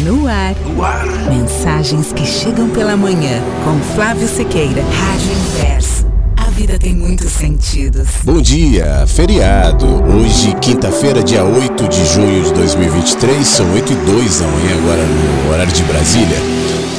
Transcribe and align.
No 0.00 0.28
ar. 0.28 0.54
No 0.64 0.84
ar. 0.84 1.04
Mensagens 1.28 2.12
que 2.12 2.24
chegam 2.24 2.68
pela 2.68 2.96
manhã 2.96 3.42
com 3.64 3.80
Flávio 3.96 4.28
Sequeira. 4.28 4.80
Rádio 4.82 5.32
Inverso. 5.32 6.06
A 6.36 6.44
vida 6.50 6.78
tem 6.78 6.94
muitos 6.94 7.32
sentidos. 7.32 8.06
Bom 8.22 8.40
dia, 8.40 9.04
feriado. 9.08 9.86
Hoje, 10.04 10.54
quinta-feira, 10.60 11.20
dia 11.20 11.42
8 11.42 11.88
de 11.88 12.06
junho 12.06 12.44
de 12.44 12.52
2023, 12.52 13.44
são 13.44 13.72
8 13.72 13.92
e 13.92 13.96
2 13.96 14.38
da 14.38 14.46
manhã, 14.46 14.78
agora 14.78 15.02
no 15.04 15.52
horário 15.52 15.72
de 15.72 15.82
Brasília. 15.82 16.38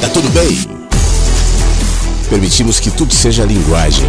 Tá 0.02 0.08
tudo 0.10 0.28
bem? 0.28 0.66
Permitimos 2.28 2.78
que 2.78 2.90
tudo 2.90 3.14
seja 3.14 3.46
linguagem. 3.46 4.06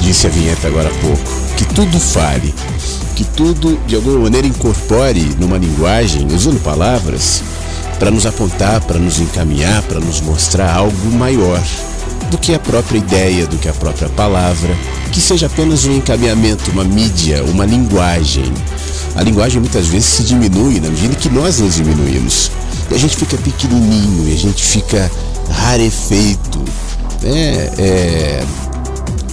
Disse 0.00 0.26
a 0.26 0.30
vinheta 0.30 0.66
agora 0.66 0.88
há 0.88 1.00
pouco. 1.02 1.22
Que 1.58 1.66
tudo 1.74 2.00
fale. 2.00 2.54
Que 3.14 3.24
tudo, 3.24 3.78
de 3.86 3.96
alguma 3.96 4.20
maneira, 4.20 4.46
incorpore 4.46 5.36
numa 5.38 5.58
linguagem, 5.58 6.26
usando 6.32 6.62
palavras, 6.62 7.42
para 7.98 8.10
nos 8.10 8.26
apontar, 8.26 8.80
para 8.82 8.98
nos 8.98 9.18
encaminhar, 9.18 9.82
para 9.82 10.00
nos 10.00 10.20
mostrar 10.20 10.72
algo 10.72 11.10
maior 11.12 11.60
do 12.30 12.38
que 12.38 12.54
a 12.54 12.58
própria 12.58 12.98
ideia, 12.98 13.46
do 13.46 13.56
que 13.58 13.68
a 13.68 13.72
própria 13.72 14.08
palavra, 14.10 14.76
que 15.12 15.20
seja 15.20 15.46
apenas 15.46 15.84
um 15.84 15.96
encaminhamento, 15.96 16.70
uma 16.70 16.84
mídia, 16.84 17.42
uma 17.44 17.64
linguagem. 17.64 18.52
A 19.16 19.22
linguagem 19.22 19.60
muitas 19.60 19.86
vezes 19.86 20.06
se 20.06 20.22
diminui 20.24 20.80
na 20.80 20.88
medida 20.88 21.14
que 21.14 21.28
nós 21.28 21.58
nos 21.58 21.74
diminuímos. 21.74 22.50
E 22.90 22.94
a 22.94 22.98
gente 22.98 23.16
fica 23.16 23.36
pequenininho, 23.36 24.28
e 24.28 24.34
a 24.34 24.36
gente 24.36 24.62
fica 24.62 25.10
rarefeito. 25.50 26.62
É, 27.24 27.72
é, 27.78 28.44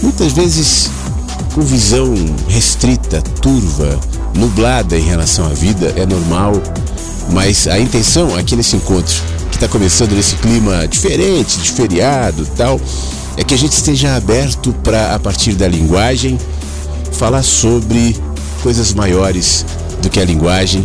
muitas 0.02 0.32
vezes 0.32 0.90
com 1.54 1.60
visão 1.62 2.14
restrita, 2.48 3.22
turva, 3.40 3.98
nublada 4.34 4.98
em 4.98 5.02
relação 5.02 5.46
à 5.46 5.50
vida, 5.50 5.94
é 5.96 6.04
normal 6.04 6.52
mas 7.30 7.66
a 7.66 7.78
intenção 7.78 8.34
aqui 8.36 8.56
nesse 8.56 8.76
encontro, 8.76 9.14
que 9.50 9.56
está 9.56 9.68
começando 9.68 10.12
nesse 10.12 10.36
clima 10.36 10.86
diferente, 10.86 11.58
de 11.58 11.72
feriado 11.72 12.46
tal, 12.56 12.80
é 13.36 13.44
que 13.44 13.54
a 13.54 13.58
gente 13.58 13.72
esteja 13.72 14.16
aberto 14.16 14.72
para, 14.82 15.14
a 15.14 15.18
partir 15.18 15.54
da 15.54 15.68
linguagem, 15.68 16.38
falar 17.12 17.42
sobre 17.42 18.16
coisas 18.62 18.94
maiores 18.94 19.64
do 20.00 20.08
que 20.08 20.20
a 20.20 20.24
linguagem, 20.24 20.84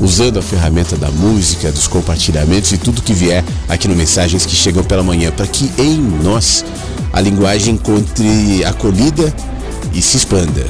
usando 0.00 0.38
a 0.38 0.42
ferramenta 0.42 0.96
da 0.96 1.10
música, 1.10 1.70
dos 1.70 1.86
compartilhamentos 1.86 2.72
e 2.72 2.78
tudo 2.78 3.02
que 3.02 3.12
vier 3.12 3.44
aqui 3.68 3.86
no 3.86 3.94
Mensagens 3.94 4.46
que 4.46 4.54
chegam 4.54 4.82
pela 4.82 5.02
manhã, 5.02 5.30
para 5.30 5.46
que 5.46 5.70
em 5.78 5.98
nós 6.22 6.64
a 7.12 7.20
linguagem 7.20 7.74
encontre 7.74 8.64
acolhida 8.64 9.34
e 9.92 10.00
se 10.00 10.16
expanda 10.16 10.64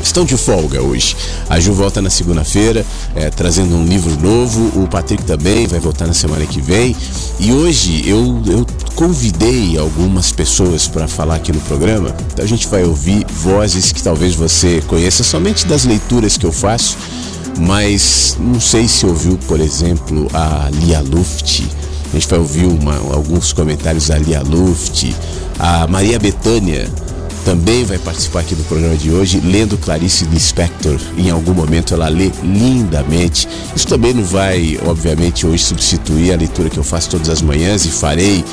estão 0.02 0.26
de 0.26 0.38
folga 0.38 0.82
hoje. 0.82 1.16
A 1.50 1.60
Ju 1.60 1.74
volta 1.74 2.02
na 2.02 2.10
segunda-feira, 2.10 2.86
é, 3.16 3.30
trazendo 3.30 3.76
um 3.76 3.86
livro 3.86 4.20
novo. 4.20 4.82
O 4.82 4.88
Patrick 4.88 5.24
também 5.24 5.68
vai 5.68 5.80
voltar 5.80 6.08
na 6.08 6.14
semana 6.14 6.46
que 6.46 6.62
vem. 6.62 6.96
E 7.40 7.52
hoje 7.52 8.08
eu, 8.08 8.42
eu 8.46 8.66
convidei 8.96 9.78
algumas 9.78 10.32
pessoas 10.32 10.88
para 10.88 11.08
falar 11.08 11.36
aqui 11.36 11.52
no 11.52 11.62
programa. 11.62 12.14
Então 12.34 12.44
a 12.44 12.48
gente 12.48 12.68
vai 12.68 12.84
ouvir 12.84 13.26
vozes 13.30 13.92
que 13.92 14.02
talvez 14.02 14.36
você 14.36 14.82
conheça 14.88 15.24
somente 15.24 15.66
das 15.66 15.86
leituras 15.86 16.38
que 16.38 16.46
eu 16.46 16.52
faço, 16.52 16.98
mas 17.58 18.38
não 18.40 18.60
sei 18.60 18.88
se 18.88 19.06
ouviu, 19.06 19.38
por 19.48 19.60
exemplo, 19.60 20.28
a 20.34 20.70
Lia 20.72 21.02
Luft. 21.02 21.64
A 22.12 22.16
gente 22.16 22.28
vai 22.28 22.40
ouvir 22.40 22.66
uma, 22.66 22.96
alguns 23.14 23.54
comentários 23.54 24.08
da 24.08 24.18
Lia 24.18 24.42
Luft, 24.42 25.14
a 25.60 25.88
Maria 25.88 26.18
Betânia 26.18 26.90
também 27.50 27.84
vai 27.84 27.98
participar 27.98 28.42
aqui 28.42 28.54
do 28.54 28.64
programa 28.66 28.96
de 28.96 29.10
hoje, 29.10 29.40
lendo 29.40 29.76
Clarice 29.76 30.24
Lispector. 30.26 31.00
Em 31.18 31.32
algum 31.32 31.52
momento 31.52 31.96
ela 31.96 32.08
lê 32.08 32.32
lindamente. 32.44 33.48
Isso 33.76 33.88
também 33.88 34.14
não 34.14 34.24
vai, 34.24 34.80
obviamente, 34.86 35.48
hoje 35.48 35.64
substituir 35.64 36.32
a 36.32 36.36
leitura 36.36 36.70
que 36.70 36.78
eu 36.78 36.84
faço 36.84 37.10
todas 37.10 37.28
as 37.28 37.42
manhãs 37.42 37.86
e 37.86 37.90
farei 37.90 38.46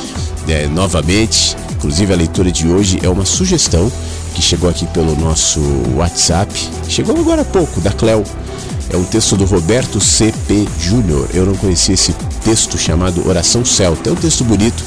é, 0.48 0.66
novamente. 0.68 1.54
Inclusive, 1.72 2.10
a 2.10 2.16
leitura 2.16 2.50
de 2.50 2.66
hoje 2.66 2.98
é 3.02 3.08
uma 3.10 3.26
sugestão 3.26 3.92
que 4.34 4.40
chegou 4.40 4.70
aqui 4.70 4.86
pelo 4.86 5.14
nosso 5.14 5.60
WhatsApp. 5.94 6.50
Chegou 6.88 7.14
agora 7.18 7.42
há 7.42 7.44
pouco, 7.44 7.82
da 7.82 7.92
Cleo. 7.92 8.24
É 8.88 8.96
um 8.96 9.04
texto 9.04 9.36
do 9.36 9.44
Roberto 9.44 10.00
C.P. 10.00 10.66
Júnior. 10.80 11.28
Eu 11.34 11.44
não 11.44 11.54
conhecia 11.56 11.92
esse 11.92 12.14
texto 12.42 12.78
chamado 12.78 13.28
Oração 13.28 13.62
Celta. 13.62 14.08
É 14.08 14.12
um 14.12 14.16
texto 14.16 14.42
bonito 14.42 14.82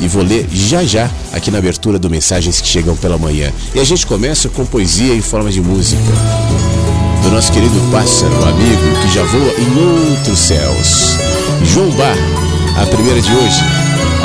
e 0.00 0.08
vou 0.08 0.22
ler 0.22 0.46
já 0.50 0.84
já 0.84 1.10
aqui 1.32 1.50
na 1.50 1.58
abertura 1.58 1.98
do 1.98 2.10
Mensagens 2.10 2.60
que 2.60 2.66
Chegam 2.66 2.96
pela 2.96 3.18
Manhã. 3.18 3.52
E 3.74 3.80
a 3.80 3.84
gente 3.84 4.06
começa 4.06 4.48
com 4.48 4.64
poesia 4.64 5.14
em 5.14 5.20
forma 5.20 5.50
de 5.50 5.60
música. 5.60 6.02
Do 7.22 7.30
nosso 7.30 7.52
querido 7.52 7.80
pássaro, 7.90 8.32
amigo, 8.44 9.00
que 9.00 9.14
já 9.14 9.24
voa 9.24 9.54
em 9.58 10.12
outros 10.18 10.38
céus. 10.38 11.16
João 11.64 11.90
Bar, 11.92 12.16
a 12.80 12.86
primeira 12.86 13.20
de 13.20 13.32
hoje, 13.32 13.60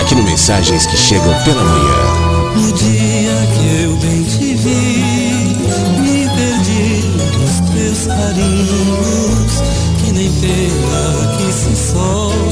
aqui 0.02 0.16
no 0.16 0.24
Mensagens 0.24 0.86
que 0.86 0.98
Chegam 0.98 1.34
pela 1.44 1.64
Manhã. 1.64 2.30
No 2.56 2.72
dia 2.74 3.48
que 3.54 3.84
eu 3.84 3.96
bem 3.98 4.24
te 4.24 4.56
vi, 4.56 5.56
me 6.02 6.28
perdi 6.36 7.08
nos 7.38 7.70
teus 7.72 8.08
carinhos, 8.08 9.62
que 10.04 10.12
nem 10.12 10.32
pena 10.32 11.38
que 11.38 11.54
se 11.54 11.92
solta 11.92 12.49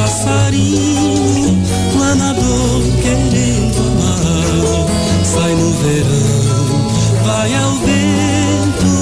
passarinho, 0.00 1.58
planador 1.92 2.80
querendo 3.02 3.78
amar, 3.90 4.86
sai 5.24 5.54
no 5.54 5.70
verão, 5.72 6.68
vai 7.24 7.54
ao 7.54 7.72
vento, 7.86 8.92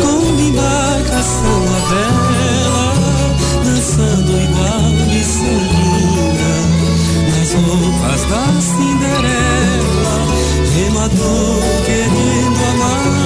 com 0.00 0.14
uma 0.28 0.42
embarcação 0.42 1.60
a 1.68 1.80
vela, 1.90 2.88
dançando 3.64 4.30
igual 4.42 4.90
Missanguinha, 5.12 6.56
nas 7.30 7.50
roupas 7.54 8.22
da 8.30 8.44
Cinderela, 8.60 10.16
remador 10.74 11.60
querendo 11.84 12.60
amar, 12.70 13.19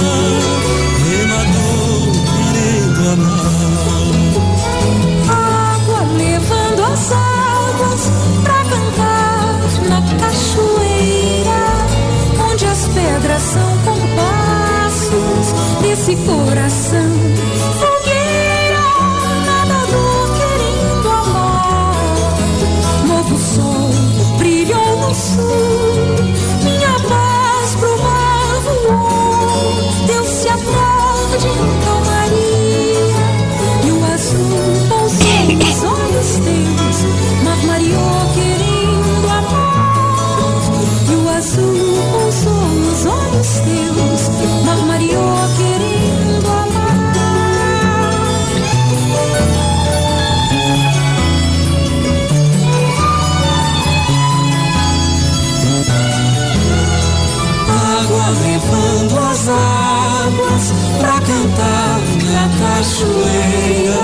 cachoeira 63.05 64.01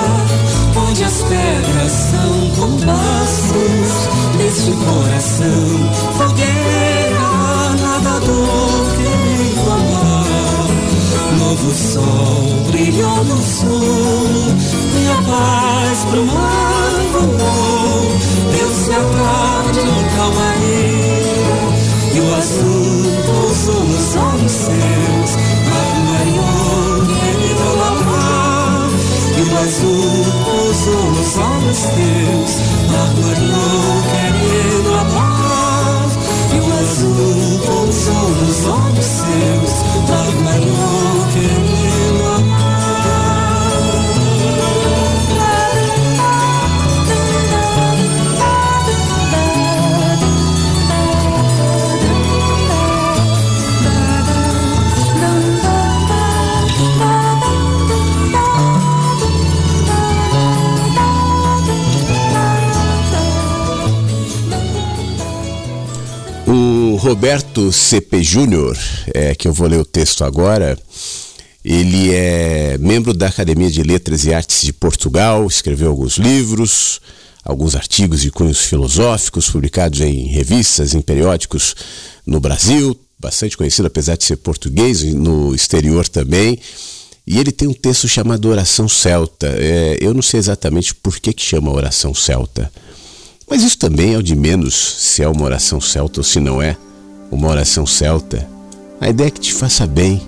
onde 0.76 1.04
as 1.04 1.22
pedras 1.22 1.92
são 1.92 2.50
compassos 2.56 3.90
deste 4.36 4.72
coração. 4.72 5.68
Fogueira, 6.16 7.30
nadador 7.80 8.84
querido 8.96 9.70
amar. 9.70 10.26
Novo 11.38 11.70
sol 11.74 12.42
brilhou 12.70 13.24
no 13.24 13.42
sul, 13.42 14.54
e 14.94 15.08
a 15.10 15.22
paz 15.22 16.04
pro 16.10 16.24
mar 16.26 16.92
voou. 17.12 18.00
Deu-se 18.52 18.90
a 18.92 19.02
tarde 19.02 19.80
em 19.80 20.04
calmaria, 20.16 21.60
e 22.14 22.20
o 22.20 22.34
azul 22.34 23.02
pousou 23.26 23.84
nos 23.84 24.16
olhos 24.16 24.52
seus. 24.52 25.30
Mar 25.70 25.92
Marion, 26.06 26.59
azul 29.60 30.24
pousou 30.44 31.10
nos 31.12 31.36
olhos 31.36 31.80
teus, 31.96 32.52
armariou 33.02 34.02
querendo 34.10 34.90
amar. 35.00 36.08
E 36.52 36.60
o 36.60 36.72
azul 36.80 37.60
pousou 37.66 38.28
nos 38.30 38.64
olhos 38.66 39.06
seus, 39.06 39.72
armariou 40.10 41.26
querendo 41.32 41.79
Roberto 67.10 67.72
C.P. 67.72 68.22
Júnior, 68.22 68.78
é, 69.12 69.34
que 69.34 69.48
eu 69.48 69.52
vou 69.52 69.66
ler 69.66 69.80
o 69.80 69.84
texto 69.84 70.22
agora, 70.22 70.78
ele 71.64 72.12
é 72.12 72.78
membro 72.78 73.12
da 73.12 73.26
Academia 73.26 73.68
de 73.68 73.82
Letras 73.82 74.24
e 74.24 74.32
Artes 74.32 74.62
de 74.62 74.72
Portugal, 74.72 75.44
escreveu 75.48 75.88
alguns 75.88 76.18
livros, 76.18 77.00
alguns 77.42 77.74
artigos 77.74 78.20
de 78.20 78.30
cunhos 78.30 78.60
filosóficos 78.60 79.50
publicados 79.50 80.00
em 80.00 80.28
revistas, 80.28 80.94
em 80.94 81.00
periódicos 81.00 81.74
no 82.24 82.38
Brasil, 82.38 82.96
bastante 83.18 83.56
conhecido 83.56 83.86
apesar 83.86 84.16
de 84.16 84.22
ser 84.22 84.36
português, 84.36 85.02
no 85.02 85.52
exterior 85.52 86.06
também. 86.06 86.60
E 87.26 87.40
ele 87.40 87.50
tem 87.50 87.66
um 87.66 87.74
texto 87.74 88.06
chamado 88.06 88.48
Oração 88.48 88.88
Celta. 88.88 89.48
É, 89.58 89.98
eu 90.00 90.14
não 90.14 90.22
sei 90.22 90.38
exatamente 90.38 90.94
por 90.94 91.18
que, 91.18 91.32
que 91.32 91.42
chama 91.42 91.72
Oração 91.72 92.14
Celta. 92.14 92.70
Mas 93.50 93.64
isso 93.64 93.78
também 93.78 94.14
é 94.14 94.16
o 94.16 94.22
de 94.22 94.36
menos 94.36 94.76
se 94.76 95.24
é 95.24 95.28
uma 95.28 95.42
oração 95.42 95.80
celta 95.80 96.20
ou 96.20 96.24
se 96.24 96.38
não 96.38 96.62
é 96.62 96.76
uma 97.30 97.48
oração 97.48 97.86
celta. 97.86 98.46
A 99.00 99.08
ideia 99.08 99.28
é 99.28 99.30
que 99.30 99.40
te 99.40 99.52
faça 99.52 99.86
bem 99.86 100.20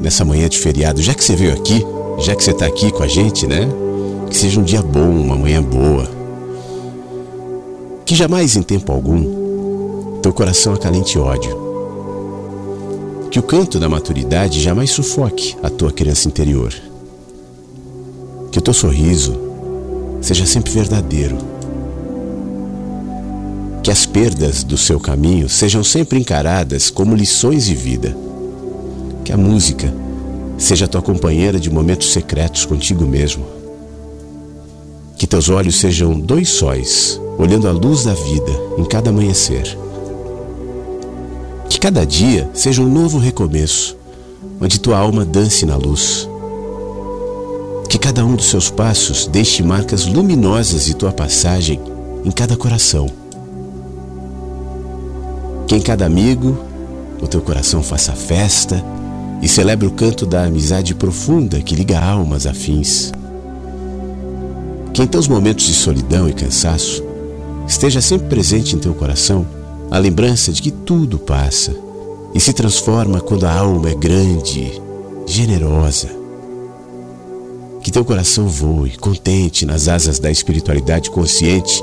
nessa 0.00 0.24
manhã 0.24 0.48
de 0.48 0.58
feriado, 0.58 1.02
já 1.02 1.14
que 1.14 1.24
você 1.24 1.34
veio 1.34 1.52
aqui, 1.52 1.84
já 2.18 2.34
que 2.36 2.44
você 2.44 2.50
está 2.50 2.66
aqui 2.66 2.90
com 2.92 3.02
a 3.02 3.08
gente, 3.08 3.46
né? 3.46 3.68
Que 4.28 4.36
seja 4.36 4.60
um 4.60 4.62
dia 4.62 4.82
bom, 4.82 5.10
uma 5.10 5.36
manhã 5.36 5.62
boa. 5.62 6.08
Que 8.04 8.14
jamais 8.14 8.56
em 8.56 8.62
tempo 8.62 8.92
algum 8.92 10.20
teu 10.20 10.32
coração 10.32 10.74
acalente 10.74 11.18
ódio. 11.18 11.58
Que 13.30 13.38
o 13.38 13.42
canto 13.42 13.78
da 13.78 13.88
maturidade 13.88 14.60
jamais 14.60 14.90
sufoque 14.90 15.56
a 15.62 15.70
tua 15.70 15.92
criança 15.92 16.28
interior. 16.28 16.74
Que 18.50 18.58
o 18.58 18.62
teu 18.62 18.74
sorriso 18.74 19.38
seja 20.20 20.44
sempre 20.44 20.72
verdadeiro 20.72 21.38
que 23.82 23.90
as 23.90 24.04
perdas 24.04 24.62
do 24.62 24.76
seu 24.76 25.00
caminho 25.00 25.48
sejam 25.48 25.82
sempre 25.82 26.18
encaradas 26.18 26.90
como 26.90 27.14
lições 27.14 27.64
de 27.64 27.74
vida. 27.74 28.14
Que 29.24 29.32
a 29.32 29.36
música 29.36 29.92
seja 30.58 30.88
tua 30.88 31.00
companheira 31.00 31.58
de 31.58 31.70
momentos 31.70 32.12
secretos 32.12 32.66
contigo 32.66 33.06
mesmo. 33.06 33.46
Que 35.16 35.26
teus 35.26 35.48
olhos 35.48 35.76
sejam 35.76 36.18
dois 36.18 36.50
sóis, 36.50 37.20
olhando 37.38 37.68
a 37.68 37.72
luz 37.72 38.04
da 38.04 38.14
vida 38.14 38.52
em 38.76 38.84
cada 38.84 39.10
amanhecer. 39.10 39.78
Que 41.68 41.80
cada 41.80 42.04
dia 42.04 42.50
seja 42.52 42.82
um 42.82 42.88
novo 42.88 43.18
recomeço, 43.18 43.96
onde 44.60 44.80
tua 44.80 44.98
alma 44.98 45.24
dance 45.24 45.64
na 45.64 45.76
luz. 45.76 46.28
Que 47.88 47.98
cada 47.98 48.24
um 48.24 48.36
dos 48.36 48.46
seus 48.46 48.70
passos 48.70 49.26
deixe 49.26 49.62
marcas 49.62 50.04
luminosas 50.06 50.84
de 50.84 50.94
tua 50.94 51.12
passagem 51.12 51.80
em 52.24 52.30
cada 52.30 52.56
coração 52.56 53.19
que 55.70 55.76
em 55.76 55.80
cada 55.80 56.04
amigo 56.04 56.58
o 57.22 57.28
teu 57.28 57.40
coração 57.40 57.80
faça 57.80 58.12
festa 58.12 58.84
e 59.40 59.46
celebre 59.46 59.86
o 59.86 59.92
canto 59.92 60.26
da 60.26 60.42
amizade 60.42 60.96
profunda 60.96 61.62
que 61.62 61.76
liga 61.76 61.96
almas 61.96 62.44
afins. 62.44 63.12
Que 64.92 65.00
em 65.00 65.06
teus 65.06 65.28
momentos 65.28 65.66
de 65.66 65.72
solidão 65.72 66.28
e 66.28 66.32
cansaço 66.32 67.04
esteja 67.68 68.00
sempre 68.00 68.26
presente 68.26 68.74
em 68.74 68.80
teu 68.80 68.92
coração 68.94 69.46
a 69.92 69.96
lembrança 69.96 70.50
de 70.50 70.60
que 70.60 70.72
tudo 70.72 71.20
passa 71.20 71.72
e 72.34 72.40
se 72.40 72.52
transforma 72.52 73.20
quando 73.20 73.46
a 73.46 73.54
alma 73.54 73.90
é 73.90 73.94
grande, 73.94 74.72
generosa 75.24 76.08
Que 77.80 77.92
teu 77.92 78.04
coração 78.04 78.48
voe 78.48 78.96
contente 78.96 79.64
nas 79.64 79.86
asas 79.86 80.18
da 80.18 80.32
espiritualidade 80.32 81.12
consciente, 81.12 81.80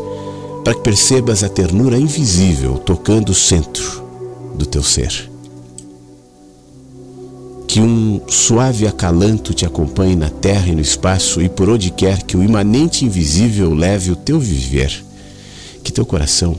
para 0.63 0.73
que 0.73 0.81
percebas 0.81 1.43
a 1.43 1.49
ternura 1.49 1.97
invisível 1.97 2.77
tocando 2.77 3.29
o 3.29 3.35
centro 3.35 4.03
do 4.55 4.65
teu 4.65 4.83
ser. 4.83 5.29
Que 7.67 7.79
um 7.79 8.21
suave 8.27 8.87
acalanto 8.87 9.53
te 9.53 9.65
acompanhe 9.65 10.15
na 10.15 10.29
terra 10.29 10.69
e 10.69 10.75
no 10.75 10.81
espaço 10.81 11.41
e 11.41 11.49
por 11.49 11.69
onde 11.69 11.91
quer 11.91 12.23
que 12.23 12.35
o 12.35 12.43
imanente 12.43 13.05
invisível 13.05 13.73
leve 13.73 14.11
o 14.11 14.15
teu 14.15 14.39
viver. 14.39 15.03
Que 15.83 15.91
teu 15.91 16.05
coração 16.05 16.55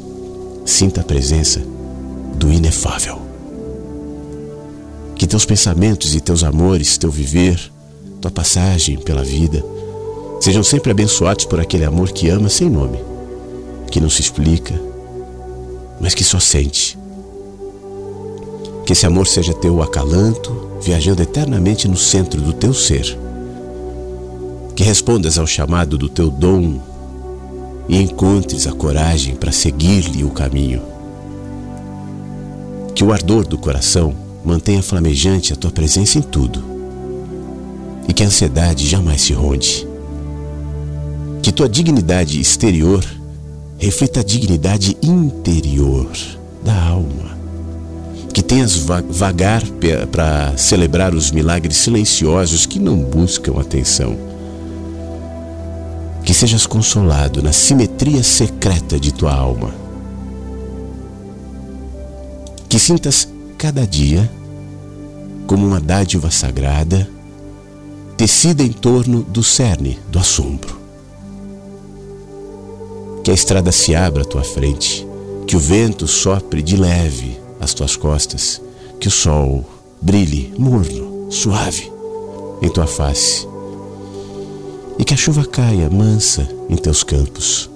sinta 0.64 1.00
a 1.00 1.04
presença 1.04 1.60
do 2.34 2.52
inefável. 2.52 3.20
Que 5.16 5.26
teus 5.26 5.44
pensamentos 5.44 6.14
e 6.14 6.20
teus 6.20 6.44
amores, 6.44 6.96
teu 6.96 7.10
viver, 7.10 7.58
tua 8.20 8.30
passagem 8.30 8.98
pela 8.98 9.24
vida, 9.24 9.64
sejam 10.40 10.62
sempre 10.62 10.90
abençoados 10.90 11.44
por 11.44 11.58
aquele 11.58 11.84
amor 11.84 12.12
que 12.12 12.28
ama 12.28 12.48
sem 12.48 12.70
nome, 12.70 12.98
que 13.90 14.00
não 14.00 14.10
se 14.10 14.20
explica, 14.20 14.74
mas 16.00 16.14
que 16.14 16.24
só 16.24 16.38
sente. 16.38 16.98
Que 18.86 18.92
esse 18.92 19.06
amor 19.06 19.26
seja 19.26 19.52
teu 19.52 19.82
acalanto, 19.82 20.68
viajando 20.80 21.22
eternamente 21.22 21.88
no 21.88 21.96
centro 21.96 22.40
do 22.40 22.52
teu 22.52 22.72
ser. 22.72 23.18
Que 24.74 24.82
respondas 24.82 25.38
ao 25.38 25.46
chamado 25.46 25.98
do 25.98 26.08
teu 26.08 26.30
dom 26.30 26.80
e 27.88 28.00
encontres 28.00 28.66
a 28.66 28.72
coragem 28.72 29.34
para 29.34 29.52
seguir-lhe 29.52 30.24
o 30.24 30.30
caminho. 30.30 30.82
Que 32.94 33.04
o 33.04 33.12
ardor 33.12 33.46
do 33.46 33.58
coração 33.58 34.28
Mantenha 34.44 34.82
flamejante 34.82 35.52
a 35.52 35.56
tua 35.56 35.70
presença 35.70 36.18
em 36.18 36.22
tudo. 36.22 36.64
E 38.08 38.12
que 38.12 38.22
a 38.22 38.26
ansiedade 38.26 38.88
jamais 38.88 39.20
se 39.20 39.32
ronde. 39.32 39.86
Que 41.42 41.52
tua 41.52 41.68
dignidade 41.68 42.40
exterior 42.40 43.04
reflita 43.78 44.20
a 44.20 44.24
dignidade 44.24 44.96
interior 45.02 46.10
da 46.64 46.74
alma. 46.74 47.38
Que 48.32 48.42
tenhas 48.42 48.76
vagar 48.76 49.62
para 50.12 50.56
celebrar 50.56 51.14
os 51.14 51.30
milagres 51.30 51.76
silenciosos 51.76 52.66
que 52.66 52.78
não 52.78 52.96
buscam 52.96 53.58
atenção. 53.58 54.16
Que 56.22 56.34
sejas 56.34 56.66
consolado 56.66 57.42
na 57.42 57.52
simetria 57.52 58.22
secreta 58.22 58.98
de 58.98 59.12
tua 59.12 59.32
alma. 59.32 59.72
Que 62.68 62.78
sintas 62.78 63.28
cada 63.56 63.86
dia 63.86 64.30
como 65.48 65.66
uma 65.66 65.80
dádiva 65.80 66.30
sagrada, 66.30 67.08
tecida 68.18 68.62
em 68.62 68.70
torno 68.70 69.22
do 69.22 69.42
cerne 69.42 69.98
do 70.10 70.18
assombro. 70.18 70.78
Que 73.28 73.32
a 73.32 73.34
estrada 73.34 73.70
se 73.70 73.94
abra 73.94 74.22
à 74.22 74.24
tua 74.24 74.42
frente, 74.42 75.06
que 75.46 75.54
o 75.54 75.58
vento 75.58 76.08
sopre 76.08 76.62
de 76.62 76.78
leve 76.78 77.38
às 77.60 77.74
tuas 77.74 77.94
costas, 77.94 78.58
que 78.98 79.06
o 79.06 79.10
sol 79.10 79.66
brilhe 80.00 80.54
morno, 80.56 81.30
suave 81.30 81.92
em 82.62 82.70
tua 82.70 82.86
face, 82.86 83.46
e 84.98 85.04
que 85.04 85.12
a 85.12 85.16
chuva 85.18 85.44
caia 85.44 85.90
mansa 85.90 86.48
em 86.70 86.76
teus 86.76 87.04
campos 87.04 87.68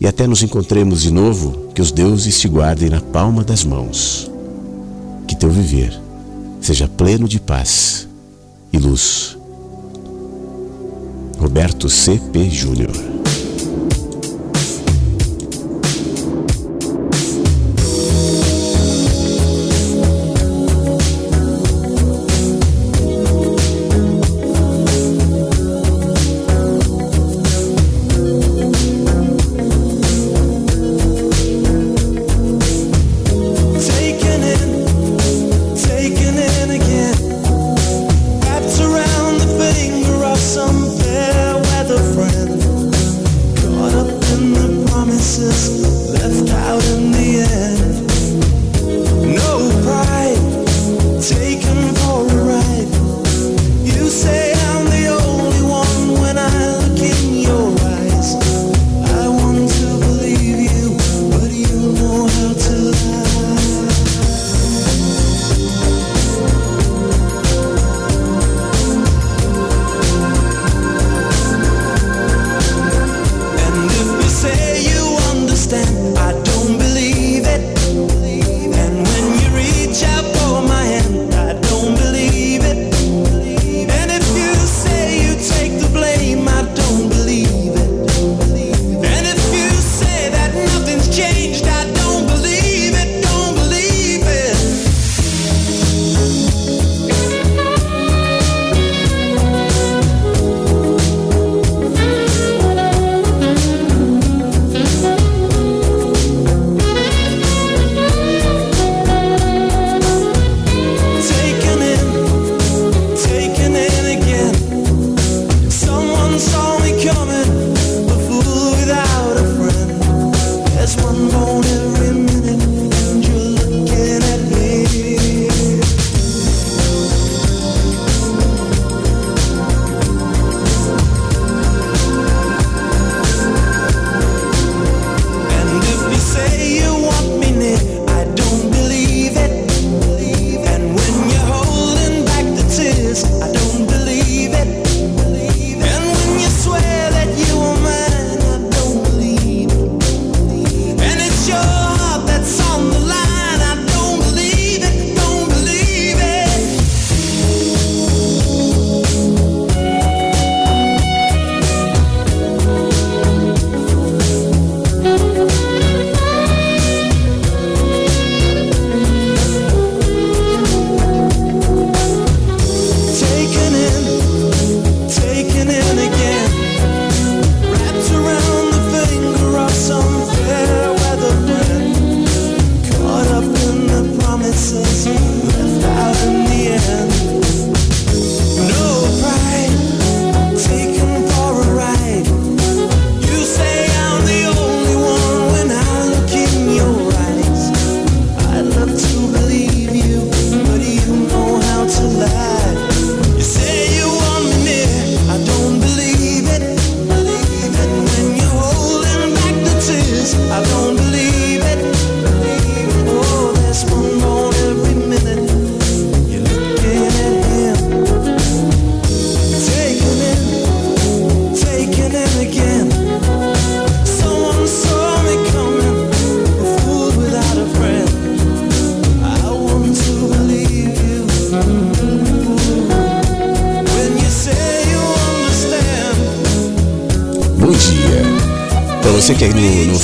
e 0.00 0.06
até 0.06 0.28
nos 0.28 0.44
encontremos 0.44 1.02
de 1.02 1.10
novo, 1.10 1.72
que 1.74 1.82
os 1.82 1.90
deuses 1.90 2.38
te 2.38 2.46
guardem 2.46 2.90
na 2.90 3.00
palma 3.00 3.42
das 3.42 3.64
mãos. 3.64 4.30
Que 5.26 5.34
teu 5.34 5.50
viver 5.50 6.00
seja 6.60 6.86
pleno 6.86 7.26
de 7.26 7.40
paz 7.40 8.06
e 8.72 8.78
luz. 8.78 9.36
Roberto 11.40 11.88
C.P. 11.88 12.48
Júnior 12.48 12.92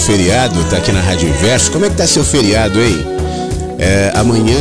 feriado, 0.04 0.62
tá 0.64 0.76
aqui 0.76 0.92
na 0.92 1.00
Rádio 1.00 1.30
Inverso, 1.30 1.72
como 1.72 1.86
é 1.86 1.88
que 1.88 1.96
tá 1.96 2.06
seu 2.06 2.22
feriado, 2.22 2.78
hein? 2.78 2.94
É, 3.78 4.12
amanhã, 4.14 4.54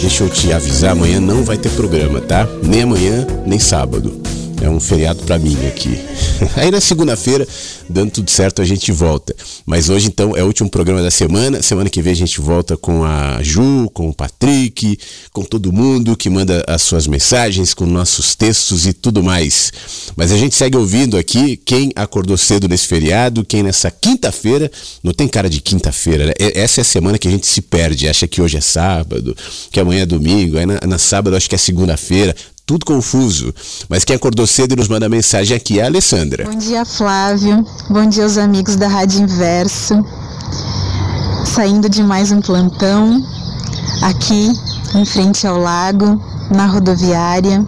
deixa 0.00 0.24
eu 0.24 0.28
te 0.28 0.52
avisar, 0.52 0.90
amanhã 0.90 1.20
não 1.20 1.44
vai 1.44 1.56
ter 1.56 1.68
programa, 1.70 2.20
tá? 2.20 2.48
Nem 2.64 2.82
amanhã, 2.82 3.24
nem 3.46 3.60
sábado. 3.60 4.20
É 4.60 4.68
um 4.68 4.80
feriado 4.80 5.22
para 5.22 5.38
mim 5.38 5.56
aqui. 5.68 6.00
Aí 6.56 6.72
na 6.72 6.80
segunda-feira, 6.80 7.46
dando 7.88 8.10
tudo 8.10 8.28
certo, 8.28 8.60
a 8.60 8.64
gente 8.64 8.90
volta. 8.90 9.36
Mas 9.68 9.90
hoje, 9.90 10.06
então, 10.06 10.34
é 10.34 10.42
o 10.42 10.46
último 10.46 10.70
programa 10.70 11.02
da 11.02 11.10
semana. 11.10 11.62
Semana 11.62 11.90
que 11.90 12.00
vem 12.00 12.14
a 12.14 12.16
gente 12.16 12.40
volta 12.40 12.74
com 12.74 13.04
a 13.04 13.42
Ju, 13.42 13.90
com 13.92 14.08
o 14.08 14.14
Patrick, 14.14 14.98
com 15.30 15.44
todo 15.44 15.70
mundo 15.70 16.16
que 16.16 16.30
manda 16.30 16.64
as 16.66 16.80
suas 16.80 17.06
mensagens, 17.06 17.74
com 17.74 17.84
nossos 17.84 18.34
textos 18.34 18.86
e 18.86 18.94
tudo 18.94 19.22
mais. 19.22 19.70
Mas 20.16 20.32
a 20.32 20.38
gente 20.38 20.54
segue 20.54 20.74
ouvindo 20.74 21.18
aqui 21.18 21.58
quem 21.58 21.92
acordou 21.94 22.38
cedo 22.38 22.66
nesse 22.66 22.86
feriado, 22.86 23.44
quem 23.44 23.62
nessa 23.62 23.90
quinta-feira, 23.90 24.72
não 25.02 25.12
tem 25.12 25.28
cara 25.28 25.50
de 25.50 25.60
quinta-feira, 25.60 26.24
né? 26.28 26.32
Essa 26.38 26.80
é 26.80 26.82
a 26.82 26.84
semana 26.84 27.18
que 27.18 27.28
a 27.28 27.30
gente 27.30 27.46
se 27.46 27.60
perde, 27.60 28.08
acha 28.08 28.26
que 28.26 28.40
hoje 28.40 28.56
é 28.56 28.62
sábado, 28.62 29.36
que 29.70 29.78
amanhã 29.78 30.04
é 30.04 30.06
domingo, 30.06 30.56
aí 30.56 30.64
na, 30.64 30.80
na 30.86 30.96
sábado 30.96 31.36
acho 31.36 31.46
que 31.46 31.54
é 31.54 31.58
segunda-feira 31.58 32.34
tudo 32.68 32.84
confuso. 32.84 33.52
Mas 33.88 34.04
quem 34.04 34.14
acordou 34.14 34.46
cedo 34.46 34.72
e 34.72 34.76
nos 34.76 34.88
manda 34.88 35.08
mensagem 35.08 35.56
aqui 35.56 35.80
é 35.80 35.84
a 35.84 35.86
Alessandra. 35.86 36.44
Bom 36.44 36.58
dia, 36.58 36.84
Flávio. 36.84 37.66
Bom 37.88 38.06
dia 38.06 38.24
aos 38.24 38.36
amigos 38.36 38.76
da 38.76 38.86
Rádio 38.86 39.22
Inverso. 39.22 40.04
Saindo 41.46 41.88
de 41.88 42.02
mais 42.02 42.30
um 42.30 42.42
plantão, 42.42 43.24
aqui 44.02 44.52
em 44.94 45.04
frente 45.06 45.46
ao 45.46 45.58
lago, 45.58 46.22
na 46.54 46.66
rodoviária. 46.66 47.66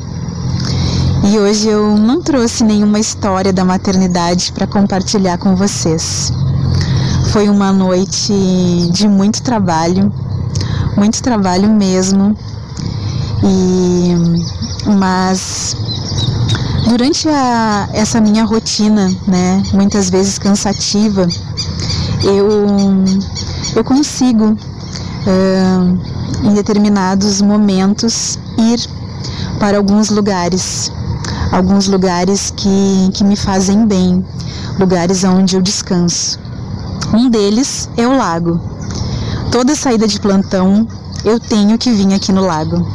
E 1.33 1.39
hoje 1.39 1.69
eu 1.69 1.97
não 1.97 2.21
trouxe 2.21 2.63
nenhuma 2.63 3.01
história 3.01 3.55
da 3.55 3.65
maternidade 3.65 4.53
para 4.53 4.67
compartilhar 4.67 5.39
com 5.39 5.57
vocês. 5.57 6.31
Foi 7.33 7.49
uma 7.49 7.73
noite 7.73 8.35
de 8.93 9.09
muito 9.09 9.43
trabalho, 9.43 10.13
muito 10.95 11.23
trabalho 11.23 11.71
mesmo. 11.71 12.37
E 13.43 14.51
mas 14.97 15.77
durante 16.89 17.29
a, 17.29 17.89
essa 17.93 18.21
minha 18.21 18.45
rotina, 18.45 19.09
né, 19.27 19.63
muitas 19.73 20.11
vezes 20.11 20.39
cansativa, 20.39 21.27
eu, 22.23 22.49
eu 23.77 23.85
consigo, 23.85 24.53
uh, 24.53 26.47
em 26.47 26.55
determinados 26.55 27.41
momentos, 27.41 28.39
ir 28.59 28.81
para 29.59 29.77
alguns 29.77 30.11
lugares, 30.11 30.91
alguns 31.53 31.87
lugares 31.87 32.53
que, 32.57 33.11
que 33.15 33.25
me 33.25 33.37
fazem 33.37 33.87
bem, 33.87 34.25
lugares 34.79 35.25
onde 35.25 35.57
eu 35.57 35.63
descanso. 35.63 36.39
Um 37.13 37.29
deles 37.29 37.89
é 37.97 38.07
o 38.07 38.17
lago. 38.17 38.61
Toda 39.51 39.75
saída 39.75 40.07
de 40.07 40.21
plantão 40.21 40.87
eu 41.25 41.39
tenho 41.39 41.77
que 41.77 41.91
vir 41.91 42.15
aqui 42.15 42.33
no 42.33 42.47
lago. 42.47 42.87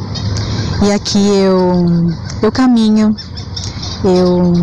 E 0.83 0.91
aqui 0.91 1.25
eu, 1.27 2.11
eu 2.41 2.51
caminho, 2.51 3.15
eu 4.03 4.53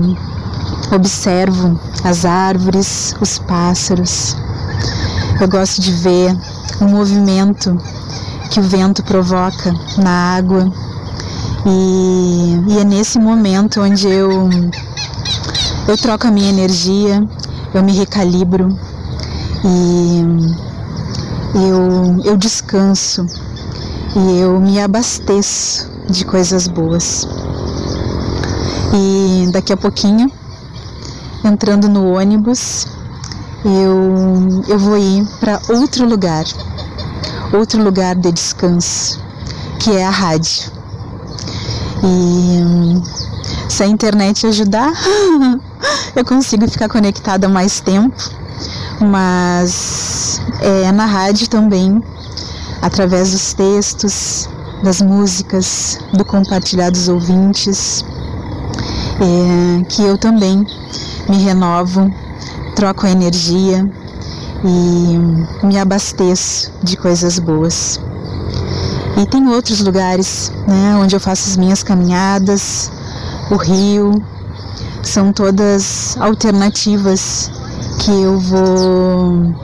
observo 0.94 1.80
as 2.04 2.24
árvores, 2.24 3.14
os 3.20 3.38
pássaros. 3.38 4.36
Eu 5.40 5.48
gosto 5.48 5.80
de 5.80 5.90
ver 5.92 6.36
o 6.80 6.84
movimento 6.84 7.76
que 8.50 8.60
o 8.60 8.62
vento 8.62 9.02
provoca 9.02 9.72
na 9.96 10.36
água. 10.36 10.70
E, 11.64 12.72
e 12.72 12.78
é 12.78 12.84
nesse 12.84 13.18
momento 13.18 13.80
onde 13.80 14.06
eu, 14.06 14.50
eu 15.88 15.96
troco 15.96 16.26
a 16.26 16.30
minha 16.30 16.50
energia, 16.50 17.26
eu 17.72 17.82
me 17.82 17.92
recalibro 17.92 18.76
e 19.64 20.24
eu, 21.54 22.20
eu 22.24 22.36
descanso 22.36 23.24
e 24.14 24.40
eu 24.40 24.60
me 24.60 24.80
abasteço 24.80 25.91
de 26.08 26.24
coisas 26.24 26.66
boas. 26.66 27.26
E 28.94 29.50
daqui 29.52 29.72
a 29.72 29.76
pouquinho, 29.76 30.30
entrando 31.44 31.88
no 31.88 32.12
ônibus, 32.12 32.86
eu, 33.64 34.62
eu 34.68 34.78
vou 34.78 34.98
ir 34.98 35.24
para 35.40 35.60
outro 35.68 36.06
lugar, 36.06 36.44
outro 37.52 37.82
lugar 37.82 38.14
de 38.14 38.32
descanso, 38.32 39.20
que 39.78 39.92
é 39.92 40.04
a 40.04 40.10
rádio. 40.10 40.70
E 42.04 43.02
se 43.68 43.82
a 43.82 43.86
internet 43.86 44.46
ajudar, 44.46 44.92
eu 46.14 46.24
consigo 46.24 46.68
ficar 46.68 46.88
conectada 46.88 47.48
mais 47.48 47.80
tempo, 47.80 48.16
mas 49.00 50.40
é 50.60 50.92
na 50.92 51.06
rádio 51.06 51.48
também, 51.48 52.02
através 52.82 53.30
dos 53.30 53.54
textos, 53.54 54.48
das 54.82 55.00
músicas, 55.00 55.98
do 56.12 56.24
compartilhar 56.24 56.90
dos 56.90 57.08
ouvintes, 57.08 58.04
é, 59.20 59.84
que 59.84 60.02
eu 60.02 60.18
também 60.18 60.66
me 61.28 61.38
renovo, 61.38 62.12
troco 62.74 63.06
a 63.06 63.10
energia 63.10 63.88
e 64.64 65.66
me 65.66 65.78
abasteço 65.78 66.72
de 66.82 66.96
coisas 66.96 67.38
boas. 67.38 68.00
E 69.20 69.26
tem 69.26 69.46
outros 69.48 69.80
lugares 69.80 70.50
né, 70.66 70.96
onde 70.96 71.14
eu 71.14 71.20
faço 71.20 71.48
as 71.48 71.56
minhas 71.56 71.82
caminhadas, 71.82 72.90
o 73.50 73.56
rio, 73.56 74.22
são 75.02 75.32
todas 75.32 76.16
alternativas 76.18 77.50
que 77.98 78.10
eu 78.10 78.38
vou 78.38 79.54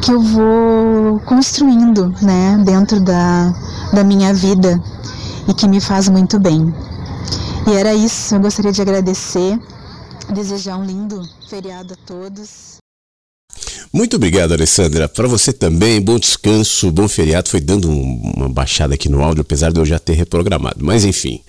que 0.00 0.12
eu 0.12 0.20
vou 0.20 1.20
construindo, 1.24 2.14
né, 2.20 2.60
dentro 2.62 3.00
da 3.00 3.54
da 3.94 4.04
minha 4.04 4.34
vida 4.34 4.82
e 5.48 5.54
que 5.54 5.68
me 5.68 5.80
faz 5.80 6.08
muito 6.08 6.38
bem. 6.38 6.74
E 7.66 7.72
era 7.72 7.94
isso, 7.94 8.34
eu 8.34 8.40
gostaria 8.40 8.72
de 8.72 8.82
agradecer, 8.82 9.58
desejar 10.34 10.76
um 10.76 10.84
lindo 10.84 11.22
feriado 11.48 11.94
a 11.94 11.96
todos. 12.06 12.74
Muito 13.92 14.16
obrigado, 14.16 14.52
Alessandra. 14.52 15.08
Para 15.08 15.28
você 15.28 15.52
também, 15.52 16.00
bom 16.00 16.18
descanso, 16.18 16.90
bom 16.90 17.06
feriado. 17.06 17.48
Foi 17.48 17.60
dando 17.60 17.88
um, 17.88 18.32
uma 18.36 18.48
baixada 18.48 18.94
aqui 18.94 19.08
no 19.08 19.22
áudio, 19.22 19.42
apesar 19.42 19.72
de 19.72 19.78
eu 19.78 19.84
já 19.86 20.00
ter 20.00 20.14
reprogramado. 20.14 20.84
Mas 20.84 21.04
enfim, 21.04 21.40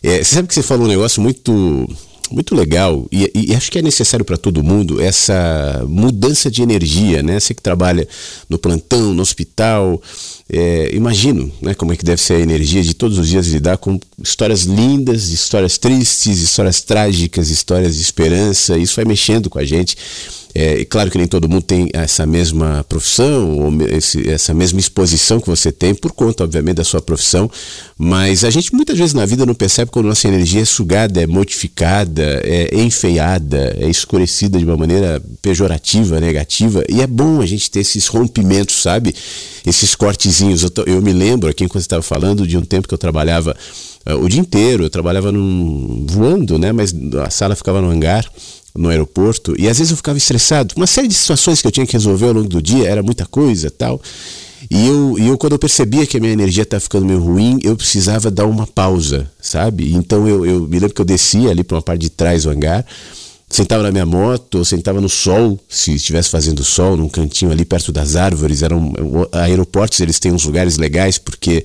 é, 0.00 0.18
você 0.18 0.36
sabe 0.36 0.46
que 0.46 0.54
você 0.54 0.62
falou 0.62 0.84
um 0.84 0.88
negócio 0.88 1.20
muito 1.20 1.88
muito 2.30 2.54
legal 2.54 3.06
e, 3.10 3.30
e, 3.34 3.54
acho 3.54 3.70
que 3.70 3.78
é 3.78 3.82
necessário 3.82 4.24
para 4.24 4.36
todo 4.36 4.62
mundo 4.62 5.00
essa 5.00 5.82
mudança 5.88 6.50
de 6.50 6.62
energia, 6.62 7.22
né? 7.22 7.40
Você 7.40 7.54
que 7.54 7.62
trabalha 7.62 8.06
no 8.48 8.58
plantão, 8.58 9.14
no 9.14 9.22
hospital, 9.22 10.00
é, 10.50 10.90
imagino 10.94 11.52
né, 11.60 11.74
como 11.74 11.92
é 11.92 11.96
que 11.96 12.04
deve 12.04 12.22
ser 12.22 12.34
a 12.34 12.40
energia 12.40 12.82
de 12.82 12.94
todos 12.94 13.18
os 13.18 13.28
dias 13.28 13.46
lidar 13.48 13.76
com 13.76 14.00
histórias 14.22 14.62
lindas, 14.62 15.28
histórias 15.28 15.76
tristes, 15.76 16.40
histórias 16.40 16.80
trágicas, 16.80 17.50
histórias 17.50 17.96
de 17.96 18.02
esperança. 18.02 18.78
Isso 18.78 18.96
vai 18.96 19.04
mexendo 19.04 19.50
com 19.50 19.58
a 19.58 19.64
gente. 19.64 19.96
É 20.54 20.84
claro 20.84 21.10
que 21.10 21.18
nem 21.18 21.26
todo 21.26 21.48
mundo 21.48 21.62
tem 21.62 21.88
essa 21.92 22.26
mesma 22.26 22.84
profissão, 22.88 23.58
ou 23.58 23.72
esse, 23.90 24.28
essa 24.28 24.54
mesma 24.54 24.80
exposição 24.80 25.40
que 25.40 25.46
você 25.46 25.70
tem, 25.70 25.94
por 25.94 26.10
conta, 26.10 26.42
obviamente, 26.42 26.76
da 26.76 26.84
sua 26.84 27.00
profissão, 27.00 27.50
mas 27.96 28.44
a 28.44 28.50
gente 28.50 28.74
muitas 28.74 28.98
vezes 28.98 29.14
na 29.14 29.26
vida 29.26 29.44
não 29.44 29.54
percebe 29.54 29.90
quando 29.90 30.06
nossa 30.06 30.26
energia 30.26 30.62
é 30.62 30.64
sugada, 30.64 31.22
é 31.22 31.26
modificada, 31.26 32.40
é 32.44 32.70
enfeiada, 32.80 33.76
é 33.78 33.88
escurecida 33.88 34.58
de 34.58 34.64
uma 34.64 34.76
maneira 34.76 35.22
pejorativa, 35.42 36.18
negativa, 36.18 36.82
e 36.88 37.02
é 37.02 37.06
bom 37.06 37.40
a 37.40 37.46
gente 37.46 37.70
ter 37.70 37.80
esses 37.80 38.06
rompimentos, 38.06 38.82
sabe? 38.82 39.14
Esses 39.66 39.94
cortezinhos. 40.38 40.62
Eu, 40.62 40.70
eu 40.86 41.02
me 41.02 41.12
lembro 41.12 41.50
aqui, 41.50 41.66
quando 41.66 41.82
você 41.82 41.86
estava 41.86 42.02
falando, 42.02 42.46
de 42.46 42.56
um 42.56 42.62
tempo 42.62 42.86
que 42.86 42.94
eu 42.94 42.98
trabalhava 42.98 43.56
uh, 44.06 44.14
o 44.14 44.28
dia 44.28 44.40
inteiro, 44.40 44.84
eu 44.84 44.90
trabalhava 44.90 45.32
num, 45.32 46.06
voando, 46.08 46.58
né? 46.58 46.72
Mas 46.72 46.94
a 47.24 47.30
sala 47.30 47.56
ficava 47.56 47.80
no 47.80 47.90
hangar 47.90 48.24
no 48.76 48.90
aeroporto 48.90 49.54
e 49.58 49.68
às 49.68 49.78
vezes 49.78 49.90
eu 49.90 49.96
ficava 49.96 50.16
estressado. 50.16 50.74
Uma 50.76 50.86
série 50.86 51.08
de 51.08 51.14
situações 51.14 51.60
que 51.60 51.66
eu 51.66 51.72
tinha 51.72 51.86
que 51.86 51.94
resolver 51.94 52.26
ao 52.26 52.32
longo 52.32 52.48
do 52.48 52.62
dia, 52.62 52.88
era 52.88 53.02
muita 53.02 53.26
coisa 53.26 53.70
tal. 53.70 54.00
E 54.70 54.86
eu, 54.86 55.18
e 55.18 55.26
eu 55.26 55.38
quando 55.38 55.54
eu 55.54 55.58
percebia 55.58 56.06
que 56.06 56.16
a 56.16 56.20
minha 56.20 56.32
energia 56.32 56.62
estava 56.62 56.80
ficando 56.80 57.06
meio 57.06 57.20
ruim, 57.20 57.58
eu 57.62 57.76
precisava 57.76 58.30
dar 58.30 58.46
uma 58.46 58.66
pausa, 58.66 59.30
sabe? 59.40 59.92
Então 59.94 60.28
eu, 60.28 60.44
eu 60.46 60.60
me 60.62 60.78
lembro 60.78 60.94
que 60.94 61.00
eu 61.00 61.04
descia 61.04 61.50
ali 61.50 61.64
para 61.64 61.76
uma 61.76 61.82
parte 61.82 62.02
de 62.02 62.10
trás 62.10 62.42
do 62.42 62.50
hangar, 62.50 62.84
sentava 63.48 63.82
na 63.82 63.90
minha 63.90 64.06
moto, 64.06 64.58
ou 64.58 64.64
sentava 64.64 65.00
no 65.00 65.08
sol, 65.08 65.58
se 65.68 65.94
estivesse 65.94 66.28
fazendo 66.28 66.64
sol, 66.64 66.96
num 66.96 67.08
cantinho 67.08 67.50
ali 67.50 67.64
perto 67.64 67.92
das 67.92 68.16
árvores. 68.16 68.62
Eram 68.62 68.92
aeroportos, 69.32 70.00
eles 70.00 70.18
têm 70.18 70.32
uns 70.32 70.44
lugares 70.44 70.76
legais 70.76 71.18
porque 71.18 71.64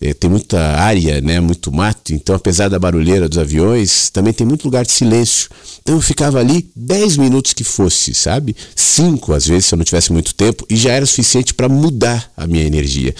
é, 0.00 0.12
tem 0.12 0.28
muita 0.28 0.60
área, 0.60 1.20
né, 1.22 1.40
muito 1.40 1.72
mato, 1.72 2.12
então 2.12 2.36
apesar 2.36 2.68
da 2.68 2.78
barulheira 2.78 3.28
dos 3.28 3.38
aviões, 3.38 4.10
também 4.10 4.32
tem 4.32 4.46
muito 4.46 4.64
lugar 4.64 4.84
de 4.84 4.92
silêncio. 4.92 5.48
Então 5.82 5.94
eu 5.94 6.02
ficava 6.02 6.38
ali 6.38 6.68
10 6.76 7.16
minutos 7.16 7.52
que 7.54 7.64
fosse, 7.64 8.12
sabe? 8.12 8.54
Cinco 8.74 9.32
às 9.32 9.46
vezes 9.46 9.66
se 9.66 9.74
eu 9.74 9.78
não 9.78 9.84
tivesse 9.84 10.12
muito 10.12 10.34
tempo 10.34 10.66
e 10.68 10.76
já 10.76 10.92
era 10.92 11.06
suficiente 11.06 11.54
para 11.54 11.68
mudar 11.68 12.30
a 12.36 12.46
minha 12.46 12.64
energia. 12.64 13.14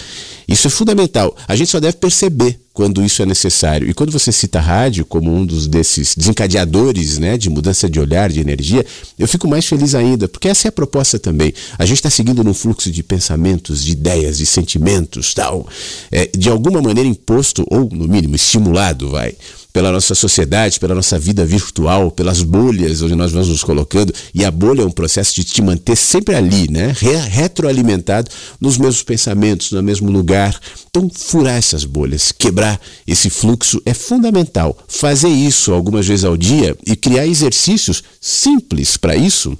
Isso 0.47 0.67
é 0.67 0.69
fundamental. 0.69 1.35
A 1.47 1.55
gente 1.55 1.71
só 1.71 1.79
deve 1.79 1.97
perceber 1.97 2.59
quando 2.77 3.03
isso 3.03 3.23
é 3.23 3.25
necessário. 3.25 3.89
E 3.89 3.93
quando 3.95 4.11
você 4.11 4.31
cita 4.31 4.59
a 4.59 4.61
rádio 4.61 5.03
como 5.03 5.35
um 5.35 5.43
dos 5.43 5.65
desses 5.65 6.13
desencadeadores 6.13 7.17
né, 7.17 7.35
de 7.35 7.49
mudança 7.49 7.89
de 7.89 7.99
olhar, 7.99 8.29
de 8.29 8.39
energia, 8.39 8.85
eu 9.17 9.27
fico 9.27 9.47
mais 9.47 9.65
feliz 9.65 9.95
ainda, 9.95 10.27
porque 10.27 10.47
essa 10.47 10.67
é 10.67 10.69
a 10.69 10.71
proposta 10.71 11.17
também. 11.17 11.51
A 11.79 11.87
gente 11.87 11.97
está 11.97 12.11
seguindo 12.11 12.43
num 12.43 12.53
fluxo 12.53 12.91
de 12.91 13.01
pensamentos, 13.01 13.83
de 13.83 13.93
ideias, 13.93 14.37
de 14.37 14.45
sentimentos, 14.45 15.33
tal, 15.33 15.67
é, 16.11 16.29
de 16.37 16.49
alguma 16.49 16.79
maneira 16.79 17.09
imposto, 17.09 17.65
ou 17.67 17.89
no 17.91 18.07
mínimo 18.07 18.35
estimulado, 18.35 19.09
vai, 19.09 19.33
pela 19.71 19.91
nossa 19.91 20.15
sociedade, 20.15 20.79
pela 20.79 20.95
nossa 20.95 21.19
vida 21.19 21.45
virtual, 21.45 22.09
pelas 22.09 22.41
bolhas 22.41 23.01
onde 23.01 23.15
nós 23.15 23.31
vamos 23.31 23.49
nos 23.49 23.63
colocando. 23.63 24.13
E 24.33 24.43
a 24.43 24.51
bolha 24.51 24.81
é 24.81 24.85
um 24.85 24.91
processo 24.91 25.35
de 25.35 25.43
te 25.43 25.61
manter 25.61 25.95
sempre 25.95 26.35
ali, 26.35 26.69
né? 26.69 26.95
Re 26.97 27.15
retroalimentado 27.15 28.29
nos 28.59 28.77
mesmos 28.77 29.03
pensamentos, 29.03 29.71
no 29.71 29.83
mesmo 29.83 30.09
lugar. 30.09 30.59
Então, 30.89 31.09
furar 31.13 31.57
essas 31.57 31.83
bolhas, 31.83 32.31
quebrar 32.31 32.79
esse 33.05 33.29
fluxo 33.29 33.81
é 33.85 33.93
fundamental. 33.93 34.77
Fazer 34.87 35.29
isso 35.29 35.73
algumas 35.73 36.07
vezes 36.07 36.25
ao 36.25 36.37
dia 36.37 36.75
e 36.85 36.95
criar 36.95 37.27
exercícios 37.27 38.03
simples 38.19 38.97
para 38.97 39.15
isso 39.15 39.57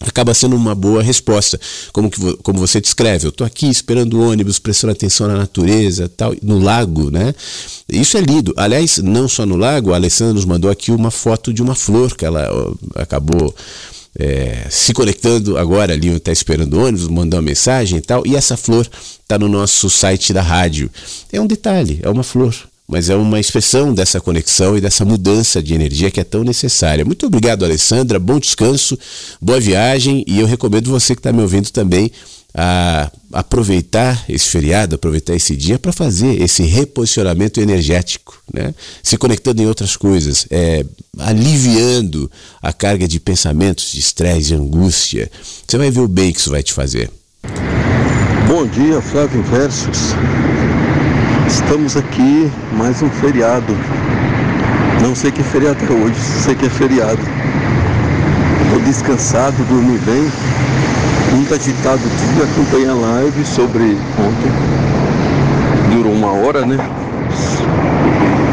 acaba 0.00 0.32
sendo 0.32 0.54
uma 0.54 0.74
boa 0.74 1.02
resposta. 1.02 1.60
Como, 1.92 2.10
que, 2.10 2.36
como 2.38 2.58
você 2.58 2.80
descreve, 2.80 3.26
eu 3.26 3.30
estou 3.30 3.46
aqui 3.46 3.68
esperando 3.68 4.14
o 4.14 4.30
ônibus, 4.30 4.58
prestando 4.58 4.92
atenção 4.92 5.26
na 5.26 5.36
natureza, 5.36 6.08
tal, 6.08 6.34
no 6.42 6.58
lago, 6.58 7.10
né? 7.10 7.34
Isso 7.88 8.16
é 8.16 8.20
lindo. 8.20 8.54
Aliás, 8.56 8.98
não 8.98 9.28
só 9.28 9.44
no 9.44 9.56
lago, 9.56 9.92
a 9.92 9.96
Alessandra 9.96 10.34
nos 10.34 10.44
mandou 10.44 10.70
aqui 10.70 10.90
uma 10.90 11.10
foto 11.10 11.52
de 11.52 11.62
uma 11.62 11.74
flor 11.74 12.16
que 12.16 12.24
ela 12.24 12.48
acabou 12.94 13.54
é, 14.18 14.66
se 14.70 14.92
conectando 14.92 15.56
agora 15.56 15.92
ali, 15.92 16.08
está 16.08 16.32
esperando 16.32 16.74
o 16.74 16.84
ônibus, 16.84 17.08
mandou 17.08 17.38
uma 17.38 17.46
mensagem 17.46 17.98
e 17.98 18.02
tal, 18.02 18.26
e 18.26 18.34
essa 18.34 18.56
flor 18.56 18.88
está 19.22 19.38
no 19.38 19.48
nosso 19.48 19.88
site 19.88 20.32
da 20.32 20.42
rádio. 20.42 20.90
É 21.32 21.40
um 21.40 21.46
detalhe, 21.46 22.00
é 22.02 22.08
uma 22.08 22.22
flor 22.22 22.54
mas 22.88 23.10
é 23.10 23.14
uma 23.14 23.38
expressão 23.38 23.92
dessa 23.92 24.18
conexão 24.18 24.76
e 24.76 24.80
dessa 24.80 25.04
mudança 25.04 25.62
de 25.62 25.74
energia 25.74 26.10
que 26.10 26.18
é 26.18 26.24
tão 26.24 26.42
necessária. 26.42 27.04
Muito 27.04 27.26
obrigado, 27.26 27.64
Alessandra. 27.64 28.18
Bom 28.18 28.38
descanso, 28.38 28.98
boa 29.40 29.60
viagem 29.60 30.24
e 30.26 30.40
eu 30.40 30.46
recomendo 30.46 30.90
você 30.90 31.14
que 31.14 31.20
está 31.20 31.30
me 31.30 31.42
ouvindo 31.42 31.70
também 31.70 32.10
a 32.54 33.10
aproveitar 33.30 34.24
esse 34.26 34.48
feriado, 34.48 34.94
aproveitar 34.94 35.34
esse 35.34 35.54
dia 35.54 35.78
para 35.78 35.92
fazer 35.92 36.40
esse 36.40 36.62
reposicionamento 36.62 37.60
energético, 37.60 38.42
né? 38.52 38.74
se 39.02 39.18
conectando 39.18 39.60
em 39.60 39.66
outras 39.66 39.94
coisas, 39.94 40.46
é, 40.50 40.84
aliviando 41.18 42.30
a 42.62 42.72
carga 42.72 43.06
de 43.06 43.20
pensamentos, 43.20 43.92
de 43.92 43.98
estresse, 43.98 44.48
de 44.48 44.54
angústia. 44.54 45.30
Você 45.66 45.76
vai 45.76 45.90
ver 45.90 46.00
o 46.00 46.08
bem 46.08 46.32
que 46.32 46.40
isso 46.40 46.50
vai 46.50 46.62
te 46.62 46.72
fazer. 46.72 47.10
Bom 48.48 48.66
dia, 48.66 49.02
Flávio 49.02 49.42
Versos. 49.42 50.14
Estamos 51.48 51.96
aqui, 51.96 52.52
mais 52.76 53.00
um 53.00 53.08
feriado. 53.08 53.74
Não 55.00 55.14
sei 55.14 55.30
que 55.32 55.42
feriado 55.42 55.78
é 55.82 55.90
hoje, 55.90 56.20
sei 56.20 56.54
que 56.54 56.66
é 56.66 56.68
feriado. 56.68 57.18
Estou 58.64 58.78
descansado, 58.80 59.56
dormi 59.64 59.96
bem. 60.00 60.30
Muito 61.34 61.54
agitado 61.54 62.02
o 62.04 62.34
dia, 62.34 62.44
acompanhei 62.44 62.90
a 62.90 62.92
live 62.92 63.46
sobre 63.46 63.96
ontem. 64.20 64.52
Durou 65.90 66.12
uma 66.12 66.32
hora, 66.32 66.66
né? 66.66 66.76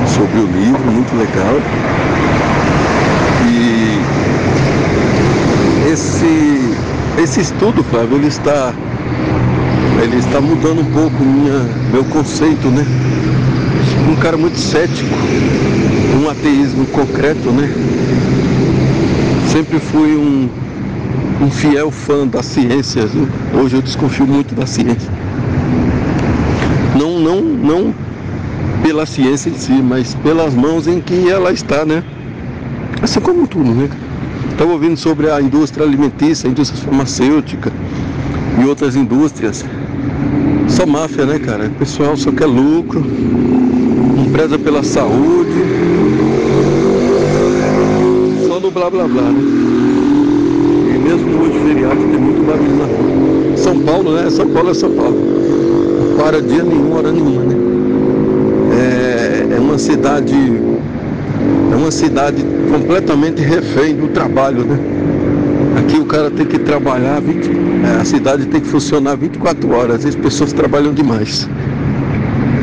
Sobre 0.08 0.40
o 0.40 0.46
livro, 0.46 0.90
muito 0.90 1.14
legal. 1.18 1.60
E 3.46 4.00
esse, 5.92 6.78
esse 7.22 7.42
estudo, 7.42 7.84
Flávio, 7.84 8.16
ele 8.16 8.28
está 8.28 8.74
ele 10.06 10.18
está 10.18 10.40
mudando 10.40 10.82
um 10.82 10.92
pouco 10.92 11.24
minha, 11.24 11.66
meu 11.92 12.04
conceito, 12.06 12.68
né? 12.68 12.86
Um 14.08 14.16
cara 14.18 14.38
muito 14.38 14.60
cético, 14.60 15.10
um 16.22 16.30
ateísmo 16.30 16.86
concreto, 16.88 17.50
né? 17.50 17.68
Sempre 19.52 19.80
fui 19.80 20.16
um, 20.16 20.48
um 21.42 21.50
fiel 21.50 21.90
fã 21.90 22.28
da 22.28 22.44
ciência. 22.44 23.08
Viu? 23.08 23.28
Hoje 23.60 23.78
eu 23.78 23.82
desconfio 23.82 24.28
muito 24.28 24.54
da 24.54 24.68
ciência. 24.68 25.10
Não, 26.96 27.20
não, 27.20 27.42
não 27.42 27.94
pela 28.84 29.08
ciência 29.08 29.50
em 29.50 29.56
si, 29.56 29.74
mas 29.74 30.14
pelas 30.14 30.54
mãos 30.54 30.88
em 30.88 31.02
que 31.02 31.28
ela 31.28 31.52
está, 31.52 31.84
né? 31.84 32.04
Assim 33.02 33.20
como 33.20 33.48
tudo, 33.48 33.74
né? 33.74 33.90
Estava 34.52 34.72
ouvindo 34.72 34.98
sobre 34.98 35.32
a 35.32 35.42
indústria 35.42 35.84
alimentícia, 35.84 36.48
a 36.48 36.52
indústria 36.52 36.80
farmacêutica 36.84 37.72
e 38.62 38.66
outras 38.66 38.96
indústrias 38.96 39.66
só 40.68 40.86
máfia, 40.86 41.26
né, 41.26 41.40
cara? 41.40 41.68
O 41.68 41.72
pessoal 41.72 42.18
só 42.18 42.32
quer 42.32 42.46
lucro, 42.46 43.04
não 44.16 44.26
preza 44.32 44.58
pela 44.58 44.84
saúde, 44.84 45.64
só 48.48 48.60
no 48.60 48.72
blá 48.72 48.90
blá 48.90 49.08
blá, 49.08 49.24
né? 49.24 49.42
E 50.94 50.98
mesmo 50.98 51.42
hoje 51.42 51.60
feriado 51.60 51.96
tem 51.96 52.20
muito 52.20 52.46
barulho 52.46 52.76
na 52.78 52.86
rua. 52.86 53.58
São 53.58 53.80
Paulo, 53.80 54.14
né? 54.14 54.30
São 54.30 54.48
Paulo 54.50 54.70
é 54.70 54.74
São 54.74 54.92
Paulo. 54.92 55.16
Não 55.16 56.18
para 56.18 56.42
dia 56.42 56.64
nenhum, 56.64 56.94
hora 56.94 57.12
nenhuma, 57.12 57.44
né? 57.44 57.56
É, 58.78 59.56
é 59.56 59.60
uma 59.60 59.78
cidade. 59.78 60.36
É 61.72 61.76
uma 61.76 61.92
cidade 61.92 62.46
completamente 62.72 63.42
refém 63.42 63.96
do 63.96 64.08
trabalho, 64.08 64.66
né? 64.66 64.80
Aqui 65.78 65.98
o 65.98 66.06
cara 66.06 66.32
tem 66.32 66.46
que 66.46 66.58
trabalhar, 66.58 67.20
20, 67.20 67.50
é, 67.86 68.02
a 68.02 68.06
cidade 68.06 68.46
tem 68.46 68.62
que 68.62 68.68
funcionar 68.68 69.16
24 69.16 69.72
horas, 69.74 70.06
as 70.06 70.16
pessoas 70.16 70.54
trabalham 70.54 70.94
demais. 70.94 71.50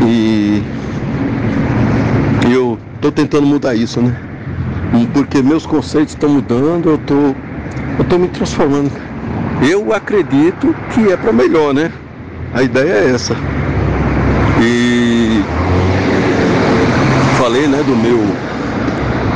E 0.06 0.62
eu 2.50 2.78
estou 2.94 3.12
tentando 3.12 3.46
mudar 3.46 3.74
isso, 3.74 4.00
né? 4.00 4.16
Porque 5.12 5.42
meus 5.42 5.66
conceitos 5.66 6.14
estão 6.14 6.28
mudando, 6.28 6.90
eu 6.90 6.98
tô, 6.98 7.34
tô 8.08 8.18
me 8.18 8.28
transformando. 8.28 8.90
Eu 9.68 9.92
acredito 9.92 10.74
que 10.92 11.12
é 11.12 11.16
para 11.16 11.32
melhor, 11.32 11.74
né? 11.74 11.92
A 12.54 12.62
ideia 12.62 12.92
é 12.92 13.10
essa. 13.10 13.36
E 14.60 15.42
falei, 17.38 17.66
né, 17.66 17.82
do 17.82 17.96
meu 17.96 18.18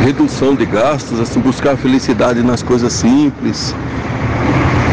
redução 0.01 0.55
de 0.55 0.67
gastos, 0.67 1.21
assim, 1.21 1.41
buscar 1.41 1.77
felicidade 1.77 2.43
nas 2.43 2.63
coisas 2.63 2.93
simples, 2.93 3.75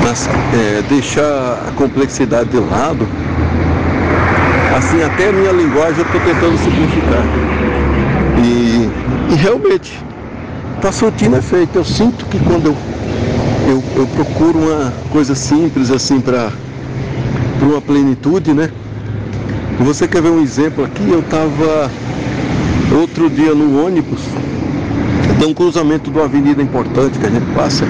nas, 0.03 0.27
é, 0.27 0.81
deixar 0.89 1.65
a 1.67 1.71
complexidade 1.75 2.49
de 2.49 2.59
lado. 2.59 3.07
Assim, 4.75 5.03
até 5.03 5.29
a 5.29 5.31
minha 5.31 5.51
linguagem 5.51 5.99
eu 5.99 6.05
estou 6.05 6.21
tentando 6.21 6.57
simplificar. 6.57 7.23
E, 8.43 9.33
e 9.33 9.35
realmente, 9.35 9.99
está 10.77 10.91
surtindo 10.91 11.37
efeito. 11.37 11.77
Eu 11.77 11.85
sinto 11.85 12.25
que 12.25 12.39
quando 12.39 12.67
eu, 12.67 12.77
eu, 13.67 13.83
eu 13.95 14.07
procuro 14.07 14.59
uma 14.59 14.93
coisa 15.11 15.35
simples 15.35 15.91
assim 15.91 16.19
para 16.19 16.51
uma 17.61 17.79
plenitude, 17.81 18.53
né? 18.53 18.69
Você 19.79 20.07
quer 20.07 20.21
ver 20.21 20.29
um 20.29 20.41
exemplo 20.41 20.83
aqui? 20.83 21.03
Eu 21.09 21.19
estava 21.19 21.91
outro 22.99 23.29
dia 23.29 23.53
no 23.53 23.85
ônibus 23.85 24.21
tem 25.43 25.51
um 25.51 25.53
cruzamento 25.53 26.09
de 26.09 26.17
uma 26.17 26.23
avenida 26.23 26.61
importante 26.61 27.19
que 27.19 27.25
a 27.25 27.29
gente 27.29 27.45
passa, 27.53 27.85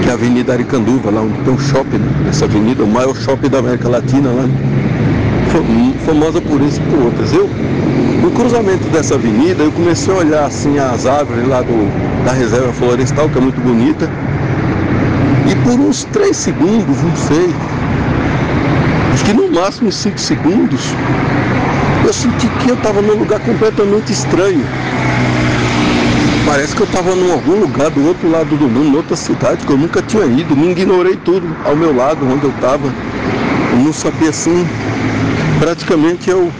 que 0.00 0.08
é 0.08 0.12
a 0.12 0.14
Avenida 0.14 0.52
Aricanduva, 0.52 1.10
lá 1.10 1.22
onde 1.22 1.36
tem 1.40 1.52
um 1.52 1.58
shopping, 1.58 1.98
né? 1.98 2.28
essa 2.28 2.44
avenida, 2.44 2.84
o 2.84 2.86
maior 2.86 3.16
shopping 3.16 3.48
da 3.48 3.58
América 3.58 3.88
Latina 3.88 4.30
lá, 4.30 4.42
né? 4.44 5.94
famosa 6.06 6.40
por 6.40 6.60
isso 6.60 6.80
e 6.80 6.84
por 6.84 7.02
outras. 7.06 7.34
Eu, 7.34 7.50
no 8.22 8.30
cruzamento 8.30 8.84
dessa 8.90 9.16
avenida, 9.16 9.64
eu 9.64 9.72
comecei 9.72 10.14
a 10.14 10.18
olhar 10.18 10.46
assim 10.46 10.78
as 10.78 11.04
árvores 11.04 11.48
lá 11.48 11.62
do, 11.62 12.24
da 12.24 12.30
reserva 12.30 12.72
florestal, 12.72 13.28
que 13.28 13.38
é 13.38 13.40
muito 13.40 13.60
bonita, 13.60 14.08
e 15.50 15.56
por 15.68 15.72
uns 15.72 16.04
três 16.04 16.36
segundos, 16.36 17.02
não 17.02 17.16
sei, 17.16 17.50
acho 19.14 19.24
que 19.24 19.32
no 19.32 19.50
máximo 19.50 19.88
uns 19.88 19.96
cinco 19.96 20.20
segundos, 20.20 20.94
eu 22.06 22.12
senti 22.12 22.46
que 22.46 22.68
eu 22.68 22.76
estava 22.76 23.02
num 23.02 23.16
lugar 23.16 23.40
completamente 23.40 24.12
estranho. 24.12 24.64
Parece 26.46 26.76
que 26.76 26.82
eu 26.82 26.86
estava 26.86 27.10
em 27.12 27.32
algum 27.32 27.60
lugar 27.60 27.90
do 27.90 28.06
outro 28.06 28.30
lado 28.30 28.56
do 28.56 28.68
mundo, 28.68 28.88
em 28.88 28.96
outra 28.96 29.16
cidade 29.16 29.64
que 29.64 29.72
eu 29.72 29.78
nunca 29.78 30.02
tinha 30.02 30.24
ido. 30.26 30.54
Me 30.54 30.70
ignorei 30.70 31.16
tudo 31.16 31.46
ao 31.64 31.74
meu 31.74 31.94
lado, 31.96 32.26
onde 32.30 32.44
eu 32.44 32.50
estava. 32.50 32.86
Eu 33.72 33.78
não 33.78 33.92
sabia 33.92 34.28
assim. 34.28 34.66
Praticamente 35.58 36.28
eu 36.28 36.52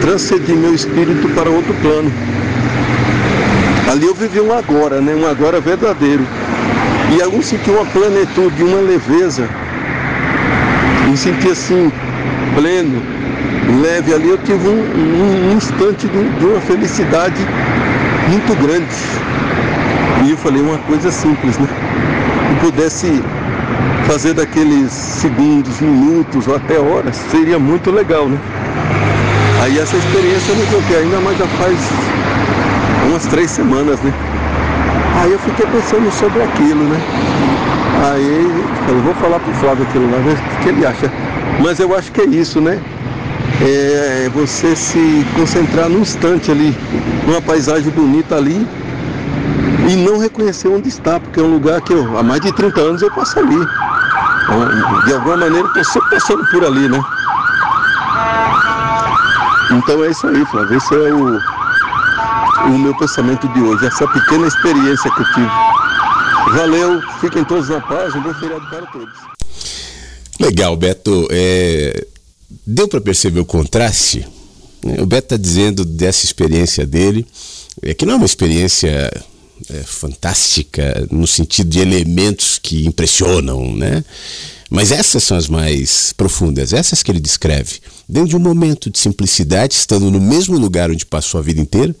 transcedi 0.00 0.52
meu 0.54 0.74
espírito 0.74 1.28
para 1.34 1.50
outro 1.50 1.74
plano. 1.82 2.10
Ali 3.90 4.06
eu 4.06 4.14
vivi 4.14 4.40
um 4.40 4.52
agora, 4.52 5.00
né? 5.00 5.14
Um 5.14 5.26
agora 5.26 5.60
verdadeiro. 5.60 6.26
E 7.12 7.18
eu 7.20 7.42
senti 7.42 7.70
uma 7.70 7.84
plenitude, 7.86 8.62
uma 8.62 8.80
leveza. 8.80 9.48
Me 11.08 11.16
senti 11.16 11.50
assim, 11.50 11.92
pleno, 12.54 13.02
leve 13.82 14.14
ali, 14.14 14.30
eu 14.30 14.38
tive 14.38 14.68
um, 14.68 15.50
um, 15.50 15.56
instante 15.56 16.08
de, 16.08 16.28
de, 16.38 16.44
uma 16.46 16.60
felicidade 16.60 17.36
muito 18.28 18.54
grande. 18.62 18.86
E 20.24 20.30
eu 20.30 20.36
falei 20.36 20.62
uma 20.62 20.78
coisa 20.78 21.10
simples, 21.10 21.58
né? 21.58 21.68
Se 22.48 22.66
pudesse 22.66 23.22
fazer 24.06 24.34
daqueles 24.34 24.90
segundos, 24.90 25.80
minutos 25.80 26.48
ou 26.48 26.56
até 26.56 26.78
horas, 26.78 27.16
seria 27.30 27.58
muito 27.58 27.90
legal, 27.90 28.26
né? 28.26 28.38
Aí 29.62 29.78
essa 29.78 29.96
experiência 29.96 30.52
eu 30.52 30.56
não 30.56 30.66
troquei 30.66 30.96
ainda, 30.98 31.20
mas 31.20 31.36
já 31.36 31.46
faz 31.46 31.78
umas 33.08 33.26
três 33.26 33.50
semanas, 33.50 34.00
né? 34.00 34.12
Aí 35.20 35.32
eu 35.32 35.38
fiquei 35.38 35.66
pensando 35.66 36.10
sobre 36.12 36.42
aquilo, 36.42 36.84
né? 36.84 37.00
Aí 38.12 38.46
eu 38.88 39.00
vou 39.02 39.14
falar 39.14 39.40
pro 39.40 39.52
Flávio 39.54 39.84
aquilo 39.84 40.10
lá, 40.10 40.18
ver 40.18 40.34
o 40.34 40.62
que 40.62 40.68
ele 40.68 40.86
acha. 40.86 41.12
Mas 41.60 41.80
eu 41.80 41.94
acho 41.96 42.12
que 42.12 42.20
é 42.20 42.24
isso, 42.24 42.60
né? 42.60 42.80
É 43.60 44.30
você 44.32 44.76
se 44.76 45.26
concentrar 45.34 45.88
num 45.88 46.00
instante 46.00 46.50
ali, 46.50 46.76
numa 47.26 47.42
paisagem 47.42 47.90
bonita 47.90 48.36
ali, 48.36 48.66
e 49.88 49.96
não 49.96 50.18
reconhecer 50.18 50.68
onde 50.68 50.88
está, 50.88 51.18
porque 51.18 51.40
é 51.40 51.42
um 51.42 51.54
lugar 51.54 51.80
que 51.80 51.92
eu, 51.92 52.18
há 52.18 52.22
mais 52.22 52.40
de 52.40 52.52
30 52.52 52.80
anos 52.80 53.02
eu 53.02 53.10
passo 53.10 53.38
ali. 53.38 53.56
Então, 53.56 55.04
de 55.04 55.14
alguma 55.14 55.36
maneira 55.38 55.66
estou 55.66 55.84
sempre 55.84 56.10
passando 56.10 56.46
por 56.50 56.64
ali, 56.64 56.88
né? 56.88 57.02
Então 59.70 60.04
é 60.04 60.10
isso 60.10 60.26
aí, 60.26 60.44
Flávio. 60.46 60.76
Esse 60.76 60.94
é 60.94 61.12
o, 61.12 61.38
o 62.66 62.78
meu 62.78 62.96
pensamento 62.96 63.46
de 63.48 63.60
hoje, 63.60 63.86
essa 63.86 64.06
pequena 64.08 64.46
experiência 64.46 65.10
que 65.10 65.20
eu 65.20 65.32
tive. 65.34 65.50
Valeu, 66.56 67.02
fiquem 67.20 67.44
todos 67.44 67.68
na 67.68 67.80
paz, 67.80 68.14
um 68.14 68.22
bom 68.22 68.32
feriado 68.34 68.66
para 68.68 68.86
todos. 68.86 69.14
Legal, 70.40 70.76
Beto. 70.76 71.26
É... 71.30 72.06
Deu 72.66 72.88
para 72.88 73.00
perceber 73.00 73.40
o 73.40 73.44
contraste? 73.44 74.26
O 75.00 75.06
Beto 75.06 75.34
está 75.34 75.36
dizendo 75.36 75.84
dessa 75.84 76.24
experiência 76.24 76.86
dele, 76.86 77.26
é 77.82 77.92
que 77.92 78.06
não 78.06 78.14
é 78.14 78.16
uma 78.16 78.26
experiência 78.26 79.10
é, 79.70 79.82
fantástica 79.82 81.06
no 81.10 81.26
sentido 81.26 81.68
de 81.68 81.80
elementos 81.80 82.58
que 82.58 82.86
impressionam, 82.86 83.74
né? 83.76 84.04
Mas 84.70 84.92
essas 84.92 85.22
são 85.24 85.36
as 85.36 85.48
mais 85.48 86.12
profundas, 86.12 86.72
essas 86.72 87.02
que 87.02 87.10
ele 87.10 87.20
descreve. 87.20 87.80
Dentro 88.08 88.28
de 88.28 88.36
um 88.36 88.40
momento 88.40 88.90
de 88.90 88.98
simplicidade, 88.98 89.74
estando 89.74 90.10
no 90.10 90.20
mesmo 90.20 90.58
lugar 90.58 90.90
onde 90.90 91.06
passou 91.06 91.38
a 91.38 91.42
vida 91.42 91.60
inteira, 91.60 91.94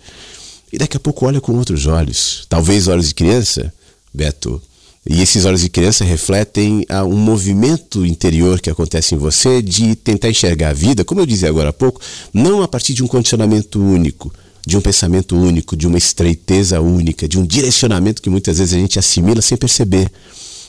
e 0.70 0.76
daqui 0.76 0.96
a 0.96 1.00
pouco 1.00 1.26
olha 1.26 1.40
com 1.40 1.52
outros 1.56 1.86
olhos. 1.86 2.46
Talvez 2.48 2.88
olhos 2.88 3.08
de 3.08 3.14
criança, 3.14 3.72
Beto. 4.12 4.60
E 5.10 5.22
esses 5.22 5.46
olhos 5.46 5.62
de 5.62 5.70
criança 5.70 6.04
refletem 6.04 6.84
a 6.86 7.02
um 7.02 7.16
movimento 7.16 8.04
interior 8.04 8.60
que 8.60 8.68
acontece 8.68 9.14
em 9.14 9.18
você 9.18 9.62
de 9.62 9.94
tentar 9.96 10.28
enxergar 10.28 10.68
a 10.68 10.72
vida, 10.74 11.02
como 11.02 11.22
eu 11.22 11.26
dizia 11.26 11.48
agora 11.48 11.70
há 11.70 11.72
pouco, 11.72 11.98
não 12.32 12.62
a 12.62 12.68
partir 12.68 12.92
de 12.92 13.02
um 13.02 13.06
condicionamento 13.06 13.80
único, 13.80 14.30
de 14.66 14.76
um 14.76 14.82
pensamento 14.82 15.34
único, 15.34 15.74
de 15.74 15.86
uma 15.86 15.96
estreiteza 15.96 16.78
única, 16.82 17.26
de 17.26 17.38
um 17.38 17.46
direcionamento 17.46 18.20
que 18.20 18.28
muitas 18.28 18.58
vezes 18.58 18.74
a 18.74 18.78
gente 18.78 18.98
assimila 18.98 19.40
sem 19.40 19.56
perceber. 19.56 20.12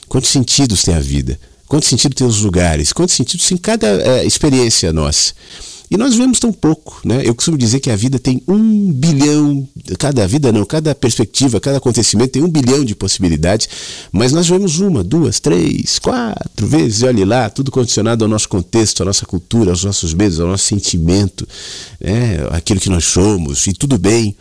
Quantos 0.08 0.30
sentidos 0.30 0.82
tem 0.82 0.94
a 0.94 1.00
vida? 1.00 1.38
Quanto 1.68 1.84
sentido 1.84 2.14
tem 2.14 2.26
os 2.26 2.40
lugares? 2.40 2.94
Quanto 2.94 3.12
sentido 3.12 3.42
tem 3.46 3.58
cada 3.58 3.86
é, 3.86 4.24
experiência 4.24 4.90
nossa? 4.90 5.34
E 5.90 5.96
nós 5.96 6.14
vemos 6.14 6.38
tão 6.38 6.52
pouco, 6.52 7.00
né? 7.04 7.22
Eu 7.24 7.34
costumo 7.34 7.58
dizer 7.58 7.80
que 7.80 7.90
a 7.90 7.96
vida 7.96 8.16
tem 8.16 8.40
um 8.46 8.92
bilhão, 8.92 9.68
cada 9.98 10.24
vida 10.24 10.52
não, 10.52 10.64
cada 10.64 10.94
perspectiva, 10.94 11.58
cada 11.58 11.78
acontecimento 11.78 12.30
tem 12.30 12.44
um 12.44 12.48
bilhão 12.48 12.84
de 12.84 12.94
possibilidades, 12.94 13.68
mas 14.12 14.30
nós 14.30 14.48
vemos 14.48 14.78
uma, 14.78 15.02
duas, 15.02 15.40
três, 15.40 15.98
quatro 15.98 16.64
vezes, 16.64 17.02
e 17.02 17.06
olhe 17.06 17.24
lá, 17.24 17.50
tudo 17.50 17.72
condicionado 17.72 18.24
ao 18.24 18.30
nosso 18.30 18.48
contexto, 18.48 19.02
à 19.02 19.06
nossa 19.06 19.26
cultura, 19.26 19.70
aos 19.70 19.82
nossos 19.82 20.14
medos, 20.14 20.38
ao 20.38 20.46
nosso 20.46 20.64
sentimento, 20.64 21.46
né? 22.00 22.46
aquilo 22.52 22.78
que 22.78 22.88
nós 22.88 23.04
somos, 23.04 23.66
e 23.66 23.72
tudo 23.72 23.98
bem 23.98 24.36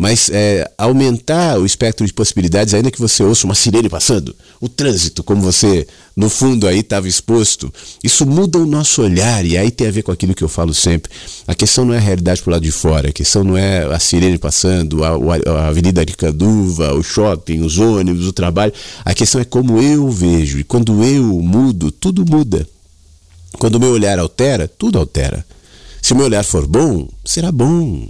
mas 0.00 0.30
é, 0.32 0.66
aumentar 0.78 1.58
o 1.58 1.66
espectro 1.66 2.06
de 2.06 2.12
possibilidades, 2.14 2.72
ainda 2.72 2.90
que 2.90 2.98
você 2.98 3.22
ouça 3.22 3.44
uma 3.44 3.54
sirene 3.54 3.86
passando, 3.86 4.34
o 4.58 4.66
trânsito, 4.66 5.22
como 5.22 5.42
você 5.42 5.86
no 6.16 6.30
fundo 6.30 6.66
aí 6.66 6.78
estava 6.78 7.06
exposto, 7.06 7.70
isso 8.02 8.24
muda 8.24 8.56
o 8.56 8.64
nosso 8.64 9.02
olhar 9.02 9.44
e 9.44 9.58
aí 9.58 9.70
tem 9.70 9.88
a 9.88 9.90
ver 9.90 10.02
com 10.02 10.10
aquilo 10.10 10.34
que 10.34 10.42
eu 10.42 10.48
falo 10.48 10.72
sempre. 10.72 11.12
A 11.46 11.54
questão 11.54 11.84
não 11.84 11.92
é 11.92 11.98
a 11.98 12.00
realidade 12.00 12.40
pro 12.40 12.50
lado 12.50 12.62
de 12.62 12.72
fora, 12.72 13.10
a 13.10 13.12
questão 13.12 13.44
não 13.44 13.58
é 13.58 13.84
a 13.94 13.98
sirene 13.98 14.38
passando, 14.38 15.04
a, 15.04 15.10
a 15.10 15.68
Avenida 15.68 16.00
Aricanduva, 16.00 16.94
o 16.94 17.02
shopping, 17.02 17.60
os 17.60 17.76
ônibus, 17.76 18.26
o 18.26 18.32
trabalho. 18.32 18.72
A 19.04 19.12
questão 19.12 19.38
é 19.38 19.44
como 19.44 19.82
eu 19.82 20.08
vejo 20.08 20.58
e 20.58 20.64
quando 20.64 21.04
eu 21.04 21.24
mudo, 21.42 21.92
tudo 21.92 22.24
muda. 22.24 22.66
Quando 23.58 23.74
o 23.74 23.80
meu 23.80 23.90
olhar 23.90 24.18
altera, 24.18 24.66
tudo 24.66 24.98
altera. 24.98 25.44
Se 26.00 26.14
o 26.14 26.16
meu 26.16 26.24
olhar 26.24 26.42
for 26.42 26.66
bom, 26.66 27.06
será 27.22 27.52
bom. 27.52 28.08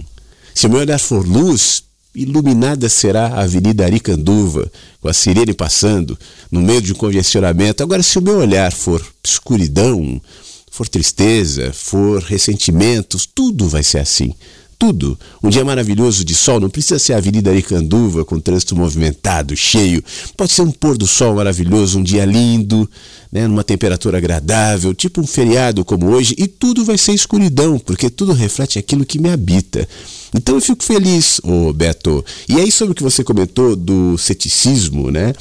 Se 0.53 0.67
o 0.67 0.69
meu 0.69 0.79
olhar 0.79 0.99
for 0.99 1.25
luz, 1.27 1.83
iluminada 2.13 2.89
será 2.89 3.27
a 3.27 3.43
Avenida 3.43 3.85
Aricanduva, 3.85 4.71
com 4.99 5.07
a 5.07 5.13
sirene 5.13 5.53
passando, 5.53 6.17
no 6.51 6.61
meio 6.61 6.81
de 6.81 6.91
um 6.93 6.95
congestionamento. 6.95 7.81
Agora, 7.81 8.03
se 8.03 8.17
o 8.17 8.21
meu 8.21 8.37
olhar 8.37 8.71
for 8.71 9.05
escuridão, 9.23 10.21
for 10.69 10.87
tristeza, 10.87 11.71
for 11.73 12.21
ressentimentos, 12.23 13.25
tudo 13.25 13.67
vai 13.67 13.83
ser 13.83 13.99
assim. 13.99 14.33
Tudo. 14.77 15.17
Um 15.43 15.49
dia 15.49 15.63
maravilhoso 15.63 16.25
de 16.25 16.33
sol 16.33 16.59
não 16.59 16.69
precisa 16.69 16.97
ser 16.97 17.13
a 17.13 17.17
Avenida 17.17 17.51
Aricanduva 17.51 18.25
com 18.25 18.39
trânsito 18.39 18.75
movimentado, 18.75 19.55
cheio. 19.55 20.03
Pode 20.35 20.51
ser 20.51 20.63
um 20.63 20.71
pôr 20.71 20.97
do 20.97 21.05
sol 21.05 21.35
maravilhoso, 21.35 21.99
um 21.99 22.03
dia 22.03 22.25
lindo, 22.25 22.89
né, 23.31 23.47
numa 23.47 23.63
temperatura 23.63 24.17
agradável, 24.17 24.93
tipo 24.93 25.21
um 25.21 25.27
feriado 25.27 25.85
como 25.85 26.07
hoje, 26.07 26.35
e 26.37 26.47
tudo 26.47 26.83
vai 26.83 26.97
ser 26.97 27.13
escuridão, 27.13 27.79
porque 27.79 28.09
tudo 28.09 28.33
reflete 28.33 28.77
aquilo 28.77 29.05
que 29.05 29.19
me 29.19 29.29
habita. 29.29 29.87
Então 30.35 30.55
eu 30.55 30.61
fico 30.61 30.83
feliz, 30.83 31.39
ô 31.43 31.71
Beto. 31.71 32.25
E 32.49 32.59
aí 32.59 32.71
sobre 32.71 32.91
o 32.91 32.95
que 32.95 33.03
você 33.03 33.23
comentou 33.23 33.75
do 33.75 34.17
ceticismo, 34.17 35.09
né? 35.09 35.33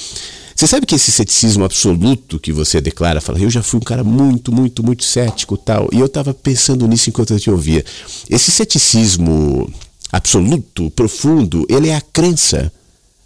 Você 0.54 0.66
sabe 0.66 0.84
que 0.84 0.94
esse 0.94 1.10
ceticismo 1.10 1.64
absoluto 1.64 2.38
que 2.38 2.52
você 2.52 2.82
declara, 2.82 3.20
fala, 3.20 3.38
eu 3.38 3.48
já 3.48 3.62
fui 3.62 3.80
um 3.80 3.82
cara 3.82 4.04
muito, 4.04 4.52
muito, 4.52 4.84
muito 4.84 5.04
cético 5.04 5.56
tal. 5.56 5.88
E 5.90 5.98
eu 5.98 6.04
estava 6.04 6.34
pensando 6.34 6.86
nisso 6.86 7.08
enquanto 7.08 7.32
eu 7.32 7.40
te 7.40 7.50
ouvia. 7.50 7.82
Esse 8.28 8.50
ceticismo 8.50 9.72
absoluto, 10.12 10.90
profundo, 10.90 11.66
ele 11.66 11.88
é 11.88 11.96
a 11.96 12.00
crença 12.02 12.70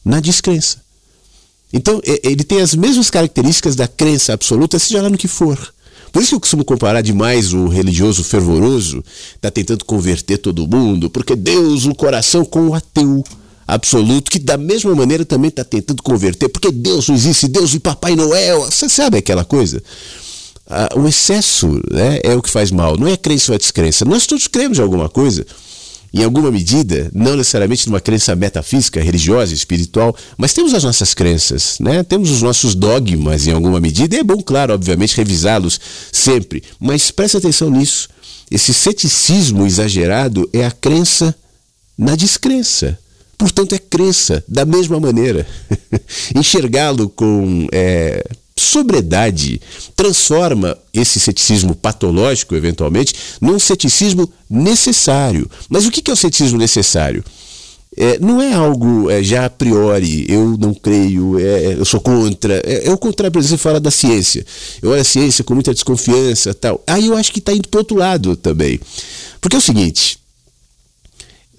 na 0.04 0.20
descrença. 0.20 0.83
Então, 1.76 2.00
ele 2.22 2.44
tem 2.44 2.60
as 2.60 2.72
mesmas 2.72 3.10
características 3.10 3.74
da 3.74 3.88
crença 3.88 4.32
absoluta, 4.32 4.78
seja 4.78 5.02
lá 5.02 5.10
no 5.10 5.18
que 5.18 5.26
for. 5.26 5.58
Por 6.12 6.22
isso 6.22 6.30
que 6.30 6.36
eu 6.36 6.40
costumo 6.40 6.64
comparar 6.64 7.00
demais 7.00 7.52
o 7.52 7.66
religioso 7.66 8.22
fervoroso, 8.22 9.02
está 9.34 9.50
tentando 9.50 9.84
converter 9.84 10.38
todo 10.38 10.68
mundo, 10.68 11.10
porque 11.10 11.34
Deus, 11.34 11.84
o 11.84 11.92
coração, 11.92 12.44
com 12.44 12.68
o 12.68 12.74
ateu 12.74 13.24
absoluto, 13.66 14.30
que 14.30 14.38
da 14.38 14.56
mesma 14.56 14.94
maneira 14.94 15.24
também 15.24 15.48
está 15.48 15.64
tentando 15.64 16.00
converter, 16.00 16.48
porque 16.48 16.70
Deus 16.70 17.08
não 17.08 17.16
existe, 17.16 17.48
Deus 17.48 17.74
e 17.74 17.80
Papai 17.80 18.14
Noel, 18.14 18.60
você 18.60 18.88
sabe 18.88 19.18
aquela 19.18 19.44
coisa? 19.44 19.82
Ah, 20.70 20.90
o 20.94 21.08
excesso 21.08 21.80
né, 21.90 22.20
é 22.22 22.36
o 22.36 22.42
que 22.42 22.50
faz 22.50 22.70
mal, 22.70 22.96
não 22.96 23.08
é 23.08 23.16
crença 23.16 23.50
ou 23.50 23.56
é 23.56 23.58
descrença. 23.58 24.04
Nós 24.04 24.28
todos 24.28 24.46
cremos 24.46 24.78
em 24.78 24.82
alguma 24.82 25.08
coisa 25.08 25.44
em 26.14 26.22
alguma 26.22 26.48
medida, 26.48 27.10
não 27.12 27.36
necessariamente 27.36 27.88
numa 27.88 28.00
crença 28.00 28.36
metafísica, 28.36 29.02
religiosa, 29.02 29.52
espiritual, 29.52 30.16
mas 30.38 30.52
temos 30.52 30.72
as 30.72 30.84
nossas 30.84 31.12
crenças, 31.12 31.76
né? 31.80 32.04
temos 32.04 32.30
os 32.30 32.40
nossos 32.40 32.76
dogmas 32.76 33.48
em 33.48 33.50
alguma 33.50 33.80
medida, 33.80 34.14
e 34.14 34.20
é 34.20 34.22
bom, 34.22 34.40
claro, 34.40 34.72
obviamente, 34.72 35.16
revisá-los 35.16 35.80
sempre, 36.12 36.62
mas 36.78 37.10
preste 37.10 37.36
atenção 37.36 37.68
nisso. 37.68 38.08
Esse 38.48 38.72
ceticismo 38.72 39.66
exagerado 39.66 40.48
é 40.52 40.64
a 40.64 40.70
crença 40.70 41.34
na 41.98 42.14
descrença. 42.14 42.96
Portanto, 43.36 43.74
é 43.74 43.78
crença 43.78 44.44
da 44.46 44.64
mesma 44.64 45.00
maneira. 45.00 45.44
Enxergá-lo 46.36 47.08
com 47.08 47.66
é, 47.72 48.24
sobriedade 48.64 49.60
transforma 49.94 50.76
esse 50.92 51.20
ceticismo 51.20 51.74
patológico, 51.74 52.54
eventualmente, 52.54 53.14
num 53.40 53.58
ceticismo 53.58 54.30
necessário. 54.48 55.48
Mas 55.68 55.86
o 55.86 55.90
que 55.90 56.10
é 56.10 56.14
o 56.14 56.16
ceticismo 56.16 56.58
necessário? 56.58 57.24
É, 57.96 58.18
não 58.18 58.42
é 58.42 58.52
algo 58.52 59.08
é, 59.08 59.22
já 59.22 59.44
a 59.44 59.50
priori, 59.50 60.26
eu 60.28 60.56
não 60.58 60.74
creio, 60.74 61.38
é, 61.38 61.42
é 61.42 61.74
eu 61.74 61.84
sou 61.84 62.00
contra. 62.00 62.60
É, 62.64 62.88
é, 62.88 62.90
o 62.90 62.98
contrário, 62.98 63.32
por 63.32 63.38
exemplo, 63.38 63.58
você 63.58 63.62
fala 63.62 63.78
da 63.78 63.90
ciência. 63.90 64.44
Eu 64.82 64.90
olho 64.90 65.00
a 65.00 65.04
ciência 65.04 65.44
com 65.44 65.54
muita 65.54 65.72
desconfiança 65.72 66.52
tal. 66.52 66.82
Aí 66.88 67.06
eu 67.06 67.16
acho 67.16 67.30
que 67.32 67.38
está 67.38 67.52
indo 67.52 67.68
para 67.68 67.80
outro 67.80 67.96
lado 67.96 68.34
também. 68.34 68.80
Porque 69.40 69.54
é 69.54 69.58
o 69.58 69.62
seguinte: 69.62 70.18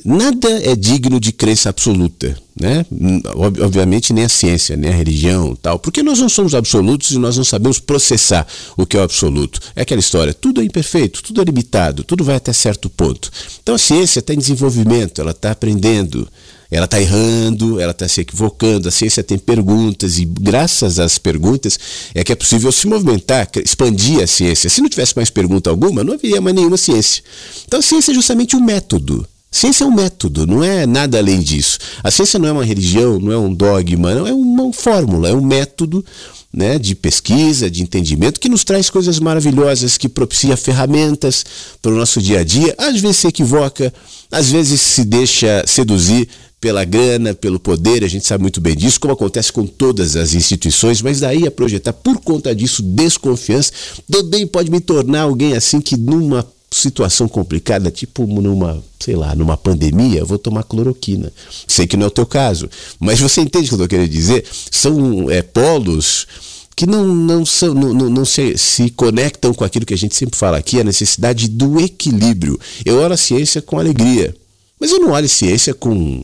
Nada 0.07 0.47
é 0.63 0.75
digno 0.75 1.19
de 1.19 1.31
crença 1.31 1.67
absoluta, 1.67 2.37
né? 2.55 2.85
Obviamente 3.33 4.13
nem 4.13 4.25
a 4.25 4.29
ciência, 4.29 4.77
nem 4.77 4.91
a 4.91 4.93
religião, 4.93 5.55
tal, 5.55 5.79
porque 5.79 6.03
nós 6.03 6.19
não 6.19 6.29
somos 6.29 6.53
absolutos 6.53 7.09
e 7.09 7.17
nós 7.17 7.35
não 7.37 7.43
sabemos 7.43 7.79
processar 7.79 8.45
o 8.77 8.85
que 8.85 8.95
é 8.95 8.99
o 8.99 9.03
absoluto. 9.03 9.59
É 9.75 9.81
aquela 9.81 9.99
história, 9.99 10.31
tudo 10.31 10.61
é 10.61 10.63
imperfeito, 10.63 11.23
tudo 11.23 11.41
é 11.41 11.43
limitado, 11.43 12.03
tudo 12.03 12.23
vai 12.23 12.35
até 12.35 12.53
certo 12.53 12.87
ponto. 12.87 13.31
Então 13.63 13.73
a 13.73 13.79
ciência 13.79 14.19
está 14.19 14.31
em 14.31 14.37
desenvolvimento, 14.37 15.21
ela 15.21 15.31
está 15.31 15.49
aprendendo, 15.49 16.27
ela 16.69 16.85
está 16.85 17.01
errando, 17.01 17.79
ela 17.79 17.91
está 17.91 18.07
se 18.07 18.21
equivocando, 18.21 18.87
a 18.87 18.91
ciência 18.91 19.23
tem 19.23 19.39
perguntas 19.39 20.19
e 20.19 20.25
graças 20.25 20.99
às 20.99 21.17
perguntas 21.17 21.79
é 22.13 22.23
que 22.23 22.31
é 22.31 22.35
possível 22.35 22.71
se 22.71 22.85
movimentar, 22.85 23.49
expandir 23.57 24.21
a 24.21 24.27
ciência. 24.27 24.69
Se 24.69 24.81
não 24.81 24.89
tivesse 24.89 25.15
mais 25.15 25.31
pergunta 25.31 25.71
alguma, 25.71 26.03
não 26.03 26.13
haveria 26.13 26.39
mais 26.39 26.55
nenhuma 26.55 26.77
ciência. 26.77 27.23
Então 27.65 27.79
a 27.79 27.81
ciência 27.81 28.11
é 28.11 28.13
justamente 28.13 28.55
um 28.55 28.63
método. 28.63 29.27
Ciência 29.55 29.85
é 29.85 29.87
um 29.87 29.95
método, 29.95 30.45
não 30.45 30.61
é 30.61 30.85
nada 30.85 31.17
além 31.17 31.39
disso. 31.39 31.79
A 32.03 32.11
ciência 32.11 32.37
não 32.37 32.49
é 32.49 32.51
uma 32.51 32.65
religião, 32.65 33.21
não 33.21 33.31
é 33.31 33.37
um 33.37 33.53
dogma, 33.53 34.13
não 34.13 34.27
é 34.27 34.33
uma 34.33 34.73
fórmula, 34.73 35.29
é 35.29 35.33
um 35.33 35.39
método 35.39 36.03
né, 36.51 36.77
de 36.77 36.93
pesquisa, 36.93 37.71
de 37.71 37.81
entendimento, 37.81 38.37
que 38.37 38.49
nos 38.49 38.65
traz 38.65 38.89
coisas 38.89 39.17
maravilhosas, 39.17 39.97
que 39.97 40.09
propicia 40.09 40.57
ferramentas 40.57 41.45
para 41.81 41.93
o 41.93 41.95
nosso 41.95 42.21
dia 42.21 42.41
a 42.41 42.43
dia. 42.43 42.75
Às 42.77 42.99
vezes 42.99 43.15
se 43.15 43.27
equivoca, 43.27 43.93
às 44.29 44.51
vezes 44.51 44.81
se 44.81 45.05
deixa 45.05 45.63
seduzir 45.65 46.27
pela 46.59 46.83
grana, 46.83 47.33
pelo 47.33 47.57
poder, 47.57 48.03
a 48.03 48.09
gente 48.09 48.27
sabe 48.27 48.41
muito 48.41 48.59
bem 48.59 48.75
disso, 48.75 48.99
como 48.99 49.13
acontece 49.13 49.53
com 49.53 49.65
todas 49.65 50.17
as 50.17 50.33
instituições, 50.33 51.01
mas 51.01 51.21
daí 51.21 51.47
a 51.47 51.51
projetar 51.51 51.93
por 51.93 52.17
conta 52.17 52.53
disso 52.53 52.83
desconfiança 52.83 53.71
também 54.11 54.45
pode 54.45 54.69
me 54.69 54.81
tornar 54.81 55.21
alguém 55.21 55.53
assim 55.53 55.79
que 55.79 55.95
numa 55.95 56.45
situação 56.75 57.27
complicada, 57.27 57.89
tipo 57.89 58.25
numa, 58.25 58.83
sei 58.99 59.15
lá, 59.15 59.33
numa 59.33 59.55
pandemia, 59.55 60.25
vou 60.25 60.37
tomar 60.37 60.63
cloroquina. 60.63 61.31
Sei 61.67 61.87
que 61.87 61.95
não 61.95 62.05
é 62.05 62.07
o 62.07 62.11
teu 62.11 62.25
caso, 62.25 62.69
mas 62.99 63.19
você 63.19 63.41
entende 63.41 63.65
o 63.65 63.67
que 63.69 63.73
eu 63.73 63.77
estou 63.77 63.87
querendo 63.87 64.09
dizer? 64.09 64.45
São 64.69 65.31
é, 65.31 65.41
polos 65.41 66.27
que 66.75 66.85
não, 66.85 67.07
não, 67.07 67.45
são, 67.45 67.73
não, 67.73 67.93
não, 67.93 68.09
não 68.09 68.25
se, 68.25 68.57
se 68.57 68.89
conectam 68.89 69.53
com 69.53 69.63
aquilo 69.63 69.85
que 69.85 69.93
a 69.93 69.97
gente 69.97 70.15
sempre 70.15 70.37
fala 70.37 70.57
aqui, 70.57 70.79
a 70.79 70.83
necessidade 70.83 71.47
do 71.47 71.79
equilíbrio. 71.79 72.59
Eu 72.83 72.97
olho 72.99 73.13
a 73.13 73.17
ciência 73.17 73.61
com 73.61 73.79
alegria, 73.79 74.35
mas 74.77 74.91
eu 74.91 74.99
não 74.99 75.11
olho 75.11 75.25
a 75.25 75.29
ciência 75.29 75.73
com, 75.73 76.23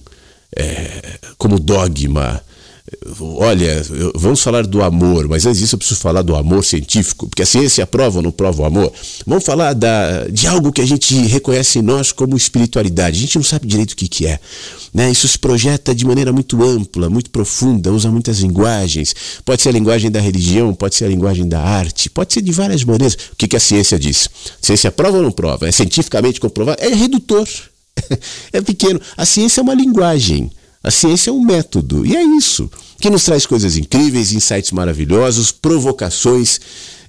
é, 0.54 1.20
como 1.38 1.58
dogma, 1.58 2.44
olha, 3.20 3.84
vamos 4.16 4.42
falar 4.42 4.66
do 4.68 4.82
amor, 4.82 5.28
mas 5.28 5.46
antes 5.46 5.60
disso 5.60 5.76
eu 5.76 5.80
preciso 5.80 6.00
falar 6.00 6.22
do 6.22 6.36
amor 6.36 6.64
científico, 6.64 7.28
porque 7.28 7.42
a 7.42 7.46
ciência 7.46 7.88
prova 7.88 8.18
ou 8.18 8.24
não 8.24 8.32
prova 8.32 8.64
o 8.64 8.66
amor. 8.66 8.92
Vamos 9.26 9.44
falar 9.44 9.74
da, 9.74 10.28
de 10.28 10.48
algo 10.48 10.72
que 10.72 10.82
a 10.82 10.86
gente 10.86 11.16
reconhece 11.28 11.80
em 11.80 11.82
nós 11.82 12.12
como 12.12 12.36
espiritualidade. 12.36 13.18
A 13.18 13.22
gente 13.22 13.36
não 13.38 13.44
sabe 13.44 13.66
direito 13.66 13.92
o 13.92 13.96
que, 13.96 14.08
que 14.08 14.28
é. 14.28 14.40
Né? 14.94 15.10
Isso 15.10 15.28
se 15.28 15.40
projeta 15.40 15.96
de 15.96 16.06
maneira 16.06 16.34
muito 16.34 16.62
ampla, 16.64 17.10
muito 17.10 17.30
profunda, 17.30 17.92
usa 17.92 18.12
muitas 18.12 18.40
linguagens. 18.40 19.16
Pode 19.46 19.62
ser 19.62 19.70
a 19.70 19.74
linguagem 19.74 20.12
da 20.12 20.20
religião, 20.20 20.74
pode 20.74 20.96
ser 20.96 21.06
a 21.06 21.10
linguagem 21.10 21.48
da 21.48 21.62
arte, 21.62 22.10
pode 22.10 22.34
ser 22.34 22.42
de 22.42 22.52
várias 22.52 22.84
maneiras. 22.84 23.14
O 23.14 23.36
que, 23.38 23.48
que 23.48 23.56
a 23.56 23.60
ciência 23.60 23.98
diz? 23.98 24.30
A 24.62 24.66
ciência 24.66 24.92
prova 24.92 25.18
ou 25.18 25.24
não 25.24 25.32
prova? 25.32 25.68
É 25.68 25.72
cientificamente 25.72 26.40
comprovado? 26.40 26.82
É 26.82 26.90
redutor. 26.90 27.48
é 28.52 28.62
pequeno. 28.62 29.00
A 29.16 29.26
ciência 29.26 29.62
é 29.62 29.64
uma 29.64 29.74
linguagem. 29.74 30.52
A 30.84 30.90
ciência 30.90 31.30
é 31.30 31.34
um 31.34 31.44
método, 31.44 32.06
e 32.06 32.16
é 32.16 32.24
isso, 32.24 32.70
que 33.00 33.10
nos 33.10 33.24
traz 33.24 33.46
coisas 33.46 33.78
incríveis, 33.78 34.34
insights 34.34 34.72
maravilhosos, 34.72 35.52
provocações 35.52 36.60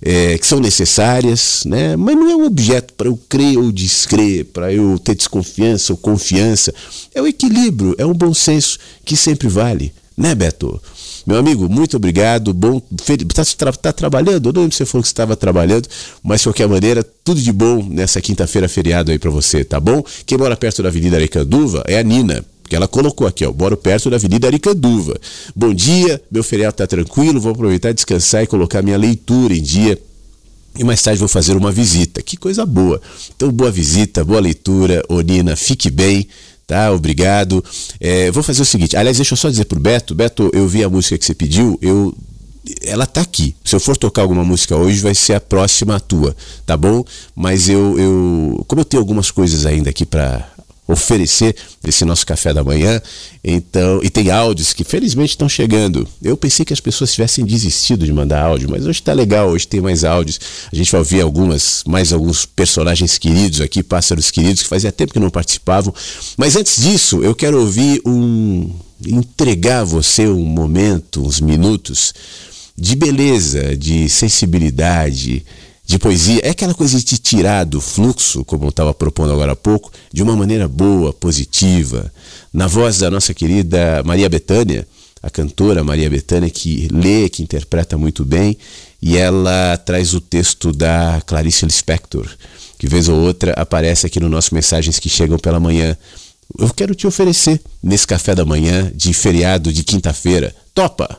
é, 0.02 0.37
que 0.37 0.46
são 0.46 0.61
necessárias, 0.61 1.62
né? 1.64 1.96
mas 1.96 2.14
não 2.14 2.28
é 2.28 2.37
um 2.37 2.44
objeto 2.44 2.92
para 2.94 3.08
eu 3.08 3.18
crer 3.28 3.56
ou 3.56 3.72
descrer, 3.72 4.44
para 4.46 4.72
eu 4.72 4.98
ter 4.98 5.14
desconfiança 5.14 5.92
ou 5.92 5.96
confiança. 5.96 6.74
É 7.14 7.22
o 7.22 7.26
equilíbrio, 7.26 7.94
é 7.96 8.04
um 8.04 8.12
bom 8.12 8.35
senso 8.35 8.78
que 9.04 9.16
sempre 9.16 9.48
vale, 9.48 9.92
né, 10.16 10.35
Beto? 10.35 10.80
Meu 11.24 11.38
amigo, 11.38 11.68
muito 11.68 11.96
obrigado. 11.96 12.52
Bom, 12.52 12.82
está 13.08 13.72
tá 13.72 13.92
trabalhando? 13.92 14.48
Eu 14.48 14.52
não 14.52 14.62
lembro 14.62 14.74
se 14.74 14.78
você 14.78 14.87
falou 14.87 15.02
que 15.02 15.08
estava 15.08 15.37
trabalhando, 15.37 15.88
mas 16.20 16.40
de 16.40 16.48
qualquer 16.48 16.68
maneira, 16.68 17.04
tudo 17.24 17.40
de 17.40 17.52
bom 17.52 17.80
nessa 17.88 18.20
quinta-feira 18.20 18.68
feriado 18.68 19.12
aí 19.12 19.18
para 19.20 19.30
você, 19.30 19.64
tá 19.64 19.78
bom? 19.78 20.02
Quem 20.26 20.37
mora 20.37 20.56
perto 20.56 20.82
da 20.82 20.88
Avenida 20.88 21.16
Arecanduva 21.16 21.85
é 21.87 21.96
a 21.96 22.02
Nina 22.02 22.44
que 22.72 22.76
ela 22.76 22.88
colocou 22.88 23.26
aqui, 23.26 23.44
ó, 23.44 23.52
moro 23.52 23.76
perto 23.76 24.08
da 24.08 24.16
Avenida 24.16 24.46
Aricanduva. 24.46 25.20
Bom 25.54 25.74
dia, 25.74 26.22
meu 26.30 26.42
feriado 26.42 26.74
tá 26.74 26.87
tranquilo, 26.87 27.38
vou 27.38 27.52
aproveitar, 27.52 27.92
descansar 27.92 28.44
e 28.44 28.46
colocar 28.46 28.80
minha 28.80 28.96
leitura 28.96 29.52
em 29.52 29.61
dia. 29.61 29.98
E 30.78 30.82
mais 30.82 31.02
tarde 31.02 31.18
vou 31.18 31.28
fazer 31.28 31.54
uma 31.54 31.70
visita. 31.70 32.22
Que 32.22 32.35
coisa 32.35 32.64
boa. 32.64 32.98
Então, 33.37 33.52
boa 33.52 33.70
visita, 33.70 34.24
boa 34.24 34.40
leitura, 34.40 35.04
Onina, 35.11 35.54
fique 35.54 35.90
bem 35.90 36.26
tá? 36.66 36.90
Obrigado. 36.92 37.62
É, 38.00 38.30
vou 38.30 38.42
fazer 38.42 38.62
o 38.62 38.64
seguinte, 38.64 38.96
aliás, 38.96 39.18
deixa 39.18 39.35
eu 39.35 39.37
só 39.37 39.50
dizer 39.50 39.66
pro 39.66 39.78
Beto, 39.78 40.14
Beto, 40.14 40.50
eu 40.54 40.66
vi 40.66 40.82
a 40.82 40.88
música 40.88 41.18
que 41.18 41.26
você 41.26 41.35
pediu, 41.35 41.78
eu 41.82 42.14
ela 42.80 43.06
tá 43.06 43.20
aqui. 43.20 43.54
Se 43.64 43.74
eu 43.74 43.80
for 43.80 43.96
tocar 43.96 44.22
alguma 44.22 44.44
música 44.44 44.76
hoje, 44.76 45.00
vai 45.00 45.14
ser 45.14 45.35
a 45.35 45.40
próxima 45.40 45.98
tua, 45.98 46.35
tá 46.64 46.76
bom? 46.76 47.04
Mas 47.35 47.68
eu, 47.68 47.98
eu 47.98 48.64
como 48.66 48.80
eu 48.80 48.85
tenho 48.85 49.00
algumas 49.02 49.30
coisas 49.30 49.66
ainda 49.66 49.90
aqui 49.90 50.06
para 50.06 50.48
oferecer 50.86 51.54
esse 51.84 52.04
nosso 52.04 52.26
café 52.26 52.52
da 52.52 52.64
manhã. 52.64 53.00
Então, 53.42 54.00
e 54.02 54.10
tem 54.10 54.30
áudios 54.30 54.72
que 54.72 54.84
felizmente 54.84 55.30
estão 55.30 55.48
chegando. 55.48 56.06
Eu 56.22 56.36
pensei 56.36 56.64
que 56.64 56.72
as 56.72 56.80
pessoas 56.80 57.12
tivessem 57.12 57.44
desistido 57.44 58.04
de 58.04 58.12
mandar 58.12 58.42
áudio, 58.42 58.70
mas 58.70 58.82
hoje 58.82 59.00
está 59.00 59.12
legal, 59.12 59.50
hoje 59.50 59.66
tem 59.66 59.80
mais 59.80 60.04
áudios. 60.04 60.40
A 60.72 60.76
gente 60.76 60.90
vai 60.90 61.00
ouvir 61.00 61.20
algumas, 61.20 61.82
mais 61.86 62.12
alguns 62.12 62.44
personagens 62.44 63.18
queridos 63.18 63.60
aqui, 63.60 63.82
pássaros 63.82 64.30
queridos 64.30 64.62
que 64.62 64.68
fazia 64.68 64.92
tempo 64.92 65.12
que 65.12 65.20
não 65.20 65.30
participavam. 65.30 65.94
Mas 66.36 66.56
antes 66.56 66.80
disso, 66.80 67.22
eu 67.22 67.34
quero 67.34 67.60
ouvir 67.60 68.00
um 68.04 68.70
entregar 69.04 69.80
a 69.80 69.84
você 69.84 70.28
um 70.28 70.44
momento, 70.44 71.26
uns 71.26 71.40
minutos 71.40 72.14
de 72.76 72.94
beleza, 72.96 73.76
de 73.76 74.08
sensibilidade, 74.08 75.44
de 75.92 75.98
poesia 75.98 76.40
é 76.42 76.48
aquela 76.48 76.72
coisa 76.72 76.96
de 76.96 77.05
te 77.05 77.18
tirar 77.18 77.64
do 77.64 77.78
fluxo, 77.78 78.42
como 78.46 78.64
eu 78.64 78.70
estava 78.70 78.94
propondo 78.94 79.31
agora 79.31 79.52
há 79.52 79.57
pouco, 79.57 79.92
de 80.11 80.22
uma 80.22 80.35
maneira 80.35 80.66
boa, 80.66 81.12
positiva. 81.12 82.11
Na 82.50 82.66
voz 82.66 83.00
da 83.00 83.11
nossa 83.11 83.35
querida 83.35 84.02
Maria 84.02 84.26
Bethânia, 84.26 84.88
a 85.22 85.28
cantora 85.28 85.85
Maria 85.85 86.09
Bethânia, 86.09 86.48
que 86.48 86.88
lê, 86.90 87.28
que 87.28 87.42
interpreta 87.42 87.98
muito 87.98 88.24
bem, 88.24 88.57
e 89.02 89.18
ela 89.18 89.76
traz 89.76 90.14
o 90.14 90.20
texto 90.22 90.72
da 90.72 91.20
Clarice 91.26 91.66
Lispector, 91.66 92.26
que 92.78 92.87
vez 92.87 93.11
ou 93.11 93.20
outra 93.20 93.52
aparece 93.52 94.07
aqui 94.07 94.18
no 94.18 94.31
nosso 94.31 94.55
Mensagens 94.55 94.98
que 94.98 95.11
Chegam 95.11 95.38
pela 95.38 95.61
Manhã. 95.61 95.94
Eu 96.59 96.70
quero 96.70 96.94
te 96.94 97.07
oferecer 97.07 97.61
nesse 97.83 98.07
café 98.07 98.35
da 98.35 98.46
manhã 98.46 98.90
de 98.94 99.12
feriado 99.12 99.70
de 99.70 99.85
quinta-feira. 99.85 100.57
Topa! 100.74 101.18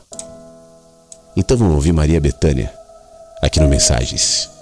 Então 1.36 1.56
vamos 1.56 1.76
ouvir 1.76 1.92
Maria 1.92 2.20
Bethânia 2.20 2.72
aqui 3.40 3.60
no 3.60 3.68
Mensagens. 3.68 4.52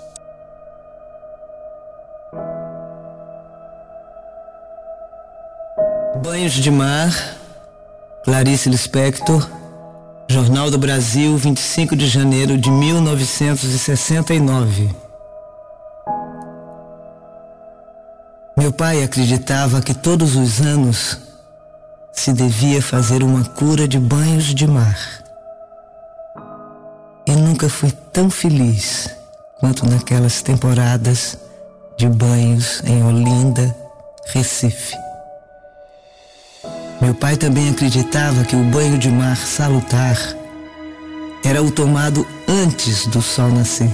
Banhos 6.20 6.52
de 6.52 6.70
Mar, 6.70 7.10
Clarice 8.22 8.68
Lispector, 8.68 9.48
Jornal 10.28 10.70
do 10.70 10.76
Brasil, 10.76 11.34
25 11.38 11.96
de 11.96 12.06
janeiro 12.06 12.58
de 12.58 12.70
1969. 12.70 14.94
Meu 18.56 18.72
pai 18.72 19.02
acreditava 19.02 19.80
que 19.80 19.94
todos 19.94 20.36
os 20.36 20.60
anos 20.60 21.18
se 22.12 22.34
devia 22.34 22.82
fazer 22.82 23.22
uma 23.22 23.44
cura 23.44 23.88
de 23.88 23.98
banhos 23.98 24.54
de 24.54 24.66
mar. 24.66 24.98
E 27.26 27.32
nunca 27.32 27.70
fui 27.70 27.90
tão 28.12 28.28
feliz 28.28 29.08
quanto 29.58 29.88
naquelas 29.88 30.42
temporadas 30.42 31.38
de 31.96 32.06
banhos 32.06 32.82
em 32.84 33.02
Olinda, 33.02 33.74
Recife. 34.26 34.94
Meu 37.02 37.16
pai 37.16 37.36
também 37.36 37.68
acreditava 37.68 38.44
que 38.44 38.54
o 38.54 38.62
banho 38.62 38.96
de 38.96 39.10
mar 39.10 39.36
salutar 39.36 40.16
era 41.42 41.60
o 41.60 41.68
tomado 41.68 42.24
antes 42.46 43.08
do 43.08 43.20
sol 43.20 43.48
nascer. 43.48 43.90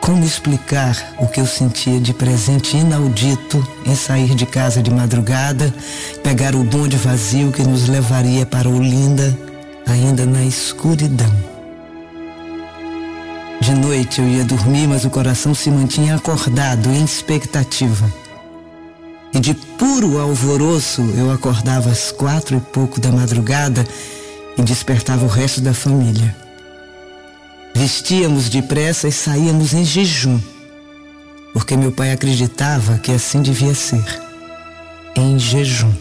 Como 0.00 0.24
explicar 0.24 0.96
o 1.18 1.26
que 1.26 1.38
eu 1.38 1.46
sentia 1.46 2.00
de 2.00 2.14
presente 2.14 2.78
inaudito 2.78 3.62
em 3.84 3.94
sair 3.94 4.34
de 4.34 4.46
casa 4.46 4.82
de 4.82 4.90
madrugada, 4.90 5.72
pegar 6.24 6.54
o 6.54 6.64
bonde 6.64 6.96
vazio 6.96 7.52
que 7.52 7.62
nos 7.62 7.88
levaria 7.88 8.46
para 8.46 8.66
Olinda, 8.66 9.38
ainda 9.86 10.24
na 10.24 10.42
escuridão? 10.44 11.30
De 13.60 13.74
noite 13.74 14.22
eu 14.22 14.26
ia 14.26 14.44
dormir, 14.46 14.86
mas 14.86 15.04
o 15.04 15.10
coração 15.10 15.54
se 15.54 15.70
mantinha 15.70 16.14
acordado, 16.14 16.88
em 16.88 17.04
expectativa. 17.04 18.10
E 19.32 19.40
de 19.40 19.54
puro 19.54 20.18
alvoroço 20.18 21.02
eu 21.16 21.30
acordava 21.30 21.90
às 21.90 22.10
quatro 22.10 22.56
e 22.56 22.60
pouco 22.60 23.00
da 23.00 23.12
madrugada 23.12 23.86
e 24.56 24.62
despertava 24.62 25.24
o 25.24 25.28
resto 25.28 25.60
da 25.60 25.74
família. 25.74 26.34
Vestíamos 27.74 28.48
depressa 28.48 29.06
e 29.06 29.12
saíamos 29.12 29.74
em 29.74 29.84
jejum, 29.84 30.40
porque 31.52 31.76
meu 31.76 31.92
pai 31.92 32.12
acreditava 32.12 32.98
que 32.98 33.12
assim 33.12 33.42
devia 33.42 33.74
ser 33.74 34.04
em 35.14 35.38
jejum. 35.38 35.92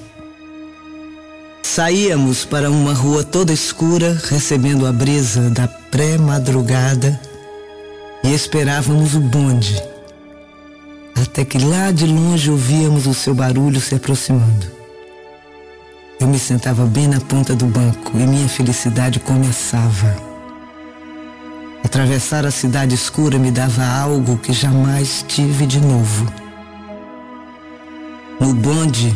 Saíamos 1.61 2.45
para 2.45 2.71
uma 2.71 2.93
rua 2.93 3.23
toda 3.23 3.53
escura, 3.53 4.19
recebendo 4.29 4.87
a 4.87 4.91
brisa 4.91 5.49
da 5.49 5.67
pré-madrugada 5.67 7.19
e 8.23 8.33
esperávamos 8.33 9.13
o 9.13 9.19
bonde 9.19 9.96
até 11.21 11.43
que 11.43 11.57
lá 11.57 11.91
de 11.91 12.05
longe 12.05 12.51
ouvíamos 12.51 13.07
o 13.07 13.13
seu 13.13 13.33
barulho 13.33 13.81
se 13.81 13.95
aproximando. 13.95 14.67
Eu 16.19 16.27
me 16.27 16.39
sentava 16.39 16.85
bem 16.85 17.07
na 17.07 17.19
ponta 17.19 17.55
do 17.55 17.65
banco 17.65 18.11
e 18.15 18.25
minha 18.25 18.47
felicidade 18.49 19.19
começava. 19.19 20.15
Atravessar 21.83 22.45
a 22.45 22.51
cidade 22.51 22.95
escura 22.95 23.37
me 23.37 23.51
dava 23.51 23.85
algo 23.85 24.37
que 24.37 24.51
jamais 24.51 25.23
tive 25.27 25.65
de 25.65 25.79
novo. 25.79 26.31
No 28.39 28.53
bonde, 28.53 29.15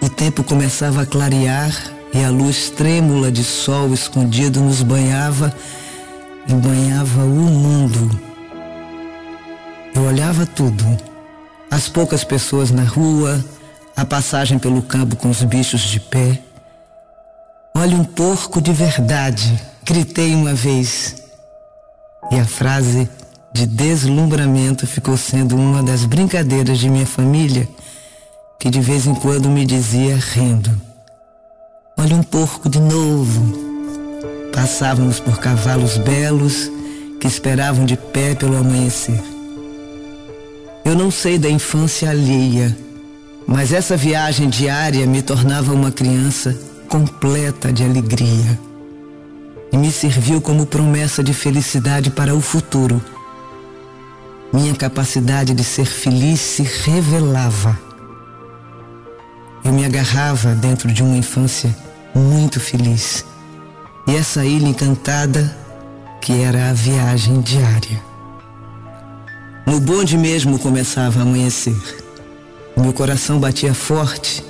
o 0.00 0.08
tempo 0.08 0.44
começava 0.44 1.02
a 1.02 1.06
clarear 1.06 1.72
e 2.12 2.22
a 2.22 2.30
luz 2.30 2.70
trêmula 2.70 3.32
de 3.32 3.42
sol 3.42 3.92
escondido 3.92 4.60
nos 4.60 4.82
banhava 4.82 5.54
e 6.46 6.52
banhava 6.52 7.24
o 7.24 7.50
mundo. 7.50 8.20
Eu 9.94 10.02
olhava 10.02 10.44
tudo. 10.46 11.13
As 11.70 11.88
poucas 11.88 12.24
pessoas 12.24 12.70
na 12.70 12.84
rua, 12.84 13.44
a 13.96 14.04
passagem 14.04 14.58
pelo 14.58 14.82
campo 14.82 15.16
com 15.16 15.30
os 15.30 15.42
bichos 15.42 15.80
de 15.82 16.00
pé. 16.00 16.40
Olha 17.76 17.96
um 17.96 18.04
porco 18.04 18.60
de 18.60 18.72
verdade, 18.72 19.60
gritei 19.84 20.34
uma 20.34 20.54
vez. 20.54 21.22
E 22.30 22.38
a 22.38 22.44
frase 22.44 23.08
de 23.52 23.66
deslumbramento 23.66 24.86
ficou 24.86 25.16
sendo 25.16 25.56
uma 25.56 25.82
das 25.82 26.04
brincadeiras 26.04 26.78
de 26.78 26.88
minha 26.88 27.06
família, 27.06 27.68
que 28.58 28.70
de 28.70 28.80
vez 28.80 29.06
em 29.06 29.14
quando 29.14 29.48
me 29.48 29.64
dizia 29.64 30.16
rindo: 30.16 30.70
Olha 31.96 32.16
um 32.16 32.22
porco 32.22 32.68
de 32.68 32.80
novo. 32.80 33.64
Passávamos 34.52 35.18
por 35.20 35.38
cavalos 35.38 35.96
belos 35.98 36.70
que 37.20 37.26
esperavam 37.26 37.84
de 37.84 37.96
pé 37.96 38.34
pelo 38.34 38.56
amanhecer. 38.56 39.33
Eu 40.84 40.94
não 40.94 41.10
sei 41.10 41.38
da 41.38 41.48
infância 41.48 42.10
alheia, 42.10 42.76
mas 43.46 43.72
essa 43.72 43.96
viagem 43.96 44.50
diária 44.50 45.06
me 45.06 45.22
tornava 45.22 45.72
uma 45.72 45.90
criança 45.90 46.54
completa 46.88 47.72
de 47.72 47.82
alegria 47.82 48.58
e 49.72 49.78
me 49.78 49.90
serviu 49.90 50.40
como 50.40 50.66
promessa 50.66 51.22
de 51.22 51.32
felicidade 51.32 52.10
para 52.10 52.34
o 52.34 52.40
futuro. 52.40 53.02
Minha 54.52 54.74
capacidade 54.74 55.54
de 55.54 55.64
ser 55.64 55.86
feliz 55.86 56.38
se 56.38 56.62
revelava. 56.62 57.76
Eu 59.64 59.72
me 59.72 59.86
agarrava 59.86 60.54
dentro 60.54 60.92
de 60.92 61.02
uma 61.02 61.16
infância 61.16 61.74
muito 62.14 62.60
feliz. 62.60 63.24
E 64.06 64.14
essa 64.14 64.44
ilha 64.44 64.68
encantada 64.68 65.56
que 66.20 66.42
era 66.42 66.70
a 66.70 66.72
viagem 66.74 67.40
diária. 67.40 68.13
No 69.66 69.80
bonde 69.80 70.18
mesmo 70.18 70.58
começava 70.58 71.20
a 71.20 71.22
amanhecer. 71.22 71.76
Meu 72.76 72.92
coração 72.92 73.40
batia 73.40 73.72
forte 73.72 74.44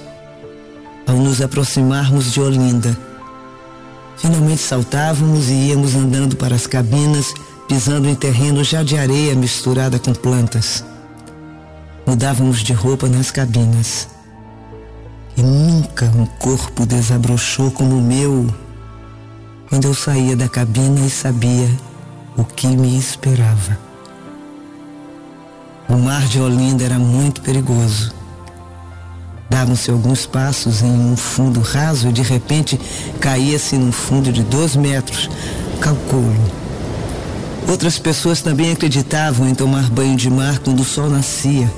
ao 1.07 1.17
nos 1.17 1.41
aproximarmos 1.41 2.33
de 2.33 2.41
Olinda. 2.41 2.97
Finalmente 4.17 4.61
saltávamos 4.61 5.51
e 5.51 5.69
íamos 5.69 5.95
andando 5.95 6.35
para 6.35 6.57
as 6.57 6.67
cabinas, 6.67 7.33
pisando 7.69 8.09
em 8.09 8.15
terreno 8.15 8.65
já 8.65 8.83
de 8.83 8.97
areia 8.97 9.37
misturada 9.37 10.01
com 10.01 10.13
plantas. 10.13 10.85
Mudávamos 12.05 12.61
de 12.61 12.73
roupa 12.73 13.09
nas 13.09 13.31
cabinas. 13.31 14.09
E 15.37 15.43
nunca 15.43 16.07
um 16.07 16.27
corpo 16.27 16.85
desabrochou 16.85 17.71
como 17.71 17.99
o 17.99 18.03
meu 18.03 18.53
quando 19.69 19.87
eu 19.87 19.95
saía 19.95 20.37
da 20.37 20.49
cabina 20.49 21.07
e 21.07 21.11
sabia 21.11 21.71
o 22.37 22.45
que 22.45 22.67
me 22.67 22.99
esperava. 22.99 23.94
O 25.95 25.97
mar 25.97 26.27
de 26.27 26.41
Olinda 26.41 26.83
era 26.83 26.99
muito 26.99 27.41
perigoso. 27.41 28.13
Davam-se 29.49 29.93
alguns 29.93 30.27
passos 30.27 30.83
em 30.83 30.91
um 30.91 31.17
fundo 31.17 31.61
raso 31.61 32.09
e 32.09 32.13
de 32.13 32.21
repente 32.21 32.81
caía-se 33.21 33.77
num 33.77 33.93
fundo 33.93 34.33
de 34.33 34.43
dois 34.43 34.75
metros. 34.75 35.31
Calculo. 35.81 36.35
Outras 37.69 37.97
pessoas 37.97 38.43
também 38.43 38.73
acreditavam 38.73 39.49
em 39.49 39.55
tomar 39.55 39.89
banho 39.89 40.17
de 40.17 40.29
mar 40.29 40.59
quando 40.59 40.81
o 40.81 40.85
sol 40.85 41.09
nascia. 41.09 41.73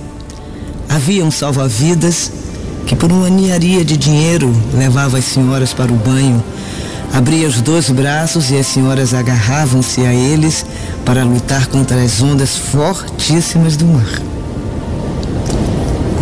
Havia 0.89 1.23
um 1.23 1.31
salva-vidas 1.31 2.33
que 2.87 2.97
por 2.97 3.12
uma 3.12 3.29
ninharia 3.29 3.85
de 3.85 3.99
dinheiro 3.99 4.51
levava 4.73 5.19
as 5.19 5.27
senhoras 5.27 5.75
para 5.75 5.93
o 5.93 5.97
banho, 5.97 6.43
abria 7.13 7.49
os 7.49 7.61
dois 7.61 7.91
braços 7.91 8.51
e 8.51 8.57
as 8.57 8.67
senhoras 8.67 9.15
agarravam-se 9.15 10.01
a 10.03 10.15
eles 10.15 10.65
para 11.05 11.25
lutar 11.25 11.67
contra 11.67 12.03
as 12.03 12.23
ondas 12.23 12.57
fortíssimas 12.57 13.77
do 13.77 13.87
mar. 13.87 14.21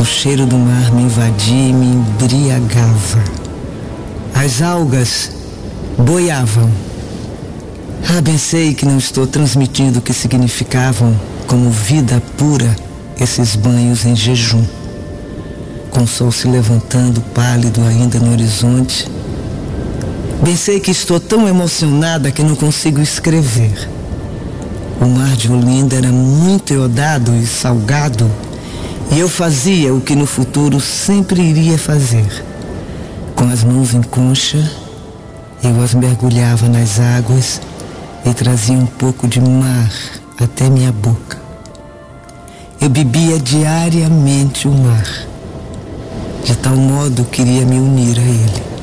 O 0.01 0.05
cheiro 0.05 0.47
do 0.47 0.57
mar 0.57 0.93
me 0.93 1.03
invadia 1.03 1.68
e 1.68 1.72
me 1.72 1.87
embriagava. 1.87 3.24
As 4.35 4.61
algas 4.61 5.30
boiavam. 5.99 6.70
Ah, 8.09 8.22
pensei 8.22 8.74
que 8.74 8.85
não 8.85 8.99
estou 8.99 9.26
transmitindo 9.26 9.99
o 9.99 10.03
que 10.03 10.12
significavam 10.12 11.14
como 11.47 11.70
vida 11.70 12.22
pura 12.37 12.74
esses 13.18 13.57
banhos 13.57 14.05
em 14.05 14.14
jejum 14.14 14.64
com 15.95 16.03
o 16.03 16.09
sol 16.09 16.32
se 16.32 16.49
levantando 16.49 17.20
pálido 17.32 17.80
ainda 17.87 18.18
no 18.18 18.32
horizonte. 18.32 19.09
Bem 20.43 20.57
sei 20.57 20.80
que 20.80 20.91
estou 20.91 21.18
tão 21.18 21.49
emocionada 21.49 22.30
que 22.30 22.43
não 22.43 22.55
consigo 22.55 23.01
escrever. 23.01 23.89
O 25.01 25.07
mar 25.07 25.35
de 25.37 25.51
Olinda 25.51 25.97
era 25.97 26.11
muito 26.11 26.72
iodado 26.72 27.35
e 27.35 27.47
salgado, 27.47 28.30
e 29.11 29.18
eu 29.18 29.28
fazia 29.28 29.95
o 29.95 30.01
que 30.01 30.14
no 30.14 30.26
futuro 30.26 30.80
sempre 30.80 31.41
iria 31.41 31.78
fazer. 31.78 32.45
Com 33.35 33.49
as 33.49 33.64
mãos 33.64 33.95
em 33.95 34.03
concha, 34.03 34.70
eu 35.62 35.82
as 35.82 35.95
mergulhava 35.95 36.68
nas 36.68 37.01
águas 37.01 37.61
e 38.24 38.35
trazia 38.35 38.76
um 38.76 38.87
pouco 38.87 39.26
de 39.26 39.41
mar 39.41 39.91
até 40.39 40.68
minha 40.68 40.93
boca. 40.93 41.39
Eu 42.80 42.89
bebia 42.89 43.39
diariamente 43.39 44.68
o 44.68 44.72
mar 44.72 45.35
de 46.45 46.55
tal 46.57 46.76
modo 46.76 47.24
queria 47.24 47.64
me 47.64 47.78
unir 47.78 48.18
a 48.18 48.22
ele. 48.22 48.74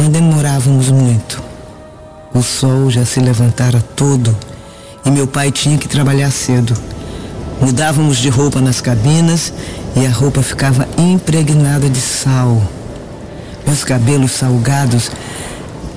Não 0.00 0.08
demorávamos 0.08 0.88
muito. 0.88 1.42
O 2.32 2.42
sol 2.42 2.88
já 2.88 3.04
se 3.04 3.20
levantara 3.20 3.82
todo 3.94 4.34
e 5.04 5.10
meu 5.10 5.26
pai 5.26 5.52
tinha 5.52 5.76
que 5.76 5.86
trabalhar 5.86 6.30
cedo. 6.30 6.72
Mudávamos 7.60 8.16
de 8.16 8.30
roupa 8.30 8.62
nas 8.62 8.80
cabinas 8.80 9.52
e 9.94 10.06
a 10.06 10.10
roupa 10.10 10.42
ficava 10.42 10.88
impregnada 10.96 11.86
de 11.86 12.00
sal. 12.00 12.62
Meus 13.66 13.84
cabelos 13.84 14.32
salgados 14.32 15.10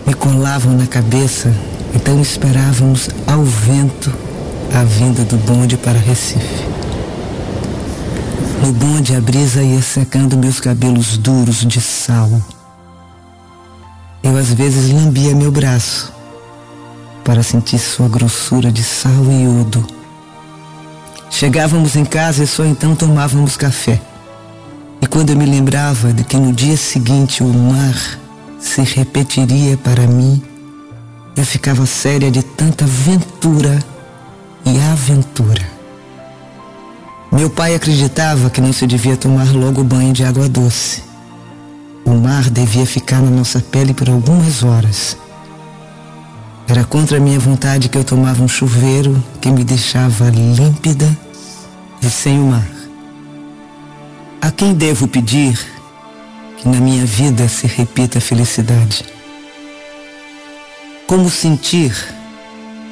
me 0.05 0.13
colavam 0.13 0.73
na 0.73 0.85
cabeça, 0.85 1.53
então 1.95 2.19
esperávamos 2.21 3.07
ao 3.25 3.41
vento 3.45 4.13
a 4.73 4.83
vinda 4.83 5.23
do 5.23 5.37
bonde 5.37 5.77
para 5.77 5.97
Recife. 5.97 6.65
No 8.61 8.73
bonde 8.73 9.15
a 9.15 9.21
brisa 9.21 9.63
ia 9.63 9.81
secando 9.81 10.37
meus 10.37 10.59
cabelos 10.59 11.17
duros 11.17 11.65
de 11.65 11.79
sal. 11.79 12.41
Eu 14.23 14.37
às 14.37 14.53
vezes 14.53 14.89
lambia 14.89 15.35
meu 15.35 15.51
braço 15.51 16.13
para 17.25 17.43
sentir 17.43 17.77
sua 17.77 18.07
grossura 18.07 18.71
de 18.71 18.81
sal 18.81 19.25
e 19.29 19.43
iodo. 19.43 19.85
Chegávamos 21.29 21.97
em 21.97 22.05
casa 22.05 22.43
e 22.43 22.47
só 22.47 22.63
então 22.65 22.95
tomávamos 22.95 23.57
café. 23.57 23.99
E 25.01 25.05
quando 25.07 25.31
eu 25.31 25.35
me 25.35 25.45
lembrava 25.45 26.13
de 26.13 26.23
que 26.23 26.37
no 26.37 26.53
dia 26.53 26.77
seguinte 26.77 27.43
o 27.43 27.53
mar 27.53 27.93
se 28.59 28.81
repetiria 28.81 29.75
para 29.75 30.07
mim, 30.07 30.41
eu 31.35 31.43
ficava 31.43 31.85
séria 31.85 32.31
de 32.31 32.43
tanta 32.43 32.85
ventura 32.85 33.83
e 34.65 34.79
aventura. 34.91 35.67
Meu 37.29 37.49
pai 37.49 37.75
acreditava 37.75 38.49
que 38.49 38.61
não 38.61 38.71
se 38.71 38.87
devia 38.87 39.17
tomar 39.17 39.51
logo 39.51 39.83
banho 39.83 40.13
de 40.13 40.23
água 40.23 40.47
doce. 40.47 41.03
Mar 42.23 42.49
devia 42.49 42.85
ficar 42.85 43.21
na 43.21 43.29
nossa 43.29 43.59
pele 43.59 43.93
por 43.93 44.09
algumas 44.09 44.63
horas. 44.63 45.17
Era 46.65 46.85
contra 46.85 47.17
a 47.17 47.19
minha 47.19 47.37
vontade 47.37 47.89
que 47.89 47.97
eu 47.97 48.03
tomava 48.05 48.41
um 48.41 48.47
chuveiro 48.47 49.21
que 49.41 49.51
me 49.51 49.61
deixava 49.61 50.29
límpida 50.29 51.17
e 52.01 52.09
sem 52.09 52.39
o 52.39 52.45
mar. 52.45 52.65
A 54.41 54.49
quem 54.49 54.73
devo 54.73 55.05
pedir 55.05 55.59
que 56.57 56.69
na 56.69 56.79
minha 56.79 57.05
vida 57.05 57.49
se 57.49 57.67
repita 57.67 58.19
a 58.19 58.21
felicidade? 58.21 59.03
Como 61.05 61.29
sentir, 61.29 61.93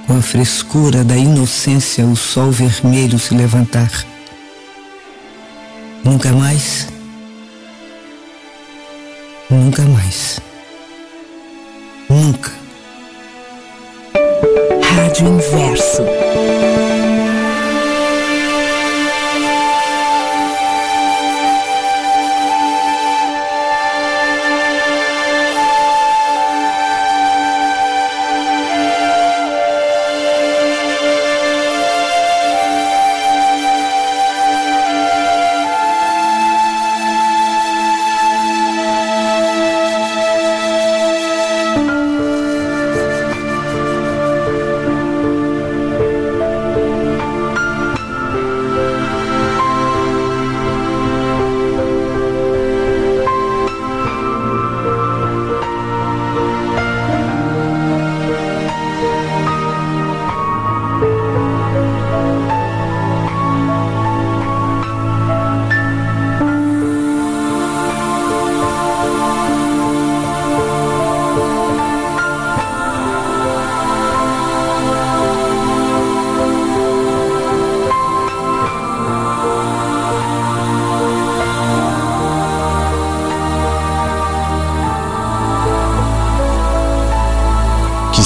com 0.07 0.17
a 0.17 0.21
frescura 0.21 1.05
da 1.05 1.15
inocência, 1.15 2.05
o 2.05 2.17
sol 2.17 2.51
vermelho 2.51 3.17
se 3.17 3.33
levantar? 3.33 3.91
Nunca 6.03 6.33
mais. 6.33 7.00
Nunca 9.51 9.81
mais. 9.81 10.39
Nunca. 12.09 12.51
Rádio 14.95 15.27
Inverso. 15.27 16.03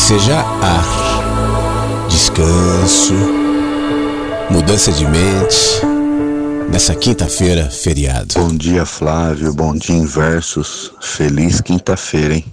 Seja 0.06 0.40
ar, 0.62 2.08
descanso, 2.08 3.16
mudança 4.52 4.92
de 4.92 5.04
mente. 5.04 5.82
Nessa 6.72 6.94
quinta-feira, 6.94 7.72
feriado. 7.72 8.36
Bom 8.36 8.50
dia, 8.50 8.86
Flávio. 8.86 9.52
Bom 9.52 9.74
dia, 9.74 9.96
Inversos. 9.96 10.92
Feliz 11.02 11.60
quinta-feira, 11.60 12.36
hein? 12.36 12.46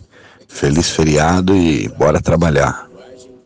Feliz 0.48 0.88
feriado 0.88 1.54
e 1.54 1.88
bora 1.88 2.22
trabalhar. 2.22 2.88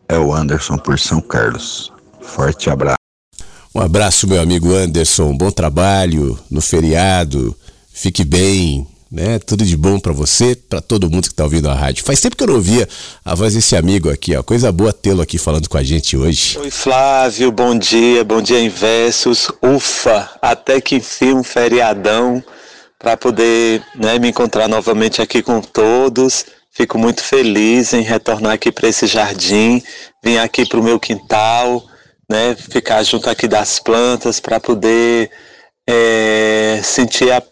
É 0.09 0.17
o 0.17 0.33
Anderson 0.33 0.79
por 0.79 0.97
São 1.01 1.21
Carlos. 1.21 1.93
Forte 2.21 2.71
abraço. 2.71 2.99
Um 3.75 3.81
abraço, 3.81 4.29
meu 4.29 4.41
amigo 4.41 4.73
Anderson. 4.73 5.37
Bom 5.37 5.51
trabalho 5.51 6.39
no 6.49 6.61
feriado. 6.61 7.57
Fique 7.93 8.25
bem, 8.25 8.87
né? 9.17 9.39
Tudo 9.39 9.64
de 9.64 9.79
bom 9.79 9.99
para 9.99 10.12
você, 10.12 10.55
para 10.55 10.83
todo 10.83 11.11
mundo 11.11 11.27
que 11.27 11.35
tá 11.35 11.45
ouvindo 11.45 11.71
a 11.71 11.75
rádio. 11.75 12.05
Faz 12.05 12.21
tempo 12.21 12.37
que 12.37 12.45
eu 12.45 12.49
não 12.49 12.57
ouvia 12.57 12.87
a 13.25 13.35
voz 13.35 13.55
desse 13.55 13.75
amigo 13.75 14.11
aqui, 14.11 14.37
ó. 14.37 14.43
Coisa 14.43 14.71
boa 14.71 14.93
tê-lo 14.93 15.23
aqui 15.23 15.39
falando 15.39 15.71
com 15.71 15.79
a 15.79 15.83
gente 15.83 16.19
hoje. 16.19 16.59
Oi, 16.59 16.71
Flávio, 16.71 17.51
bom 17.51 17.77
dia, 17.79 18.23
bom 18.23 18.43
dia, 18.43 18.61
Inversos. 18.61 19.51
Ufa, 19.62 20.31
até 20.43 20.83
que 20.83 20.97
enfim 20.97 21.33
um 21.33 21.43
feriadão 21.43 22.45
para 22.99 23.17
poder 23.17 23.83
né, 23.95 24.19
me 24.19 24.29
encontrar 24.29 24.69
novamente 24.69 25.23
aqui 25.23 25.43
com 25.43 25.62
todos. 25.62 26.45
Fico 26.71 26.99
muito 26.99 27.23
feliz 27.23 27.95
em 27.95 28.03
retornar 28.03 28.53
aqui 28.53 28.71
para 28.71 28.87
esse 28.87 29.07
jardim, 29.07 29.83
vir 30.23 30.37
aqui 30.37 30.67
para 30.67 30.79
o 30.79 30.83
meu 30.83 31.01
quintal, 31.01 31.83
né, 32.29 32.55
ficar 32.55 33.03
junto 33.03 33.31
aqui 33.31 33.49
das 33.49 33.79
plantas 33.79 34.41
para 34.41 34.61
poder 34.61 35.31
é, 35.89 36.81
sentir 36.85 37.33
a 37.33 37.43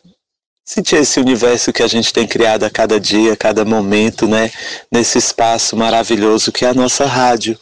sentir 0.65 0.97
esse 0.97 1.21
universo 1.21 1.73
que 1.73 1.83
a 1.83 1.87
gente 1.87 2.13
tem 2.13 2.27
criado 2.27 2.65
a 2.65 2.71
cada 2.71 2.99
dia, 2.99 3.35
a 3.35 3.37
cada 3.37 3.65
momento, 3.65 4.27
né? 4.27 4.51
Nesse 4.91 5.19
espaço 5.19 5.77
maravilhoso 5.77 6.51
que 6.51 6.65
é 6.65 6.69
a 6.69 6.75
nossa 6.75 7.05
rádio. 7.05 7.59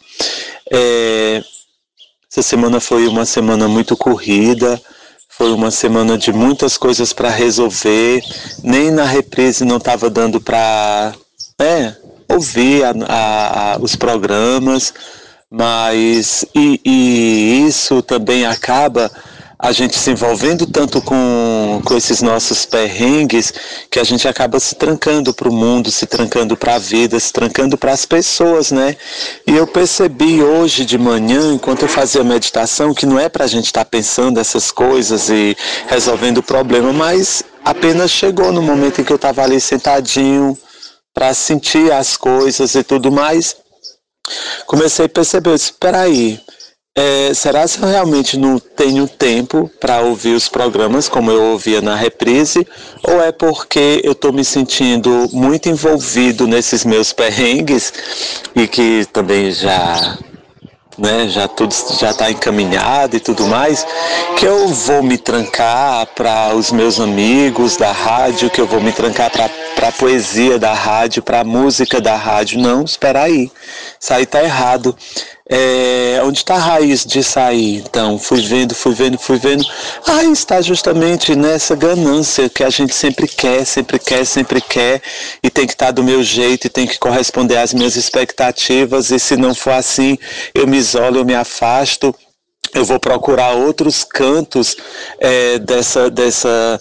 É, 0.71 1.43
essa 2.31 2.41
semana 2.41 2.79
foi 2.79 3.07
uma 3.07 3.25
semana 3.25 3.67
muito 3.67 3.97
corrida, 3.97 4.81
foi 5.27 5.51
uma 5.51 5.69
semana 5.69 6.17
de 6.17 6.31
muitas 6.31 6.77
coisas 6.77 7.11
para 7.11 7.29
resolver. 7.29 8.23
Nem 8.63 8.89
na 8.89 9.05
reprise 9.05 9.65
não 9.65 9.77
estava 9.77 10.09
dando 10.09 10.39
para 10.39 11.13
né, 11.59 11.97
ouvir 12.29 12.83
a, 12.85 12.93
a, 13.07 13.73
a, 13.73 13.77
os 13.79 13.95
programas, 13.95 14.93
mas 15.51 16.45
e, 16.55 16.79
e 16.85 17.67
isso 17.67 18.01
também 18.01 18.45
acaba 18.45 19.11
a 19.57 19.71
gente 19.71 19.97
se 19.97 20.11
envolvendo 20.11 20.65
tanto 20.65 21.01
com, 21.01 21.81
com 21.85 21.95
esses 21.95 22.21
nossos 22.21 22.65
perrengues 22.65 23.53
que 23.89 23.99
a 23.99 24.03
gente 24.03 24.27
acaba 24.27 24.59
se 24.59 24.75
trancando 24.75 25.33
para 25.33 25.47
o 25.47 25.53
mundo, 25.53 25.91
se 25.91 26.05
trancando 26.05 26.57
para 26.57 26.75
a 26.75 26.79
vida, 26.79 27.19
se 27.19 27.31
trancando 27.31 27.77
para 27.77 27.91
as 27.91 28.05
pessoas, 28.05 28.71
né? 28.71 28.95
E 29.47 29.55
eu 29.55 29.65
percebi 29.65 30.43
hoje 30.43 30.85
de 30.85 30.97
manhã, 30.97 31.53
enquanto 31.53 31.83
eu 31.83 31.87
fazia 31.87 32.23
meditação, 32.23 32.93
que 32.93 33.05
não 33.05 33.19
é 33.19 33.29
para 33.29 33.45
a 33.45 33.47
gente 33.47 33.65
estar 33.65 33.85
tá 33.85 33.89
pensando 33.89 34.39
essas 34.39 34.71
coisas 34.71 35.29
e 35.29 35.55
resolvendo 35.87 36.39
o 36.39 36.43
problema, 36.43 36.91
mas 36.91 37.43
apenas 37.63 38.11
chegou 38.11 38.51
no 38.51 38.61
momento 38.61 38.99
em 38.99 39.03
que 39.03 39.11
eu 39.11 39.17
estava 39.17 39.43
ali 39.43 39.59
sentadinho 39.59 40.57
para 41.13 41.33
sentir 41.33 41.91
as 41.91 42.17
coisas 42.17 42.75
e 42.75 42.83
tudo 42.83 43.11
mais. 43.11 43.55
Comecei 44.65 45.05
a 45.05 45.09
perceber, 45.09 45.53
espera 45.53 46.01
aí, 46.01 46.39
é, 46.95 47.33
será 47.33 47.67
se 47.67 47.81
eu 47.81 47.87
realmente 47.87 48.37
não 48.37 48.59
tenho 48.59 49.07
tempo 49.07 49.69
para 49.79 50.01
ouvir 50.01 50.35
os 50.35 50.47
programas 50.47 51.09
como 51.09 51.31
eu 51.31 51.41
ouvia 51.51 51.81
na 51.81 51.95
reprise? 51.95 52.67
Ou 53.01 53.19
é 53.21 53.31
porque 53.31 53.99
eu 54.03 54.11
estou 54.11 54.31
me 54.31 54.45
sentindo 54.45 55.27
muito 55.31 55.67
envolvido 55.67 56.45
nesses 56.45 56.85
meus 56.85 57.11
perrengues 57.11 57.91
e 58.55 58.67
que 58.67 59.05
também 59.11 59.51
já 59.51 60.19
né, 60.95 61.27
já 61.27 61.47
tudo 61.47 61.73
já 61.99 62.11
está 62.11 62.29
encaminhado 62.29 63.15
e 63.15 63.19
tudo 63.19 63.47
mais, 63.47 63.85
que 64.37 64.45
eu 64.45 64.67
vou 64.67 65.01
me 65.01 65.17
trancar 65.17 66.05
para 66.15 66.53
os 66.53 66.71
meus 66.71 66.99
amigos 66.99 67.75
da 67.75 67.91
rádio, 67.91 68.49
que 68.51 68.61
eu 68.61 68.67
vou 68.67 68.79
me 68.79 68.91
trancar 68.91 69.31
para 69.31 69.87
a 69.87 69.91
poesia 69.91 70.59
da 70.59 70.73
rádio, 70.73 71.23
para 71.23 71.39
a 71.39 71.43
música 71.43 71.99
da 71.99 72.15
rádio. 72.15 72.59
Não, 72.59 72.83
espera 72.83 73.23
aí, 73.23 73.51
isso 73.99 74.13
aí 74.13 74.25
tá 74.25 74.43
errado. 74.43 74.95
É, 75.49 76.21
onde 76.23 76.37
está 76.37 76.55
a 76.55 76.59
raiz 76.59 77.05
de 77.05 77.21
sair? 77.21 77.77
Então, 77.77 78.17
fui 78.17 78.41
vendo, 78.41 78.73
fui 78.73 78.93
vendo, 78.93 79.17
fui 79.17 79.37
vendo. 79.37 79.65
A 80.07 80.13
raiz 80.13 80.39
está 80.39 80.61
justamente 80.61 81.35
nessa 81.35 81.75
ganância 81.75 82.49
que 82.49 82.63
a 82.63 82.69
gente 82.69 82.95
sempre 82.95 83.27
quer, 83.27 83.65
sempre 83.65 83.99
quer, 83.99 84.25
sempre 84.25 84.61
quer, 84.61 85.01
e 85.43 85.49
tem 85.49 85.67
que 85.67 85.73
estar 85.73 85.87
tá 85.87 85.91
do 85.91 86.03
meu 86.03 86.23
jeito, 86.23 86.67
e 86.67 86.69
tem 86.69 86.87
que 86.87 86.97
corresponder 86.97 87.57
às 87.57 87.73
minhas 87.73 87.97
expectativas, 87.97 89.11
e 89.11 89.19
se 89.19 89.35
não 89.35 89.53
for 89.53 89.73
assim, 89.73 90.17
eu 90.55 90.65
me 90.65 90.77
isolo, 90.77 91.17
eu 91.17 91.25
me 91.25 91.35
afasto, 91.35 92.15
eu 92.73 92.85
vou 92.85 92.99
procurar 92.99 93.51
outros 93.51 94.03
cantos 94.03 94.75
é, 95.19 95.59
dessa, 95.59 96.09
dessa. 96.09 96.79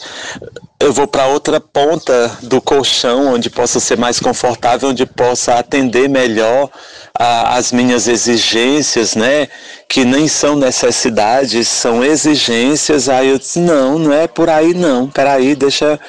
Eu 0.83 0.93
vou 0.93 1.07
para 1.07 1.28
outra 1.28 1.61
ponta 1.61 2.39
do 2.43 2.61
colchão, 2.61 3.35
onde 3.35 3.49
possa 3.49 3.78
ser 3.78 3.97
mais 3.97 4.18
confortável, 4.18 4.89
onde 4.89 5.07
possa 5.07 5.55
atender 5.55 6.09
melhor 6.09 6.68
as 7.14 7.70
minhas 7.70 8.09
exigências, 8.09 9.14
né? 9.14 9.47
Que 9.93 10.07
nem 10.07 10.26
são 10.26 10.57
necessidades, 10.57 11.68
são 11.68 12.03
exigências. 12.03 13.11
Aí 13.11 13.28
eu 13.28 13.38
disse, 13.38 13.59
não, 13.59 13.99
não 13.99 14.11
é 14.11 14.26
por 14.26 14.49
aí 14.49 14.72
não. 14.72 15.07
Peraí, 15.07 15.55
deixa. 15.55 16.01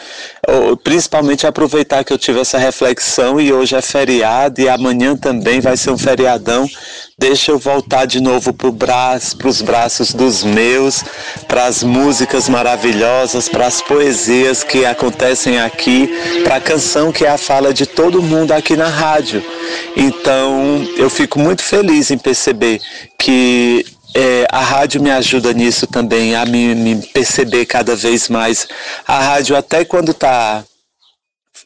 Eu, 0.47 0.77
principalmente 0.77 1.45
aproveitar 1.45 2.01
que 2.05 2.13
eu 2.13 2.17
tive 2.17 2.39
essa 2.39 2.57
reflexão 2.57 3.41
e 3.41 3.51
hoje 3.51 3.75
é 3.75 3.81
feriado 3.81 4.61
e 4.61 4.69
amanhã 4.69 5.17
também 5.17 5.59
vai 5.59 5.75
ser 5.75 5.91
um 5.91 5.97
feriadão. 5.97 6.65
Deixa 7.19 7.51
eu 7.51 7.59
voltar 7.59 8.05
de 8.05 8.21
novo 8.21 8.53
para 8.53 8.71
braço, 8.71 9.37
os 9.43 9.61
braços 9.61 10.13
dos 10.13 10.43
meus, 10.43 11.03
para 11.47 11.65
as 11.65 11.83
músicas 11.83 12.49
maravilhosas, 12.49 13.47
para 13.47 13.67
as 13.67 13.81
poesias 13.81 14.63
que 14.63 14.85
acontecem 14.85 15.59
aqui, 15.59 16.09
para 16.43 16.55
a 16.55 16.61
canção 16.61 17.11
que 17.11 17.25
é 17.25 17.29
a 17.29 17.37
fala 17.37 17.73
de 17.73 17.85
todo 17.85 18.21
mundo 18.21 18.51
aqui 18.51 18.75
na 18.75 18.87
rádio. 18.87 19.43
Então, 19.95 20.85
eu 20.97 21.09
fico 21.09 21.37
muito 21.39 21.63
feliz 21.63 22.11
em 22.11 22.17
perceber 22.17 22.81
que 23.23 23.72
é, 24.13 24.45
a 24.51 24.59
rádio 24.59 25.01
me 25.01 25.09
ajuda 25.11 25.53
nisso 25.53 25.87
também, 25.87 26.35
a 26.35 26.45
me, 26.45 26.75
me, 26.75 27.01
perceber 27.07 27.65
cada 27.65 27.95
vez 27.95 28.29
mais. 28.29 28.67
A 29.07 29.19
rádio, 29.19 29.55
até 29.55 29.83
quando 29.83 30.11
está 30.11 30.63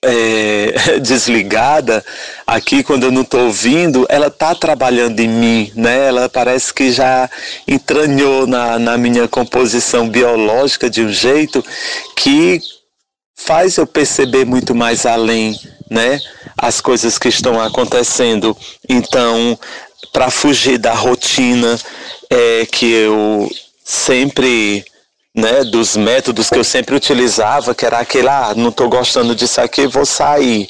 é, 0.02 1.00
desligada, 1.02 2.04
aqui 2.46 2.84
quando 2.84 3.04
eu 3.04 3.12
não 3.12 3.24
estou 3.24 3.46
ouvindo, 3.48 4.06
ela 4.10 4.28
está 4.28 4.56
trabalhando 4.56 5.20
em 5.20 5.28
mim, 5.28 5.72
né? 5.76 6.08
Ela 6.08 6.30
parece 6.30 6.74
que 6.74 6.92
já 6.92 7.30
entranhou 7.68 8.48
na, 8.48 8.80
na 8.80 8.98
minha 8.98 9.28
composição 9.28 10.08
biológica 10.08 10.90
de 10.90 11.02
um 11.02 11.10
jeito 11.10 11.64
que 12.16 12.62
faz 13.36 13.78
eu 13.78 13.86
perceber 13.86 14.46
muito 14.46 14.74
mais 14.74 15.06
além, 15.06 15.60
né? 15.90 16.20
As 16.58 16.80
coisas 16.80 17.18
que 17.18 17.28
estão 17.28 17.62
acontecendo. 17.62 18.56
Então, 18.90 19.60
para 20.14 20.32
fugir 20.32 20.78
da 20.78 20.94
rotina 20.94 21.78
é, 22.30 22.66
que 22.66 22.92
eu 22.92 23.50
sempre 23.84 24.86
né, 25.38 25.64
dos 25.64 25.96
métodos 25.96 26.50
que 26.50 26.58
eu 26.58 26.64
sempre 26.64 26.96
utilizava, 26.96 27.76
que 27.76 27.86
era 27.86 28.00
aquele, 28.00 28.28
ah, 28.28 28.54
não 28.56 28.70
estou 28.70 28.90
gostando 28.90 29.36
disso 29.36 29.62
aqui, 29.62 29.86
vou 29.86 30.04
sair, 30.04 30.68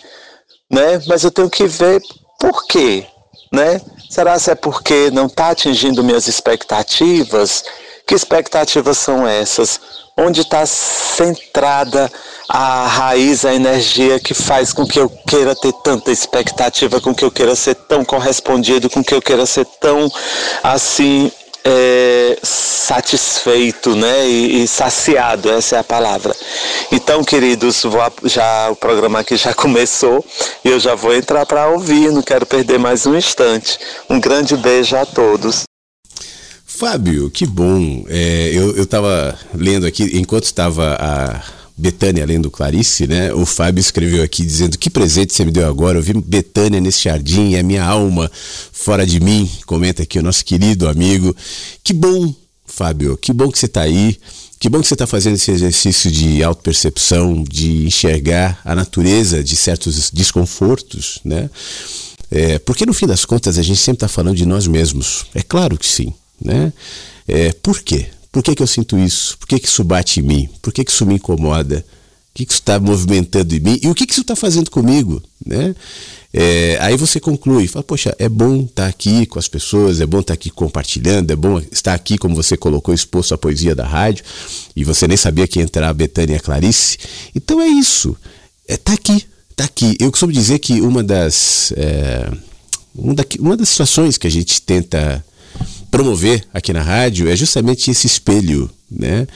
né? 0.70 1.02
Mas 1.08 1.24
eu 1.24 1.32
tenho 1.32 1.50
que 1.50 1.66
ver 1.66 2.02
por 2.38 2.68
quê, 2.68 3.06
né? 3.52 3.80
Será 4.10 4.38
se 4.38 4.52
é 4.52 4.56
porque 4.56 5.10
não 5.12 5.28
está 5.28 5.52
atingindo 5.52 6.04
minhas 6.04 6.28
expectativas? 6.28 7.64
Que 8.06 8.14
expectativas 8.14 8.98
são 8.98 9.26
essas? 9.26 9.80
Onde 10.18 10.42
está 10.42 10.66
centrada 10.66 12.12
a 12.50 12.88
raiz, 12.88 13.46
a 13.46 13.54
energia 13.54 14.20
que 14.20 14.34
faz 14.34 14.74
com 14.74 14.86
que 14.86 15.00
eu 15.00 15.10
queira 15.10 15.56
ter 15.56 15.74
tanta 15.84 16.12
expectativa, 16.12 17.00
com 17.00 17.16
que 17.16 17.24
eu 17.24 17.32
queira 17.32 17.56
ser 17.56 17.76
tão 17.76 18.04
correspondido, 18.04 18.90
com 18.90 19.04
que 19.04 19.14
eu 19.14 19.22
queira 19.22 19.46
ser 19.46 19.66
tão 19.80 20.12
assim 20.64 21.32
é, 21.70 22.40
satisfeito, 22.42 23.94
né, 23.94 24.26
e, 24.26 24.64
e, 24.64 24.68
saciado, 24.68 25.52
essa 25.52 25.76
é 25.76 25.80
a 25.80 25.84
palavra. 25.84 26.34
Então, 26.90 27.22
queridos, 27.26 27.84
vou, 27.84 28.02
já 28.24 28.70
o 28.70 28.76
programa 28.76 29.20
aqui 29.20 29.36
já 29.36 29.52
começou 29.56 30.24
e 30.64 30.70
eu 30.70 30.80
já 30.80 30.96
vou 30.96 31.14
entrar 31.14 31.46
para 31.46 31.68
ouvir, 31.68 32.10
não 32.10 32.22
quero 32.22 32.46
perder 32.46 32.80
mais 32.80 33.06
um 33.06 33.16
instante. 33.16 33.78
Um 34.10 34.18
grande 34.18 34.56
beijo 34.56 34.96
a 34.96 35.06
todos. 35.06 35.64
Fábio, 36.66 37.30
que 37.30 37.46
bom. 37.46 38.06
É, 38.08 38.52
eu 38.54 38.82
estava 38.82 39.38
lendo 39.54 39.86
aqui, 39.86 40.18
enquanto 40.18 40.46
estava 40.46 40.96
a 41.00 41.42
Betânia 41.78 42.26
lendo 42.26 42.50
Clarice, 42.50 43.06
né? 43.06 43.32
O 43.34 43.46
Fábio 43.46 43.80
escreveu 43.80 44.24
aqui 44.24 44.44
dizendo: 44.44 44.78
Que 44.78 44.90
presente 44.90 45.34
você 45.34 45.46
me 45.46 45.52
deu 45.52 45.68
agora. 45.68 46.00
Eu 46.00 46.02
vi 46.02 46.14
Betânia 46.14 46.82
nesse 46.82 47.04
jardim, 47.04 47.54
é 47.54 47.62
minha 47.62 47.84
alma 47.84 48.32
fora 48.72 49.06
de 49.06 49.20
mim. 49.20 49.50
Comenta 49.66 50.02
aqui 50.02 50.18
o 50.18 50.24
nosso 50.24 50.44
querido 50.44 50.90
amigo. 50.90 51.36
Que 51.84 51.94
bom, 51.94 52.34
Fábio, 52.66 53.16
que 53.16 53.32
bom 53.32 53.52
que 53.52 53.60
você 53.60 53.68
está 53.68 53.82
aí. 53.82 54.18
Que 54.60 54.70
bom 54.70 54.82
que 54.82 54.88
você 54.88 54.96
está 54.96 55.06
fazendo 55.06 55.36
esse 55.36 55.52
exercício 55.52 56.10
de 56.10 56.42
autopercepção, 56.42 57.44
de 57.44 57.86
enxergar 57.86 58.60
a 58.66 58.74
natureza 58.74 59.44
de 59.44 59.56
certos 59.56 60.10
desconfortos, 60.10 61.20
né? 61.24 61.48
É, 62.32 62.58
porque 62.60 62.86
no 62.86 62.94
fim 62.94 63.06
das 63.06 63.24
contas 63.24 63.60
a 63.60 63.62
gente 63.62 63.80
sempre 63.80 63.98
está 63.98 64.08
falando 64.08 64.36
de 64.36 64.48
nós 64.48 64.66
mesmos. 64.66 65.28
É 65.36 65.44
claro 65.44 65.78
que 65.78 65.86
sim. 65.86 66.12
Né? 66.44 66.74
É, 67.28 67.54
por 67.54 67.82
quê? 67.82 68.08
Por 68.32 68.44
que, 68.44 68.56
que 68.56 68.64
eu 68.64 68.68
sinto 68.68 68.98
isso? 68.98 69.38
Por 69.38 69.48
que, 69.48 69.60
que 69.60 69.68
isso 69.68 69.84
bate 69.84 70.20
em 70.20 70.24
mim? 70.24 70.50
Por 70.62 70.72
que, 70.74 70.84
que 70.84 70.92
isso 70.92 71.06
me 71.06 71.16
incomoda? 71.16 71.86
O 72.32 72.38
que, 72.38 72.46
que 72.46 72.52
isso 72.52 72.62
está 72.62 72.80
movimentando 72.80 73.56
em 73.56 73.60
mim? 73.60 73.80
E 73.82 73.88
o 73.88 73.96
que, 73.96 74.06
que 74.06 74.14
isso 74.14 74.22
está 74.22 74.36
fazendo 74.36 74.70
comigo? 74.70 75.22
Né? 75.46 75.76
É, 76.34 76.78
aí 76.82 76.96
você 76.98 77.20
conclui, 77.20 77.68
fala, 77.68 77.84
poxa, 77.84 78.16
é 78.20 78.28
bom 78.28 78.62
estar 78.62 78.84
tá 78.84 78.88
aqui 78.88 79.26
com 79.26 79.40
as 79.40 79.48
pessoas, 79.48 80.02
é 80.02 80.06
bom 80.06 80.20
estar 80.20 80.34
tá 80.34 80.34
aqui 80.36 80.50
compartilhando, 80.50 81.32
é 81.32 81.36
bom 81.36 81.60
estar 81.72 81.94
aqui, 81.94 82.18
como 82.18 82.36
você 82.36 82.58
colocou, 82.58 82.94
exposto 82.94 83.34
à 83.34 83.38
poesia 83.38 83.74
da 83.74 83.88
rádio, 83.88 84.24
e 84.76 84.84
você 84.84 85.08
nem 85.08 85.18
sabia 85.18 85.48
que 85.48 85.60
ia 85.60 85.64
entrar 85.64 85.88
a 85.90 85.94
Betânia 85.94 86.40
Clarice. 86.40 86.98
Então 87.34 87.62
é 87.62 87.68
isso, 87.68 88.16
é 88.68 88.76
tá 88.78 88.94
aqui, 88.94 89.26
tá 89.56 89.64
aqui. 89.64 89.96
Eu 90.00 90.12
costumo 90.12 90.32
dizer 90.32 90.60
que 90.60 90.82
uma 90.82 91.02
das, 91.02 91.74
é, 91.78 92.30
uma, 92.94 93.16
da, 93.16 93.26
uma 93.40 93.58
das 93.58 93.70
situações 93.70 94.18
que 94.18 94.28
a 94.28 94.32
gente 94.32 94.62
tenta 94.62 95.26
promover 95.90 96.44
aqui 96.54 96.74
na 96.74 96.82
rádio 96.82 97.30
é 97.30 97.36
justamente 97.36 97.90
esse 97.92 98.08
espelho, 98.08 98.70
né? 98.90 99.28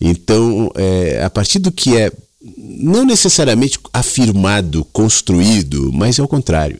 Então, 0.00 0.70
é, 0.74 1.22
a 1.24 1.30
partir 1.30 1.58
do 1.58 1.72
que 1.72 1.96
é 1.96 2.12
não 2.58 3.04
necessariamente 3.04 3.78
afirmado, 3.92 4.84
construído, 4.92 5.90
mas 5.92 6.18
é 6.18 6.22
o 6.22 6.28
contrário 6.28 6.78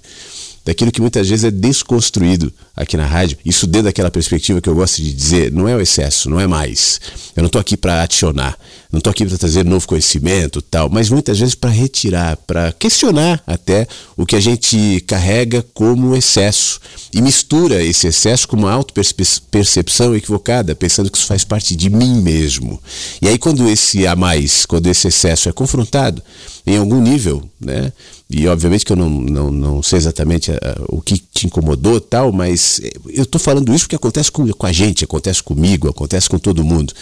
daquilo 0.66 0.90
que 0.90 1.00
muitas 1.00 1.28
vezes 1.28 1.44
é 1.44 1.50
desconstruído 1.50 2.52
aqui 2.74 2.96
na 2.96 3.06
rádio. 3.06 3.38
Isso 3.44 3.68
dentro 3.68 3.84
daquela 3.84 4.10
perspectiva 4.10 4.60
que 4.60 4.68
eu 4.68 4.74
gosto 4.74 5.00
de 5.00 5.12
dizer, 5.12 5.52
não 5.52 5.68
é 5.68 5.76
o 5.76 5.80
excesso, 5.80 6.28
não 6.28 6.40
é 6.40 6.46
mais. 6.46 7.00
Eu 7.36 7.42
não 7.42 7.46
estou 7.46 7.60
aqui 7.60 7.76
para 7.76 8.02
adicionar, 8.02 8.58
não 8.90 8.98
estou 8.98 9.12
aqui 9.12 9.24
para 9.24 9.38
trazer 9.38 9.64
novo 9.64 9.86
conhecimento, 9.86 10.60
tal, 10.60 10.90
mas 10.90 11.08
muitas 11.08 11.38
vezes 11.38 11.54
para 11.54 11.70
retirar, 11.70 12.36
para 12.38 12.72
questionar 12.72 13.40
até 13.46 13.86
o 14.16 14.26
que 14.26 14.34
a 14.34 14.40
gente 14.40 15.04
carrega 15.06 15.64
como 15.72 16.16
excesso 16.16 16.80
e 17.14 17.22
mistura 17.22 17.84
esse 17.84 18.08
excesso 18.08 18.48
com 18.48 18.56
uma 18.56 18.72
auto-percepção 18.72 20.16
equivocada, 20.16 20.74
pensando 20.74 21.10
que 21.10 21.16
isso 21.16 21.26
faz 21.26 21.44
parte 21.44 21.76
de 21.76 21.88
mim 21.88 22.20
mesmo. 22.20 22.82
E 23.22 23.28
aí 23.28 23.38
quando 23.38 23.68
esse 23.68 24.04
a 24.04 24.16
mais, 24.16 24.66
quando 24.66 24.88
esse 24.88 25.06
excesso 25.06 25.48
é 25.48 25.52
confrontado 25.52 26.20
em 26.66 26.76
algum 26.76 27.00
nível, 27.00 27.48
né? 27.60 27.92
E 28.28 28.48
obviamente 28.48 28.84
que 28.84 28.90
eu 28.90 28.96
não, 28.96 29.08
não, 29.08 29.52
não 29.52 29.82
sei 29.82 29.98
exatamente 29.98 30.50
uh, 30.50 30.56
o 30.88 31.00
que 31.00 31.16
te 31.16 31.46
incomodou 31.46 32.00
tal, 32.00 32.32
mas 32.32 32.80
eu 33.08 33.22
estou 33.22 33.40
falando 33.40 33.72
isso 33.72 33.84
porque 33.84 33.94
acontece 33.94 34.32
com, 34.32 34.44
com 34.48 34.66
a 34.66 34.72
gente, 34.72 35.04
acontece 35.04 35.40
comigo, 35.40 35.88
acontece 35.88 36.28
com 36.28 36.36
todo 36.36 36.64
mundo. 36.64 36.92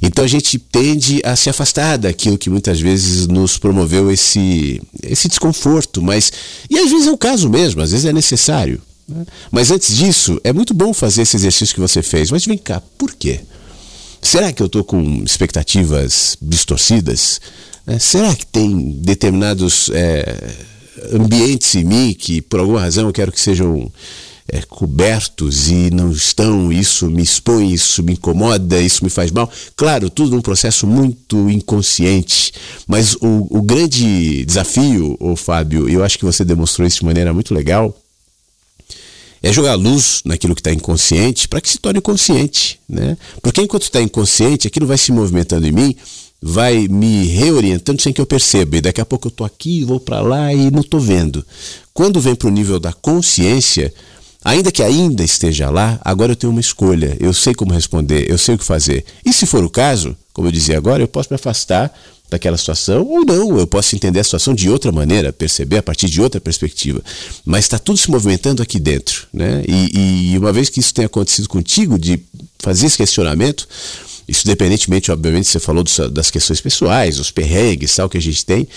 Então 0.00 0.24
a 0.24 0.28
gente 0.28 0.58
tende 0.58 1.20
a 1.22 1.36
se 1.36 1.50
afastar 1.50 1.98
daquilo 1.98 2.38
que 2.38 2.48
muitas 2.48 2.80
vezes 2.80 3.26
nos 3.26 3.58
promoveu 3.58 4.10
esse, 4.10 4.80
esse 5.02 5.28
desconforto, 5.28 6.00
mas. 6.00 6.32
E 6.70 6.78
às 6.78 6.90
vezes 6.90 7.08
é 7.08 7.12
o 7.12 7.18
caso 7.18 7.50
mesmo, 7.50 7.82
às 7.82 7.90
vezes 7.90 8.06
é 8.06 8.12
necessário. 8.12 8.80
Né? 9.06 9.26
Mas 9.50 9.70
antes 9.70 9.94
disso, 9.94 10.40
é 10.42 10.50
muito 10.50 10.72
bom 10.72 10.94
fazer 10.94 11.22
esse 11.22 11.36
exercício 11.36 11.74
que 11.74 11.80
você 11.80 12.02
fez. 12.02 12.30
Mas 12.30 12.46
vem 12.46 12.56
cá, 12.56 12.82
por 12.96 13.12
quê? 13.12 13.40
Será 14.22 14.50
que 14.50 14.62
eu 14.62 14.66
estou 14.66 14.82
com 14.82 15.22
expectativas 15.24 16.38
distorcidas? 16.40 17.38
É, 17.86 17.98
será 17.98 18.34
que 18.34 18.46
tem 18.46 18.92
determinados 18.92 19.90
é, 19.92 20.54
ambientes 21.12 21.74
em 21.74 21.84
mim 21.84 22.14
que, 22.18 22.40
por 22.40 22.60
alguma 22.60 22.80
razão, 22.80 23.06
eu 23.06 23.12
quero 23.12 23.32
que 23.32 23.40
sejam 23.40 23.90
é, 24.48 24.62
cobertos 24.62 25.68
e 25.68 25.90
não 25.90 26.10
estão? 26.10 26.72
Isso 26.72 27.08
me 27.08 27.22
expõe, 27.22 27.72
isso 27.72 28.02
me 28.02 28.14
incomoda, 28.14 28.80
isso 28.80 29.04
me 29.04 29.10
faz 29.10 29.30
mal? 29.30 29.50
Claro, 29.76 30.10
tudo 30.10 30.34
num 30.34 30.42
processo 30.42 30.86
muito 30.86 31.48
inconsciente, 31.48 32.52
mas 32.86 33.14
o, 33.14 33.46
o 33.50 33.62
grande 33.62 34.44
desafio, 34.44 35.16
ô 35.20 35.36
Fábio, 35.36 35.88
eu 35.88 36.02
acho 36.04 36.18
que 36.18 36.24
você 36.24 36.44
demonstrou 36.44 36.86
isso 36.86 37.00
de 37.00 37.04
maneira 37.04 37.32
muito 37.32 37.54
legal, 37.54 37.96
é 39.42 39.52
jogar 39.52 39.74
luz 39.74 40.20
naquilo 40.24 40.54
que 40.54 40.60
está 40.60 40.72
inconsciente 40.72 41.48
para 41.48 41.60
que 41.60 41.68
se 41.68 41.78
torne 41.78 42.00
consciente, 42.00 42.78
né? 42.88 43.16
Porque 43.40 43.62
enquanto 43.62 43.84
está 43.84 44.02
inconsciente, 44.02 44.66
aquilo 44.66 44.86
vai 44.86 44.98
se 44.98 45.12
movimentando 45.12 45.66
em 45.66 45.72
mim 45.72 45.96
vai 46.40 46.88
me 46.88 47.26
reorientando 47.26 48.00
sem 48.00 48.12
que 48.12 48.20
eu 48.20 48.26
perceba. 48.26 48.76
E 48.76 48.80
daqui 48.80 49.00
a 49.00 49.04
pouco 49.04 49.28
eu 49.28 49.30
estou 49.30 49.46
aqui, 49.46 49.84
vou 49.84 50.00
para 50.00 50.20
lá 50.20 50.52
e 50.52 50.70
não 50.70 50.80
estou 50.80 51.00
vendo. 51.00 51.44
Quando 51.92 52.20
vem 52.20 52.34
para 52.34 52.48
o 52.48 52.50
nível 52.50 52.80
da 52.80 52.92
consciência, 52.92 53.92
ainda 54.42 54.72
que 54.72 54.82
ainda 54.82 55.22
esteja 55.22 55.68
lá, 55.68 56.00
agora 56.02 56.32
eu 56.32 56.36
tenho 56.36 56.50
uma 56.50 56.60
escolha. 56.60 57.16
Eu 57.20 57.34
sei 57.34 57.54
como 57.54 57.72
responder, 57.72 58.30
eu 58.30 58.38
sei 58.38 58.54
o 58.54 58.58
que 58.58 58.64
fazer. 58.64 59.04
E 59.24 59.32
se 59.32 59.46
for 59.46 59.64
o 59.64 59.70
caso, 59.70 60.16
como 60.32 60.48
eu 60.48 60.52
dizia 60.52 60.78
agora, 60.78 61.02
eu 61.02 61.08
posso 61.08 61.28
me 61.30 61.34
afastar 61.34 61.92
daquela 62.30 62.56
situação 62.56 63.06
ou 63.06 63.24
não. 63.24 63.58
Eu 63.58 63.66
posso 63.66 63.94
entender 63.94 64.20
a 64.20 64.24
situação 64.24 64.54
de 64.54 64.70
outra 64.70 64.90
maneira, 64.92 65.32
perceber 65.32 65.78
a 65.78 65.82
partir 65.82 66.08
de 66.08 66.22
outra 66.22 66.40
perspectiva. 66.40 67.02
Mas 67.44 67.64
está 67.64 67.78
tudo 67.78 67.98
se 67.98 68.10
movimentando 68.10 68.62
aqui 68.62 68.78
dentro. 68.78 69.26
Né? 69.32 69.64
E, 69.68 70.32
e 70.32 70.38
uma 70.38 70.52
vez 70.52 70.70
que 70.70 70.80
isso 70.80 70.94
tenha 70.94 71.06
acontecido 71.06 71.48
contigo, 71.48 71.98
de 71.98 72.22
fazer 72.60 72.86
esse 72.86 72.96
questionamento, 72.96 73.68
isso 74.30 74.42
independentemente, 74.46 75.10
obviamente, 75.10 75.48
você 75.48 75.58
falou 75.58 75.82
das 76.12 76.30
questões 76.30 76.60
pessoais, 76.60 77.18
os 77.18 77.32
perrengues, 77.32 77.96
tal, 77.96 78.08
que 78.08 78.16
a 78.16 78.22
gente 78.22 78.46
tem. 78.46 78.68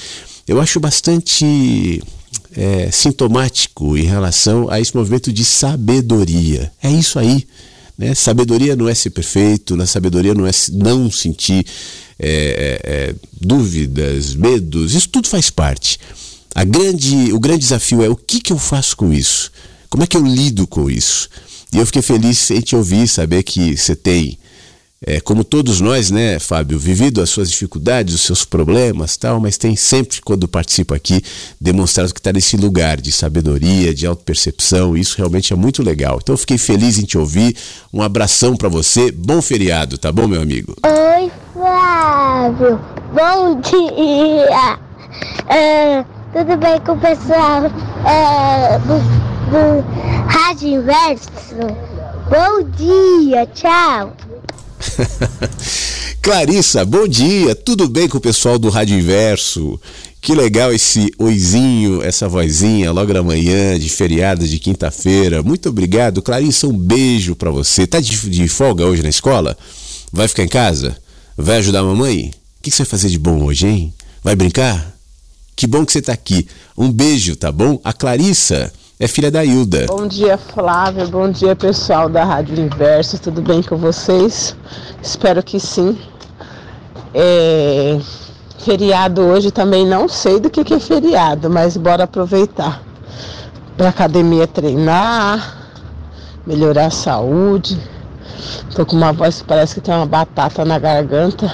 Eu 0.47 0.59
acho 0.59 0.79
bastante 0.79 2.01
é, 2.57 2.89
sintomático 2.91 3.95
em 3.95 4.03
relação 4.03 4.67
a 4.67 4.81
esse 4.81 4.95
movimento 4.95 5.31
de 5.31 5.45
sabedoria. 5.45 6.71
É 6.81 6.89
isso 6.89 7.19
aí. 7.19 7.45
Né? 7.95 8.15
Sabedoria 8.15 8.75
não 8.75 8.89
é 8.89 8.95
ser 8.95 9.11
perfeito, 9.11 9.75
na 9.75 9.85
sabedoria 9.85 10.33
não 10.33 10.47
é 10.47 10.51
não 10.71 11.11
sentir 11.11 11.63
é, 12.17 12.27
é, 12.27 12.91
é, 12.91 13.15
dúvidas, 13.39 14.33
medos, 14.33 14.95
isso 14.95 15.09
tudo 15.09 15.27
faz 15.27 15.51
parte. 15.51 15.99
A 16.55 16.63
grande, 16.63 17.31
o 17.31 17.39
grande 17.39 17.59
desafio 17.59 18.01
é 18.01 18.09
o 18.09 18.15
que, 18.15 18.41
que 18.41 18.51
eu 18.51 18.57
faço 18.57 18.97
com 18.97 19.13
isso? 19.13 19.51
Como 19.87 20.03
é 20.03 20.07
que 20.07 20.17
eu 20.17 20.25
lido 20.25 20.65
com 20.65 20.89
isso? 20.89 21.29
E 21.71 21.77
eu 21.77 21.85
fiquei 21.85 22.01
feliz 22.01 22.49
em 22.49 22.59
te 22.59 22.75
ouvir, 22.75 23.07
saber 23.07 23.43
que 23.43 23.77
você 23.77 23.95
tem 23.95 24.39
é, 25.05 25.19
como 25.19 25.43
todos 25.43 25.81
nós, 25.81 26.09
né, 26.09 26.39
Fábio, 26.39 26.79
vivido 26.79 27.21
as 27.21 27.29
suas 27.29 27.49
dificuldades, 27.49 28.13
os 28.13 28.21
seus 28.21 28.45
problemas, 28.45 29.17
tal, 29.17 29.39
mas 29.39 29.57
tem 29.57 29.75
sempre, 29.75 30.21
quando 30.21 30.47
participa 30.47 30.95
aqui, 30.95 31.21
demonstrado 31.59 32.13
que 32.13 32.19
está 32.19 32.31
nesse 32.31 32.55
lugar 32.55 33.01
de 33.01 33.11
sabedoria, 33.11 33.93
de 33.93 34.07
autopercepção. 34.07 34.95
Isso 34.95 35.17
realmente 35.17 35.51
é 35.51 35.55
muito 35.55 35.83
legal. 35.83 36.19
Então, 36.21 36.37
fiquei 36.37 36.57
feliz 36.57 36.97
em 36.97 37.03
te 37.03 37.17
ouvir. 37.17 37.55
Um 37.93 38.01
abração 38.01 38.55
para 38.55 38.69
você. 38.69 39.11
Bom 39.11 39.41
feriado, 39.41 39.97
tá 39.97 40.11
bom, 40.11 40.27
meu 40.27 40.41
amigo? 40.41 40.75
Oi, 40.83 41.31
Flávio. 41.53 42.79
Bom 43.13 43.59
dia. 43.59 44.79
É, 45.49 46.03
tudo 46.31 46.57
bem 46.57 46.79
com 46.85 46.93
o 46.93 46.97
pessoal 46.97 47.65
é, 48.05 48.79
do, 48.79 48.97
do 49.51 50.27
Rádio 50.27 50.69
Inverso? 50.69 51.29
Bom 52.29 52.63
dia, 52.71 53.45
tchau. 53.47 54.13
Clarissa, 56.21 56.85
bom 56.85 57.07
dia, 57.07 57.55
tudo 57.55 57.87
bem 57.87 58.07
com 58.07 58.17
o 58.17 58.21
pessoal 58.21 58.57
do 58.57 58.69
Rádio 58.69 58.97
Inverso? 58.97 59.79
Que 60.21 60.33
legal 60.33 60.71
esse 60.73 61.11
oizinho, 61.17 62.01
essa 62.01 62.29
vozinha 62.29 62.91
logo 62.91 63.13
da 63.13 63.21
manhã, 63.21 63.77
de 63.77 63.89
feriado 63.89 64.47
de 64.47 64.57
quinta-feira. 64.57 65.43
Muito 65.43 65.69
obrigado, 65.69 66.21
Clarissa, 66.21 66.67
um 66.67 66.77
beijo 66.77 67.35
para 67.35 67.51
você. 67.51 67.85
Tá 67.85 67.99
de, 67.99 68.29
de, 68.29 68.47
folga 68.47 68.85
hoje 68.85 69.03
na 69.03 69.09
escola? 69.09 69.57
Vai 70.11 70.27
ficar 70.27 70.43
em 70.43 70.47
casa? 70.47 70.95
Vai 71.37 71.57
ajudar 71.57 71.79
a 71.79 71.83
mamãe? 71.83 72.31
O 72.59 72.63
que, 72.63 72.69
que 72.69 72.75
você 72.75 72.83
vai 72.83 72.89
fazer 72.89 73.09
de 73.09 73.19
bom 73.19 73.43
hoje, 73.43 73.67
hein? 73.67 73.93
Vai 74.23 74.35
brincar? 74.35 74.95
Que 75.55 75.67
bom 75.67 75.85
que 75.85 75.91
você 75.91 76.01
tá 76.01 76.13
aqui. 76.13 76.47
Um 76.77 76.91
beijo, 76.91 77.35
tá 77.35 77.51
bom? 77.51 77.79
A 77.83 77.91
Clarissa 77.91 78.71
é 79.03 79.07
filha 79.07 79.29
da 79.29 79.43
Hilda. 79.43 79.85
Bom 79.87 80.07
dia, 80.07 80.37
Flávia. 80.37 81.05
Bom 81.05 81.29
dia, 81.29 81.53
pessoal 81.57 82.07
da 82.07 82.23
Rádio 82.23 82.57
Inverso. 82.57 83.19
Tudo 83.19 83.41
bem 83.41 83.61
com 83.61 83.75
vocês? 83.75 84.55
Espero 85.01 85.43
que 85.43 85.59
sim. 85.59 85.97
É... 87.13 87.99
Feriado 88.59 89.21
hoje 89.21 89.51
também 89.51 89.85
não 89.85 90.07
sei 90.07 90.39
do 90.39 90.49
que, 90.49 90.63
que 90.63 90.75
é 90.75 90.79
feriado, 90.79 91.49
mas 91.49 91.75
bora 91.75 92.05
aproveitar 92.05 92.81
para 93.75 93.89
academia 93.89 94.47
treinar, 94.47 95.57
melhorar 96.47 96.85
a 96.85 96.89
saúde. 96.89 97.77
Tô 98.73 98.85
com 98.85 98.95
uma 98.95 99.11
voz 99.11 99.41
que 99.41 99.47
parece 99.47 99.75
que 99.75 99.81
tem 99.81 99.93
uma 99.93 100.05
batata 100.05 100.63
na 100.63 100.79
garganta. 100.79 101.53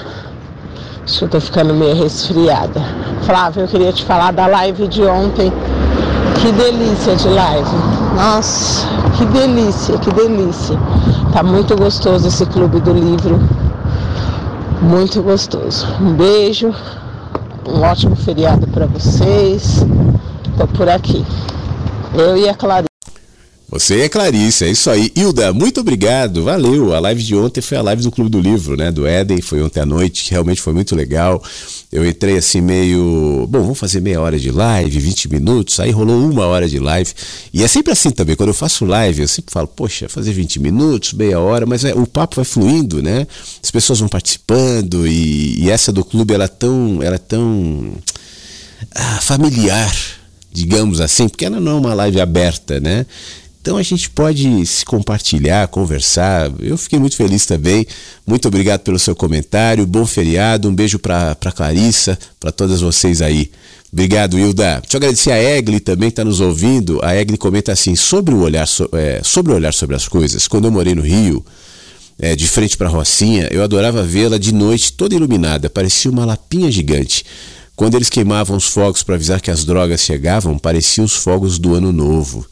Acho 1.02 1.18
que 1.18 1.24
eu 1.24 1.28
tô 1.28 1.40
ficando 1.40 1.74
meio 1.74 1.96
resfriada. 1.96 2.80
Flávia, 3.26 3.62
eu 3.62 3.68
queria 3.68 3.92
te 3.92 4.04
falar 4.04 4.30
da 4.32 4.46
live 4.46 4.86
de 4.86 5.02
ontem 5.02 5.52
que 6.40 6.52
delícia 6.52 7.16
de 7.16 7.28
live. 7.28 7.76
Nossa, 8.14 8.86
que 9.16 9.24
delícia, 9.26 9.98
que 9.98 10.12
delícia. 10.12 10.76
Tá 11.32 11.42
muito 11.42 11.76
gostoso 11.76 12.28
esse 12.28 12.44
clube 12.46 12.80
do 12.80 12.92
livro. 12.92 13.40
Muito 14.82 15.22
gostoso. 15.22 15.86
Um 16.00 16.12
beijo. 16.12 16.74
Um 17.66 17.82
ótimo 17.82 18.16
feriado 18.16 18.66
para 18.68 18.86
vocês. 18.86 19.84
Tô 20.56 20.66
por 20.66 20.88
aqui. 20.88 21.24
Eu 22.14 22.36
e 22.36 22.48
a 22.48 22.54
Clarice. 22.54 22.90
Você 23.70 24.00
é 24.00 24.08
Clarice, 24.08 24.64
é 24.64 24.70
isso 24.70 24.90
aí. 24.90 25.12
Hilda, 25.14 25.52
muito 25.52 25.78
obrigado, 25.80 26.42
valeu. 26.42 26.92
A 26.92 26.98
live 26.98 27.22
de 27.22 27.36
ontem 27.36 27.60
foi 27.60 27.78
a 27.78 27.82
live 27.82 28.02
do 28.02 28.10
Clube 28.10 28.28
do 28.28 28.40
Livro, 28.40 28.76
né? 28.76 28.90
Do 28.90 29.06
Éden, 29.06 29.40
foi 29.40 29.62
ontem 29.62 29.78
à 29.78 29.86
noite, 29.86 30.24
que 30.24 30.32
realmente 30.32 30.60
foi 30.60 30.72
muito 30.72 30.96
legal. 30.96 31.40
Eu 31.92 32.04
entrei 32.04 32.36
assim 32.36 32.60
meio. 32.60 33.46
Bom, 33.48 33.60
vamos 33.60 33.78
fazer 33.78 34.00
meia 34.00 34.20
hora 34.20 34.36
de 34.40 34.50
live, 34.50 34.98
20 34.98 35.30
minutos, 35.30 35.78
aí 35.78 35.92
rolou 35.92 36.18
uma 36.28 36.46
hora 36.46 36.68
de 36.68 36.80
live. 36.80 37.12
E 37.54 37.62
é 37.62 37.68
sempre 37.68 37.92
assim 37.92 38.10
também, 38.10 38.34
quando 38.34 38.48
eu 38.48 38.54
faço 38.54 38.84
live, 38.84 39.22
eu 39.22 39.28
sempre 39.28 39.52
falo, 39.52 39.68
poxa, 39.68 40.08
fazer 40.08 40.32
20 40.32 40.58
minutos, 40.58 41.12
meia 41.12 41.38
hora, 41.38 41.64
mas 41.64 41.84
é, 41.84 41.94
o 41.94 42.08
papo 42.08 42.36
vai 42.36 42.44
fluindo, 42.44 43.00
né? 43.00 43.24
As 43.62 43.70
pessoas 43.70 44.00
vão 44.00 44.08
participando 44.08 45.06
e, 45.06 45.62
e 45.62 45.70
essa 45.70 45.92
do 45.92 46.04
clube 46.04 46.34
ela 46.34 46.46
é 46.46 46.48
tão. 46.48 46.98
Ela 47.00 47.14
é 47.14 47.18
tão 47.18 47.92
ah, 48.96 49.20
familiar, 49.20 49.94
digamos 50.52 51.00
assim, 51.00 51.28
porque 51.28 51.44
ela 51.44 51.60
não 51.60 51.72
é 51.72 51.74
uma 51.74 51.94
live 51.94 52.20
aberta, 52.20 52.80
né? 52.80 53.06
Então 53.60 53.76
a 53.76 53.82
gente 53.82 54.08
pode 54.08 54.64
se 54.64 54.84
compartilhar, 54.86 55.68
conversar. 55.68 56.50
Eu 56.60 56.78
fiquei 56.78 56.98
muito 56.98 57.14
feliz 57.14 57.44
também. 57.44 57.86
Muito 58.26 58.48
obrigado 58.48 58.80
pelo 58.80 58.98
seu 58.98 59.14
comentário. 59.14 59.86
Bom 59.86 60.06
feriado. 60.06 60.68
Um 60.68 60.74
beijo 60.74 60.98
para 60.98 61.36
Clarissa, 61.54 62.18
para 62.38 62.50
todas 62.50 62.80
vocês 62.80 63.20
aí. 63.20 63.50
Obrigado, 63.92 64.38
Hilda. 64.38 64.80
Deixa 64.80 64.96
eu 64.96 64.98
agradecer 64.98 65.32
a 65.32 65.42
Egli 65.42 65.78
também 65.78 66.08
está 66.08 66.24
nos 66.24 66.40
ouvindo. 66.40 67.00
A 67.04 67.14
Egli 67.14 67.36
comenta 67.36 67.72
assim: 67.72 67.94
sobre 67.94 68.32
o 68.34 68.40
olhar, 68.40 68.66
so, 68.66 68.88
é, 68.92 69.20
sobre 69.22 69.52
o 69.52 69.56
olhar 69.56 69.74
sobre 69.74 69.94
as 69.94 70.08
coisas. 70.08 70.48
Quando 70.48 70.66
eu 70.66 70.70
morei 70.70 70.94
no 70.94 71.02
Rio, 71.02 71.44
é, 72.18 72.34
de 72.34 72.48
frente 72.48 72.78
para 72.78 72.88
a 72.88 72.90
Rocinha, 72.90 73.48
eu 73.50 73.62
adorava 73.62 74.02
vê-la 74.02 74.38
de 74.38 74.54
noite 74.54 74.92
toda 74.92 75.14
iluminada. 75.14 75.68
Parecia 75.68 76.10
uma 76.10 76.24
lapinha 76.24 76.70
gigante. 76.70 77.26
Quando 77.76 77.94
eles 77.94 78.08
queimavam 78.08 78.56
os 78.56 78.66
fogos 78.66 79.02
para 79.02 79.16
avisar 79.16 79.40
que 79.40 79.50
as 79.50 79.64
drogas 79.64 80.00
chegavam, 80.02 80.58
pareciam 80.58 81.04
os 81.04 81.14
fogos 81.14 81.58
do 81.58 81.74
ano 81.74 81.92
novo. 81.92 82.46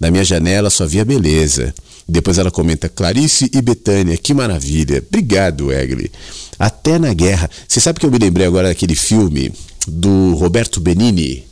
Na 0.00 0.10
minha 0.10 0.24
janela 0.24 0.70
só 0.70 0.86
via 0.86 1.04
beleza. 1.04 1.74
Depois 2.08 2.38
ela 2.38 2.50
comenta: 2.50 2.88
Clarice 2.88 3.50
e 3.52 3.60
Betânia, 3.60 4.16
que 4.16 4.32
maravilha. 4.32 5.04
Obrigado, 5.06 5.70
Egli. 5.70 6.10
Até 6.58 6.98
na 6.98 7.12
guerra. 7.12 7.50
Você 7.68 7.80
sabe 7.80 8.00
que 8.00 8.06
eu 8.06 8.10
me 8.10 8.18
lembrei 8.18 8.46
agora 8.46 8.68
daquele 8.68 8.96
filme 8.96 9.52
do 9.86 10.34
Roberto 10.34 10.80
Benini? 10.80 11.44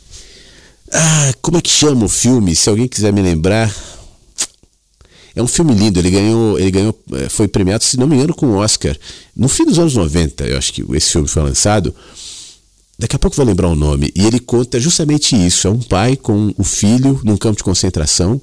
Ah, 0.91 1.31
como 1.41 1.57
é 1.57 1.61
que 1.61 1.69
chama 1.69 2.05
o 2.05 2.09
filme? 2.09 2.55
Se 2.55 2.67
alguém 2.69 2.87
quiser 2.87 3.13
me 3.13 3.21
lembrar. 3.21 3.73
É 5.35 5.43
um 5.43 5.47
filme 5.47 5.73
lindo, 5.73 5.99
ele 5.99 6.09
ganhou, 6.09 6.59
ele 6.59 6.71
ganhou, 6.71 6.99
eh, 7.13 7.29
foi 7.29 7.47
premiado, 7.47 7.83
se 7.83 7.97
não 7.97 8.07
me 8.07 8.15
engano, 8.15 8.33
com 8.33 8.47
o 8.47 8.55
Oscar. 8.55 8.97
No 9.33 9.47
fim 9.47 9.63
dos 9.63 9.77
anos 9.77 9.93
90, 9.93 10.45
eu 10.45 10.57
acho 10.57 10.73
que 10.73 10.83
esse 10.93 11.11
filme 11.11 11.27
foi 11.27 11.43
lançado. 11.43 11.95
Daqui 12.99 13.15
a 13.15 13.19
pouco 13.19 13.37
vou 13.37 13.45
lembrar 13.45 13.69
o 13.69 13.75
nome. 13.75 14.11
E 14.13 14.25
ele 14.25 14.41
conta 14.41 14.77
justamente 14.77 15.33
isso. 15.33 15.69
É 15.69 15.71
um 15.71 15.79
pai 15.79 16.17
com 16.17 16.53
o 16.57 16.65
filho 16.65 17.21
num 17.23 17.37
campo 17.37 17.55
de 17.55 17.63
concentração, 17.63 18.41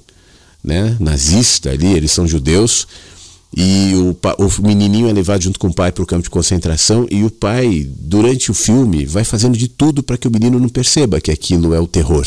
né, 0.63 0.97
nazista 0.99 1.69
ali, 1.69 1.93
eles 1.93 2.11
são 2.11 2.27
judeus. 2.27 2.87
E 3.55 3.93
o, 3.95 4.17
o 4.43 4.61
menininho 4.67 5.07
é 5.07 5.13
levado 5.13 5.43
junto 5.43 5.59
com 5.59 5.67
o 5.67 5.73
pai 5.73 5.91
para 5.91 6.03
o 6.03 6.07
campo 6.07 6.23
de 6.23 6.29
concentração. 6.31 7.07
E 7.11 7.23
o 7.23 7.29
pai, 7.29 7.87
durante 7.87 8.49
o 8.49 8.53
filme, 8.55 9.05
vai 9.05 9.23
fazendo 9.23 9.55
de 9.55 9.67
tudo 9.67 10.01
para 10.01 10.17
que 10.17 10.27
o 10.27 10.31
menino 10.31 10.59
não 10.59 10.69
perceba 10.69 11.21
que 11.21 11.29
aquilo 11.29 11.75
é 11.75 11.79
o 11.79 11.87
terror. 11.87 12.25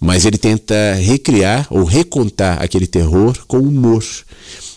Mas 0.00 0.24
ele 0.24 0.38
tenta 0.38 0.94
recriar 0.94 1.66
ou 1.68 1.84
recontar 1.84 2.62
aquele 2.62 2.86
terror 2.86 3.36
com 3.46 3.58
humor. 3.58 4.02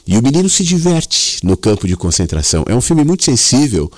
E 0.06 0.18
o 0.18 0.22
menino 0.22 0.50
se 0.50 0.64
diverte 0.64 1.40
no 1.42 1.56
campo 1.56 1.88
de 1.88 1.96
concentração. 1.96 2.66
É 2.68 2.76
um 2.76 2.82
filme 2.82 3.04
muito 3.04 3.24
sensível 3.24 3.90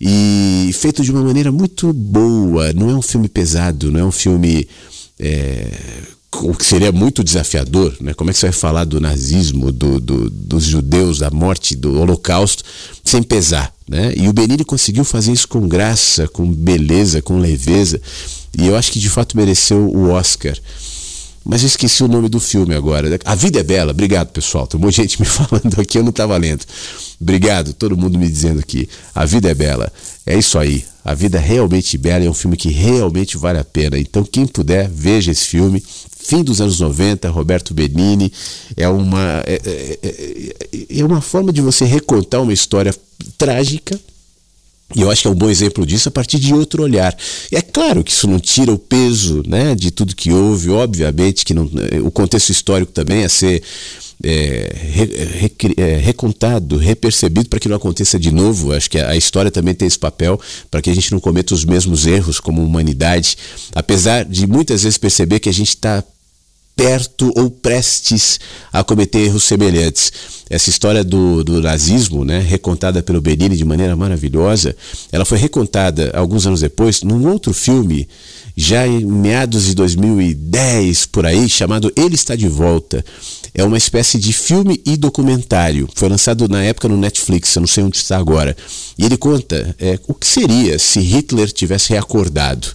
e 0.00 0.70
feito 0.72 1.02
de 1.02 1.10
uma 1.10 1.22
maneira 1.22 1.52
muito 1.52 1.92
boa. 1.92 2.72
Não 2.72 2.88
é 2.90 2.94
um 2.94 3.02
filme 3.02 3.28
pesado, 3.28 3.92
não 3.92 4.00
é 4.00 4.04
um 4.04 4.12
filme 4.12 4.66
é, 5.18 5.70
o 6.38 6.54
que 6.54 6.64
seria 6.64 6.92
muito 6.92 7.24
desafiador, 7.24 7.94
né? 8.00 8.14
Como 8.14 8.30
é 8.30 8.32
que 8.32 8.38
você 8.38 8.46
vai 8.46 8.52
falar 8.52 8.84
do 8.84 9.00
nazismo, 9.00 9.72
do, 9.72 10.00
do, 10.00 10.30
dos 10.30 10.64
judeus, 10.64 11.18
da 11.18 11.30
morte, 11.30 11.74
do 11.74 12.00
holocausto, 12.00 12.62
sem 13.04 13.22
pesar, 13.22 13.72
né? 13.88 14.14
E 14.16 14.28
o 14.28 14.32
Benini 14.32 14.64
conseguiu 14.64 15.04
fazer 15.04 15.32
isso 15.32 15.48
com 15.48 15.68
graça, 15.68 16.28
com 16.28 16.50
beleza, 16.50 17.20
com 17.20 17.38
leveza, 17.38 18.00
e 18.56 18.66
eu 18.66 18.76
acho 18.76 18.92
que 18.92 18.98
de 18.98 19.10
fato 19.10 19.36
mereceu 19.36 19.88
o 19.88 20.10
Oscar. 20.10 20.56
Mas 21.44 21.62
eu 21.62 21.68
esqueci 21.68 22.04
o 22.04 22.08
nome 22.08 22.28
do 22.28 22.38
filme 22.38 22.74
agora. 22.74 23.18
A 23.24 23.34
Vida 23.34 23.60
é 23.60 23.62
Bela. 23.62 23.92
Obrigado, 23.92 24.28
pessoal. 24.28 24.66
Tem 24.66 24.78
muita 24.78 25.02
gente 25.02 25.20
me 25.20 25.26
falando 25.26 25.80
aqui, 25.80 25.98
eu 25.98 26.02
não 26.02 26.10
estava 26.10 26.36
lendo. 26.36 26.64
Obrigado, 27.20 27.72
todo 27.72 27.96
mundo 27.96 28.18
me 28.18 28.28
dizendo 28.28 28.60
aqui. 28.60 28.88
A 29.14 29.24
Vida 29.24 29.50
é 29.50 29.54
Bela. 29.54 29.90
É 30.26 30.38
isso 30.38 30.58
aí. 30.58 30.84
A 31.04 31.14
Vida 31.14 31.38
é 31.38 31.40
realmente 31.40 31.96
bela. 31.96 32.24
É 32.24 32.28
um 32.28 32.34
filme 32.34 32.56
que 32.56 32.68
realmente 32.68 33.38
vale 33.38 33.58
a 33.58 33.64
pena. 33.64 33.98
Então, 33.98 34.22
quem 34.22 34.46
puder, 34.46 34.88
veja 34.88 35.30
esse 35.32 35.46
filme. 35.46 35.82
Fim 36.22 36.42
dos 36.42 36.60
anos 36.60 36.78
90, 36.78 37.30
Roberto 37.30 37.72
Benini. 37.72 38.30
É 38.76 38.86
uma, 38.86 39.42
é, 39.46 39.60
é, 39.64 39.98
é, 40.02 41.00
é 41.00 41.04
uma 41.04 41.22
forma 41.22 41.52
de 41.52 41.62
você 41.62 41.84
recontar 41.84 42.42
uma 42.42 42.52
história 42.52 42.94
trágica, 43.38 43.98
e 44.94 45.02
eu 45.02 45.10
acho 45.10 45.22
que 45.22 45.28
é 45.28 45.30
um 45.30 45.34
bom 45.34 45.48
exemplo 45.48 45.86
disso 45.86 46.08
a 46.08 46.12
partir 46.12 46.38
de 46.38 46.52
outro 46.52 46.82
olhar. 46.82 47.16
E 47.50 47.56
é 47.56 47.62
claro 47.62 48.02
que 48.02 48.10
isso 48.10 48.26
não 48.26 48.40
tira 48.40 48.72
o 48.72 48.78
peso 48.78 49.42
né, 49.46 49.74
de 49.74 49.90
tudo 49.90 50.16
que 50.16 50.32
houve, 50.32 50.70
obviamente 50.70 51.44
que 51.44 51.54
não, 51.54 51.70
o 52.04 52.10
contexto 52.10 52.50
histórico 52.50 52.90
também 52.92 53.22
é 53.22 53.28
ser 53.28 53.62
é, 54.22 54.74
re, 54.74 55.04
re, 55.04 55.74
é, 55.76 55.96
recontado, 55.96 56.76
repercebido 56.76 57.48
para 57.48 57.58
que 57.58 57.68
não 57.68 57.76
aconteça 57.76 58.18
de 58.18 58.30
novo. 58.30 58.72
Acho 58.72 58.90
que 58.90 58.98
a, 58.98 59.10
a 59.10 59.16
história 59.16 59.50
também 59.50 59.74
tem 59.74 59.88
esse 59.88 59.98
papel 59.98 60.40
para 60.70 60.82
que 60.82 60.90
a 60.90 60.94
gente 60.94 61.12
não 61.12 61.20
cometa 61.20 61.54
os 61.54 61.64
mesmos 61.64 62.06
erros 62.06 62.38
como 62.38 62.62
humanidade, 62.62 63.36
apesar 63.74 64.24
de 64.24 64.46
muitas 64.46 64.82
vezes 64.82 64.98
perceber 64.98 65.38
que 65.38 65.48
a 65.48 65.54
gente 65.54 65.70
está 65.70 66.04
perto 66.80 67.30
ou 67.36 67.50
prestes 67.50 68.40
a 68.72 68.82
cometer 68.82 69.18
erros 69.18 69.44
semelhantes. 69.44 70.10
Essa 70.48 70.70
história 70.70 71.04
do, 71.04 71.44
do 71.44 71.60
nazismo, 71.60 72.24
né, 72.24 72.38
recontada 72.40 73.02
pelo 73.02 73.20
Benini 73.20 73.54
de 73.54 73.66
maneira 73.66 73.94
maravilhosa, 73.94 74.74
ela 75.12 75.26
foi 75.26 75.36
recontada 75.36 76.10
alguns 76.14 76.46
anos 76.46 76.62
depois 76.62 77.02
num 77.02 77.28
outro 77.28 77.52
filme, 77.52 78.08
já 78.56 78.86
em 78.86 79.04
meados 79.04 79.66
de 79.66 79.74
2010 79.74 81.04
por 81.04 81.26
aí, 81.26 81.50
chamado 81.50 81.92
Ele 81.94 82.14
Está 82.14 82.34
de 82.34 82.48
Volta. 82.48 83.04
É 83.54 83.62
uma 83.62 83.76
espécie 83.76 84.18
de 84.18 84.32
filme 84.32 84.80
e 84.86 84.96
documentário. 84.96 85.86
Foi 85.94 86.08
lançado 86.08 86.48
na 86.48 86.62
época 86.62 86.88
no 86.88 86.96
Netflix, 86.96 87.54
eu 87.54 87.60
não 87.60 87.66
sei 87.66 87.84
onde 87.84 87.98
está 87.98 88.16
agora. 88.16 88.56
E 88.96 89.04
ele 89.04 89.18
conta 89.18 89.76
é, 89.78 90.00
o 90.08 90.14
que 90.14 90.26
seria 90.26 90.78
se 90.78 90.98
Hitler 91.00 91.52
tivesse 91.52 91.90
reacordado 91.90 92.68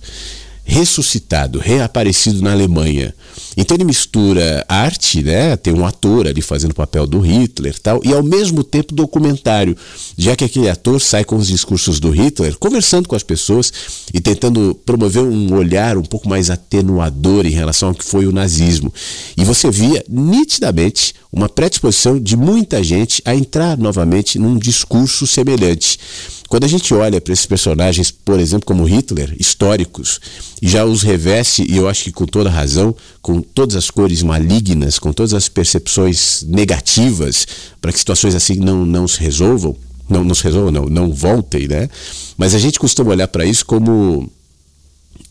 ressuscitado, 0.66 1.60
reaparecido 1.60 2.42
na 2.42 2.52
Alemanha. 2.52 3.14
Então 3.58 3.76
ele 3.76 3.84
mistura 3.84 4.66
arte, 4.68 5.24
né? 5.24 5.56
Tem 5.56 5.74
um 5.74 5.86
ator 5.86 6.28
ali 6.28 6.42
fazendo 6.42 6.72
o 6.72 6.76
papel 6.76 7.08
do 7.08 7.20
Hitler 7.20 7.78
tal, 7.80 8.02
e 8.04 8.14
ao 8.14 8.24
mesmo 8.24 8.64
tempo 8.64 8.94
documentário, 8.94 9.76
já 10.18 10.36
que 10.36 10.44
aquele 10.44 10.70
ator 10.70 11.00
sai 11.00 11.24
com 11.24 11.36
os 11.36 11.48
discursos 11.48 12.00
do 12.00 12.10
Hitler, 12.10 12.58
conversando 12.58 13.08
com 13.08 13.16
as 13.16 13.24
pessoas 13.24 13.72
e 14.14 14.20
tentando 14.20 14.80
promover 14.86 15.24
um 15.24 15.54
olhar 15.56 15.98
um 15.98 16.04
pouco 16.04 16.28
mais 16.28 16.50
atenuador 16.50 17.46
em 17.46 17.52
relação 17.52 17.90
ao 17.90 17.96
que 17.96 18.06
foi 18.06 18.26
o 18.26 18.32
nazismo. 18.32 18.94
E 19.38 19.44
você 19.44 19.70
via 19.70 20.04
nitidamente 20.10 21.14
uma 21.32 21.50
predisposição 21.50 22.20
de 22.20 22.38
muita 22.38 22.84
gente 22.84 23.22
a 23.26 23.36
entrar 23.36 23.78
novamente 23.78 24.40
num 24.40 24.58
discurso 24.58 25.28
semelhante. 25.28 26.00
Quando 26.48 26.64
a 26.64 26.68
gente 26.68 26.94
olha 26.94 27.20
para 27.20 27.34
esses 27.34 27.46
personagens, 27.46 28.12
por 28.12 28.40
exemplo, 28.40 28.66
como 28.66 28.86
Hitler, 28.86 29.36
históricos, 29.40 30.20
e 30.62 30.70
já 30.70 30.86
os 30.86 31.02
reveste, 31.02 31.66
e 31.68 31.76
eu 31.76 31.90
acho 31.90 32.04
que 32.06 32.12
com 32.12 32.26
toda 32.26 32.50
razão, 32.50 32.96
com 33.22 33.44
todas 33.54 33.76
as 33.76 33.90
cores 33.90 34.24
malignas, 34.24 35.00
com 35.00 35.14
todas 35.14 35.34
as 35.34 35.48
percepções 35.48 36.44
negativas, 36.44 37.48
para 37.82 37.92
que 37.92 38.00
situações 38.00 38.36
assim 38.36 38.56
não, 38.56 38.86
não 38.86 39.08
se 39.08 39.20
resolvam, 39.20 39.76
não, 40.10 40.24
não 40.24 40.36
se 40.36 40.44
resolvam, 40.44 40.72
não, 40.72 40.86
não 40.86 41.14
voltem, 41.14 41.68
né? 41.68 41.90
Mas 42.38 42.54
a 42.54 42.60
gente 42.60 42.80
costuma 42.80 43.12
olhar 43.12 43.28
para 43.28 43.46
isso 43.46 43.66
como 43.66 44.30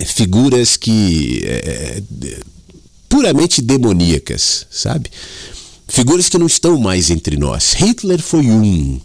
figuras 0.05 0.77
que 0.77 1.43
é, 1.45 2.03
puramente 3.09 3.62
demoníacas, 3.62 4.67
sabe? 4.71 5.11
Figuras 5.87 6.29
que 6.29 6.39
não 6.39 6.47
estão 6.47 6.79
mais 6.79 7.11
entre 7.11 7.37
nós. 7.37 7.75
Hitler 7.75 8.21
foi 8.21 8.51
um. 8.51 9.01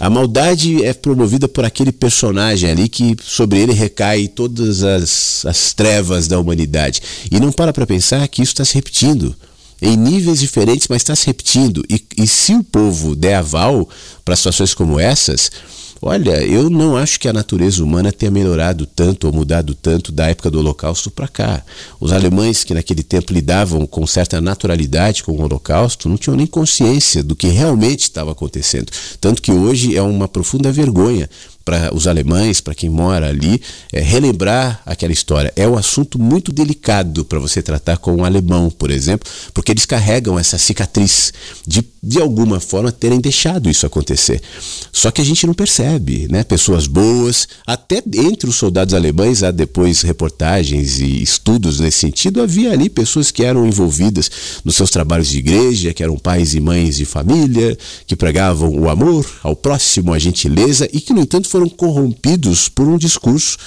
A 0.00 0.08
maldade 0.08 0.84
é 0.84 0.92
promovida 0.92 1.48
por 1.48 1.64
aquele 1.64 1.90
personagem 1.90 2.70
ali 2.70 2.88
que 2.88 3.16
sobre 3.22 3.60
ele 3.60 3.72
recai 3.72 4.28
todas 4.28 4.84
as, 4.84 5.44
as 5.44 5.72
trevas 5.72 6.28
da 6.28 6.38
humanidade. 6.38 7.02
E 7.30 7.40
não 7.40 7.50
para 7.50 7.72
para 7.72 7.86
pensar 7.86 8.26
que 8.28 8.42
isso 8.42 8.52
está 8.52 8.64
se 8.64 8.74
repetindo 8.74 9.34
em 9.80 9.96
níveis 9.96 10.40
diferentes, 10.40 10.88
mas 10.88 11.02
está 11.02 11.14
se 11.16 11.26
repetindo. 11.26 11.84
E, 11.88 12.04
e 12.16 12.26
se 12.26 12.54
o 12.54 12.64
povo 12.64 13.14
der 13.16 13.36
aval 13.36 13.88
para 14.24 14.36
situações 14.36 14.74
como 14.74 14.98
essas, 15.00 15.50
Olha, 16.00 16.44
eu 16.44 16.70
não 16.70 16.96
acho 16.96 17.18
que 17.18 17.28
a 17.28 17.32
natureza 17.32 17.82
humana 17.82 18.12
tenha 18.12 18.30
melhorado 18.30 18.86
tanto 18.86 19.26
ou 19.26 19.32
mudado 19.32 19.74
tanto 19.74 20.12
da 20.12 20.28
época 20.28 20.50
do 20.50 20.60
Holocausto 20.60 21.10
para 21.10 21.26
cá. 21.26 21.62
Os 21.98 22.12
alemães 22.12 22.62
que 22.62 22.72
naquele 22.72 23.02
tempo 23.02 23.32
lidavam 23.32 23.86
com 23.86 24.06
certa 24.06 24.40
naturalidade 24.40 25.24
com 25.24 25.32
o 25.32 25.42
Holocausto 25.42 26.08
não 26.08 26.16
tinham 26.16 26.36
nem 26.36 26.46
consciência 26.46 27.22
do 27.22 27.34
que 27.34 27.48
realmente 27.48 28.02
estava 28.02 28.30
acontecendo. 28.30 28.92
Tanto 29.20 29.42
que 29.42 29.50
hoje 29.50 29.96
é 29.96 30.02
uma 30.02 30.28
profunda 30.28 30.70
vergonha 30.70 31.28
para 31.68 31.94
os 31.94 32.06
alemães, 32.06 32.62
para 32.62 32.74
quem 32.74 32.88
mora 32.88 33.28
ali, 33.28 33.60
é, 33.92 34.00
relembrar 34.00 34.80
aquela 34.86 35.12
história. 35.12 35.52
É 35.54 35.68
um 35.68 35.76
assunto 35.76 36.18
muito 36.18 36.50
delicado 36.50 37.26
para 37.26 37.38
você 37.38 37.60
tratar 37.60 37.98
com 37.98 38.16
um 38.16 38.24
alemão, 38.24 38.70
por 38.70 38.90
exemplo, 38.90 39.30
porque 39.52 39.72
eles 39.72 39.84
carregam 39.84 40.38
essa 40.38 40.56
cicatriz 40.56 41.30
de, 41.66 41.84
de 42.02 42.20
alguma 42.20 42.60
forma, 42.60 42.92
terem 42.92 43.20
deixado 43.20 43.68
isso 43.68 43.86
acontecer. 43.86 44.40
Só 44.92 45.10
que 45.10 45.20
a 45.20 45.24
gente 45.24 45.46
não 45.46 45.54
percebe, 45.54 46.28
né? 46.30 46.44
Pessoas 46.44 46.86
boas, 46.86 47.48
até 47.66 48.02
entre 48.14 48.48
os 48.48 48.56
soldados 48.56 48.94
alemães, 48.94 49.42
há 49.42 49.50
depois 49.50 50.02
reportagens 50.02 51.00
e 51.00 51.22
estudos 51.22 51.80
nesse 51.80 51.98
sentido, 51.98 52.40
havia 52.40 52.72
ali 52.72 52.88
pessoas 52.88 53.30
que 53.30 53.42
eram 53.42 53.66
envolvidas 53.66 54.30
nos 54.64 54.76
seus 54.76 54.90
trabalhos 54.90 55.28
de 55.28 55.38
igreja, 55.38 55.92
que 55.92 56.02
eram 56.02 56.16
pais 56.16 56.54
e 56.54 56.60
mães 56.60 56.96
de 56.96 57.04
família, 57.04 57.76
que 58.06 58.16
pregavam 58.16 58.70
o 58.70 58.88
amor 58.88 59.26
ao 59.42 59.56
próximo, 59.56 60.12
a 60.12 60.18
gentileza 60.18 60.88
e 60.92 61.00
que, 61.00 61.12
no 61.12 61.20
entanto, 61.20 61.48
foram 61.48 61.68
corrompidos 61.68 62.68
por 62.68 62.86
um 62.86 62.96
discurso 62.96 63.58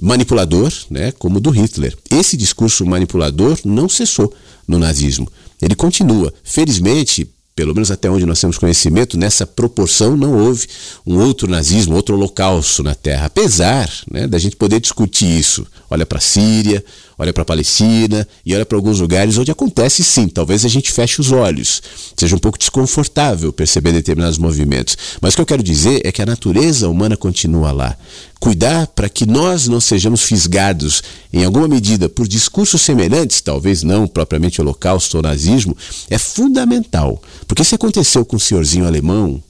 manipulador, 0.00 0.72
né, 0.90 1.12
como 1.12 1.38
o 1.38 1.40
do 1.40 1.50
Hitler. 1.50 1.96
Esse 2.10 2.36
discurso 2.36 2.84
manipulador 2.84 3.58
não 3.64 3.88
cessou 3.88 4.32
no 4.66 4.78
nazismo. 4.78 5.28
Ele 5.60 5.74
continua. 5.74 6.32
Felizmente, 6.42 7.26
pelo 7.54 7.72
menos 7.72 7.90
até 7.90 8.10
onde 8.10 8.26
nós 8.26 8.40
temos 8.40 8.58
conhecimento, 8.58 9.16
nessa 9.16 9.46
proporção 9.46 10.16
não 10.16 10.36
houve 10.36 10.66
um 11.06 11.18
outro 11.20 11.48
nazismo, 11.48 11.94
outro 11.94 12.16
holocausto 12.16 12.82
na 12.82 12.94
Terra. 12.94 13.26
Apesar 13.26 13.88
né, 14.10 14.26
da 14.26 14.38
gente 14.38 14.56
poder 14.56 14.80
discutir 14.80 15.38
isso. 15.38 15.66
Olha 15.94 16.04
para 16.04 16.18
a 16.18 16.20
Síria, 16.20 16.84
olha 17.16 17.32
para 17.32 17.42
a 17.42 17.46
Palestina 17.46 18.26
e 18.44 18.52
olha 18.52 18.66
para 18.66 18.76
alguns 18.76 18.98
lugares 18.98 19.38
onde 19.38 19.50
acontece 19.50 20.02
sim. 20.02 20.26
Talvez 20.26 20.64
a 20.64 20.68
gente 20.68 20.90
feche 20.90 21.20
os 21.20 21.30
olhos, 21.30 21.80
seja 22.16 22.34
um 22.34 22.38
pouco 22.38 22.58
desconfortável 22.58 23.52
perceber 23.52 23.92
determinados 23.92 24.36
movimentos. 24.36 24.96
Mas 25.20 25.32
o 25.32 25.36
que 25.36 25.42
eu 25.42 25.46
quero 25.46 25.62
dizer 25.62 26.02
é 26.04 26.10
que 26.10 26.20
a 26.20 26.26
natureza 26.26 26.88
humana 26.88 27.16
continua 27.16 27.70
lá. 27.70 27.96
Cuidar 28.40 28.88
para 28.88 29.08
que 29.08 29.24
nós 29.24 29.68
não 29.68 29.80
sejamos 29.80 30.22
fisgados, 30.22 31.02
em 31.32 31.44
alguma 31.44 31.68
medida, 31.68 32.08
por 32.08 32.26
discursos 32.26 32.82
semelhantes, 32.82 33.40
talvez 33.40 33.82
não 33.84 34.06
propriamente 34.08 34.60
holocausto 34.60 35.16
ou 35.16 35.22
nazismo, 35.22 35.76
é 36.10 36.18
fundamental. 36.18 37.22
Porque 37.46 37.64
se 37.64 37.76
aconteceu 37.76 38.24
com 38.24 38.36
o 38.36 38.40
senhorzinho 38.40 38.86
alemão, 38.86 39.40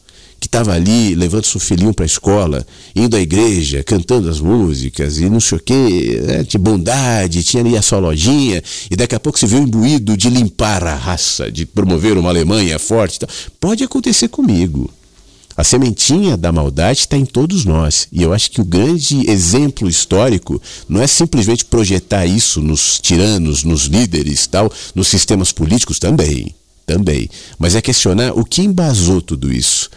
que 0.44 0.48
estava 0.48 0.74
ali 0.74 1.14
levando 1.14 1.46
seu 1.46 1.58
filhinho 1.58 1.94
para 1.94 2.04
a 2.04 2.06
escola, 2.06 2.66
indo 2.94 3.16
à 3.16 3.20
igreja, 3.20 3.82
cantando 3.82 4.28
as 4.28 4.40
músicas 4.40 5.16
e 5.16 5.30
não 5.30 5.40
sei 5.40 5.56
o 5.56 5.60
quê, 5.60 6.22
né? 6.22 6.42
de 6.42 6.58
bondade, 6.58 7.42
tinha 7.42 7.62
ali 7.62 7.78
a 7.78 7.80
sua 7.80 7.98
lojinha, 7.98 8.62
e 8.90 8.94
daqui 8.94 9.14
a 9.14 9.20
pouco 9.20 9.38
se 9.38 9.46
viu 9.46 9.60
imbuído 9.60 10.18
de 10.18 10.28
limpar 10.28 10.84
a 10.84 10.94
raça, 10.94 11.50
de 11.50 11.64
promover 11.64 12.18
uma 12.18 12.28
Alemanha 12.28 12.78
forte. 12.78 13.18
Tal. 13.20 13.28
Pode 13.58 13.82
acontecer 13.82 14.28
comigo. 14.28 14.90
A 15.56 15.64
sementinha 15.64 16.36
da 16.36 16.52
maldade 16.52 17.00
está 17.00 17.16
em 17.16 17.24
todos 17.24 17.64
nós. 17.64 18.06
E 18.12 18.22
eu 18.22 18.34
acho 18.34 18.50
que 18.50 18.60
o 18.60 18.64
grande 18.64 19.30
exemplo 19.30 19.88
histórico 19.88 20.60
não 20.86 21.00
é 21.00 21.06
simplesmente 21.06 21.64
projetar 21.64 22.26
isso 22.26 22.60
nos 22.60 23.00
tiranos, 23.00 23.64
nos 23.64 23.84
líderes, 23.84 24.46
tal, 24.46 24.70
nos 24.94 25.08
sistemas 25.08 25.52
políticos 25.52 25.98
também, 25.98 26.54
também, 26.84 27.30
mas 27.58 27.74
é 27.74 27.80
questionar 27.80 28.38
o 28.38 28.44
que 28.44 28.60
embasou 28.60 29.22
tudo 29.22 29.50
isso. 29.50 29.88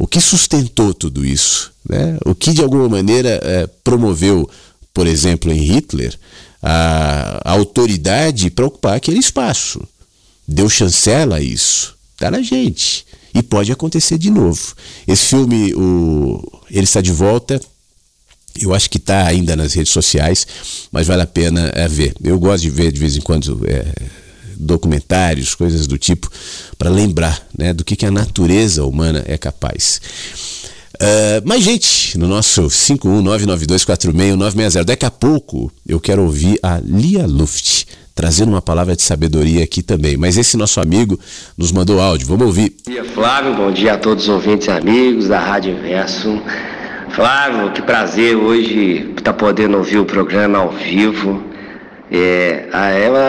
O 0.00 0.06
que 0.06 0.18
sustentou 0.18 0.94
tudo 0.94 1.26
isso? 1.26 1.70
Né? 1.86 2.16
O 2.24 2.34
que 2.34 2.54
de 2.54 2.62
alguma 2.62 2.88
maneira 2.88 3.38
é, 3.42 3.66
promoveu, 3.84 4.48
por 4.94 5.06
exemplo, 5.06 5.52
em 5.52 5.60
Hitler, 5.60 6.18
a, 6.62 7.42
a 7.44 7.52
autoridade 7.52 8.48
para 8.48 8.64
ocupar 8.64 8.96
aquele 8.96 9.18
espaço? 9.18 9.86
Deu 10.48 10.70
chancela 10.70 11.36
a 11.36 11.42
isso? 11.42 11.94
Está 12.14 12.30
na 12.30 12.40
gente. 12.40 13.04
E 13.34 13.42
pode 13.42 13.70
acontecer 13.70 14.16
de 14.16 14.30
novo. 14.30 14.74
Esse 15.06 15.26
filme, 15.26 15.74
o, 15.74 16.42
ele 16.70 16.84
está 16.84 17.02
de 17.02 17.12
volta. 17.12 17.60
Eu 18.58 18.74
acho 18.74 18.88
que 18.88 18.96
está 18.96 19.26
ainda 19.26 19.54
nas 19.54 19.74
redes 19.74 19.92
sociais, 19.92 20.46
mas 20.90 21.08
vale 21.08 21.20
a 21.20 21.26
pena 21.26 21.70
é, 21.74 21.86
ver. 21.86 22.14
Eu 22.24 22.38
gosto 22.38 22.62
de 22.62 22.70
ver 22.70 22.90
de 22.90 22.98
vez 22.98 23.18
em 23.18 23.20
quando 23.20 23.60
é, 23.68 23.92
documentários, 24.60 25.54
coisas 25.54 25.86
do 25.86 25.96
tipo, 25.98 26.30
para 26.78 26.88
lembrar 26.90 27.46
né, 27.56 27.72
do 27.72 27.84
que, 27.84 27.94
que 27.96 28.04
a 28.06 28.10
natureza 28.10 28.84
humana 28.84 29.22
é 29.26 29.38
capaz. 29.38 30.00
Uh, 30.94 31.48
mais 31.48 31.62
gente 31.62 32.18
no 32.18 32.28
nosso 32.28 32.64
51992461960. 32.64 34.84
Daqui 34.84 35.06
a 35.06 35.10
pouco 35.10 35.72
eu 35.88 35.98
quero 35.98 36.22
ouvir 36.22 36.58
a 36.62 36.78
Lia 36.84 37.26
Luft 37.26 37.86
trazendo 38.14 38.50
uma 38.50 38.60
palavra 38.60 38.94
de 38.94 39.00
sabedoria 39.00 39.64
aqui 39.64 39.82
também. 39.82 40.18
Mas 40.18 40.36
esse 40.36 40.58
nosso 40.58 40.78
amigo 40.78 41.18
nos 41.56 41.72
mandou 41.72 41.98
áudio. 42.00 42.26
Vamos 42.26 42.46
ouvir. 42.46 42.76
Bom 42.84 42.92
dia, 42.92 43.04
Flávio. 43.04 43.54
Bom 43.54 43.72
dia 43.72 43.94
a 43.94 43.96
todos 43.96 44.24
os 44.24 44.28
ouvintes 44.28 44.66
e 44.66 44.70
amigos 44.70 45.28
da 45.28 45.40
Rádio 45.40 45.72
Inverso. 45.72 46.38
Flávio, 47.10 47.72
que 47.72 47.80
prazer 47.80 48.36
hoje 48.36 49.08
estar 49.16 49.22
tá 49.22 49.32
podendo 49.32 49.78
ouvir 49.78 49.96
o 49.98 50.04
programa 50.04 50.58
ao 50.58 50.70
vivo. 50.70 51.49
É, 52.10 52.66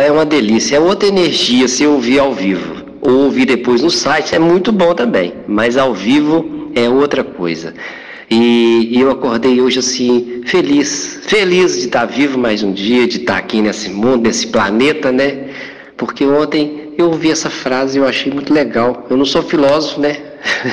é, 0.08 0.12
uma, 0.12 0.26
delícia, 0.26 0.78
é 0.78 0.80
outra 0.80 1.08
energia 1.08 1.68
se 1.68 1.86
ouvir 1.86 2.20
ao 2.20 2.34
vivo. 2.34 2.82
Ou 3.00 3.26
ouvir 3.26 3.46
depois 3.46 3.82
no 3.82 3.92
site 3.92 4.36
é 4.36 4.40
muito 4.40 4.72
bom 4.72 4.94
também, 4.96 5.34
mas 5.48 5.78
ao 5.78 5.94
vivo 5.94 6.72
é 6.74 6.90
outra 6.90 7.24
coisa. 7.24 7.74
E, 8.30 8.90
e, 8.92 9.00
eu 9.00 9.12
acordei 9.12 9.60
hoje 9.62 9.80
assim, 9.80 10.42
feliz, 10.46 11.20
feliz 11.24 11.74
de 11.74 11.86
estar 11.86 12.06
vivo 12.06 12.40
mais 12.40 12.64
um 12.64 12.72
dia, 12.72 13.08
de 13.08 13.18
estar 13.18 13.38
aqui 13.38 13.62
nesse 13.62 13.90
mundo, 13.90 14.24
nesse 14.24 14.48
planeta, 14.48 15.12
né? 15.12 15.50
Porque 15.98 16.26
ontem 16.26 16.94
eu 16.98 17.08
ouvi 17.08 17.30
essa 17.30 17.50
frase 17.50 17.98
e 17.98 18.02
eu 18.02 18.08
achei 18.08 18.32
muito 18.32 18.54
legal. 18.54 19.06
Eu 19.10 19.18
não 19.18 19.26
sou 19.26 19.44
filósofo, 19.44 20.00
né? 20.00 20.18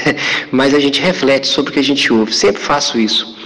mas 0.52 0.72
a 0.72 0.78
gente 0.78 1.00
reflete 1.00 1.46
sobre 1.46 1.70
o 1.70 1.74
que 1.74 1.80
a 1.80 1.84
gente 1.84 2.10
ouve. 2.12 2.34
Sempre 2.34 2.62
faço 2.62 2.98
isso 2.98 3.37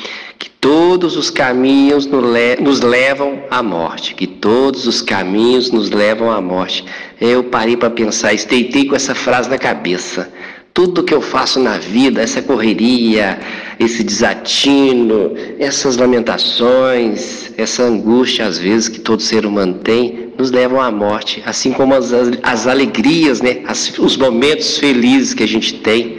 que 0.42 0.50
todos 0.50 1.16
os 1.16 1.30
caminhos 1.30 2.04
nos 2.04 2.80
levam 2.80 3.44
à 3.48 3.62
morte, 3.62 4.12
que 4.12 4.26
todos 4.26 4.88
os 4.88 5.00
caminhos 5.00 5.70
nos 5.70 5.88
levam 5.88 6.32
à 6.32 6.40
morte. 6.40 6.84
Eu 7.20 7.44
parei 7.44 7.76
para 7.76 7.88
pensar, 7.88 8.34
esteitei 8.34 8.86
com 8.86 8.96
essa 8.96 9.14
frase 9.14 9.48
na 9.48 9.56
cabeça. 9.56 10.28
Tudo 10.74 11.04
que 11.04 11.14
eu 11.14 11.20
faço 11.20 11.60
na 11.60 11.78
vida, 11.78 12.20
essa 12.20 12.42
correria, 12.42 13.38
esse 13.78 14.02
desatino, 14.02 15.32
essas 15.60 15.96
lamentações, 15.96 17.52
essa 17.56 17.84
angústia 17.84 18.44
às 18.44 18.58
vezes 18.58 18.88
que 18.88 18.98
todo 18.98 19.22
ser 19.22 19.46
humano 19.46 19.74
tem, 19.74 20.32
nos 20.36 20.50
levam 20.50 20.80
à 20.80 20.90
morte, 20.90 21.40
assim 21.46 21.70
como 21.70 21.94
as, 21.94 22.12
as 22.42 22.66
alegrias, 22.66 23.40
né? 23.40 23.60
As, 23.68 23.96
os 23.96 24.16
momentos 24.16 24.76
felizes 24.76 25.34
que 25.34 25.44
a 25.44 25.48
gente 25.48 25.74
tem. 25.74 26.18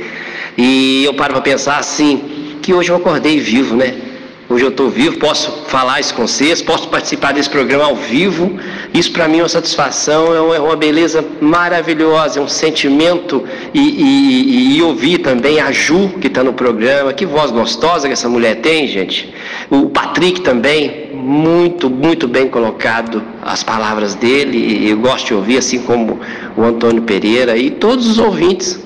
E 0.57 1.03
eu 1.03 1.13
paro 1.13 1.33
para 1.33 1.41
pensar 1.41 1.77
assim, 1.77 2.21
que 2.61 2.73
hoje 2.73 2.89
eu 2.89 2.95
acordei 2.95 3.37
vivo, 3.41 3.75
né? 3.75 4.12
Hoje 4.53 4.65
eu 4.65 4.69
estou 4.69 4.87
vivo, 4.87 5.17
posso 5.17 5.51
falar 5.65 5.99
isso 5.99 6.13
com 6.13 6.27
vocês, 6.27 6.61
posso 6.61 6.87
participar 6.87 7.33
desse 7.33 7.49
programa 7.49 7.85
ao 7.85 7.95
vivo. 7.95 8.55
Isso 8.93 9.11
para 9.11 9.27
mim 9.27 9.39
é 9.39 9.41
uma 9.41 9.49
satisfação, 9.49 10.53
é 10.53 10.59
uma 10.59 10.75
beleza 10.75 11.25
maravilhosa, 11.41 12.39
é 12.39 12.43
um 12.43 12.47
sentimento. 12.47 13.43
E, 13.73 13.79
e, 13.79 14.77
e 14.77 14.81
ouvir 14.83 15.17
também 15.17 15.59
a 15.59 15.71
Ju, 15.71 16.09
que 16.21 16.27
está 16.27 16.43
no 16.43 16.53
programa. 16.53 17.11
Que 17.13 17.25
voz 17.25 17.49
gostosa 17.49 18.05
que 18.05 18.13
essa 18.13 18.29
mulher 18.29 18.57
tem, 18.57 18.87
gente. 18.87 19.33
O 19.71 19.89
Patrick 19.89 20.41
também, 20.41 21.09
muito, 21.15 21.89
muito 21.89 22.27
bem 22.27 22.47
colocado 22.47 23.23
as 23.41 23.63
palavras 23.63 24.13
dele. 24.13 24.87
Eu 24.87 24.99
gosto 24.99 25.25
de 25.25 25.33
ouvir, 25.33 25.57
assim 25.57 25.79
como 25.79 26.19
o 26.55 26.61
Antônio 26.61 27.01
Pereira 27.01 27.57
e 27.57 27.71
todos 27.71 28.07
os 28.07 28.19
ouvintes. 28.19 28.82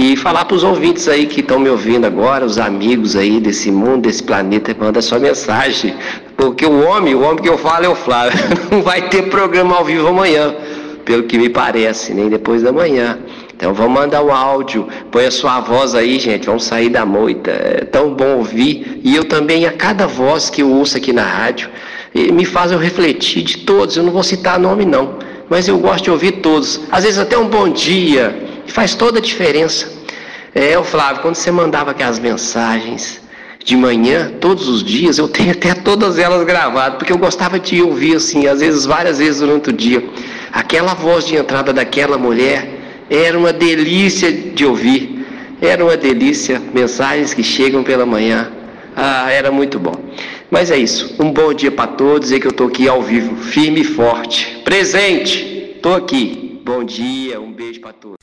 E 0.00 0.16
falar 0.16 0.44
para 0.44 0.54
os 0.54 0.62
ouvintes 0.62 1.08
aí 1.08 1.26
que 1.26 1.40
estão 1.40 1.58
me 1.58 1.68
ouvindo 1.68 2.06
agora, 2.06 2.44
os 2.44 2.56
amigos 2.56 3.16
aí 3.16 3.40
desse 3.40 3.68
mundo, 3.68 4.02
desse 4.02 4.22
planeta, 4.22 4.72
manda 4.78 5.02
sua 5.02 5.18
mensagem. 5.18 5.92
Porque 6.36 6.64
o 6.64 6.86
homem, 6.86 7.16
o 7.16 7.22
homem 7.22 7.42
que 7.42 7.48
eu 7.48 7.58
falo 7.58 7.84
é 7.84 7.88
o 7.88 7.96
Flávio. 7.96 8.38
Não 8.70 8.80
vai 8.80 9.08
ter 9.08 9.22
programa 9.22 9.74
ao 9.74 9.84
vivo 9.84 10.06
amanhã, 10.06 10.54
pelo 11.04 11.24
que 11.24 11.36
me 11.36 11.48
parece, 11.48 12.14
nem 12.14 12.28
depois 12.28 12.62
da 12.62 12.70
manhã. 12.70 13.18
Então 13.56 13.74
vamos 13.74 13.92
mandar 13.92 14.22
o 14.22 14.30
áudio, 14.30 14.86
põe 15.10 15.26
a 15.26 15.32
sua 15.32 15.58
voz 15.58 15.96
aí, 15.96 16.20
gente, 16.20 16.46
vamos 16.46 16.62
sair 16.62 16.90
da 16.90 17.04
moita. 17.04 17.50
É 17.50 17.84
tão 17.84 18.14
bom 18.14 18.36
ouvir. 18.36 19.00
E 19.02 19.16
eu 19.16 19.24
também, 19.24 19.66
a 19.66 19.72
cada 19.72 20.06
voz 20.06 20.48
que 20.48 20.62
eu 20.62 20.70
ouço 20.70 20.96
aqui 20.96 21.12
na 21.12 21.24
rádio, 21.24 21.68
me 22.14 22.44
faz 22.44 22.70
eu 22.70 22.78
refletir 22.78 23.42
de 23.42 23.56
todos. 23.56 23.96
Eu 23.96 24.04
não 24.04 24.12
vou 24.12 24.22
citar 24.22 24.60
nome 24.60 24.84
não, 24.84 25.18
mas 25.50 25.66
eu 25.66 25.76
gosto 25.76 26.04
de 26.04 26.10
ouvir 26.12 26.40
todos. 26.40 26.82
Às 26.88 27.02
vezes 27.02 27.18
até 27.18 27.36
um 27.36 27.48
bom 27.48 27.68
dia, 27.68 28.47
e 28.68 28.70
faz 28.70 28.94
toda 28.94 29.18
a 29.18 29.22
diferença. 29.22 29.90
É, 30.54 30.78
o 30.78 30.84
Flávio, 30.84 31.22
quando 31.22 31.34
você 31.34 31.50
mandava 31.50 31.90
aquelas 31.90 32.18
mensagens 32.18 33.20
de 33.64 33.76
manhã, 33.76 34.32
todos 34.40 34.68
os 34.68 34.84
dias, 34.84 35.18
eu 35.18 35.28
tenho 35.28 35.52
até 35.52 35.74
todas 35.74 36.18
elas 36.18 36.44
gravadas, 36.44 36.98
porque 36.98 37.12
eu 37.12 37.18
gostava 37.18 37.58
de 37.58 37.82
ouvir 37.82 38.16
assim, 38.16 38.46
às 38.46 38.60
vezes, 38.60 38.84
várias 38.84 39.18
vezes 39.18 39.40
durante 39.40 39.70
o 39.70 39.72
dia. 39.72 40.04
Aquela 40.52 40.94
voz 40.94 41.26
de 41.26 41.36
entrada 41.36 41.72
daquela 41.72 42.16
mulher 42.16 42.68
era 43.10 43.38
uma 43.38 43.52
delícia 43.52 44.30
de 44.30 44.64
ouvir. 44.64 45.26
Era 45.60 45.82
uma 45.84 45.96
delícia, 45.96 46.62
mensagens 46.72 47.34
que 47.34 47.42
chegam 47.42 47.82
pela 47.82 48.06
manhã. 48.06 48.52
Ah, 48.94 49.30
era 49.30 49.50
muito 49.50 49.78
bom. 49.78 49.94
Mas 50.50 50.70
é 50.70 50.76
isso. 50.76 51.16
Um 51.18 51.32
bom 51.32 51.52
dia 51.52 51.70
para 51.70 51.88
todos. 51.88 52.28
Dizer 52.28 52.40
que 52.40 52.46
eu 52.46 52.50
estou 52.50 52.68
aqui 52.68 52.88
ao 52.88 53.02
vivo, 53.02 53.34
firme 53.36 53.80
e 53.80 53.84
forte. 53.84 54.60
Presente. 54.64 55.74
Estou 55.76 55.94
aqui. 55.94 56.60
Bom 56.64 56.84
dia. 56.84 57.40
Um 57.40 57.52
beijo 57.52 57.80
para 57.80 57.92
todos. 57.92 58.18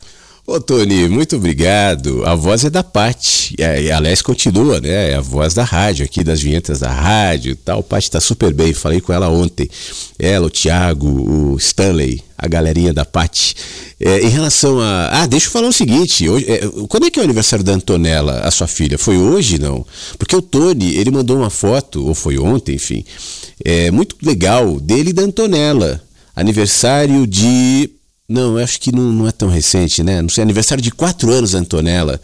Ô 0.48 0.62
Tony, 0.62 1.10
muito 1.10 1.38
obrigado. 1.38 2.24
A 2.24 2.36
voz 2.36 2.64
é 2.64 2.70
da 2.70 2.84
Paty. 2.84 3.56
É, 3.58 3.91
aliás, 3.91 4.22
continua, 4.22 4.80
né? 4.80 5.10
É 5.10 5.16
a 5.16 5.22
voz 5.22 5.56
da 5.56 5.64
rádio, 5.64 6.06
aqui 6.06 6.24
das 6.24 6.39
vinhetas 6.39 6.82
da 6.82 6.91
rádio 6.91 7.54
e 7.54 7.56
tal. 7.56 7.82
Paty 7.82 8.12
tá 8.12 8.22
super 8.22 8.54
bem, 8.54 8.72
falei 8.72 9.02
com 9.02 9.12
ela 9.12 9.28
ontem. 9.28 9.68
Ela, 10.20 10.46
o 10.46 10.50
Thiago, 10.52 11.08
o 11.08 11.58
Stanley, 11.58 12.22
a 12.38 12.48
galerinha 12.48 12.93
da 12.93 13.04
Paty. 13.04 13.56
É, 14.00 14.22
em 14.22 14.30
relação 14.30 14.80
a. 14.80 15.24
Ah, 15.24 15.26
deixa 15.26 15.48
eu 15.48 15.52
falar 15.52 15.68
o 15.68 15.74
seguinte: 15.74 16.30
hoje, 16.30 16.46
é, 16.48 16.62
quando 16.89 17.08
é 17.08 17.10
que 17.10 17.18
é 17.18 17.24
o 17.24 17.26
aniversário 17.26 17.66
da 17.66 17.74
Antonella, 17.74 18.41
a 18.41 18.52
sua 18.52 18.68
filha? 18.68 19.00
Foi 19.00 19.18
hoje, 19.18 19.58
não? 19.58 19.84
Porque 20.20 20.36
o 20.36 20.43
Tony, 20.43 20.96
ele 20.96 21.10
mandou 21.10 21.38
uma 21.38 21.50
foto, 21.50 22.06
ou 22.06 22.14
foi 22.14 22.38
ontem, 22.38 22.76
enfim, 22.76 23.04
é 23.64 23.89
muito 23.89 24.16
legal 24.22 24.80
dele 24.80 25.10
e 25.10 25.14
da 25.14 25.24
Antonella. 25.24 26.04
Aniversário 26.36 27.26
de 27.26 27.89
não, 28.28 28.57
eu 28.57 28.63
acho 28.63 28.80
que 28.80 28.91
não, 28.91 29.03
não 29.03 29.28
é 29.28 29.32
tão 29.32 29.49
recente, 29.49 30.03
né? 30.03 30.21
Não 30.21 30.30
sei, 30.30 30.43
aniversário 30.43 30.82
de 30.82 30.91
quatro 30.91 31.32
anos, 31.32 31.53
Antonella. 31.53 32.19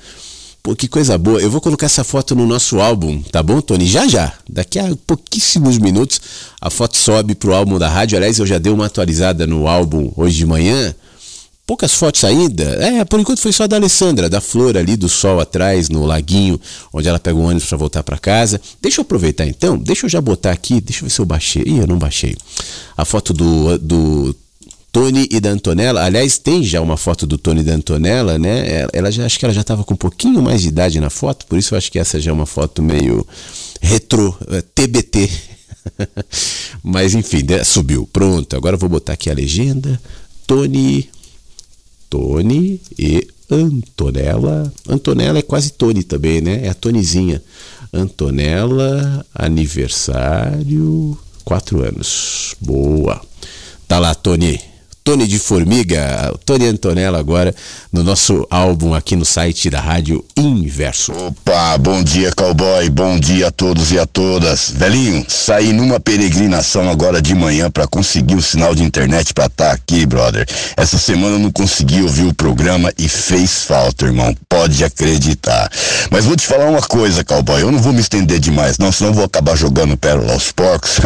Pô, 0.63 0.75
que 0.75 0.87
coisa 0.87 1.17
boa. 1.17 1.41
Eu 1.41 1.49
vou 1.49 1.59
colocar 1.59 1.87
essa 1.87 2.03
foto 2.03 2.35
no 2.35 2.45
nosso 2.45 2.79
álbum, 2.79 3.21
tá 3.31 3.41
bom, 3.41 3.61
Tony? 3.61 3.87
Já 3.87 4.07
já. 4.07 4.33
Daqui 4.47 4.77
a 4.77 4.95
pouquíssimos 5.07 5.79
minutos 5.79 6.21
a 6.59 6.69
foto 6.69 6.97
sobe 6.97 7.33
pro 7.33 7.53
álbum 7.53 7.79
da 7.79 7.89
rádio. 7.89 8.15
Aliás, 8.15 8.37
eu 8.37 8.45
já 8.45 8.59
dei 8.59 8.71
uma 8.71 8.85
atualizada 8.85 9.47
no 9.47 9.67
álbum 9.67 10.11
hoje 10.15 10.37
de 10.37 10.45
manhã. 10.45 10.93
Poucas 11.65 11.93
fotos 11.93 12.23
ainda. 12.23 12.63
É, 12.63 13.03
por 13.05 13.19
enquanto 13.19 13.39
foi 13.39 13.51
só 13.51 13.67
da 13.67 13.75
Alessandra, 13.75 14.29
da 14.29 14.41
flor 14.41 14.77
ali 14.77 14.95
do 14.95 15.09
sol 15.09 15.39
atrás, 15.39 15.89
no 15.89 16.05
laguinho, 16.05 16.59
onde 16.93 17.07
ela 17.07 17.19
pega 17.19 17.37
o 17.37 17.43
ônibus 17.43 17.65
para 17.67 17.77
voltar 17.77 18.03
para 18.03 18.19
casa. 18.19 18.61
Deixa 18.79 18.99
eu 18.99 19.03
aproveitar 19.03 19.47
então, 19.47 19.77
deixa 19.77 20.05
eu 20.05 20.09
já 20.09 20.21
botar 20.21 20.51
aqui, 20.51 20.81
deixa 20.81 20.99
eu 20.99 21.07
ver 21.07 21.11
se 21.11 21.21
eu 21.21 21.25
baixei. 21.25 21.63
Ih, 21.65 21.79
eu 21.79 21.87
não 21.87 21.97
baixei. 21.97 22.35
A 22.95 23.05
foto 23.05 23.33
do, 23.33 23.79
do 23.79 24.35
Tony 24.91 25.27
e 25.31 25.39
da 25.39 25.49
Antonella. 25.49 26.03
Aliás, 26.03 26.37
tem 26.37 26.63
já 26.63 26.81
uma 26.81 26.97
foto 26.97 27.25
do 27.25 27.37
Tony 27.37 27.61
e 27.61 27.63
da 27.63 27.73
Antonella, 27.73 28.37
né? 28.37 28.87
Ela 28.91 29.11
já 29.11 29.25
acho 29.25 29.39
que 29.39 29.45
ela 29.45 29.53
já 29.53 29.61
estava 29.61 29.83
com 29.83 29.93
um 29.93 29.97
pouquinho 29.97 30.41
mais 30.41 30.61
de 30.61 30.67
idade 30.67 30.99
na 30.99 31.09
foto, 31.09 31.45
por 31.45 31.57
isso 31.57 31.73
eu 31.73 31.77
acho 31.77 31.91
que 31.91 31.99
essa 31.99 32.19
já 32.19 32.31
é 32.31 32.33
uma 32.33 32.45
foto 32.45 32.81
meio 32.81 33.25
retro, 33.81 34.37
TBT. 34.75 35.23
Eh, 35.23 35.51
Mas 36.83 37.13
enfim, 37.13 37.39
subiu. 37.63 38.07
Pronto. 38.11 38.55
Agora 38.55 38.75
eu 38.75 38.79
vou 38.79 38.89
botar 38.89 39.13
aqui 39.13 39.29
a 39.29 39.33
legenda. 39.33 39.99
Tony, 40.45 41.09
Tony 42.09 42.81
e 42.97 43.27
Antonella. 43.49 44.71
Antonella 44.87 45.39
é 45.39 45.43
quase 45.43 45.71
Tony 45.71 46.03
também, 46.03 46.41
né? 46.41 46.65
É 46.65 46.69
a 46.69 46.73
Tonizinha. 46.73 47.41
Antonella, 47.93 49.25
aniversário, 49.33 51.17
quatro 51.43 51.83
anos. 51.83 52.55
Boa. 52.59 53.21
Tá 53.87 53.99
lá, 53.99 54.15
Tony. 54.15 54.70
Tony 55.03 55.25
de 55.25 55.39
Formiga, 55.39 56.31
Tony 56.45 56.67
Antonella 56.67 57.17
agora 57.17 57.55
no 57.91 58.03
nosso 58.03 58.45
álbum 58.51 58.93
aqui 58.93 59.15
no 59.15 59.25
site 59.25 59.67
da 59.67 59.79
Rádio 59.79 60.23
Inverso. 60.37 61.11
Opa, 61.11 61.75
bom 61.79 62.03
dia 62.03 62.31
cowboy, 62.31 62.87
bom 62.91 63.19
dia 63.19 63.47
a 63.47 63.51
todos 63.51 63.91
e 63.91 63.97
a 63.97 64.05
todas. 64.05 64.69
Velhinho, 64.69 65.25
saí 65.27 65.73
numa 65.73 65.99
peregrinação 65.99 66.87
agora 66.87 67.19
de 67.19 67.33
manhã 67.33 67.71
para 67.71 67.87
conseguir 67.87 68.35
o 68.35 68.43
sinal 68.43 68.75
de 68.75 68.83
internet 68.83 69.33
para 69.33 69.47
estar 69.47 69.69
tá 69.69 69.71
aqui, 69.71 70.05
brother. 70.05 70.47
Essa 70.77 70.99
semana 70.99 71.35
eu 71.35 71.39
não 71.39 71.51
consegui 71.51 72.03
ouvir 72.03 72.27
o 72.27 72.33
programa 72.33 72.93
e 72.95 73.09
fez 73.09 73.63
falta, 73.63 74.05
irmão. 74.05 74.35
Pode 74.47 74.83
acreditar. 74.83 75.67
Mas 76.11 76.25
vou 76.25 76.35
te 76.35 76.45
falar 76.45 76.69
uma 76.69 76.81
coisa, 76.81 77.23
cowboy, 77.23 77.63
eu 77.63 77.71
não 77.71 77.79
vou 77.79 77.91
me 77.91 78.01
estender 78.01 78.39
demais, 78.39 78.77
não, 78.77 78.91
senão 78.91 79.13
vou 79.13 79.25
acabar 79.25 79.55
jogando 79.55 79.97
pérola 79.97 80.33
aos 80.33 80.51
porcos. 80.51 80.99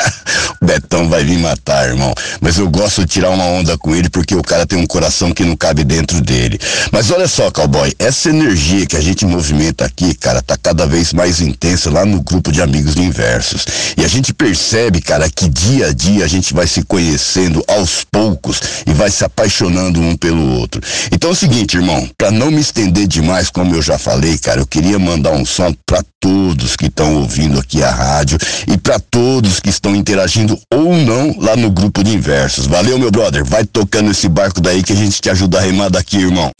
o 0.62 0.64
Betão 0.64 1.10
vai 1.10 1.22
vir 1.24 1.38
matar, 1.38 1.88
irmão. 1.88 2.14
Mas 2.40 2.56
eu 2.56 2.70
gosto 2.70 3.02
de 3.02 3.06
tirar 3.06 3.33
uma 3.34 3.44
onda 3.44 3.76
com 3.76 3.94
ele 3.94 4.08
porque 4.08 4.34
o 4.34 4.42
cara 4.42 4.66
tem 4.66 4.78
um 4.78 4.86
coração 4.86 5.32
que 5.32 5.44
não 5.44 5.56
cabe 5.56 5.84
dentro 5.84 6.20
dele. 6.20 6.58
Mas 6.90 7.10
olha 7.10 7.28
só, 7.28 7.50
cowboy, 7.50 7.92
essa 7.98 8.30
energia 8.30 8.86
que 8.86 8.96
a 8.96 9.00
gente 9.00 9.26
movimenta 9.26 9.84
aqui, 9.84 10.14
cara, 10.14 10.42
tá 10.42 10.56
cada 10.56 10.86
vez 10.86 11.12
mais 11.12 11.40
intensa 11.40 11.90
lá 11.90 12.04
no 12.04 12.22
grupo 12.22 12.50
de 12.50 12.62
amigos 12.62 12.96
inversos. 12.96 13.66
E 13.96 14.04
a 14.04 14.08
gente 14.08 14.32
percebe, 14.32 15.00
cara, 15.00 15.28
que 15.28 15.48
dia 15.48 15.88
a 15.88 15.92
dia 15.92 16.24
a 16.24 16.28
gente 16.28 16.54
vai 16.54 16.66
se 16.66 16.82
conhecendo 16.82 17.62
aos 17.68 18.04
poucos 18.04 18.60
e 18.86 18.92
vai 18.92 19.10
se 19.10 19.24
apaixonando 19.24 20.00
um 20.00 20.16
pelo 20.16 20.54
outro. 20.54 20.80
Então 21.12 21.30
é 21.30 21.32
o 21.32 21.36
seguinte, 21.36 21.76
irmão, 21.76 22.08
para 22.16 22.30
não 22.30 22.50
me 22.50 22.60
estender 22.60 23.06
demais, 23.06 23.50
como 23.50 23.74
eu 23.74 23.82
já 23.82 23.98
falei, 23.98 24.38
cara, 24.38 24.60
eu 24.60 24.66
queria 24.66 24.98
mandar 24.98 25.32
um 25.32 25.44
som 25.44 25.74
para 25.86 26.02
todos 26.20 26.76
que 26.76 26.86
estão 26.86 27.16
ouvindo 27.16 27.60
aqui 27.60 27.82
a 27.82 27.90
rádio 27.90 28.38
e 28.66 28.78
para 28.78 28.98
todos 28.98 29.60
que 29.60 29.68
estão 29.68 29.94
interagindo 29.94 30.58
ou 30.72 30.96
não 30.96 31.36
lá 31.38 31.56
no 31.56 31.70
grupo 31.70 32.02
de 32.02 32.14
inversos. 32.14 32.66
Valeu, 32.66 32.98
meu 32.98 33.10
brother. 33.10 33.23
Vai 33.44 33.64
tocando 33.64 34.10
esse 34.10 34.28
barco 34.28 34.60
daí 34.60 34.82
que 34.82 34.92
a 34.92 34.96
gente 34.96 35.20
te 35.20 35.30
ajuda 35.30 35.58
a 35.58 35.60
remar 35.60 35.88
daqui, 35.88 36.18
irmão. 36.18 36.50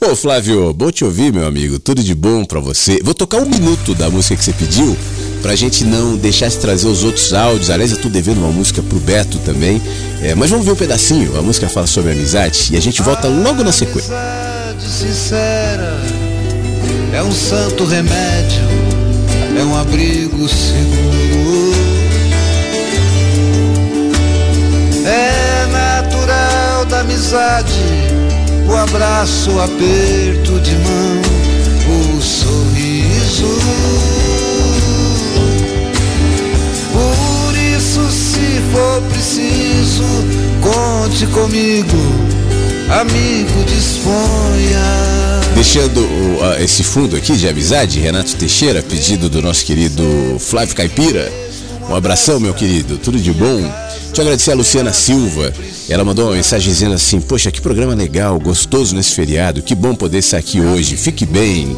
Ô, 0.00 0.16
Flávio, 0.16 0.72
bom 0.72 0.90
te 0.90 1.04
ouvir, 1.04 1.32
meu 1.32 1.46
amigo. 1.46 1.78
Tudo 1.78 2.02
de 2.02 2.14
bom 2.14 2.44
para 2.44 2.60
você. 2.60 3.00
Vou 3.02 3.14
tocar 3.14 3.38
um 3.38 3.46
minuto 3.46 3.94
da 3.94 4.10
música 4.10 4.36
que 4.36 4.44
você 4.44 4.52
pediu 4.52 4.96
pra 5.42 5.54
gente 5.54 5.84
não 5.84 6.16
deixar 6.16 6.48
de 6.48 6.56
trazer 6.58 6.88
os 6.88 7.04
outros 7.04 7.32
áudios. 7.32 7.70
Aliás, 7.70 7.92
eu 7.92 7.98
tô 7.98 8.08
devendo 8.08 8.38
uma 8.38 8.50
música 8.50 8.82
pro 8.82 8.98
Beto 8.98 9.38
também. 9.38 9.80
É, 10.22 10.34
mas 10.34 10.50
vamos 10.50 10.66
ver 10.66 10.72
um 10.72 10.76
pedacinho. 10.76 11.38
A 11.38 11.42
música 11.42 11.68
fala 11.68 11.86
sobre 11.86 12.12
amizade 12.12 12.70
e 12.72 12.76
a 12.76 12.80
gente 12.80 13.00
volta 13.02 13.28
logo 13.28 13.62
na 13.62 13.72
sequência. 13.72 14.14
Amizade 14.14 14.88
sincera 14.88 16.00
é 17.12 17.22
um 17.22 17.32
santo 17.32 17.84
remédio, 17.84 18.62
é 19.58 19.62
um 19.62 19.76
abrigo 19.76 20.48
seguro. 20.48 21.72
É 25.06 25.47
amizade 27.08 27.72
o 28.68 28.76
abraço, 28.76 29.50
o 29.50 29.62
aperto 29.62 30.60
de 30.60 30.74
mão, 30.76 31.22
o 31.88 32.20
sorriso. 32.20 33.48
Por 36.92 37.56
isso, 37.56 38.10
se 38.10 38.60
for 38.70 39.02
preciso, 39.10 40.04
conte 40.60 41.26
comigo, 41.28 41.96
amigo, 43.00 43.64
disponha. 43.64 45.08
Deixando 45.54 46.06
a, 46.42 46.62
esse 46.62 46.84
fundo 46.84 47.16
aqui 47.16 47.36
de 47.36 47.48
amizade, 47.48 47.98
Renato 48.00 48.36
Teixeira, 48.36 48.82
pedido 48.82 49.30
do 49.30 49.40
nosso 49.40 49.64
querido 49.64 50.04
Flávio 50.38 50.76
Caipira. 50.76 51.32
Um 51.88 51.94
abração, 51.94 52.38
meu 52.38 52.52
querido, 52.52 52.98
tudo 52.98 53.18
de 53.18 53.32
bom. 53.32 53.87
Agradecer 54.20 54.50
a 54.50 54.54
Luciana 54.54 54.92
Silva. 54.92 55.52
Ela 55.88 56.04
mandou 56.04 56.26
uma 56.26 56.34
mensagem 56.34 56.72
dizendo 56.72 56.94
assim: 56.94 57.20
Poxa, 57.20 57.52
que 57.52 57.60
programa 57.60 57.94
legal, 57.94 58.38
gostoso 58.40 58.94
nesse 58.94 59.14
feriado. 59.14 59.62
Que 59.62 59.74
bom 59.74 59.94
poder 59.94 60.18
estar 60.18 60.38
aqui 60.38 60.60
hoje. 60.60 60.96
Fique 60.96 61.24
bem. 61.24 61.76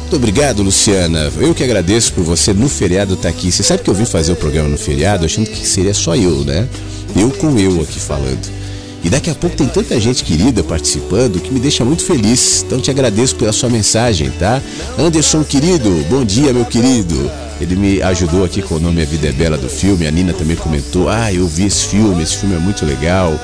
Muito 0.00 0.16
obrigado, 0.16 0.62
Luciana. 0.62 1.30
Eu 1.38 1.54
que 1.54 1.64
agradeço 1.64 2.12
por 2.12 2.22
você 2.22 2.52
no 2.52 2.68
feriado 2.68 3.14
estar 3.14 3.28
aqui. 3.28 3.50
Você 3.50 3.62
sabe 3.62 3.82
que 3.82 3.90
eu 3.90 3.94
vim 3.94 4.04
fazer 4.04 4.32
o 4.32 4.36
programa 4.36 4.68
no 4.68 4.78
feriado 4.78 5.24
achando 5.24 5.50
que 5.50 5.66
seria 5.66 5.94
só 5.94 6.14
eu, 6.14 6.44
né? 6.44 6.68
Eu 7.16 7.30
com 7.30 7.58
eu 7.58 7.80
aqui 7.80 7.98
falando. 7.98 8.59
E 9.02 9.08
daqui 9.08 9.30
a 9.30 9.34
pouco 9.34 9.56
tem 9.56 9.66
tanta 9.66 9.98
gente 9.98 10.22
querida 10.22 10.62
participando 10.62 11.40
que 11.40 11.52
me 11.52 11.58
deixa 11.58 11.84
muito 11.84 12.04
feliz. 12.04 12.62
Então 12.66 12.80
te 12.80 12.90
agradeço 12.90 13.34
pela 13.36 13.52
sua 13.52 13.70
mensagem, 13.70 14.30
tá? 14.30 14.60
Anderson, 14.98 15.42
querido, 15.42 15.88
bom 16.10 16.24
dia, 16.24 16.52
meu 16.52 16.66
querido. 16.66 17.30
Ele 17.60 17.76
me 17.76 18.02
ajudou 18.02 18.44
aqui 18.44 18.62
com 18.62 18.76
o 18.76 18.80
nome 18.80 19.02
A 19.02 19.04
Vida 19.04 19.28
é 19.28 19.32
Bela 19.32 19.56
do 19.56 19.68
filme. 19.68 20.06
A 20.06 20.10
Nina 20.10 20.32
também 20.32 20.56
comentou: 20.56 21.08
Ah, 21.08 21.32
eu 21.32 21.46
vi 21.46 21.66
esse 21.66 21.86
filme, 21.86 22.22
esse 22.22 22.36
filme 22.36 22.54
é 22.54 22.58
muito 22.58 22.84
legal. 22.84 23.38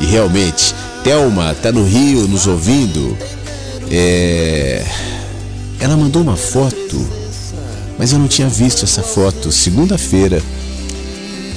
E 0.00 0.06
realmente, 0.06 0.74
Thelma 1.02 1.54
tá 1.54 1.70
no 1.70 1.84
Rio 1.84 2.26
nos 2.26 2.46
ouvindo. 2.46 3.16
É... 3.90 4.84
Ela 5.78 5.96
mandou 5.96 6.22
uma 6.22 6.36
foto, 6.36 7.06
mas 7.98 8.12
eu 8.12 8.18
não 8.18 8.26
tinha 8.26 8.48
visto 8.48 8.84
essa 8.84 9.02
foto. 9.02 9.52
Segunda-feira. 9.52 10.42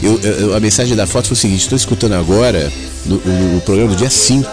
Eu, 0.01 0.19
eu, 0.19 0.55
a 0.55 0.59
mensagem 0.59 0.95
da 0.95 1.07
foto 1.07 1.27
foi 1.27 1.33
o 1.33 1.37
seguinte: 1.37 1.61
estou 1.61 1.75
escutando 1.75 2.13
agora 2.13 2.71
no, 3.05 3.61
programa 3.61 3.91
do 3.91 3.95
dia 3.95 4.09
5 4.09 4.49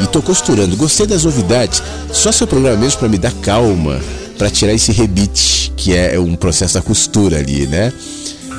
e 0.00 0.04
estou 0.04 0.22
costurando. 0.22 0.76
Gostei 0.76 1.06
das 1.06 1.24
novidades. 1.24 1.82
Só 2.12 2.30
seu 2.32 2.46
programa 2.46 2.76
mesmo 2.76 2.98
para 2.98 3.08
me 3.08 3.18
dar 3.18 3.32
calma, 3.42 4.00
para 4.36 4.50
tirar 4.50 4.72
esse 4.72 4.92
rebite, 4.92 5.72
que 5.76 5.94
é 5.94 6.18
um 6.18 6.34
processo 6.34 6.74
da 6.74 6.82
costura 6.82 7.38
ali, 7.38 7.66
né? 7.66 7.92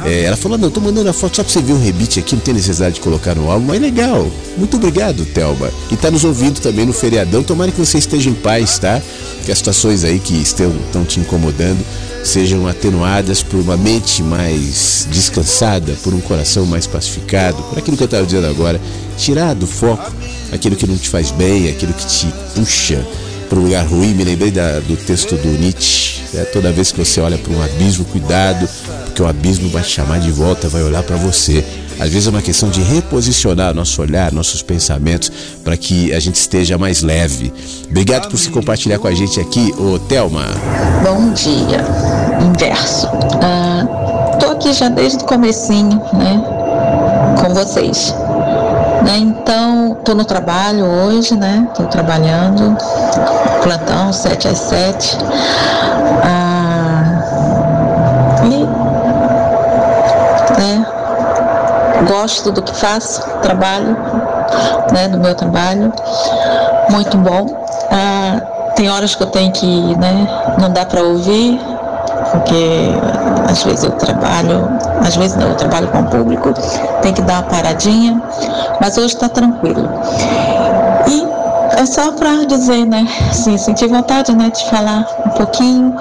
É, 0.03 0.23
ela 0.23 0.35
falou: 0.35 0.57
Não, 0.57 0.69
tô 0.69 0.81
mandando 0.81 1.09
a 1.09 1.13
foto 1.13 1.37
só 1.37 1.43
pra 1.43 1.51
você 1.51 1.61
ver 1.61 1.73
o 1.73 1.79
rebite 1.79 2.19
aqui, 2.19 2.35
não 2.35 2.41
tem 2.41 2.53
necessidade 2.53 2.95
de 2.95 3.01
colocar 3.01 3.35
no 3.35 3.49
álbum, 3.49 3.67
mas 3.67 3.81
legal. 3.81 4.29
Muito 4.57 4.77
obrigado, 4.77 5.25
Thelma. 5.25 5.69
E 5.91 5.95
tá 5.95 6.11
nos 6.11 6.23
ouvindo 6.23 6.59
também 6.59 6.85
no 6.85 6.93
feriadão. 6.93 7.43
Tomara 7.43 7.71
que 7.71 7.79
você 7.79 7.97
esteja 7.97 8.29
em 8.29 8.33
paz, 8.33 8.77
tá? 8.79 9.01
Que 9.45 9.51
as 9.51 9.57
situações 9.59 10.03
aí 10.03 10.19
que 10.19 10.33
estão, 10.33 10.73
estão 10.87 11.05
te 11.05 11.19
incomodando 11.19 11.83
sejam 12.23 12.67
atenuadas 12.67 13.43
por 13.43 13.59
uma 13.59 13.77
mente 13.77 14.23
mais 14.23 15.07
descansada, 15.11 15.95
por 16.03 16.11
um 16.11 16.19
coração 16.19 16.65
mais 16.65 16.87
pacificado, 16.87 17.61
por 17.63 17.77
aquilo 17.77 17.95
que 17.95 18.01
eu 18.01 18.05
estava 18.05 18.25
dizendo 18.25 18.47
agora, 18.47 18.81
tirar 19.15 19.53
do 19.53 19.67
foco 19.67 20.11
aquilo 20.51 20.75
que 20.75 20.87
não 20.87 20.97
te 20.97 21.07
faz 21.07 21.29
bem, 21.31 21.69
aquilo 21.69 21.93
que 21.93 22.05
te 22.05 22.27
puxa 22.55 23.05
para 23.45 23.59
um 23.59 23.63
lugar 23.63 23.85
ruim. 23.85 24.13
Me 24.13 24.23
lembrei 24.23 24.51
da, 24.51 24.79
do 24.79 24.95
texto 24.97 25.35
do 25.35 25.47
Nietzsche. 25.47 26.21
Né? 26.33 26.43
Toda 26.45 26.71
vez 26.71 26.91
que 26.91 26.99
você 26.99 27.21
olha 27.21 27.37
para 27.37 27.53
um 27.53 27.61
abismo, 27.61 28.05
cuidado, 28.05 28.67
porque 29.05 29.21
o 29.21 29.27
abismo 29.27 29.69
vai 29.69 29.83
te 29.83 29.89
chamar 29.89 30.19
de 30.19 30.31
volta, 30.31 30.67
vai 30.67 30.83
olhar 30.83 31.03
para 31.03 31.15
você. 31.15 31.63
Às 31.97 32.09
vezes 32.09 32.27
é 32.27 32.29
uma 32.29 32.41
questão 32.41 32.69
de 32.69 32.81
reposicionar 32.81 33.73
nosso 33.73 34.01
olhar, 34.01 34.31
nossos 34.31 34.61
pensamentos, 34.61 35.31
para 35.63 35.77
que 35.77 36.13
a 36.13 36.19
gente 36.19 36.35
esteja 36.35 36.77
mais 36.77 37.01
leve. 37.01 37.53
Obrigado 37.89 38.29
por 38.29 38.37
se 38.37 38.49
compartilhar 38.49 38.99
com 38.99 39.07
a 39.07 39.13
gente 39.13 39.39
aqui, 39.39 39.73
ô 39.77 39.97
Thelma. 39.97 40.45
Bom 41.03 41.31
dia. 41.31 41.85
Inverso. 42.41 43.07
Ah, 43.41 44.05
aqui 44.65 44.73
já 44.73 44.89
desde 44.89 45.23
o 45.23 45.27
comecinho, 45.27 46.01
né? 46.13 46.41
Com 47.39 47.53
vocês. 47.53 48.13
Né? 49.05 49.17
Então, 49.19 49.97
tô 50.03 50.15
no 50.15 50.25
trabalho 50.25 50.83
hoje, 50.83 51.35
né? 51.35 51.67
Tô 51.75 51.83
trabalhando, 51.83 52.75
plantão, 53.61 54.11
7 54.11 54.47
às 54.47 54.57
7. 54.57 55.17
Ah, 56.23 57.21
e, 58.45 58.65
né? 60.59 60.85
Gosto 62.07 62.51
do 62.51 62.63
que 62.63 62.75
faço, 62.75 63.21
trabalho, 63.43 63.95
né? 64.91 65.07
Do 65.07 65.19
meu 65.19 65.35
trabalho. 65.35 65.93
Muito 66.89 67.15
bom. 67.19 67.45
Ah, 67.91 68.41
tem 68.75 68.89
horas 68.89 69.13
que 69.13 69.21
eu 69.21 69.27
tenho 69.27 69.51
que, 69.51 69.95
né? 69.97 70.27
Não 70.59 70.71
dá 70.71 70.83
para 70.83 71.03
ouvir, 71.03 71.61
porque 72.35 72.91
às 73.49 73.63
vezes 73.63 73.83
eu 73.83 73.91
trabalho, 73.91 74.69
às 75.05 75.15
vezes 75.15 75.37
não, 75.37 75.47
eu 75.47 75.55
trabalho 75.55 75.87
com 75.87 75.99
o 75.99 76.05
público, 76.05 76.53
tem 77.01 77.13
que 77.13 77.21
dar 77.21 77.35
uma 77.35 77.43
paradinha, 77.43 78.21
mas 78.81 78.97
hoje 78.97 79.13
está 79.15 79.29
tranquilo. 79.29 79.89
E 81.07 81.27
é 81.79 81.85
só 81.85 82.11
para 82.11 82.45
dizer, 82.45 82.85
né, 82.85 83.07
assim, 83.29 83.57
senti 83.57 83.87
vontade, 83.87 84.35
né, 84.35 84.49
de 84.49 84.69
falar 84.69 85.07
um 85.25 85.29
pouquinho 85.29 85.95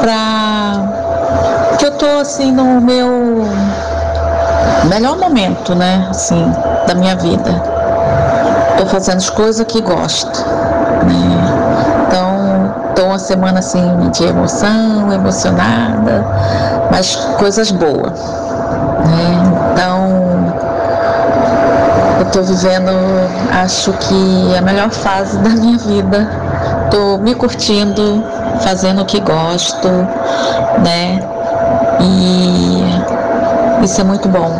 para 0.00 1.76
que 1.78 1.86
eu 1.86 1.92
tô 1.92 2.06
assim 2.20 2.52
no 2.52 2.80
meu 2.80 3.44
melhor 4.88 5.16
momento, 5.18 5.74
né, 5.74 6.06
assim, 6.08 6.52
da 6.86 6.94
minha 6.94 7.16
vida. 7.16 7.50
Tô 8.78 8.86
fazendo 8.86 9.18
as 9.18 9.30
coisas 9.30 9.66
que 9.66 9.80
gosto, 9.80 10.44
né? 11.04 11.53
Uma 13.14 13.18
semana 13.20 13.60
assim 13.60 14.10
de 14.10 14.24
emoção, 14.24 15.12
emocionada, 15.12 16.26
mas 16.90 17.14
coisas 17.38 17.70
boas, 17.70 18.18
né? 19.06 19.52
Então, 19.70 20.52
eu 22.18 22.24
tô 22.32 22.42
vivendo, 22.42 22.90
acho 23.62 23.92
que 23.92 24.56
a 24.58 24.60
melhor 24.60 24.90
fase 24.90 25.38
da 25.46 25.50
minha 25.50 25.78
vida. 25.78 26.28
Tô 26.90 27.18
me 27.18 27.36
curtindo, 27.36 28.24
fazendo 28.62 29.02
o 29.02 29.04
que 29.04 29.20
gosto, 29.20 29.88
né? 30.82 31.20
E 32.00 32.84
isso 33.84 34.00
é 34.00 34.04
muito 34.04 34.28
bom. 34.28 34.50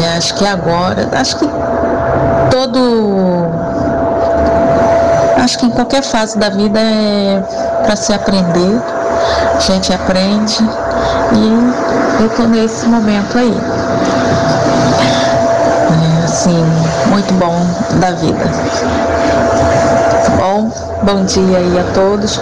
E 0.00 0.16
acho 0.16 0.32
que 0.36 0.46
agora, 0.46 1.06
acho 1.12 1.36
que 1.36 1.50
todo. 2.50 3.57
Acho 5.48 5.60
que 5.60 5.64
em 5.64 5.70
qualquer 5.70 6.02
fase 6.02 6.36
da 6.36 6.50
vida 6.50 6.78
é 6.78 7.42
para 7.82 7.96
se 7.96 8.12
aprender. 8.12 8.82
A 9.56 9.58
gente 9.60 9.90
aprende 9.94 10.58
e 11.32 12.22
eu 12.22 12.28
tô 12.36 12.42
nesse 12.42 12.84
momento 12.84 13.38
aí. 13.38 13.56
É, 16.20 16.24
assim, 16.24 16.62
muito 17.06 17.32
bom 17.32 17.66
da 17.98 18.10
vida. 18.10 18.44
Tá 20.22 20.30
bom? 20.36 20.70
Bom 21.02 21.24
dia 21.24 21.56
aí 21.56 21.78
a 21.78 21.94
todos. 21.94 22.38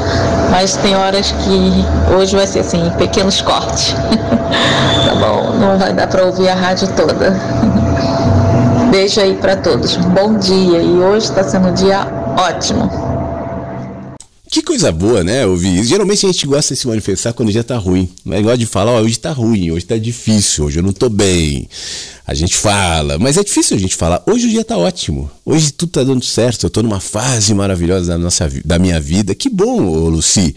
Mas 0.51 0.75
tem 0.75 0.97
horas 0.97 1.31
que 1.31 1.87
hoje 2.13 2.35
vai 2.35 2.49
ser 2.49 2.59
assim, 2.59 2.93
pequenos 2.99 3.41
cortes. 3.41 3.95
tá 5.07 5.15
bom? 5.15 5.53
Não 5.61 5.79
vai 5.79 5.93
dar 5.93 6.09
para 6.09 6.25
ouvir 6.25 6.49
a 6.49 6.57
rádio 6.57 6.89
toda. 6.89 7.37
Beijo 8.91 9.21
aí 9.21 9.35
para 9.37 9.55
todos. 9.55 9.95
Bom 9.95 10.35
dia 10.35 10.81
e 10.81 10.99
hoje 10.99 11.27
está 11.27 11.45
sendo 11.45 11.69
um 11.69 11.73
dia 11.73 12.16
ótimo. 12.37 12.91
Que 14.49 14.63
coisa 14.63 14.93
boa, 14.93 15.25
né? 15.25 15.45
Ouvir. 15.45 15.85
Geralmente 15.85 16.25
a 16.25 16.31
gente 16.31 16.47
gosta 16.47 16.73
de 16.73 16.81
se 16.81 16.87
manifestar 16.87 17.33
quando 17.33 17.49
o 17.49 17.53
dia 17.53 17.65
tá 17.65 17.77
ruim. 17.77 18.09
Mas 18.25 18.43
gosta 18.43 18.59
de 18.59 18.67
falar, 18.67 18.93
ó, 18.93 19.01
hoje 19.01 19.19
tá 19.19 19.33
ruim, 19.33 19.71
hoje 19.71 19.85
tá 19.85 19.99
difícil, 19.99 20.67
hoje 20.67 20.79
eu 20.79 20.83
não 20.83 20.93
tô 20.93 21.09
bem. 21.09 21.69
A 22.27 22.33
gente 22.33 22.57
fala, 22.57 23.19
mas 23.19 23.37
é 23.37 23.45
difícil 23.45 23.77
a 23.77 23.81
gente 23.81 23.95
falar. 23.97 24.23
Hoje 24.27 24.47
o 24.47 24.51
dia 24.51 24.65
tá 24.65 24.77
ótimo. 24.77 25.31
Hoje 25.45 25.73
tudo 25.73 25.91
tá 25.91 26.03
dando 26.03 26.25
certo. 26.25 26.67
Eu 26.67 26.71
tô 26.71 26.83
numa 26.83 27.01
fase 27.01 27.53
maravilhosa 27.55 28.13
da, 28.13 28.19
nossa, 28.19 28.51
da 28.65 28.79
minha 28.79 29.01
vida. 29.01 29.35
Que 29.35 29.51
bom, 29.51 29.79
Luci. 30.09 30.55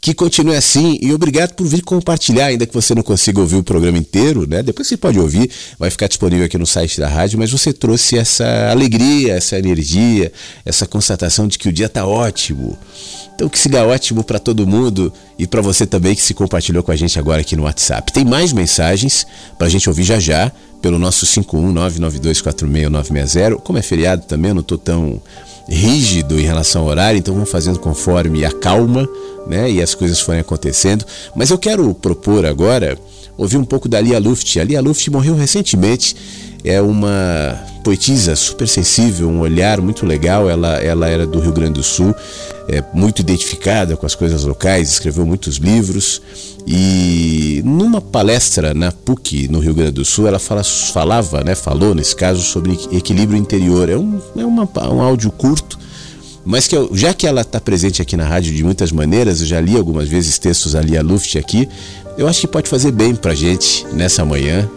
Que 0.00 0.14
continue 0.14 0.56
assim 0.56 0.98
e 1.02 1.12
obrigado 1.12 1.52
por 1.52 1.66
vir 1.66 1.82
compartilhar, 1.82 2.46
ainda 2.46 2.66
que 2.66 2.72
você 2.72 2.94
não 2.94 3.02
consiga 3.02 3.38
ouvir 3.38 3.56
o 3.56 3.62
programa 3.62 3.98
inteiro, 3.98 4.48
né? 4.48 4.62
Depois 4.62 4.88
você 4.88 4.96
pode 4.96 5.20
ouvir, 5.20 5.50
vai 5.78 5.90
ficar 5.90 6.06
disponível 6.06 6.46
aqui 6.46 6.56
no 6.56 6.66
site 6.66 6.98
da 6.98 7.06
rádio, 7.06 7.38
mas 7.38 7.50
você 7.50 7.70
trouxe 7.70 8.16
essa 8.16 8.70
alegria, 8.70 9.34
essa 9.34 9.58
energia, 9.58 10.32
essa 10.64 10.86
constatação 10.86 11.46
de 11.46 11.58
que 11.58 11.68
o 11.68 11.72
dia 11.72 11.86
tá 11.86 12.06
ótimo. 12.06 12.78
Então 13.34 13.46
que 13.46 13.58
siga 13.58 13.84
ótimo 13.84 14.24
para 14.24 14.38
todo 14.38 14.66
mundo 14.66 15.12
e 15.38 15.46
para 15.46 15.60
você 15.60 15.86
também 15.86 16.14
que 16.14 16.22
se 16.22 16.32
compartilhou 16.32 16.82
com 16.82 16.92
a 16.92 16.96
gente 16.96 17.18
agora 17.18 17.42
aqui 17.42 17.54
no 17.54 17.64
WhatsApp. 17.64 18.10
Tem 18.10 18.24
mais 18.24 18.54
mensagens 18.54 19.26
para 19.58 19.66
a 19.66 19.70
gente 19.70 19.86
ouvir 19.86 20.04
já 20.04 20.18
já 20.18 20.50
pelo 20.80 20.98
nosso 20.98 21.26
51992469960. 21.26 23.60
Como 23.60 23.78
é 23.78 23.82
feriado 23.82 24.24
também, 24.26 24.48
eu 24.48 24.54
não 24.54 24.62
estou 24.62 24.78
tão 24.78 25.20
rígido 25.68 26.38
em 26.38 26.44
relação 26.44 26.82
ao 26.82 26.88
horário, 26.88 27.18
então 27.18 27.34
vamos 27.34 27.50
fazendo 27.50 27.78
conforme 27.78 28.44
a 28.44 28.50
calma, 28.50 29.08
né? 29.46 29.70
E 29.70 29.82
as 29.82 29.94
coisas 29.94 30.20
forem 30.20 30.40
acontecendo. 30.40 31.04
Mas 31.34 31.50
eu 31.50 31.58
quero 31.58 31.92
propor 31.94 32.44
agora 32.46 32.98
ouvir 33.36 33.56
um 33.56 33.64
pouco 33.64 33.88
da 33.88 34.00
Lia 34.00 34.18
Luft. 34.18 34.58
A 34.58 34.64
Lia 34.64 34.80
Luft 34.80 35.08
morreu 35.08 35.34
recentemente. 35.34 36.14
É 36.62 36.80
uma 36.80 37.58
poetisa 37.82 38.36
super 38.36 38.68
sensível, 38.68 39.28
um 39.28 39.40
olhar 39.40 39.80
muito 39.80 40.04
legal. 40.04 40.48
Ela, 40.48 40.78
ela 40.78 41.08
era 41.08 41.26
do 41.26 41.40
Rio 41.40 41.52
Grande 41.52 41.74
do 41.74 41.82
Sul, 41.82 42.14
é 42.70 42.84
muito 42.94 43.20
identificada 43.20 43.96
com 43.96 44.06
as 44.06 44.14
coisas 44.14 44.44
locais, 44.44 44.90
escreveu 44.90 45.26
muitos 45.26 45.56
livros. 45.56 46.22
E 46.66 47.62
numa 47.64 48.00
palestra 48.00 48.72
na 48.72 48.92
PUC, 48.92 49.48
no 49.48 49.58
Rio 49.58 49.74
Grande 49.74 49.92
do 49.92 50.04
Sul, 50.04 50.28
ela 50.28 50.38
fala, 50.38 50.62
falava, 50.62 51.42
né, 51.42 51.54
falou 51.54 51.94
nesse 51.94 52.14
caso, 52.14 52.42
sobre 52.42 52.78
equilíbrio 52.92 53.36
interior. 53.36 53.88
É 53.88 53.96
um, 53.96 54.20
é 54.36 54.44
uma, 54.44 54.68
um 54.88 55.00
áudio 55.00 55.30
curto, 55.32 55.78
mas 56.44 56.68
que 56.68 56.76
eu, 56.76 56.90
já 56.92 57.12
que 57.12 57.26
ela 57.26 57.40
está 57.40 57.60
presente 57.60 58.00
aqui 58.00 58.16
na 58.16 58.24
rádio 58.24 58.54
de 58.54 58.62
muitas 58.62 58.92
maneiras, 58.92 59.40
eu 59.40 59.46
já 59.46 59.60
li 59.60 59.76
algumas 59.76 60.08
vezes 60.08 60.38
textos 60.38 60.74
ali 60.76 60.96
a 60.96 61.02
Luft 61.02 61.36
aqui, 61.36 61.68
eu 62.16 62.28
acho 62.28 62.40
que 62.40 62.46
pode 62.46 62.68
fazer 62.68 62.92
bem 62.92 63.14
pra 63.14 63.34
gente 63.34 63.86
nessa 63.92 64.24
manhã, 64.24 64.68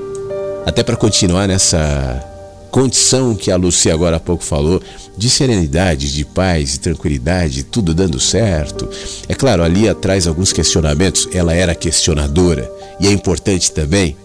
até 0.66 0.82
para 0.82 0.96
continuar 0.96 1.48
nessa 1.48 2.33
condição 2.74 3.36
que 3.36 3.52
a 3.52 3.56
Lucy 3.56 3.92
agora 3.92 4.18
há 4.18 4.20
pouco 4.20 4.44
falou, 4.44 4.82
de 5.16 5.30
serenidade, 5.30 6.12
de 6.12 6.26
paz, 6.26 6.72
de 6.72 6.80
tranquilidade, 6.80 7.62
tudo 7.62 7.94
dando 7.94 8.20
certo. 8.20 8.90
É 9.30 9.36
claro, 9.36 9.62
ali 9.62 9.94
traz 9.94 10.26
alguns 10.26 10.52
questionamentos, 10.52 11.30
ela 11.32 11.54
era 11.54 11.76
questionadora 11.76 12.70
e 13.00 13.08
é 13.08 13.12
importante 13.12 13.72
também, 13.72 14.18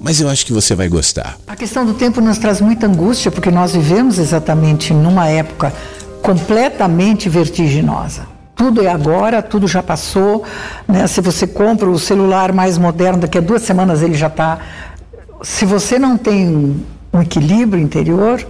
mas 0.00 0.20
eu 0.20 0.28
acho 0.28 0.44
que 0.44 0.52
você 0.52 0.74
vai 0.74 0.88
gostar. 0.88 1.38
A 1.46 1.54
questão 1.54 1.86
do 1.86 1.94
tempo 1.94 2.20
nos 2.20 2.36
traz 2.36 2.60
muita 2.60 2.88
angústia 2.88 3.30
porque 3.30 3.48
nós 3.48 3.74
vivemos 3.74 4.18
exatamente 4.18 4.92
numa 4.92 5.28
época 5.28 5.72
completamente 6.20 7.28
vertiginosa. 7.28 8.26
Tudo 8.56 8.82
é 8.82 8.88
agora, 8.88 9.40
tudo 9.40 9.68
já 9.68 9.84
passou. 9.84 10.42
Né? 10.88 11.06
Se 11.06 11.20
você 11.20 11.46
compra 11.46 11.88
o 11.88 11.96
celular 11.96 12.52
mais 12.52 12.76
moderno, 12.76 13.20
daqui 13.20 13.38
a 13.38 13.40
duas 13.40 13.62
semanas 13.62 14.02
ele 14.02 14.14
já 14.14 14.26
está. 14.26 14.58
Se 15.42 15.64
você 15.64 15.96
não 15.96 16.16
tem 16.16 16.82
um 17.14 17.22
equilíbrio 17.22 17.80
interior, 17.80 18.44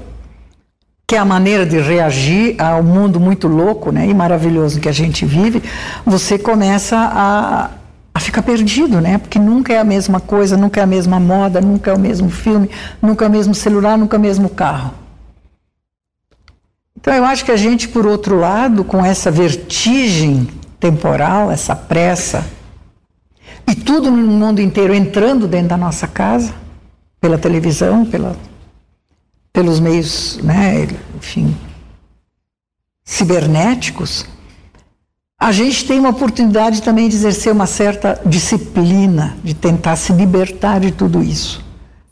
que 1.07 1.15
é 1.15 1.19
a 1.19 1.24
maneira 1.24 1.66
de 1.66 1.78
reagir 1.78 2.59
ao 2.59 2.82
mundo 2.82 3.20
muito 3.20 3.47
louco 3.47 3.93
né, 3.93 4.07
e 4.09 4.15
maravilhoso 4.15 4.81
que 4.81 4.89
a 4.89 4.93
gente 4.93 5.27
vive, 5.27 5.62
você 6.05 6.39
começa 6.39 6.97
a, 6.97 7.70
a 8.15 8.20
ficar 8.20 8.43
perdido, 8.43 9.03
né? 9.03 9.19
Porque 9.19 9.39
nunca 9.39 9.74
é 9.74 9.78
a 9.78 9.85
mesma 9.85 10.19
coisa, 10.19 10.57
nunca 10.57 10.81
é 10.81 10.82
a 10.82 10.86
mesma 10.86 11.20
moda, 11.20 11.61
nunca 11.61 11.91
é 11.91 11.95
o 11.95 11.99
mesmo 11.99 12.31
filme, 12.31 12.70
nunca 13.03 13.27
é 13.27 13.28
o 13.28 13.31
mesmo 13.31 13.55
celular, 13.55 13.99
nunca 13.99 14.16
é 14.16 14.19
o 14.19 14.23
mesmo 14.23 14.49
carro. 14.49 14.95
Então 16.99 17.12
eu 17.12 17.24
acho 17.27 17.45
que 17.45 17.53
a 17.53 17.57
gente, 17.57 17.86
por 17.86 18.07
outro 18.07 18.39
lado, 18.39 18.82
com 18.82 19.05
essa 19.05 19.31
vertigem 19.31 20.49
temporal, 20.81 21.51
essa 21.51 21.77
pressa, 21.77 22.47
e 23.69 23.74
tudo 23.74 24.11
no 24.11 24.16
mundo 24.16 24.59
inteiro 24.59 24.95
entrando 24.95 25.47
dentro 25.47 25.69
da 25.69 25.77
nossa 25.77 26.07
casa, 26.07 26.55
pela 27.20 27.36
televisão, 27.36 28.07
pela, 28.07 28.36
pelos 29.55 29.78
meios, 29.78 30.40
né, 30.43 30.89
enfim, 31.16 31.56
cibernéticos, 33.05 34.26
a 35.39 35.52
gente 35.52 35.86
tem 35.86 36.01
uma 36.01 36.09
oportunidade 36.09 36.82
também 36.82 37.09
de 37.09 37.14
exercer 37.14 37.52
uma 37.52 37.66
certa 37.66 38.20
disciplina, 38.26 39.36
de 39.44 39.55
tentar 39.55 39.94
se 39.94 40.12
libertar 40.12 40.81
de 40.81 40.90
tudo 40.90 41.22
isso. 41.22 41.64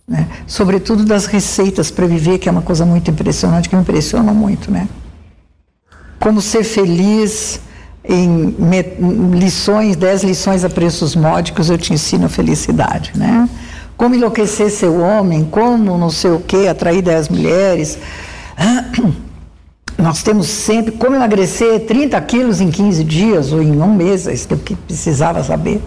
Né? 0.07 0.29
Sobretudo 0.47 1.05
das 1.05 1.27
receitas 1.27 1.91
para 1.91 2.07
viver, 2.07 2.39
que 2.39 2.49
é 2.49 2.53
uma 2.53 2.63
coisa 2.63 2.87
muito 2.87 3.11
impressionante, 3.11 3.69
que 3.69 3.75
me 3.75 3.83
impressiona 3.83 4.33
muito. 4.33 4.71
Né? 4.71 4.89
Como 6.21 6.41
ser 6.41 6.63
feliz 6.63 7.61
em 8.05 8.55
lições, 9.33 9.97
dez 9.97 10.23
lições 10.23 10.65
a 10.65 10.71
preços 10.71 11.17
módicos, 11.17 11.71
eu 11.71 11.79
te 11.79 11.93
ensino 11.93 12.27
a 12.27 12.29
felicidade. 12.29 13.13
Né? 13.17 13.49
Como 14.03 14.17
enlouquecer 14.17 14.69
seu 14.69 14.99
homem, 14.99 15.45
como 15.45 15.97
não 15.97 16.11
sei 16.11 16.33
o 16.33 16.41
que, 16.41 16.67
atrair 16.67 17.01
10 17.03 17.29
mulheres. 17.29 17.97
Nós 19.97 20.25
temos 20.25 20.49
sempre 20.49 20.91
como 20.91 21.15
emagrecer 21.15 21.87
30 21.87 22.21
quilos 22.23 22.61
em 22.61 22.69
15 22.69 23.05
dias 23.05 23.53
ou 23.53 23.63
em 23.63 23.81
um 23.81 23.95
mês, 23.95 24.27
é 24.27 24.35
isso 24.35 24.49
que 24.49 24.55
eu 24.55 24.77
precisava 24.89 25.45
saber. 25.45 25.81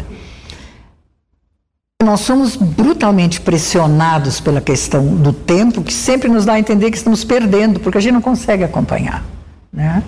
Nós 2.01 2.21
somos 2.21 2.55
brutalmente 2.55 3.41
pressionados 3.41 4.39
pela 4.39 4.61
questão 4.61 5.05
do 5.05 5.33
tempo, 5.33 5.81
que 5.81 5.91
sempre 5.91 6.29
nos 6.29 6.45
dá 6.45 6.53
a 6.53 6.59
entender 6.59 6.91
que 6.91 6.97
estamos 6.97 7.25
perdendo, 7.25 7.81
porque 7.81 7.97
a 7.97 8.01
gente 8.01 8.13
não 8.13 8.21
consegue 8.21 8.63
acompanhar. 8.63 9.25
Né? 9.73 10.01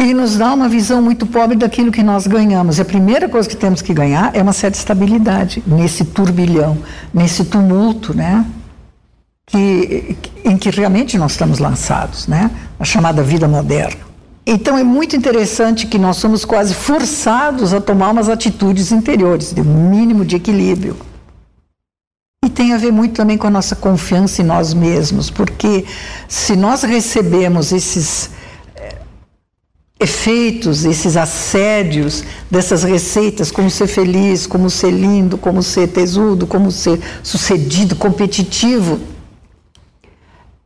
E 0.00 0.14
nos 0.14 0.38
dá 0.38 0.54
uma 0.54 0.66
visão 0.66 1.02
muito 1.02 1.26
pobre 1.26 1.54
daquilo 1.58 1.92
que 1.92 2.02
nós 2.02 2.26
ganhamos. 2.26 2.78
E 2.78 2.80
a 2.80 2.84
primeira 2.86 3.28
coisa 3.28 3.46
que 3.46 3.54
temos 3.54 3.82
que 3.82 3.92
ganhar 3.92 4.34
é 4.34 4.40
uma 4.40 4.54
certa 4.54 4.78
estabilidade 4.78 5.62
nesse 5.66 6.06
turbilhão, 6.06 6.78
nesse 7.12 7.44
tumulto, 7.44 8.16
né? 8.16 8.46
Que, 9.44 10.16
em 10.42 10.56
que 10.56 10.70
realmente 10.70 11.18
nós 11.18 11.32
estamos 11.32 11.58
lançados, 11.58 12.26
né? 12.26 12.50
A 12.78 12.84
chamada 12.84 13.22
vida 13.22 13.46
moderna. 13.46 14.00
Então 14.46 14.78
é 14.78 14.82
muito 14.82 15.14
interessante 15.14 15.86
que 15.86 15.98
nós 15.98 16.16
somos 16.16 16.46
quase 16.46 16.72
forçados 16.72 17.74
a 17.74 17.80
tomar 17.80 18.08
umas 18.08 18.30
atitudes 18.30 18.92
interiores, 18.92 19.52
de 19.52 19.60
um 19.60 19.90
mínimo 19.90 20.24
de 20.24 20.34
equilíbrio. 20.34 20.96
E 22.42 22.48
tem 22.48 22.72
a 22.72 22.78
ver 22.78 22.90
muito 22.90 23.16
também 23.16 23.36
com 23.36 23.48
a 23.48 23.50
nossa 23.50 23.76
confiança 23.76 24.40
em 24.40 24.46
nós 24.46 24.72
mesmos, 24.72 25.28
porque 25.28 25.84
se 26.26 26.56
nós 26.56 26.84
recebemos 26.84 27.70
esses 27.70 28.30
efeitos, 30.00 30.86
esses 30.86 31.14
assédios 31.14 32.24
dessas 32.50 32.82
receitas, 32.82 33.50
como 33.50 33.70
ser 33.70 33.86
feliz, 33.86 34.46
como 34.46 34.70
ser 34.70 34.90
lindo, 34.90 35.36
como 35.36 35.62
ser 35.62 35.88
tesudo, 35.88 36.46
como 36.46 36.72
ser 36.72 36.98
sucedido, 37.22 37.94
competitivo, 37.94 38.98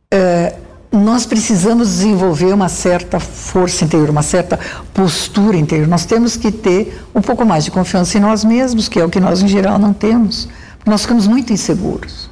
é, 0.09 0.55
nós 0.89 1.25
precisamos 1.25 1.89
desenvolver 1.89 2.53
uma 2.53 2.69
certa 2.69 3.19
força 3.19 3.83
interior, 3.83 4.09
uma 4.09 4.23
certa 4.23 4.57
postura 4.93 5.57
interior. 5.57 5.87
Nós 5.89 6.05
temos 6.05 6.37
que 6.37 6.49
ter 6.49 7.03
um 7.13 7.21
pouco 7.21 7.43
mais 7.43 7.65
de 7.65 7.71
confiança 7.71 8.17
em 8.17 8.21
nós 8.21 8.45
mesmos, 8.45 8.87
que 8.87 8.97
é 8.97 9.03
o 9.03 9.09
que 9.09 9.19
nós 9.19 9.41
em 9.41 9.47
geral 9.49 9.77
não 9.77 9.91
temos. 9.91 10.47
Nós 10.85 11.01
ficamos 11.01 11.27
muito 11.27 11.51
inseguros. 11.51 12.24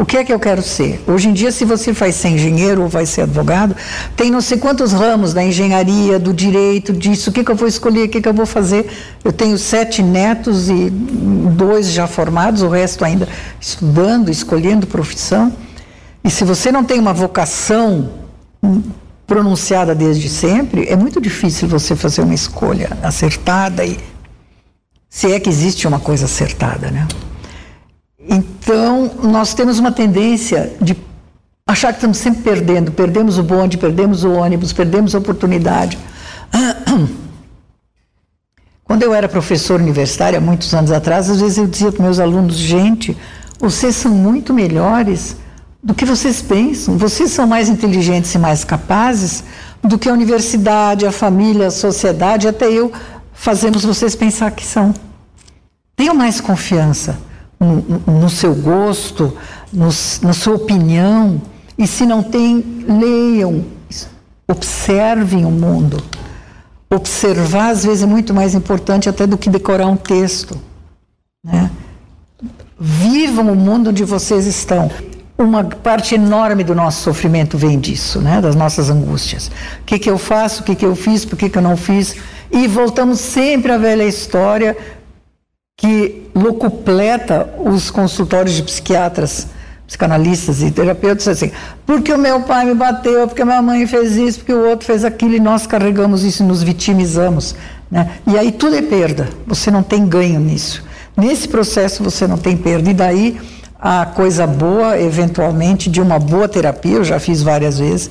O 0.00 0.06
que 0.06 0.16
é 0.16 0.24
que 0.24 0.32
eu 0.32 0.40
quero 0.40 0.62
ser? 0.62 0.98
Hoje 1.06 1.28
em 1.28 1.34
dia, 1.34 1.52
se 1.52 1.62
você 1.62 1.92
vai 1.92 2.10
ser 2.10 2.28
engenheiro 2.28 2.80
ou 2.80 2.88
vai 2.88 3.04
ser 3.04 3.20
advogado, 3.20 3.76
tem 4.16 4.30
não 4.30 4.40
sei 4.40 4.56
quantos 4.56 4.92
ramos 4.92 5.34
da 5.34 5.44
engenharia, 5.44 6.18
do 6.18 6.32
direito, 6.32 6.90
disso, 6.90 7.28
o 7.28 7.32
que, 7.34 7.44
que 7.44 7.50
eu 7.50 7.54
vou 7.54 7.68
escolher, 7.68 8.06
o 8.06 8.08
que, 8.08 8.18
que 8.18 8.26
eu 8.26 8.32
vou 8.32 8.46
fazer. 8.46 8.90
Eu 9.22 9.30
tenho 9.30 9.58
sete 9.58 10.02
netos 10.02 10.70
e 10.70 10.88
dois 10.88 11.92
já 11.92 12.06
formados, 12.06 12.62
o 12.62 12.68
resto 12.70 13.04
ainda 13.04 13.28
estudando, 13.60 14.30
escolhendo 14.30 14.86
profissão. 14.86 15.52
E 16.24 16.30
se 16.30 16.44
você 16.44 16.72
não 16.72 16.82
tem 16.82 16.98
uma 16.98 17.12
vocação 17.12 18.08
pronunciada 19.26 19.94
desde 19.94 20.30
sempre, 20.30 20.88
é 20.88 20.96
muito 20.96 21.20
difícil 21.20 21.68
você 21.68 21.94
fazer 21.94 22.22
uma 22.22 22.34
escolha 22.34 22.96
acertada 23.02 23.84
e 23.84 23.98
se 25.10 25.30
é 25.30 25.38
que 25.38 25.50
existe 25.50 25.86
uma 25.86 26.00
coisa 26.00 26.24
acertada, 26.24 26.90
né? 26.90 27.06
Então, 28.28 29.10
nós 29.22 29.54
temos 29.54 29.78
uma 29.78 29.90
tendência 29.90 30.76
de 30.80 30.96
achar 31.66 31.92
que 31.92 31.98
estamos 31.98 32.18
sempre 32.18 32.42
perdendo. 32.42 32.92
Perdemos 32.92 33.38
o 33.38 33.42
bonde, 33.42 33.78
perdemos 33.78 34.24
o 34.24 34.32
ônibus, 34.32 34.72
perdemos 34.72 35.14
a 35.14 35.18
oportunidade. 35.18 35.98
Quando 38.84 39.02
eu 39.02 39.14
era 39.14 39.28
professor 39.28 39.80
universitário, 39.80 40.38
há 40.38 40.40
muitos 40.40 40.74
anos 40.74 40.90
atrás, 40.90 41.30
às 41.30 41.40
vezes 41.40 41.58
eu 41.58 41.66
dizia 41.66 41.92
para 41.92 42.02
meus 42.02 42.18
alunos: 42.18 42.56
gente, 42.56 43.16
vocês 43.58 43.96
são 43.96 44.12
muito 44.12 44.52
melhores 44.52 45.36
do 45.82 45.94
que 45.94 46.04
vocês 46.04 46.42
pensam. 46.42 46.98
Vocês 46.98 47.30
são 47.30 47.46
mais 47.46 47.70
inteligentes 47.70 48.34
e 48.34 48.38
mais 48.38 48.64
capazes 48.64 49.44
do 49.82 49.98
que 49.98 50.10
a 50.10 50.12
universidade, 50.12 51.06
a 51.06 51.12
família, 51.12 51.68
a 51.68 51.70
sociedade, 51.70 52.46
até 52.46 52.70
eu 52.70 52.92
fazemos 53.32 53.82
vocês 53.82 54.14
pensar 54.14 54.50
que 54.50 54.66
são. 54.66 54.92
Tenham 55.96 56.14
mais 56.14 56.38
confiança 56.38 57.29
no, 57.60 58.20
no 58.20 58.30
seu 58.30 58.54
gosto, 58.54 59.36
no, 59.70 59.86
na 60.22 60.32
sua 60.32 60.54
opinião. 60.54 61.40
E 61.76 61.86
se 61.86 62.06
não 62.06 62.22
tem, 62.22 62.64
leiam, 62.88 63.64
observem 64.48 65.44
o 65.44 65.50
mundo. 65.50 66.02
Observar, 66.92 67.70
às 67.70 67.84
vezes, 67.84 68.02
é 68.02 68.06
muito 68.06 68.34
mais 68.34 68.54
importante 68.54 69.08
até 69.08 69.26
do 69.26 69.38
que 69.38 69.50
decorar 69.50 69.86
um 69.86 69.96
texto. 69.96 70.58
Né? 71.44 71.70
Vivam 72.78 73.52
o 73.52 73.56
mundo 73.56 73.90
onde 73.90 74.04
vocês 74.04 74.46
estão. 74.46 74.90
Uma 75.38 75.64
parte 75.64 76.14
enorme 76.14 76.64
do 76.64 76.74
nosso 76.74 77.02
sofrimento 77.02 77.56
vem 77.56 77.78
disso, 77.78 78.20
né? 78.20 78.40
das 78.40 78.54
nossas 78.54 78.90
angústias. 78.90 79.50
O 79.82 79.84
que, 79.84 79.98
que 79.98 80.10
eu 80.10 80.18
faço, 80.18 80.62
o 80.62 80.64
que, 80.64 80.74
que 80.74 80.84
eu 80.84 80.96
fiz, 80.96 81.24
por 81.24 81.38
que, 81.38 81.48
que 81.48 81.56
eu 81.56 81.62
não 81.62 81.76
fiz. 81.76 82.16
E 82.50 82.66
voltamos 82.66 83.20
sempre 83.20 83.70
à 83.70 83.78
velha 83.78 84.04
história 84.04 84.76
que 85.80 86.28
locupleta 86.34 87.48
os 87.58 87.90
consultórios 87.90 88.54
de 88.54 88.62
psiquiatras, 88.62 89.46
psicanalistas 89.86 90.62
e 90.62 90.70
terapeutas 90.70 91.26
assim, 91.26 91.50
porque 91.86 92.12
o 92.12 92.18
meu 92.18 92.42
pai 92.42 92.66
me 92.66 92.74
bateu, 92.74 93.26
porque 93.26 93.40
a 93.40 93.46
minha 93.46 93.62
mãe 93.62 93.86
fez 93.86 94.14
isso, 94.16 94.40
porque 94.40 94.52
o 94.52 94.68
outro 94.68 94.86
fez 94.86 95.04
aquilo 95.04 95.34
e 95.34 95.40
nós 95.40 95.66
carregamos 95.66 96.22
isso 96.22 96.42
e 96.42 96.46
nos 96.46 96.62
vitimizamos, 96.62 97.56
né? 97.90 98.10
E 98.26 98.36
aí 98.36 98.52
tudo 98.52 98.76
é 98.76 98.82
perda. 98.82 99.30
Você 99.46 99.70
não 99.70 99.82
tem 99.82 100.06
ganho 100.06 100.38
nisso. 100.38 100.84
Nesse 101.16 101.48
processo 101.48 102.04
você 102.04 102.26
não 102.26 102.36
tem 102.36 102.56
perda 102.56 102.90
e 102.90 102.94
daí 102.94 103.40
a 103.80 104.04
coisa 104.04 104.46
boa, 104.46 105.00
eventualmente, 105.00 105.88
de 105.88 106.02
uma 106.02 106.18
boa 106.18 106.46
terapia, 106.46 106.96
eu 106.96 107.04
já 107.04 107.18
fiz 107.18 107.42
várias 107.42 107.78
vezes, 107.78 108.10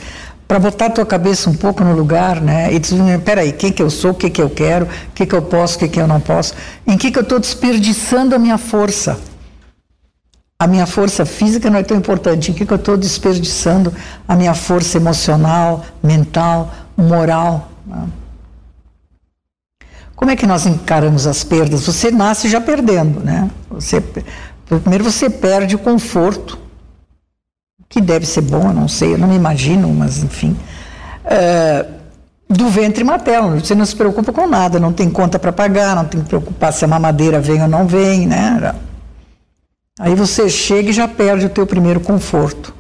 para 0.49 0.57
botar 0.57 0.87
a 0.87 0.89
tua 0.89 1.05
cabeça 1.05 1.47
um 1.47 1.53
pouco 1.53 1.83
no 1.83 1.93
lugar, 1.93 2.41
né? 2.41 2.73
E 2.73 2.79
dizer, 2.79 3.19
peraí, 3.19 3.53
quem 3.53 3.71
que 3.71 3.83
eu 3.83 3.89
sou, 3.91 4.11
o 4.11 4.15
que 4.15 4.31
que 4.31 4.41
eu 4.41 4.49
quero, 4.49 4.87
o 4.87 5.11
que 5.13 5.23
que 5.23 5.35
eu 5.35 5.43
posso, 5.43 5.75
o 5.75 5.79
que 5.79 5.87
que 5.87 6.01
eu 6.01 6.07
não 6.07 6.19
posso, 6.19 6.55
em 6.87 6.97
que 6.97 7.11
que 7.11 7.19
eu 7.19 7.21
estou 7.21 7.39
desperdiçando 7.39 8.33
a 8.33 8.39
minha 8.39 8.57
força. 8.57 9.19
A 10.59 10.65
minha 10.65 10.87
força 10.87 11.23
física 11.23 11.69
não 11.69 11.77
é 11.77 11.83
tão 11.83 11.95
importante, 11.95 12.49
em 12.49 12.55
que 12.55 12.65
que 12.65 12.73
eu 12.73 12.77
estou 12.77 12.97
desperdiçando 12.97 13.93
a 14.27 14.35
minha 14.35 14.55
força 14.55 14.97
emocional, 14.97 15.85
mental, 16.01 16.73
moral. 16.97 17.69
Né? 17.85 18.07
Como 20.15 20.31
é 20.31 20.35
que 20.35 20.47
nós 20.47 20.65
encaramos 20.65 21.27
as 21.27 21.43
perdas? 21.43 21.85
Você 21.85 22.09
nasce 22.09 22.49
já 22.49 22.59
perdendo, 22.59 23.19
né? 23.19 23.51
Você, 23.69 24.01
primeiro 24.65 25.03
você 25.03 25.29
perde 25.29 25.75
o 25.75 25.79
conforto, 25.79 26.57
que 27.89 27.99
deve 27.99 28.25
ser 28.25 28.41
bom, 28.41 28.67
eu 28.67 28.73
não 28.73 28.87
sei, 28.87 29.15
eu 29.15 29.17
não 29.17 29.27
me 29.27 29.35
imagino, 29.35 29.89
mas 29.89 30.23
enfim. 30.23 30.55
É, 31.25 31.85
do 32.47 32.69
ventre 32.69 33.03
materno, 33.03 33.59
você 33.59 33.73
não 33.73 33.85
se 33.85 33.95
preocupa 33.95 34.31
com 34.31 34.47
nada, 34.47 34.79
não 34.79 34.93
tem 34.93 35.09
conta 35.09 35.39
para 35.39 35.51
pagar, 35.51 35.95
não 35.95 36.05
tem 36.05 36.21
que 36.21 36.27
preocupar 36.27 36.71
se 36.71 36.85
a 36.85 36.87
mamadeira 36.87 37.39
vem 37.39 37.61
ou 37.61 37.67
não 37.67 37.87
vem, 37.87 38.27
né? 38.27 38.75
Aí 39.99 40.15
você 40.15 40.47
chega 40.47 40.91
e 40.91 40.93
já 40.93 41.07
perde 41.07 41.47
o 41.47 41.49
teu 41.49 41.67
primeiro 41.67 41.99
conforto. 41.99 42.73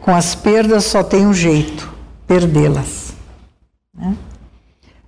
Com 0.00 0.14
as 0.14 0.34
perdas 0.34 0.84
só 0.84 1.02
tem 1.02 1.26
um 1.26 1.32
jeito, 1.32 1.92
perdê-las. 2.26 3.14
Né? 3.96 4.16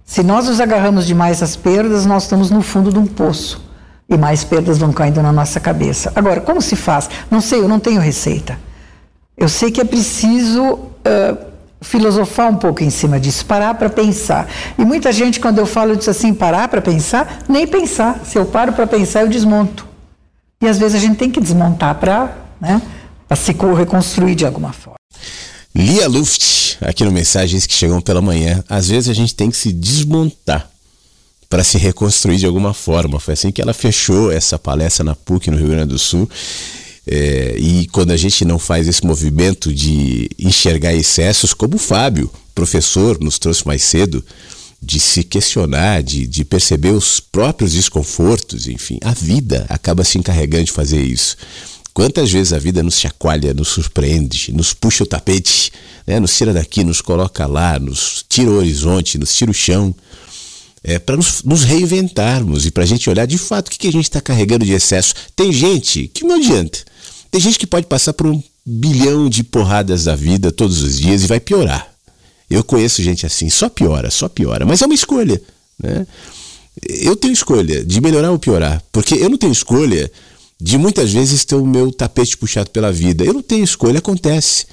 Se 0.04 0.22
nós 0.22 0.46
nos 0.46 0.60
agarramos 0.60 1.06
demais 1.06 1.42
às 1.42 1.56
perdas, 1.56 2.06
nós 2.06 2.22
estamos 2.22 2.50
no 2.50 2.62
fundo 2.62 2.92
de 2.92 2.98
um 2.98 3.06
poço 3.06 3.64
e 4.08 4.16
mais 4.16 4.44
perdas 4.44 4.78
vão 4.78 4.92
caindo 4.92 5.22
na 5.22 5.32
nossa 5.32 5.58
cabeça. 5.58 6.12
Agora, 6.14 6.40
como 6.40 6.62
se 6.62 6.76
faz? 6.76 7.08
Não 7.30 7.40
sei, 7.40 7.60
eu 7.60 7.68
não 7.68 7.80
tenho 7.80 8.00
receita. 8.00 8.58
Eu 9.36 9.48
sei 9.48 9.70
que 9.70 9.80
é 9.80 9.84
preciso 9.84 10.62
uh, 10.62 11.54
filosofar 11.80 12.50
um 12.50 12.56
pouco 12.56 12.82
em 12.82 12.90
cima 12.90 13.20
disso, 13.20 13.44
parar 13.44 13.74
para 13.74 13.90
pensar. 13.90 14.48
E 14.78 14.84
muita 14.84 15.12
gente, 15.12 15.38
quando 15.38 15.58
eu 15.58 15.66
falo 15.66 15.96
disso 15.96 16.10
assim, 16.10 16.32
parar 16.32 16.68
para 16.68 16.80
pensar, 16.80 17.44
nem 17.48 17.66
pensar. 17.66 18.22
Se 18.24 18.38
eu 18.38 18.46
paro 18.46 18.72
para 18.72 18.86
pensar, 18.86 19.22
eu 19.22 19.28
desmonto. 19.28 19.86
E 20.62 20.66
às 20.66 20.78
vezes 20.78 20.94
a 20.94 20.98
gente 20.98 21.16
tem 21.16 21.30
que 21.30 21.40
desmontar 21.40 21.96
para 21.96 22.36
né, 22.60 22.80
se 23.36 23.52
reconstruir 23.52 24.34
de 24.34 24.46
alguma 24.46 24.72
forma. 24.72 24.96
Lia 25.74 26.08
Luft, 26.08 26.78
aqui 26.80 27.04
no 27.04 27.10
Mensagens 27.10 27.66
que 27.66 27.74
Chegam 27.74 28.00
pela 28.00 28.22
Manhã. 28.22 28.62
Às 28.68 28.88
vezes 28.88 29.10
a 29.10 29.12
gente 29.12 29.34
tem 29.34 29.50
que 29.50 29.56
se 29.56 29.72
desmontar 29.72 30.70
para 31.50 31.62
se 31.62 31.76
reconstruir 31.78 32.36
de 32.36 32.46
alguma 32.46 32.72
forma. 32.72 33.20
Foi 33.20 33.34
assim 33.34 33.50
que 33.50 33.60
ela 33.60 33.74
fechou 33.74 34.32
essa 34.32 34.58
palestra 34.58 35.04
na 35.04 35.14
PUC, 35.14 35.50
no 35.50 35.56
Rio 35.56 35.68
Grande 35.68 35.88
do 35.88 35.98
Sul. 35.98 36.28
É, 37.06 37.56
e 37.58 37.86
quando 37.88 38.12
a 38.12 38.16
gente 38.16 38.44
não 38.44 38.58
faz 38.58 38.88
esse 38.88 39.04
movimento 39.04 39.72
de 39.72 40.30
enxergar 40.38 40.94
excessos, 40.94 41.52
como 41.52 41.76
o 41.76 41.78
Fábio, 41.78 42.30
professor, 42.54 43.18
nos 43.20 43.38
trouxe 43.38 43.66
mais 43.66 43.82
cedo, 43.82 44.24
de 44.80 45.00
se 45.00 45.22
questionar, 45.22 46.02
de, 46.02 46.26
de 46.26 46.44
perceber 46.44 46.90
os 46.90 47.18
próprios 47.18 47.72
desconfortos, 47.72 48.68
enfim, 48.68 48.98
a 49.02 49.12
vida 49.12 49.64
acaba 49.68 50.04
se 50.04 50.18
encarregando 50.18 50.64
de 50.64 50.72
fazer 50.72 51.02
isso. 51.02 51.36
Quantas 51.94 52.30
vezes 52.30 52.52
a 52.52 52.58
vida 52.58 52.82
nos 52.82 52.98
chacoalha, 52.98 53.54
nos 53.54 53.68
surpreende, 53.68 54.52
nos 54.52 54.74
puxa 54.74 55.04
o 55.04 55.06
tapete, 55.06 55.72
né? 56.06 56.18
nos 56.18 56.36
tira 56.36 56.52
daqui, 56.52 56.82
nos 56.82 57.00
coloca 57.00 57.46
lá, 57.46 57.78
nos 57.78 58.24
tira 58.28 58.50
o 58.50 58.56
horizonte, 58.56 59.16
nos 59.16 59.34
tira 59.34 59.50
o 59.50 59.54
chão. 59.54 59.94
é, 60.82 60.98
para 60.98 61.16
nos, 61.16 61.42
nos, 61.44 61.62
reinventarmos 61.62 62.66
e 62.66 62.70
para 62.70 62.82
a 62.82 62.86
gente 62.86 63.08
olhar 63.08 63.26
de 63.26 63.38
fato 63.38 63.68
o 63.68 63.70
que, 63.70 63.78
que 63.78 63.88
a 63.88 63.92
gente 63.92 64.04
está 64.04 64.20
carregando 64.20 64.66
de 64.66 64.72
excesso. 64.72 65.14
Tem 65.36 65.52
gente 65.52 66.08
que 66.08 66.24
não 66.24 66.34
adianta. 66.34 66.80
Tem 67.34 67.40
gente 67.40 67.58
que 67.58 67.66
pode 67.66 67.88
passar 67.88 68.12
por 68.12 68.28
um 68.28 68.40
bilhão 68.64 69.28
de 69.28 69.42
porradas 69.42 70.04
da 70.04 70.14
vida 70.14 70.52
todos 70.52 70.84
os 70.84 71.00
dias 71.00 71.24
e 71.24 71.26
vai 71.26 71.40
piorar. 71.40 71.92
Eu 72.48 72.62
conheço 72.62 73.02
gente 73.02 73.26
assim, 73.26 73.50
só 73.50 73.68
piora, 73.68 74.08
só 74.08 74.28
piora. 74.28 74.64
Mas 74.64 74.82
é 74.82 74.86
uma 74.86 74.94
escolha. 74.94 75.42
Né? 75.76 76.06
Eu 76.88 77.16
tenho 77.16 77.32
escolha 77.32 77.84
de 77.84 78.00
melhorar 78.00 78.30
ou 78.30 78.38
piorar, 78.38 78.80
porque 78.92 79.16
eu 79.16 79.28
não 79.28 79.36
tenho 79.36 79.50
escolha 79.52 80.08
de 80.60 80.78
muitas 80.78 81.12
vezes 81.12 81.44
ter 81.44 81.56
o 81.56 81.66
meu 81.66 81.90
tapete 81.90 82.36
puxado 82.36 82.70
pela 82.70 82.92
vida. 82.92 83.24
Eu 83.24 83.34
não 83.34 83.42
tenho 83.42 83.64
escolha, 83.64 83.98
acontece. 83.98 84.66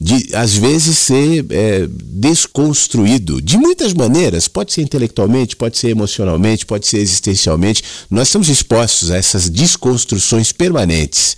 De 0.00 0.34
às 0.34 0.54
vezes 0.54 0.96
ser 0.96 1.44
é, 1.50 1.86
desconstruído 1.86 3.42
de 3.42 3.58
muitas 3.58 3.92
maneiras, 3.92 4.48
pode 4.48 4.72
ser 4.72 4.80
intelectualmente, 4.80 5.54
pode 5.54 5.76
ser 5.76 5.90
emocionalmente, 5.90 6.64
pode 6.64 6.86
ser 6.86 6.96
existencialmente. 6.96 7.84
Nós 8.10 8.28
estamos 8.28 8.48
expostos 8.48 9.10
a 9.10 9.18
essas 9.18 9.50
desconstruções 9.50 10.50
permanentes. 10.50 11.36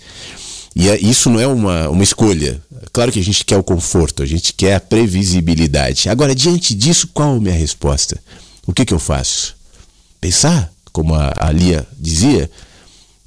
E 0.79 0.87
é, 0.87 0.97
isso 0.97 1.29
não 1.29 1.41
é 1.41 1.45
uma, 1.45 1.89
uma 1.89 2.03
escolha. 2.03 2.61
Claro 2.93 3.11
que 3.11 3.19
a 3.19 3.23
gente 3.23 3.43
quer 3.43 3.57
o 3.57 3.63
conforto, 3.63 4.23
a 4.23 4.25
gente 4.25 4.53
quer 4.53 4.75
a 4.75 4.79
previsibilidade. 4.79 6.07
Agora, 6.07 6.33
diante 6.33 6.73
disso, 6.73 7.09
qual 7.13 7.35
a 7.35 7.39
minha 7.39 7.53
resposta? 7.53 8.17
O 8.65 8.71
que, 8.71 8.85
que 8.85 8.93
eu 8.93 8.99
faço? 8.99 9.57
Pensar, 10.21 10.71
como 10.93 11.15
a, 11.15 11.33
a 11.37 11.51
Lia 11.51 11.85
dizia, 11.99 12.49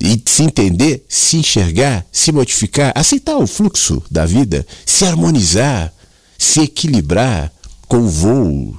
e 0.00 0.18
se 0.24 0.44
entender, 0.44 1.04
se 1.06 1.36
enxergar, 1.36 2.06
se 2.10 2.32
modificar, 2.32 2.90
aceitar 2.94 3.36
o 3.36 3.46
fluxo 3.46 4.02
da 4.10 4.24
vida, 4.24 4.66
se 4.86 5.04
harmonizar, 5.04 5.92
se 6.38 6.62
equilibrar 6.62 7.52
com 7.86 7.98
o 7.98 8.08
voo, 8.08 8.78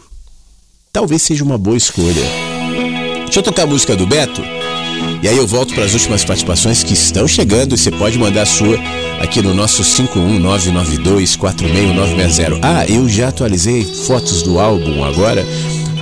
talvez 0.92 1.22
seja 1.22 1.44
uma 1.44 1.60
boa 1.60 1.78
escolha. 1.78 2.26
Deixa 3.26 3.38
eu 3.38 3.44
tocar 3.44 3.64
a 3.64 3.68
música 3.68 3.96
do 3.96 4.08
Beto. 4.08 4.42
E 5.22 5.28
aí 5.28 5.38
eu 5.38 5.46
volto 5.48 5.74
para 5.74 5.86
as 5.86 5.94
últimas 5.94 6.26
participações 6.26 6.84
que 6.84 6.94
estão 6.94 7.26
chegando 7.28 7.76
e 7.76 7.78
você 7.78 7.90
pode 7.90 8.20
mandar 8.20 8.42
a 8.42 8.46
sua 8.46 8.78
aqui 9.20 9.42
no 9.42 9.54
nosso 9.54 9.82
51992469960. 9.84 12.60
Ah, 12.62 12.86
eu 12.88 13.08
já 13.08 13.30
atualizei 13.30 13.86
fotos 13.86 14.44
do 14.44 14.60
álbum 14.60 15.02
agora. 15.04 15.48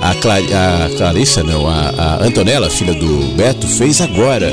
A, 0.00 0.14
Clar 0.16 0.40
a 0.40 0.88
Clarissa, 0.96 1.44
não, 1.44 1.68
a, 1.68 1.90
a 1.90 2.24
Antonella, 2.24 2.68
filha 2.68 2.94
do 2.94 3.36
Beto, 3.36 3.68
fez 3.68 4.00
agora 4.00 4.52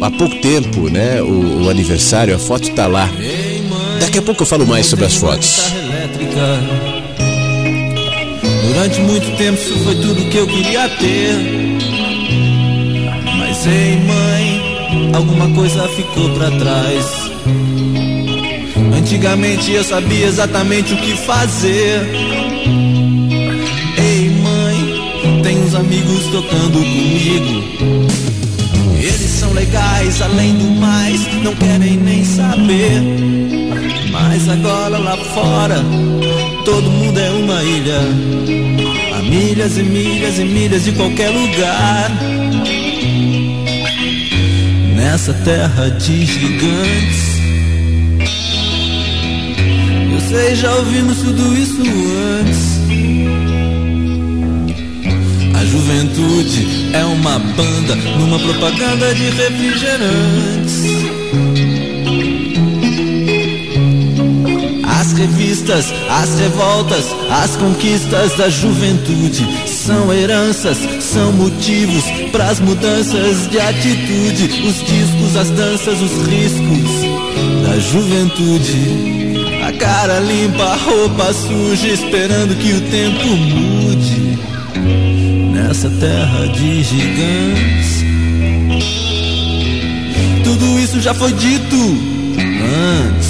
há 0.00 0.10
pouco 0.10 0.36
tempo, 0.40 0.88
né? 0.88 1.20
O, 1.22 1.64
o, 1.64 1.70
aniversário, 1.70 2.34
a 2.34 2.38
foto 2.38 2.70
tá 2.72 2.86
lá. 2.86 3.08
Daqui 4.00 4.18
a 4.18 4.22
pouco 4.22 4.42
eu 4.42 4.46
falo 4.46 4.66
mais 4.66 4.86
sobre 4.86 5.04
as 5.04 5.14
fotos. 5.14 5.72
Durante 8.66 9.00
muito 9.00 9.36
tempo 9.36 9.60
isso 9.60 9.78
foi 9.84 9.94
tudo 9.96 10.30
que 10.30 10.36
eu 10.36 10.46
queria 10.46 10.88
ter. 10.88 11.89
Ei, 13.66 13.96
mãe, 13.96 15.14
alguma 15.14 15.48
coisa 15.54 15.88
ficou 15.88 16.30
para 16.30 16.50
trás. 16.50 17.30
Antigamente 18.96 19.72
eu 19.72 19.84
sabia 19.84 20.26
exatamente 20.26 20.94
o 20.94 20.96
que 20.96 21.16
fazer. 21.18 22.00
Ei, 23.98 24.30
mãe, 24.30 25.42
tem 25.42 25.58
uns 25.58 25.74
amigos 25.74 26.24
tocando 26.26 26.78
comigo 26.78 28.10
são 29.40 29.52
legais, 29.54 30.20
além 30.20 30.54
do 30.54 30.70
mais, 30.78 31.20
não 31.42 31.54
querem 31.54 31.96
nem 31.96 32.22
saber. 32.24 33.00
Mas 34.10 34.48
agora 34.48 34.98
lá 34.98 35.16
fora, 35.16 35.82
todo 36.64 36.90
mundo 36.90 37.18
é 37.18 37.30
uma 37.30 37.62
ilha. 37.62 38.00
A 39.16 39.22
milhas 39.22 39.78
e 39.78 39.82
milhas 39.82 40.38
e 40.38 40.44
milhas 40.44 40.84
de 40.84 40.92
qualquer 40.92 41.30
lugar. 41.30 42.10
Nessa 45.00 45.32
terra 45.32 45.88
de 45.88 46.26
gigantes. 46.26 47.40
Eu 50.12 50.20
sei, 50.28 50.54
já 50.54 50.74
ouvimos 50.74 51.16
tudo 51.22 51.56
isso 51.56 51.82
antes. 52.38 52.80
A 55.58 55.64
juventude 55.64 56.92
é 56.92 57.02
uma 57.02 57.38
banda 57.38 57.96
numa 58.18 58.38
propaganda 58.38 59.14
de 59.14 59.30
refrigerantes. 59.30 61.19
As 65.10 65.18
revistas, 65.18 65.92
as 66.08 66.38
revoltas, 66.38 67.06
as 67.28 67.56
conquistas 67.56 68.32
da 68.36 68.48
juventude 68.48 69.44
são 69.66 70.12
heranças, 70.12 70.78
são 71.00 71.32
motivos 71.32 72.04
para 72.30 72.48
as 72.48 72.60
mudanças 72.60 73.50
de 73.50 73.58
atitude. 73.58 74.62
Os 74.68 74.76
discos, 74.76 75.36
as 75.36 75.50
danças, 75.50 76.00
os 76.00 76.12
riscos 76.28 76.90
da 77.66 77.76
juventude. 77.80 79.58
A 79.66 79.72
cara 79.72 80.20
limpa, 80.20 80.62
a 80.62 80.76
roupa 80.76 81.32
suja, 81.32 81.88
esperando 81.88 82.56
que 82.56 82.72
o 82.72 82.80
tempo 82.82 83.26
mude 83.36 84.38
nessa 85.52 85.90
terra 85.90 86.46
de 86.46 86.84
gigantes. 86.84 88.04
Tudo 90.44 90.78
isso 90.78 91.00
já 91.00 91.12
foi 91.12 91.32
dito 91.32 91.74
antes. 92.36 93.29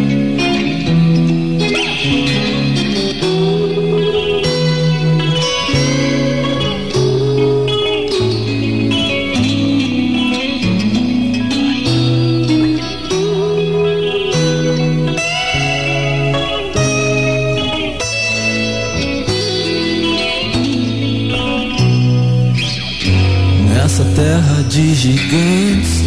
Gigantes 25.01 26.03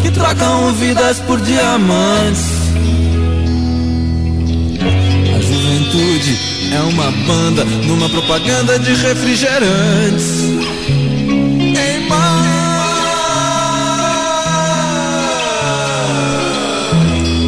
que 0.00 0.10
trocam 0.12 0.72
vidas 0.74 1.18
por 1.18 1.40
diamantes. 1.40 2.44
A 5.34 5.40
juventude 5.40 6.38
é 6.72 6.80
uma 6.82 7.10
banda 7.26 7.64
numa 7.64 8.08
propaganda 8.08 8.78
de 8.78 8.94
refrigerantes. 8.94 10.54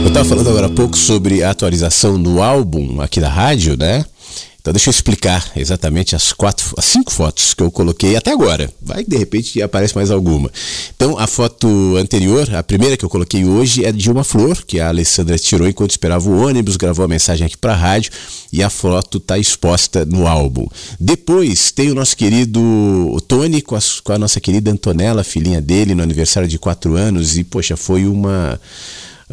Eu 0.03 0.09
estava 0.09 0.25
falando 0.25 0.49
agora 0.49 0.67
há 0.67 0.71
pouco 0.71 0.97
sobre 0.97 1.45
a 1.45 1.51
atualização 1.51 2.21
do 2.21 2.43
álbum 2.43 3.01
aqui 3.01 3.21
da 3.21 3.29
rádio, 3.29 3.77
né? 3.77 4.05
Então 4.67 4.73
deixa 4.73 4.89
eu 4.89 4.91
explicar 4.91 5.53
exatamente 5.55 6.17
as 6.17 6.33
quatro, 6.33 6.75
as 6.77 6.85
cinco 6.87 7.13
fotos 7.13 7.55
que 7.55 7.63
eu 7.63 7.71
coloquei 7.71 8.17
até 8.17 8.33
agora. 8.33 8.69
Vai 8.83 9.05
que 9.05 9.11
de 9.11 9.17
repente 9.17 9.63
aparece 9.63 9.95
mais 9.95 10.11
alguma. 10.11 10.51
Então 10.97 11.17
a 11.17 11.29
foto 11.29 11.97
anterior, 11.97 12.53
a 12.53 12.65
primeira 12.65 12.97
que 12.97 13.05
eu 13.05 13.09
coloquei 13.09 13.45
hoje 13.45 13.85
é 13.85 13.93
de 13.93 14.11
uma 14.11 14.25
flor 14.25 14.65
que 14.67 14.81
a 14.81 14.89
Alessandra 14.89 15.39
tirou 15.39 15.69
enquanto 15.69 15.93
esperava 15.93 16.29
o 16.29 16.45
ônibus, 16.45 16.77
gravou 16.77 17.05
a 17.05 17.09
mensagem 17.09 17.47
aqui 17.47 17.57
para 17.57 17.75
a 17.75 17.77
rádio 17.77 18.11
e 18.53 18.61
a 18.61 18.69
foto 18.69 19.19
está 19.19 19.39
exposta 19.39 20.05
no 20.05 20.27
álbum. 20.27 20.67
Depois 20.99 21.71
tem 21.71 21.93
o 21.93 21.95
nosso 21.95 22.17
querido 22.17 22.61
Tony 23.29 23.63
com 23.63 23.77
a, 23.77 23.81
com 24.03 24.13
a 24.15 24.19
nossa 24.19 24.41
querida 24.41 24.69
Antonella, 24.69 25.23
filhinha 25.23 25.61
dele, 25.61 25.95
no 25.95 26.03
aniversário 26.03 26.49
de 26.49 26.59
quatro 26.59 26.97
anos 26.97 27.37
e 27.37 27.45
poxa, 27.45 27.77
foi 27.77 28.05
uma 28.05 28.61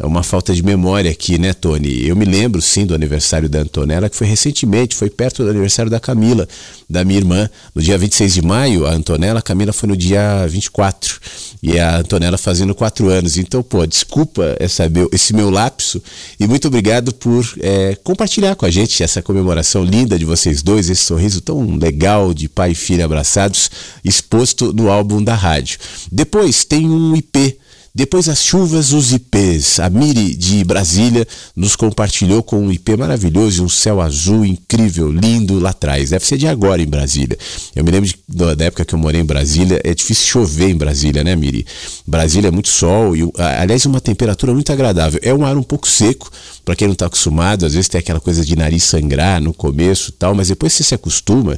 uma 0.02 0.24
falta 0.24 0.52
de 0.52 0.60
memória 0.60 1.08
aqui, 1.08 1.38
né, 1.38 1.52
Tony? 1.52 2.08
Eu 2.08 2.16
me 2.16 2.24
lembro 2.24 2.60
sim 2.60 2.84
do 2.84 2.94
aniversário 2.94 3.48
da 3.48 3.60
Antonella, 3.60 4.10
que 4.10 4.16
foi 4.16 4.26
recentemente, 4.26 4.96
foi 4.96 5.08
perto 5.08 5.44
do 5.44 5.50
aniversário 5.50 5.88
da 5.88 6.00
Camila, 6.00 6.48
da 6.90 7.04
minha 7.04 7.20
irmã. 7.20 7.48
No 7.72 7.80
dia 7.80 7.96
26 7.96 8.34
de 8.34 8.42
maio, 8.42 8.86
a 8.86 8.90
Antonella, 8.90 9.38
a 9.38 9.42
Camila 9.42 9.72
foi 9.72 9.88
no 9.88 9.96
dia 9.96 10.46
24. 10.48 11.20
E 11.62 11.78
a 11.78 11.98
Antonella 11.98 12.36
fazendo 12.36 12.74
quatro 12.74 13.08
anos. 13.08 13.36
Então, 13.36 13.62
pô, 13.62 13.86
desculpa 13.86 14.56
essa 14.58 14.88
meu, 14.88 15.08
esse 15.12 15.32
meu 15.32 15.48
lapso 15.48 16.02
e 16.40 16.46
muito 16.48 16.66
obrigado 16.66 17.14
por 17.14 17.46
é, 17.60 17.96
compartilhar 18.02 18.56
com 18.56 18.66
a 18.66 18.70
gente 18.70 19.00
essa 19.00 19.22
comemoração 19.22 19.84
linda 19.84 20.18
de 20.18 20.24
vocês 20.24 20.60
dois, 20.60 20.90
esse 20.90 21.02
sorriso 21.02 21.40
tão 21.40 21.76
legal 21.76 22.34
de 22.34 22.48
pai 22.48 22.72
e 22.72 22.74
filha 22.74 23.04
abraçados, 23.04 23.70
exposto 24.04 24.72
no 24.72 24.90
álbum 24.90 25.22
da 25.22 25.36
rádio. 25.36 25.78
Depois 26.10 26.64
tem 26.64 26.90
um 26.90 27.14
IP 27.14 27.58
depois 27.96 28.26
das 28.26 28.42
chuvas, 28.42 28.92
os 28.92 29.12
IPs. 29.12 29.78
A 29.78 29.88
Miri 29.88 30.34
de 30.34 30.64
Brasília 30.64 31.24
nos 31.54 31.76
compartilhou 31.76 32.42
com 32.42 32.58
um 32.58 32.72
IP 32.72 32.96
maravilhoso, 32.96 33.62
um 33.62 33.68
céu 33.68 34.00
azul 34.00 34.44
incrível, 34.44 35.12
lindo 35.12 35.60
lá 35.60 35.70
atrás. 35.70 36.10
Deve 36.10 36.26
ser 36.26 36.36
de 36.36 36.48
agora 36.48 36.82
em 36.82 36.88
Brasília. 36.88 37.38
Eu 37.72 37.84
me 37.84 37.92
lembro 37.92 38.10
de, 38.10 38.56
da 38.56 38.64
época 38.64 38.84
que 38.84 38.96
eu 38.96 38.98
morei 38.98 39.20
em 39.20 39.24
Brasília. 39.24 39.80
É 39.84 39.94
difícil 39.94 40.26
chover 40.26 40.70
em 40.70 40.76
Brasília, 40.76 41.22
né, 41.22 41.36
Miri? 41.36 41.64
Brasília 42.04 42.48
é 42.48 42.50
muito 42.50 42.68
sol 42.68 43.14
e, 43.14 43.30
aliás, 43.60 43.86
uma 43.86 44.00
temperatura 44.00 44.52
muito 44.52 44.72
agradável. 44.72 45.20
É 45.22 45.32
um 45.32 45.46
ar 45.46 45.56
um 45.56 45.62
pouco 45.62 45.86
seco, 45.86 46.32
para 46.64 46.74
quem 46.74 46.88
não 46.88 46.94
está 46.94 47.06
acostumado. 47.06 47.64
Às 47.64 47.74
vezes 47.74 47.88
tem 47.88 48.00
aquela 48.00 48.18
coisa 48.18 48.44
de 48.44 48.56
nariz 48.56 48.82
sangrar 48.82 49.40
no 49.40 49.54
começo 49.54 50.10
tal, 50.10 50.34
mas 50.34 50.48
depois 50.48 50.72
você 50.72 50.82
se 50.82 50.96
acostuma 50.96 51.56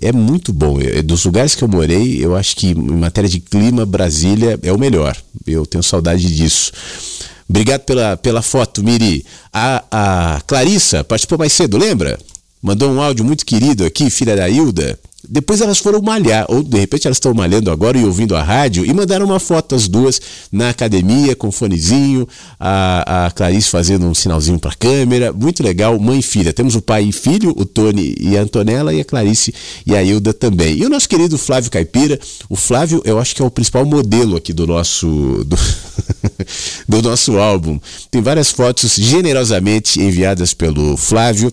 é 0.00 0.12
muito 0.12 0.52
bom. 0.52 0.78
Dos 1.04 1.24
lugares 1.24 1.54
que 1.54 1.62
eu 1.62 1.68
morei, 1.68 2.24
eu 2.24 2.36
acho 2.36 2.56
que 2.56 2.68
em 2.70 2.74
matéria 2.74 3.28
de 3.28 3.40
clima, 3.40 3.84
Brasília 3.84 4.58
é 4.62 4.72
o 4.72 4.78
melhor. 4.78 5.16
Eu 5.46 5.66
tenho 5.66 5.82
saudade 5.82 6.34
disso. 6.34 6.72
Obrigado 7.48 7.80
pela, 7.82 8.16
pela 8.16 8.42
foto, 8.42 8.82
Miri. 8.82 9.24
A, 9.52 9.84
a 9.90 10.40
Clarissa 10.46 11.02
participou 11.02 11.36
mais 11.38 11.52
cedo, 11.52 11.76
lembra? 11.76 12.18
Mandou 12.62 12.90
um 12.90 13.00
áudio 13.00 13.24
muito 13.24 13.44
querido 13.44 13.84
aqui, 13.84 14.08
filha 14.10 14.36
da 14.36 14.48
Hilda. 14.48 14.98
Depois 15.30 15.60
elas 15.60 15.78
foram 15.78 16.02
malhar, 16.02 16.44
ou 16.48 16.60
de 16.60 16.76
repente 16.76 17.06
elas 17.06 17.16
estão 17.16 17.32
malhando 17.32 17.70
agora 17.70 17.96
e 17.96 18.04
ouvindo 18.04 18.34
a 18.34 18.42
rádio, 18.42 18.84
e 18.84 18.92
mandaram 18.92 19.24
uma 19.24 19.38
foto 19.38 19.76
as 19.76 19.86
duas 19.86 20.20
na 20.50 20.70
academia, 20.70 21.36
com 21.36 21.52
fonezinho, 21.52 22.26
a, 22.58 23.26
a 23.26 23.30
Clarice 23.30 23.70
fazendo 23.70 24.06
um 24.06 24.14
sinalzinho 24.14 24.58
para 24.58 24.72
a 24.72 24.74
câmera. 24.74 25.32
Muito 25.32 25.62
legal, 25.62 25.96
mãe 26.00 26.18
e 26.18 26.22
filha. 26.22 26.52
Temos 26.52 26.74
o 26.74 26.82
pai 26.82 27.04
e 27.04 27.12
filho, 27.12 27.54
o 27.56 27.64
Tony 27.64 28.16
e 28.18 28.36
a 28.36 28.42
Antonella, 28.42 28.92
e 28.92 29.00
a 29.00 29.04
Clarice 29.04 29.54
e 29.86 29.94
a 29.94 30.02
Hilda 30.02 30.32
também. 30.34 30.76
E 30.78 30.84
o 30.84 30.88
nosso 30.88 31.08
querido 31.08 31.38
Flávio 31.38 31.70
Caipira. 31.70 32.18
O 32.48 32.56
Flávio, 32.56 33.00
eu 33.04 33.20
acho 33.20 33.32
que 33.36 33.40
é 33.40 33.44
o 33.44 33.50
principal 33.50 33.86
modelo 33.86 34.36
aqui 34.36 34.52
do 34.52 34.66
nosso, 34.66 35.06
do, 35.46 35.56
do 36.88 37.02
nosso 37.02 37.38
álbum. 37.38 37.78
Tem 38.10 38.20
várias 38.20 38.50
fotos 38.50 38.96
generosamente 38.96 40.00
enviadas 40.00 40.52
pelo 40.52 40.96
Flávio 40.96 41.52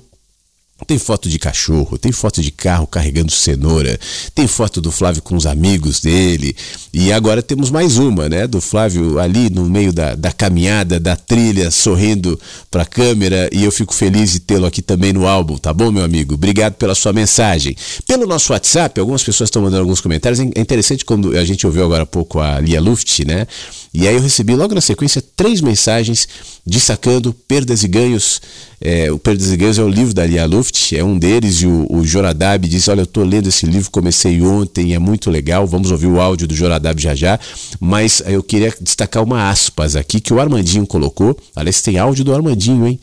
tem 0.85 0.99
foto 0.99 1.27
de 1.27 1.39
cachorro, 1.39 1.97
tem 1.97 2.11
foto 2.11 2.41
de 2.41 2.51
carro 2.51 2.85
carregando 2.85 3.31
cenoura, 3.31 3.99
tem 4.35 4.47
foto 4.47 4.79
do 4.79 4.91
Flávio 4.91 5.21
com 5.21 5.35
os 5.35 5.45
amigos 5.45 5.99
dele. 5.99 6.55
E 6.93 7.11
agora 7.11 7.41
temos 7.41 7.71
mais 7.71 7.97
uma, 7.97 8.29
né? 8.29 8.45
Do 8.45 8.61
Flávio 8.61 9.19
ali 9.19 9.49
no 9.49 9.65
meio 9.65 9.91
da, 9.91 10.13
da 10.15 10.31
caminhada, 10.31 10.99
da 10.99 11.15
trilha, 11.15 11.71
sorrindo 11.71 12.39
para 12.69 12.83
a 12.83 12.85
câmera. 12.85 13.49
E 13.51 13.63
eu 13.63 13.71
fico 13.71 13.93
feliz 13.93 14.31
de 14.33 14.39
tê-lo 14.39 14.65
aqui 14.65 14.81
também 14.81 15.11
no 15.11 15.27
álbum, 15.27 15.57
tá 15.57 15.73
bom, 15.73 15.91
meu 15.91 16.03
amigo? 16.03 16.35
Obrigado 16.35 16.75
pela 16.75 16.93
sua 16.93 17.11
mensagem. 17.11 17.75
Pelo 18.05 18.27
nosso 18.27 18.53
WhatsApp, 18.53 18.99
algumas 18.99 19.23
pessoas 19.23 19.47
estão 19.47 19.61
mandando 19.61 19.81
alguns 19.81 19.99
comentários. 19.99 20.39
É 20.39 20.59
interessante 20.59 21.03
quando 21.03 21.35
a 21.35 21.43
gente 21.43 21.65
ouviu 21.65 21.83
agora 21.83 22.03
há 22.03 22.05
pouco 22.05 22.39
a 22.39 22.59
Lia 22.59 22.79
Luft, 22.79 23.25
né? 23.25 23.47
E 23.93 24.07
aí 24.07 24.15
eu 24.15 24.21
recebi 24.21 24.55
logo 24.55 24.75
na 24.75 24.81
sequência 24.81 25.23
três 25.35 25.61
mensagens 25.61 26.27
destacando 26.65 27.33
perdas 27.33 27.83
e 27.83 27.87
ganhos. 27.87 28.41
É, 28.79 29.11
o 29.11 29.17
Perdas 29.17 29.51
e 29.51 29.57
Ganhos 29.57 29.79
é 29.79 29.83
o 29.83 29.89
livro 29.89 30.13
da 30.13 30.23
Lia 30.23 30.45
Luft, 30.45 30.93
é 30.93 31.03
um 31.03 31.17
deles, 31.17 31.61
e 31.61 31.65
o, 31.65 31.87
o 31.89 32.05
Joradab 32.05 32.67
diz: 32.67 32.87
Olha, 32.87 33.01
eu 33.01 33.05
estou 33.05 33.23
lendo 33.23 33.49
esse 33.49 33.65
livro, 33.65 33.89
comecei 33.89 34.39
ontem, 34.41 34.93
é 34.93 34.99
muito 34.99 35.31
legal. 35.31 35.65
Vamos 35.65 35.89
ouvir 35.89 36.05
o 36.05 36.21
áudio 36.21 36.47
do 36.47 36.53
Joradab 36.55 37.01
já 37.01 37.15
já. 37.15 37.39
Mas 37.79 38.21
eu 38.25 38.43
queria 38.43 38.71
destacar 38.79 39.23
uma 39.23 39.49
aspas 39.49 39.95
aqui 39.95 40.19
que 40.19 40.31
o 40.31 40.39
Armandinho 40.39 40.85
colocou. 40.85 41.35
Aliás, 41.55 41.81
tem 41.81 41.97
áudio 41.97 42.23
do 42.23 42.35
Armandinho, 42.35 42.85
hein? 42.87 42.99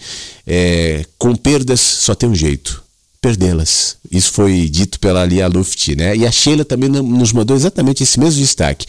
É, 0.46 1.04
com 1.18 1.34
perdas 1.34 1.80
só 1.80 2.14
tem 2.14 2.28
um 2.28 2.34
jeito 2.34 2.84
perdê-las. 3.20 3.96
Isso 4.10 4.32
foi 4.32 4.68
dito 4.68 5.00
pela 5.00 5.24
Lia 5.24 5.48
Luft, 5.48 5.88
né? 5.96 6.14
E 6.14 6.26
a 6.26 6.30
Sheila 6.30 6.64
também 6.64 6.90
nos 6.90 7.32
mandou 7.32 7.56
exatamente 7.56 8.02
esse 8.02 8.20
mesmo 8.20 8.38
destaque. 8.38 8.86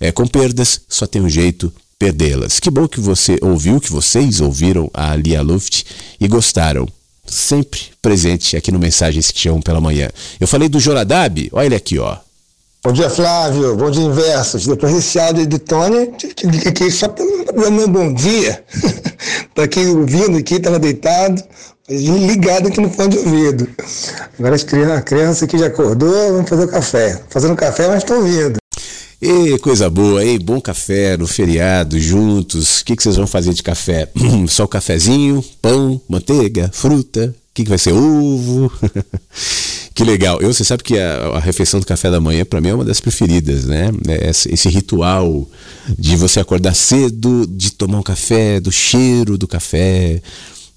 É, 0.00 0.12
com 0.12 0.26
perdas 0.26 0.80
só 0.88 1.06
tem 1.06 1.20
um 1.20 1.28
jeito, 1.28 1.72
perdê-las. 1.98 2.60
Que 2.60 2.70
bom 2.70 2.86
que 2.86 3.00
você 3.00 3.36
ouviu, 3.42 3.80
que 3.80 3.90
vocês 3.90 4.40
ouviram 4.40 4.90
a 4.94 5.14
Lia 5.16 5.42
Luft 5.42 5.84
e 6.20 6.28
gostaram. 6.28 6.86
Sempre 7.26 7.80
presente 8.00 8.56
aqui 8.56 8.72
no 8.72 8.78
Mensagens 8.78 9.30
que 9.30 9.38
Chamam 9.38 9.60
pela 9.60 9.80
Manhã. 9.80 10.08
Eu 10.40 10.46
falei 10.46 10.68
do 10.68 10.80
Joradab, 10.80 11.48
olha 11.52 11.66
ele 11.66 11.74
aqui, 11.74 11.98
ó. 11.98 12.16
Bom 12.82 12.92
dia, 12.92 13.10
Flávio. 13.10 13.76
Bom 13.76 13.90
dia, 13.90 14.04
Inversos. 14.04 14.66
Depois 14.66 14.94
desse 14.94 15.18
áudio 15.18 15.46
de 15.46 15.58
Tony, 15.58 16.10
aqui 16.66 16.90
só 16.90 17.08
para 17.08 17.24
dar 17.52 17.70
meu 17.70 17.88
bom 17.88 18.14
dia. 18.14 18.64
Para 19.52 19.66
quem 19.66 19.88
ouvindo 19.88 20.38
aqui, 20.38 20.54
estava 20.54 20.78
deitado, 20.78 21.42
ligado 21.88 22.68
aqui 22.68 22.80
no 22.80 22.88
fone 22.88 23.08
de 23.08 23.18
ouvido. 23.18 23.68
Agora 24.38 24.54
as 24.54 24.62
crianças, 24.62 24.98
a 24.98 25.02
criança 25.02 25.44
aqui 25.44 25.58
já 25.58 25.66
acordou, 25.66 26.32
vamos 26.32 26.48
fazer 26.48 26.64
o 26.64 26.68
café. 26.68 27.20
Fazendo 27.28 27.56
café, 27.56 27.88
mas 27.88 27.98
estão 27.98 28.18
ouvindo. 28.18 28.58
E 29.20 29.58
coisa 29.58 29.90
boa, 29.90 30.24
ei, 30.24 30.38
bom 30.38 30.60
café 30.60 31.16
no 31.16 31.26
feriado, 31.26 31.98
juntos. 31.98 32.80
O 32.80 32.84
que, 32.84 32.94
que 32.94 33.02
vocês 33.02 33.16
vão 33.16 33.26
fazer 33.26 33.52
de 33.52 33.64
café? 33.64 34.08
Só 34.46 34.62
o 34.62 34.68
cafezinho, 34.68 35.44
pão, 35.60 36.00
manteiga, 36.08 36.70
fruta. 36.72 37.34
O 37.50 37.54
que, 37.54 37.64
que 37.64 37.68
vai 37.68 37.78
ser? 37.78 37.92
Ovo. 37.92 38.70
que 39.92 40.04
legal. 40.04 40.40
Eu, 40.40 40.54
você 40.54 40.62
sabe 40.62 40.84
que 40.84 40.96
a, 40.96 41.30
a 41.34 41.40
refeição 41.40 41.80
do 41.80 41.86
café 41.86 42.12
da 42.12 42.20
manhã, 42.20 42.44
para 42.44 42.60
mim, 42.60 42.68
é 42.68 42.74
uma 42.74 42.84
das 42.84 43.00
preferidas, 43.00 43.64
né? 43.64 43.90
É 44.06 44.30
esse, 44.30 44.54
esse 44.54 44.68
ritual 44.68 45.48
de 45.98 46.14
você 46.14 46.38
acordar 46.38 46.74
cedo, 46.74 47.44
de 47.44 47.72
tomar 47.72 47.98
um 47.98 48.04
café, 48.04 48.60
do 48.60 48.70
cheiro 48.70 49.36
do 49.36 49.48
café. 49.48 50.22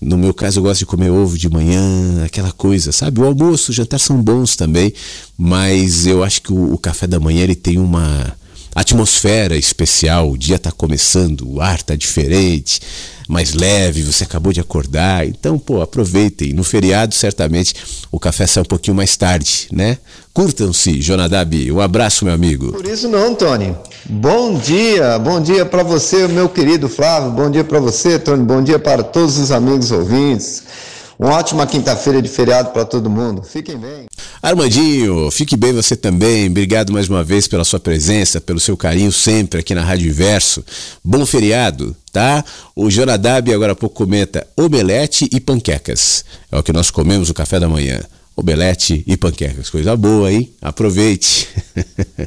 No 0.01 0.17
meu 0.17 0.33
caso, 0.33 0.59
eu 0.59 0.63
gosto 0.63 0.79
de 0.79 0.85
comer 0.87 1.11
ovo 1.11 1.37
de 1.37 1.47
manhã, 1.47 2.25
aquela 2.25 2.51
coisa, 2.51 2.91
sabe? 2.91 3.21
O 3.21 3.25
almoço, 3.25 3.71
o 3.71 3.73
jantar 3.73 3.99
são 3.99 4.19
bons 4.19 4.55
também, 4.55 4.91
mas 5.37 6.07
eu 6.07 6.23
acho 6.23 6.41
que 6.41 6.51
o, 6.51 6.73
o 6.73 6.77
café 6.77 7.05
da 7.05 7.19
manhã 7.19 7.43
ele 7.43 7.53
tem 7.55 7.77
uma 7.77 8.35
atmosfera 8.75 9.57
especial. 9.57 10.31
O 10.31 10.37
dia 10.37 10.55
está 10.55 10.71
começando, 10.71 11.47
o 11.47 11.61
ar 11.61 11.75
está 11.75 11.95
diferente, 11.95 12.81
mais 13.27 13.53
leve, 13.53 14.01
você 14.01 14.23
acabou 14.23 14.51
de 14.51 14.59
acordar. 14.59 15.25
Então, 15.25 15.57
pô, 15.57 15.81
aproveitem. 15.81 16.53
No 16.53 16.63
feriado, 16.63 17.15
certamente, 17.15 17.73
o 18.11 18.19
café 18.19 18.45
sai 18.45 18.63
um 18.63 18.65
pouquinho 18.65 18.95
mais 18.95 19.15
tarde, 19.15 19.67
né? 19.71 19.97
Curtam-se, 20.33 21.01
Jonadab. 21.01 21.71
Um 21.71 21.79
abraço, 21.79 22.25
meu 22.25 22.33
amigo. 22.33 22.71
Por 22.71 22.85
isso 22.85 23.07
não, 23.07 23.33
Tony. 23.35 23.75
Bom 24.05 24.57
dia, 24.57 25.17
bom 25.19 25.41
dia 25.41 25.65
para 25.65 25.83
você, 25.83 26.27
meu 26.27 26.49
querido 26.49 26.89
Flávio. 26.89 27.31
Bom 27.31 27.49
dia 27.49 27.63
para 27.63 27.79
você, 27.79 28.19
Tony. 28.19 28.43
Bom 28.43 28.61
dia 28.63 28.79
para 28.79 29.03
todos 29.03 29.37
os 29.37 29.51
amigos 29.51 29.91
ouvintes. 29.91 30.63
Uma 31.21 31.35
ótima 31.35 31.67
quinta-feira 31.67 32.19
de 32.19 32.27
feriado 32.27 32.71
para 32.71 32.83
todo 32.83 33.07
mundo. 33.07 33.43
Fiquem 33.43 33.77
bem. 33.77 34.07
Armandinho, 34.41 35.29
fique 35.29 35.55
bem 35.55 35.71
você 35.71 35.95
também. 35.95 36.47
Obrigado 36.47 36.91
mais 36.91 37.07
uma 37.07 37.23
vez 37.23 37.47
pela 37.47 37.63
sua 37.63 37.79
presença, 37.79 38.41
pelo 38.41 38.59
seu 38.59 38.75
carinho 38.75 39.11
sempre 39.11 39.59
aqui 39.59 39.75
na 39.75 39.83
Rádio 39.83 40.09
Inverso. 40.09 40.65
Bom 41.03 41.23
feriado, 41.23 41.95
tá? 42.11 42.43
O 42.75 42.89
Jonadab 42.89 43.53
agora 43.53 43.73
há 43.73 43.75
pouco 43.75 43.97
comenta 43.97 44.47
omelete 44.57 45.29
e 45.31 45.39
panquecas. 45.39 46.25
É 46.51 46.57
o 46.57 46.63
que 46.63 46.73
nós 46.73 46.89
comemos 46.89 47.27
no 47.27 47.35
café 47.35 47.59
da 47.59 47.69
manhã. 47.69 48.01
Omelete 48.35 49.03
e 49.05 49.15
panquecas. 49.15 49.69
Coisa 49.69 49.95
boa, 49.95 50.33
hein? 50.33 50.51
Aproveite. 50.59 51.49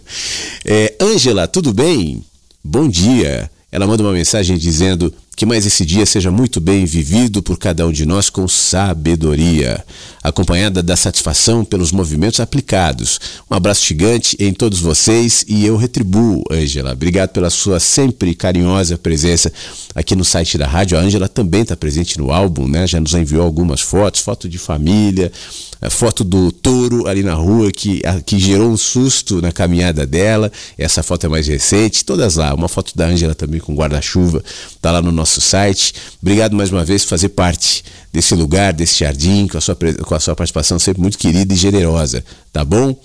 Ângela, 1.02 1.42
é, 1.42 1.46
tudo 1.48 1.72
bem? 1.72 2.24
Bom 2.62 2.88
dia. 2.88 3.50
Ela 3.72 3.88
manda 3.88 4.04
uma 4.04 4.12
mensagem 4.12 4.56
dizendo 4.56 5.12
que 5.36 5.44
mais 5.44 5.66
esse 5.66 5.84
dia 5.84 6.06
seja 6.06 6.30
muito 6.30 6.60
bem 6.60 6.84
vivido 6.84 7.42
por 7.42 7.58
cada 7.58 7.86
um 7.86 7.92
de 7.92 8.06
nós 8.06 8.30
com 8.30 8.46
sabedoria, 8.46 9.84
acompanhada 10.22 10.82
da 10.82 10.96
satisfação 10.96 11.64
pelos 11.64 11.92
movimentos 11.92 12.40
aplicados. 12.40 13.20
Um 13.50 13.54
abraço 13.54 13.84
gigante 13.84 14.36
em 14.38 14.52
todos 14.52 14.80
vocês 14.80 15.44
e 15.48 15.64
eu 15.66 15.76
retribuo, 15.76 16.44
Ângela. 16.50 16.92
Obrigado 16.92 17.30
pela 17.30 17.50
sua 17.50 17.80
sempre 17.80 18.34
carinhosa 18.34 18.96
presença 18.96 19.52
aqui 19.94 20.14
no 20.14 20.24
site 20.24 20.56
da 20.56 20.66
rádio. 20.66 20.96
A 20.96 21.00
Ângela 21.00 21.28
também 21.28 21.62
está 21.62 21.76
presente 21.76 22.18
no 22.18 22.32
álbum, 22.32 22.68
né? 22.68 22.86
Já 22.86 23.00
nos 23.00 23.14
enviou 23.14 23.42
algumas 23.42 23.80
fotos, 23.80 24.20
foto 24.20 24.48
de 24.48 24.58
família, 24.58 25.32
a 25.80 25.90
foto 25.90 26.24
do 26.24 26.50
touro 26.50 27.06
ali 27.06 27.22
na 27.22 27.34
rua 27.34 27.70
que, 27.70 28.00
a, 28.04 28.20
que 28.20 28.38
gerou 28.38 28.70
um 28.70 28.76
susto 28.76 29.40
na 29.40 29.52
caminhada 29.52 30.06
dela. 30.06 30.50
Essa 30.78 31.02
foto 31.02 31.26
é 31.26 31.28
mais 31.28 31.46
recente, 31.46 32.04
todas 32.04 32.36
lá. 32.36 32.54
Uma 32.54 32.68
foto 32.68 32.92
da 32.96 33.06
Ângela 33.06 33.34
também 33.34 33.60
com 33.60 33.74
guarda-chuva, 33.74 34.42
tá 34.80 34.90
lá 34.90 35.02
no 35.02 35.12
nosso 35.12 35.40
site. 35.40 35.94
Obrigado 36.20 36.56
mais 36.56 36.70
uma 36.70 36.84
vez 36.84 37.02
por 37.02 37.10
fazer 37.10 37.30
parte 37.30 37.84
desse 38.12 38.34
lugar, 38.34 38.72
desse 38.72 39.00
jardim, 39.00 39.48
com 39.48 39.58
a 39.58 39.60
sua, 39.60 39.76
com 39.76 40.14
a 40.14 40.20
sua 40.20 40.36
participação 40.36 40.78
sempre 40.78 41.02
muito 41.02 41.18
querida 41.18 41.52
e 41.52 41.56
generosa, 41.56 42.24
tá 42.52 42.64
bom? 42.64 42.96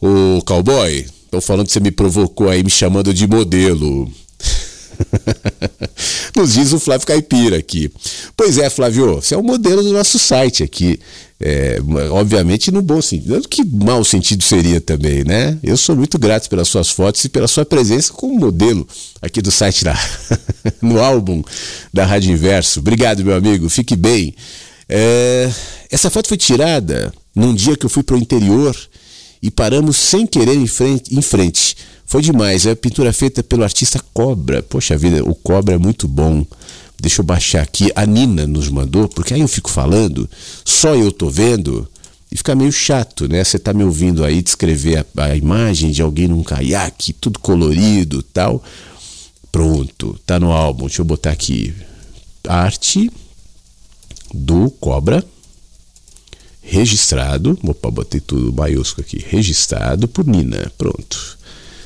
O 0.00 0.42
cowboy, 0.44 1.06
tô 1.30 1.40
falando 1.40 1.66
que 1.66 1.72
você 1.72 1.80
me 1.80 1.90
provocou 1.90 2.48
aí 2.50 2.62
me 2.62 2.70
chamando 2.70 3.14
de 3.14 3.26
modelo. 3.26 4.10
Nos 6.36 6.52
diz 6.54 6.72
o 6.72 6.78
Flávio 6.80 7.06
Caipira 7.06 7.56
aqui. 7.56 7.90
Pois 8.36 8.58
é, 8.58 8.68
Flávio, 8.68 9.16
você 9.16 9.34
é 9.34 9.38
o 9.38 9.42
modelo 9.42 9.82
do 9.82 9.92
nosso 9.92 10.18
site 10.18 10.62
aqui. 10.62 11.00
É, 11.42 11.78
obviamente 12.10 12.70
no 12.70 12.82
bom 12.82 13.00
sentido. 13.00 13.40
Que 13.48 13.64
mau 13.64 14.04
sentido 14.04 14.42
seria 14.42 14.80
também, 14.80 15.24
né? 15.24 15.58
Eu 15.62 15.76
sou 15.76 15.96
muito 15.96 16.18
grato 16.18 16.50
pelas 16.50 16.68
suas 16.68 16.90
fotos 16.90 17.24
e 17.24 17.30
pela 17.30 17.48
sua 17.48 17.64
presença 17.64 18.12
como 18.12 18.38
modelo 18.38 18.86
aqui 19.22 19.40
do 19.40 19.50
site 19.50 19.82
da, 19.82 19.98
no 20.82 21.00
álbum 21.00 21.42
da 21.92 22.04
Rádio 22.04 22.32
Inverso. 22.32 22.80
Obrigado, 22.80 23.24
meu 23.24 23.34
amigo. 23.34 23.70
Fique 23.70 23.96
bem. 23.96 24.34
É, 24.86 25.50
essa 25.90 26.10
foto 26.10 26.28
foi 26.28 26.36
tirada 26.36 27.12
num 27.34 27.54
dia 27.54 27.76
que 27.76 27.86
eu 27.86 27.90
fui 27.90 28.02
para 28.02 28.16
o 28.16 28.18
interior 28.18 28.76
e 29.42 29.50
paramos 29.50 29.96
sem 29.96 30.26
querer 30.26 30.56
em 30.56 30.66
frente, 30.66 31.16
em 31.16 31.22
frente. 31.22 31.74
Foi 32.04 32.20
demais. 32.20 32.66
É 32.66 32.72
a 32.72 32.76
pintura 32.76 33.12
feita 33.12 33.42
pelo 33.42 33.62
artista 33.62 33.98
Cobra. 34.12 34.62
Poxa 34.62 34.98
vida, 34.98 35.24
o 35.24 35.34
Cobra 35.34 35.76
é 35.76 35.78
muito 35.78 36.06
bom. 36.06 36.44
Deixa 37.00 37.20
eu 37.20 37.24
baixar 37.24 37.62
aqui. 37.62 37.90
A 37.94 38.04
Nina 38.06 38.46
nos 38.46 38.68
mandou, 38.68 39.08
porque 39.08 39.34
aí 39.34 39.40
eu 39.40 39.48
fico 39.48 39.70
falando, 39.70 40.28
só 40.64 40.94
eu 40.94 41.10
tô 41.10 41.30
vendo, 41.30 41.88
e 42.32 42.36
fica 42.36 42.54
meio 42.54 42.70
chato, 42.70 43.28
né? 43.28 43.42
Você 43.42 43.58
tá 43.58 43.72
me 43.72 43.82
ouvindo 43.82 44.24
aí 44.24 44.40
descrever 44.40 45.04
a, 45.16 45.24
a 45.24 45.36
imagem 45.36 45.90
de 45.90 46.00
alguém 46.00 46.28
num 46.28 46.44
caiaque, 46.44 47.12
tudo 47.12 47.40
colorido 47.40 48.22
tal. 48.22 48.62
Pronto, 49.50 50.18
tá 50.24 50.38
no 50.38 50.52
álbum. 50.52 50.86
Deixa 50.86 51.00
eu 51.00 51.04
botar 51.04 51.30
aqui. 51.30 51.74
Arte 52.46 53.10
do 54.32 54.70
Cobra. 54.70 55.24
Registrado. 56.62 57.58
Opa, 57.64 57.90
botei 57.90 58.20
tudo 58.20 58.52
maiúsculo 58.52 59.04
aqui. 59.04 59.24
Registrado 59.28 60.06
por 60.06 60.24
Nina. 60.24 60.70
Pronto. 60.78 61.36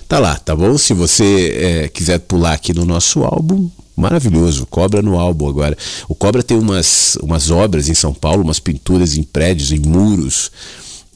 Tá 0.07 0.19
lá, 0.19 0.37
tá 0.37 0.55
bom? 0.55 0.77
Se 0.77 0.93
você 0.93 1.85
é, 1.85 1.89
quiser 1.89 2.19
pular 2.19 2.53
aqui 2.53 2.75
no 2.75 2.85
nosso 2.85 3.25
álbum, 3.25 3.71
maravilhoso. 3.97 4.67
Cobra 4.67 5.03
no 5.03 5.19
álbum 5.19 5.49
agora. 5.49 5.77
O 6.09 6.15
Cobra 6.15 6.43
tem 6.43 6.59
umas, 6.59 7.17
umas 7.23 7.51
obras 7.51 7.89
em 7.89 7.95
São 7.95 8.13
Paulo, 8.13 8.43
umas 8.43 8.59
pinturas 8.59 9.17
em 9.17 9.23
prédios, 9.23 9.73
em 9.73 9.79
muros. 9.79 10.51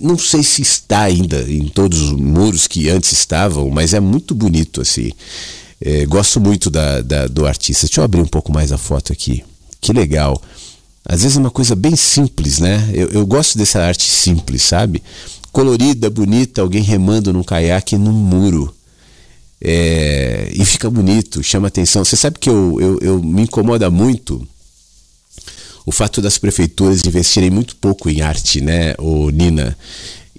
Não 0.00 0.16
sei 0.16 0.42
se 0.42 0.62
está 0.62 1.02
ainda 1.02 1.40
em 1.42 1.68
todos 1.68 2.00
os 2.00 2.12
muros 2.12 2.66
que 2.66 2.88
antes 2.88 3.12
estavam, 3.12 3.68
mas 3.70 3.94
é 3.94 4.00
muito 4.00 4.34
bonito 4.34 4.80
assim. 4.80 5.10
É, 5.80 6.06
gosto 6.06 6.40
muito 6.40 6.70
da, 6.70 7.00
da, 7.00 7.26
do 7.26 7.46
artista. 7.46 7.86
Deixa 7.86 8.00
eu 8.00 8.04
abrir 8.04 8.20
um 8.20 8.26
pouco 8.26 8.52
mais 8.52 8.72
a 8.72 8.78
foto 8.78 9.12
aqui. 9.12 9.44
Que 9.80 9.92
legal. 9.92 10.40
Às 11.04 11.22
vezes 11.22 11.36
é 11.36 11.40
uma 11.40 11.50
coisa 11.50 11.74
bem 11.74 11.96
simples, 11.96 12.58
né? 12.58 12.90
Eu, 12.92 13.08
eu 13.08 13.26
gosto 13.26 13.56
dessa 13.56 13.80
arte 13.80 14.08
simples, 14.08 14.62
sabe? 14.62 15.02
Colorida, 15.50 16.10
bonita, 16.10 16.60
alguém 16.60 16.82
remando 16.82 17.32
num 17.32 17.42
caiaque 17.42 17.96
num 17.96 18.12
muro. 18.12 18.74
É, 19.60 20.50
e 20.52 20.64
fica 20.64 20.88
bonito, 20.88 21.42
chama 21.42 21.68
atenção. 21.68 22.04
Você 22.04 22.16
sabe 22.16 22.38
que 22.38 22.48
eu, 22.48 22.78
eu, 22.80 22.98
eu, 23.00 23.22
me 23.22 23.42
incomoda 23.42 23.90
muito 23.90 24.46
o 25.84 25.90
fato 25.90 26.20
das 26.20 26.38
prefeituras 26.38 27.02
investirem 27.04 27.50
muito 27.50 27.74
pouco 27.76 28.08
em 28.08 28.20
arte, 28.20 28.60
né, 28.60 28.94
ô 28.98 29.30
Nina? 29.30 29.76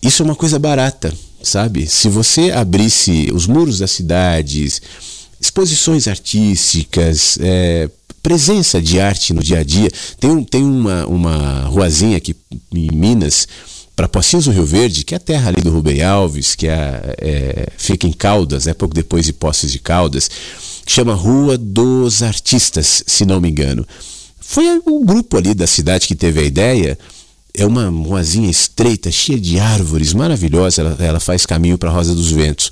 Isso 0.01 0.21
é 0.21 0.25
uma 0.25 0.35
coisa 0.35 0.57
barata, 0.57 1.13
sabe? 1.43 1.85
Se 1.87 2.07
você 2.07 2.51
abrisse 2.51 3.29
os 3.33 3.45
muros 3.45 3.79
das 3.79 3.91
cidades, 3.91 4.81
exposições 5.41 6.07
artísticas, 6.07 7.37
é, 7.41 7.89
presença 8.21 8.81
de 8.81 8.99
arte 8.99 9.33
no 9.33 9.41
dia 9.41 9.59
a 9.59 9.63
dia. 9.63 9.89
Tem, 10.19 10.43
tem 10.43 10.63
uma, 10.63 11.05
uma 11.07 11.61
ruazinha 11.63 12.17
aqui 12.17 12.35
em 12.73 12.89
Minas 12.91 13.47
para 13.99 14.07
Pocinhos 14.07 14.45
do 14.45 14.51
Rio 14.51 14.65
Verde, 14.65 15.03
que 15.03 15.13
é 15.13 15.17
a 15.17 15.19
terra 15.19 15.49
ali 15.49 15.61
do 15.61 15.71
Rubem 15.71 16.01
Alves, 16.01 16.55
que 16.55 16.69
é, 16.69 17.17
é, 17.17 17.67
fica 17.75 18.07
em 18.07 18.13
Caldas, 18.13 18.65
é 18.65 18.73
pouco 18.73 18.95
depois 18.95 19.25
de 19.25 19.33
Poços 19.33 19.73
de 19.73 19.77
Caldas, 19.77 20.31
chama 20.87 21.13
Rua 21.13 21.57
dos 21.57 22.23
Artistas, 22.23 23.03
se 23.05 23.25
não 23.25 23.41
me 23.41 23.49
engano. 23.49 23.85
Foi 24.39 24.63
um 24.87 25.03
grupo 25.03 25.35
ali 25.35 25.53
da 25.53 25.67
cidade 25.67 26.07
que 26.07 26.15
teve 26.15 26.39
a 26.39 26.43
ideia. 26.43 26.97
É 27.53 27.65
uma 27.65 27.89
ruazinha 27.89 28.49
estreita, 28.49 29.11
cheia 29.11 29.37
de 29.37 29.59
árvores, 29.59 30.13
maravilhosa. 30.13 30.81
Ela, 30.81 30.95
ela 30.97 31.19
faz 31.19 31.45
caminho 31.45 31.77
para 31.77 31.89
a 31.89 31.93
Rosa 31.93 32.15
dos 32.15 32.31
Ventos. 32.31 32.71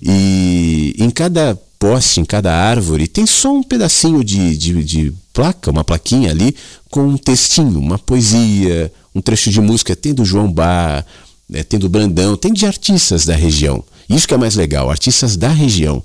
E 0.00 0.94
em 1.00 1.10
cada 1.10 1.60
poste, 1.80 2.20
em 2.20 2.24
cada 2.26 2.54
árvore, 2.54 3.08
tem 3.08 3.26
só 3.26 3.54
um 3.54 3.62
pedacinho 3.62 4.22
de, 4.22 4.54
de, 4.54 4.84
de 4.84 5.14
placa, 5.32 5.70
uma 5.70 5.82
plaquinha 5.82 6.30
ali, 6.30 6.54
com 6.90 7.08
um 7.08 7.16
textinho, 7.16 7.78
uma 7.78 7.98
poesia, 7.98 8.92
um 9.14 9.22
trecho 9.22 9.50
de 9.50 9.62
música. 9.62 9.96
Tem 9.96 10.12
do 10.12 10.22
João 10.22 10.52
Bar, 10.52 11.06
né, 11.48 11.62
tem 11.62 11.80
do 11.80 11.88
Brandão, 11.88 12.36
tem 12.36 12.52
de 12.52 12.66
artistas 12.66 13.24
da 13.24 13.34
região. 13.34 13.82
Isso 14.10 14.28
que 14.28 14.34
é 14.34 14.36
mais 14.36 14.54
legal, 14.56 14.90
artistas 14.90 15.36
da 15.38 15.48
região. 15.48 16.04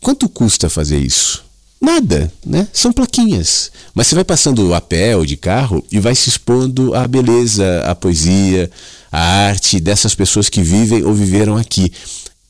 Quanto 0.00 0.28
custa 0.28 0.68
fazer 0.68 0.98
isso? 0.98 1.44
Nada, 1.80 2.30
né? 2.44 2.66
São 2.72 2.92
plaquinhas. 2.92 3.70
Mas 3.94 4.08
você 4.08 4.14
vai 4.16 4.24
passando 4.24 4.74
a 4.74 4.80
pé 4.80 5.16
ou 5.16 5.24
de 5.24 5.36
carro 5.36 5.84
e 5.90 6.00
vai 6.00 6.14
se 6.14 6.28
expondo 6.28 6.94
à 6.94 7.06
beleza, 7.06 7.82
à 7.86 7.94
poesia, 7.94 8.70
à 9.10 9.20
arte 9.20 9.78
dessas 9.78 10.14
pessoas 10.14 10.48
que 10.48 10.62
vivem 10.62 11.04
ou 11.04 11.14
viveram 11.14 11.56
aqui. 11.56 11.92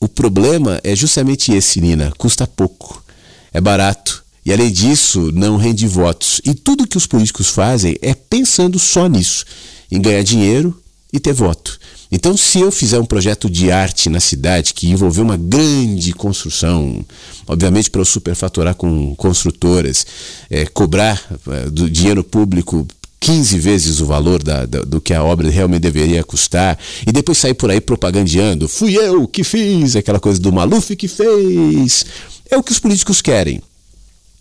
O 0.00 0.08
problema 0.08 0.80
é 0.82 0.96
justamente 0.96 1.52
esse, 1.52 1.80
Nina. 1.80 2.10
Custa 2.16 2.46
pouco. 2.46 3.04
É 3.52 3.60
barato. 3.60 4.24
E 4.44 4.52
além 4.52 4.72
disso, 4.72 5.30
não 5.32 5.58
rende 5.58 5.86
votos. 5.86 6.40
E 6.44 6.54
tudo 6.54 6.86
que 6.86 6.96
os 6.96 7.06
políticos 7.06 7.48
fazem 7.48 7.96
é 8.00 8.14
pensando 8.14 8.78
só 8.78 9.06
nisso, 9.06 9.44
em 9.92 10.00
ganhar 10.00 10.22
dinheiro 10.22 10.80
e 11.12 11.20
ter 11.20 11.34
voto. 11.34 11.78
Então, 12.10 12.36
se 12.36 12.58
eu 12.58 12.72
fizer 12.72 12.98
um 12.98 13.04
projeto 13.04 13.48
de 13.48 13.70
arte 13.70 14.08
na 14.08 14.18
cidade 14.18 14.74
que 14.74 14.88
envolver 14.88 15.20
uma 15.20 15.36
grande 15.36 16.12
construção, 16.12 17.04
obviamente 17.46 17.90
para 17.90 18.00
eu 18.00 18.04
superfaturar 18.04 18.74
com 18.74 19.14
construtoras, 19.14 20.06
é, 20.48 20.66
cobrar 20.66 21.22
é, 21.48 21.70
do 21.70 21.88
dinheiro 21.88 22.24
público 22.24 22.86
15 23.20 23.58
vezes 23.58 24.00
o 24.00 24.06
valor 24.06 24.42
da, 24.42 24.64
da, 24.64 24.80
do 24.80 25.00
que 25.00 25.12
a 25.12 25.22
obra 25.22 25.50
realmente 25.50 25.82
deveria 25.82 26.24
custar, 26.24 26.78
e 27.06 27.12
depois 27.12 27.38
sair 27.38 27.54
por 27.54 27.70
aí 27.70 27.80
propagandeando, 27.80 28.66
fui 28.66 28.96
eu 28.96 29.28
que 29.28 29.44
fiz, 29.44 29.94
aquela 29.94 30.18
coisa 30.18 30.40
do 30.40 30.52
Maluf 30.52 30.96
que 30.96 31.06
fez. 31.06 32.06
É 32.50 32.56
o 32.56 32.62
que 32.62 32.72
os 32.72 32.78
políticos 32.78 33.20
querem. 33.20 33.62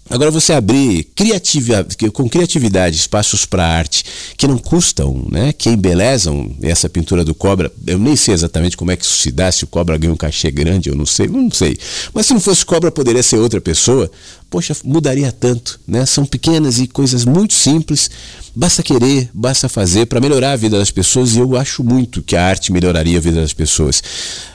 Agora 0.09 0.31
você 0.31 0.53
abrir 0.53 1.03
criatividade, 1.15 1.95
com 2.11 2.27
criatividade 2.27 2.95
espaços 2.95 3.45
para 3.45 3.63
arte 3.63 4.03
que 4.35 4.47
não 4.47 4.57
custam, 4.57 5.27
né, 5.29 5.53
que 5.53 5.69
embelezam 5.69 6.51
essa 6.63 6.89
pintura 6.89 7.23
do 7.23 7.35
cobra. 7.35 7.71
Eu 7.85 7.99
nem 7.99 8.15
sei 8.15 8.33
exatamente 8.33 8.75
como 8.75 8.89
é 8.89 8.97
que 8.97 9.05
isso 9.05 9.19
se 9.19 9.31
dá, 9.31 9.51
se 9.51 9.65
o 9.65 9.67
cobra 9.67 9.97
ganha 9.97 10.11
um 10.11 10.17
cachê 10.17 10.49
grande, 10.49 10.89
eu 10.89 10.95
não 10.95 11.05
sei, 11.05 11.27
não 11.27 11.51
sei. 11.51 11.77
Mas 12.11 12.25
se 12.25 12.33
não 12.33 12.41
fosse 12.41 12.65
cobra, 12.65 12.91
poderia 12.91 13.21
ser 13.21 13.37
outra 13.37 13.61
pessoa. 13.61 14.09
Poxa, 14.49 14.75
mudaria 14.83 15.31
tanto, 15.31 15.79
né? 15.87 16.03
São 16.07 16.25
pequenas 16.25 16.79
e 16.79 16.87
coisas 16.87 17.23
muito 17.23 17.53
simples. 17.53 18.09
Basta 18.55 18.81
querer, 18.81 19.29
basta 19.33 19.69
fazer 19.69 20.07
para 20.07 20.19
melhorar 20.19 20.53
a 20.53 20.55
vida 20.55 20.77
das 20.77 20.89
pessoas 20.89 21.35
e 21.35 21.39
eu 21.39 21.55
acho 21.55 21.83
muito 21.83 22.21
que 22.21 22.35
a 22.35 22.45
arte 22.45 22.71
melhoraria 22.71 23.17
a 23.17 23.21
vida 23.21 23.39
das 23.39 23.53
pessoas. 23.53 24.01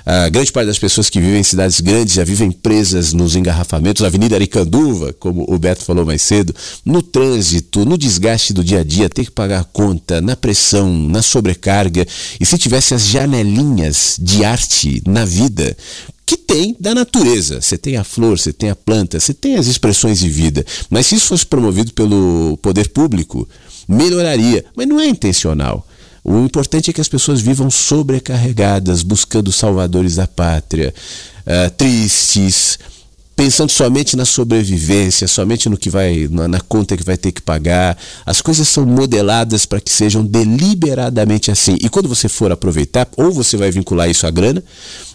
A 0.04 0.28
grande 0.28 0.52
parte 0.52 0.66
das 0.66 0.78
pessoas 0.78 1.08
que 1.08 1.20
vivem 1.20 1.40
em 1.40 1.44
cidades 1.44 1.80
grandes 1.80 2.14
já 2.14 2.24
vivem 2.24 2.50
presas 2.50 3.12
nos 3.12 3.36
engarrafamentos, 3.36 4.04
Avenida 4.04 4.34
Aricanduva, 4.34 5.12
como 5.12 5.46
o 5.48 5.58
Beto 5.58 5.84
falou 5.84 6.04
mais 6.04 6.22
cedo, 6.22 6.54
no 6.84 7.00
trânsito, 7.02 7.84
no 7.84 7.96
desgaste 7.96 8.52
do 8.52 8.64
dia 8.64 8.80
a 8.80 8.84
dia, 8.84 9.08
ter 9.08 9.24
que 9.24 9.30
pagar 9.30 9.64
conta, 9.64 10.20
na 10.20 10.36
pressão, 10.36 10.92
na 10.92 11.22
sobrecarga. 11.22 12.06
E 12.38 12.44
se 12.44 12.58
tivesse 12.58 12.94
as 12.94 13.06
janelinhas 13.06 14.16
de 14.20 14.44
arte 14.44 15.02
na 15.06 15.24
vida, 15.24 15.74
que 16.26 16.36
tem 16.36 16.76
da 16.80 16.94
natureza. 16.94 17.60
Você 17.60 17.78
tem 17.78 17.96
a 17.96 18.04
flor, 18.04 18.38
você 18.38 18.52
tem 18.52 18.70
a 18.70 18.76
planta, 18.76 19.20
você 19.20 19.32
tem 19.32 19.56
as 19.56 19.66
expressões 19.66 20.18
de 20.18 20.28
vida. 20.28 20.64
Mas 20.90 21.06
se 21.06 21.14
isso 21.14 21.26
fosse 21.26 21.46
promovido 21.46 21.92
pelo 21.92 22.58
poder 22.62 22.88
público, 22.88 23.48
melhoraria. 23.88 24.64
Mas 24.76 24.86
não 24.86 25.00
é 25.00 25.06
intencional. 25.06 25.86
O 26.24 26.38
importante 26.38 26.90
é 26.90 26.92
que 26.92 27.00
as 27.00 27.08
pessoas 27.08 27.40
vivam 27.40 27.70
sobrecarregadas, 27.70 29.02
buscando 29.02 29.52
salvadores 29.52 30.16
da 30.16 30.26
pátria, 30.26 30.94
uh, 31.46 31.70
tristes, 31.76 32.78
pensando 33.36 33.70
somente 33.70 34.16
na 34.16 34.24
sobrevivência, 34.24 35.26
somente 35.26 35.68
no 35.68 35.76
que 35.76 35.90
vai 35.90 36.28
na, 36.30 36.48
na, 36.48 36.60
conta 36.60 36.96
que 36.96 37.02
vai 37.02 37.16
ter 37.16 37.32
que 37.32 37.42
pagar. 37.42 37.98
As 38.24 38.40
coisas 38.40 38.66
são 38.68 38.86
modeladas 38.86 39.66
para 39.66 39.80
que 39.80 39.90
sejam 39.90 40.24
deliberadamente 40.24 41.50
assim. 41.50 41.76
E 41.80 41.88
quando 41.88 42.08
você 42.08 42.28
for 42.28 42.52
aproveitar, 42.52 43.08
ou 43.16 43.32
você 43.32 43.56
vai 43.56 43.70
vincular 43.70 44.08
isso 44.08 44.26
à 44.26 44.30
grana, 44.30 44.62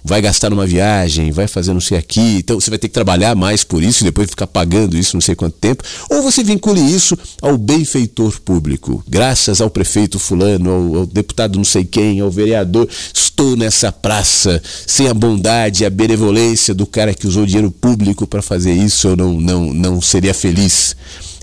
vai 0.04 0.22
gastar 0.22 0.50
numa 0.50 0.66
viagem, 0.66 1.32
vai 1.32 1.48
fazer 1.48 1.74
não 1.74 1.82
sei 1.82 1.98
aqui, 1.98 2.38
então 2.38 2.60
você 2.60 2.70
vai 2.70 2.80
ter 2.80 2.88
que 2.88 2.94
trabalhar 2.94 3.36
mais 3.36 3.64
por 3.64 3.84
isso 3.84 4.04
e 4.04 4.06
depois 4.06 4.30
ficar 4.30 4.48
pagando 4.48 4.98
isso 4.98 5.16
não 5.16 5.22
sei 5.22 5.36
quanto 5.36 5.58
tempo, 5.58 5.84
ou 6.10 6.22
você 6.22 6.44
vincule 6.44 6.80
isso 6.80 7.18
ao 7.42 7.58
benfeitor 7.58 8.40
público. 8.42 9.04
Graças 9.08 9.62
ao 9.62 9.70
prefeito 9.70 10.20
fulano, 10.20 10.70
ao, 10.70 10.96
ao 10.98 11.06
deputado 11.06 11.58
não 11.58 11.66
sei 11.66 11.84
quem, 11.84 12.20
ao 12.20 12.32
vereador, 12.32 12.88
estou 13.14 13.56
nessa 13.56 13.92
praça 13.92 14.62
sem 14.86 15.08
a 15.08 15.14
bondade, 15.14 15.86
a 15.86 15.90
benevolência 15.90 16.74
do 16.74 16.86
cara 16.86 17.14
que 17.14 17.28
usou 17.28 17.46
dinheiro 17.46 17.72
público 17.72 18.28
para 18.28 18.42
fazer 18.42 18.74
isso, 18.74 19.10
eu 19.10 19.16
não, 19.16 19.40
não, 19.40 19.74
não 19.74 20.02
seria 20.02 20.34
feliz. 20.34 20.96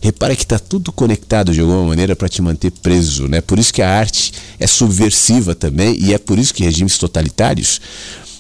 Repara 0.03 0.37
que 0.37 0.43
está 0.43 0.59
tudo 0.59 0.93
conectado 0.93 1.53
de 1.53 1.61
alguma 1.61 1.85
maneira 1.85 2.15
para 2.15 2.29
te 2.29 2.43
manter 2.43 2.71
preso, 2.71 3.27
né? 3.29 3.41
Por 3.41 3.59
isso 3.59 3.73
que 3.73 3.83
a 3.83 3.91
arte 3.91 4.33
é 4.59 4.67
subversiva 4.67 5.55
também 5.55 5.97
e 5.99 6.13
é 6.13 6.19
por 6.19 6.39
isso 6.39 6.53
que 6.53 6.63
regimes 6.63 6.99
totalitários, 6.99 7.81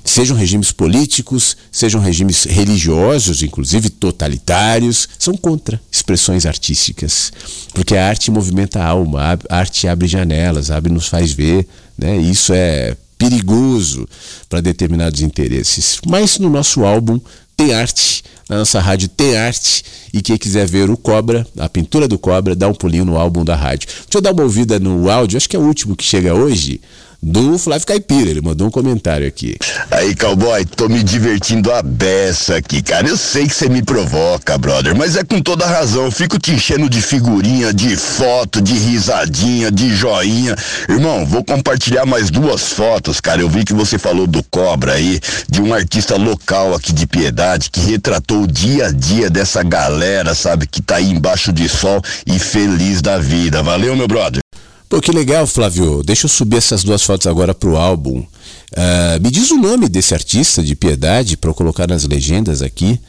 sejam 0.06 0.36
regimes 0.36 0.72
políticos, 0.72 1.56
sejam 1.70 2.00
regimes 2.00 2.44
religiosos, 2.44 3.42
inclusive 3.42 3.90
totalitários, 3.90 5.08
são 5.18 5.36
contra 5.36 5.80
expressões 5.90 6.46
artísticas, 6.46 7.32
porque 7.74 7.96
a 7.96 8.08
arte 8.08 8.30
movimenta 8.30 8.80
a 8.80 8.86
alma, 8.86 9.38
a 9.48 9.56
arte 9.56 9.88
abre 9.88 10.06
janelas, 10.06 10.70
abre 10.70 10.92
nos 10.92 11.08
faz 11.08 11.32
ver, 11.32 11.66
né? 11.98 12.18
E 12.18 12.30
isso 12.30 12.52
é 12.54 12.96
perigoso 13.18 14.08
para 14.48 14.60
determinados 14.60 15.20
interesses. 15.20 15.98
Mas 16.06 16.38
no 16.38 16.48
nosso 16.48 16.84
álbum 16.84 17.20
tem 17.56 17.74
arte, 17.74 18.22
na 18.48 18.58
nossa 18.58 18.78
rádio 18.80 19.08
tem 19.08 19.36
arte. 19.36 19.84
E 20.12 20.22
quem 20.22 20.36
quiser 20.36 20.66
ver 20.66 20.88
o 20.88 20.96
Cobra, 20.96 21.46
a 21.58 21.68
pintura 21.68 22.06
do 22.06 22.18
Cobra, 22.18 22.54
dá 22.54 22.68
um 22.68 22.74
pulinho 22.74 23.04
no 23.04 23.16
álbum 23.16 23.44
da 23.44 23.56
rádio. 23.56 23.88
Deixa 23.88 24.06
eu 24.14 24.20
dar 24.20 24.32
uma 24.32 24.42
ouvida 24.42 24.78
no 24.78 25.10
áudio, 25.10 25.36
acho 25.36 25.48
que 25.48 25.56
é 25.56 25.58
o 25.58 25.66
último 25.66 25.96
que 25.96 26.04
chega 26.04 26.34
hoje 26.34 26.80
do 27.22 27.58
Flávio 27.58 27.86
Caipira. 27.86 28.30
Ele 28.30 28.40
mandou 28.40 28.68
um 28.68 28.70
comentário 28.70 29.26
aqui. 29.26 29.56
Aí, 29.90 30.14
cowboy, 30.14 30.64
tô 30.64 30.88
me 30.88 31.02
divertindo 31.02 31.72
a 31.72 31.82
beça 31.82 32.56
aqui, 32.56 32.82
cara. 32.82 33.08
Eu 33.08 33.16
sei 33.16 33.46
que 33.46 33.54
você 33.54 33.68
me 33.68 33.82
provoca, 33.82 34.56
brother, 34.58 34.94
mas 34.96 35.16
é 35.16 35.24
com 35.24 35.40
toda 35.40 35.66
razão. 35.66 36.04
Eu 36.04 36.12
fico 36.12 36.38
te 36.38 36.52
enchendo 36.52 36.88
de 36.88 37.00
figurinha, 37.00 37.72
de 37.72 37.96
foto, 37.96 38.60
de 38.60 38.74
risadinha, 38.74 39.70
de 39.70 39.94
joinha. 39.94 40.56
Irmão, 40.88 41.24
vou 41.26 41.44
compartilhar 41.44 42.06
mais 42.06 42.30
duas 42.30 42.72
fotos, 42.72 43.20
cara. 43.20 43.40
Eu 43.40 43.48
vi 43.48 43.64
que 43.64 43.72
você 43.72 43.98
falou 43.98 44.26
do 44.26 44.42
Cobra 44.44 44.92
aí, 44.94 45.20
de 45.48 45.60
um 45.60 45.74
artista 45.74 46.16
local 46.16 46.74
aqui 46.74 46.92
de 46.92 47.06
Piedade 47.06 47.70
que 47.70 47.80
retratou 47.80 48.42
o 48.42 48.46
dia 48.46 48.86
a 48.86 48.92
dia 48.92 49.28
dessa 49.30 49.62
galera, 49.62 50.34
sabe, 50.34 50.66
que 50.66 50.82
tá 50.82 50.96
aí 50.96 51.10
embaixo 51.10 51.52
de 51.52 51.68
sol 51.68 52.02
e 52.26 52.38
feliz 52.38 53.00
da 53.00 53.18
vida. 53.18 53.62
Valeu, 53.62 53.96
meu 53.96 54.08
brother. 54.08 54.45
Pô, 54.88 55.00
que 55.00 55.10
legal, 55.10 55.46
Flávio. 55.46 56.02
Deixa 56.02 56.26
eu 56.26 56.30
subir 56.30 56.58
essas 56.58 56.84
duas 56.84 57.02
fotos 57.02 57.26
agora 57.26 57.54
pro 57.54 57.76
álbum. 57.76 58.20
Uh, 58.20 59.20
me 59.20 59.30
diz 59.30 59.50
o 59.50 59.56
nome 59.56 59.88
desse 59.88 60.14
artista 60.14 60.62
de 60.62 60.76
piedade 60.76 61.36
para 61.36 61.50
eu 61.50 61.54
colocar 61.54 61.88
nas 61.88 62.04
legendas 62.04 62.62
aqui. 62.62 63.00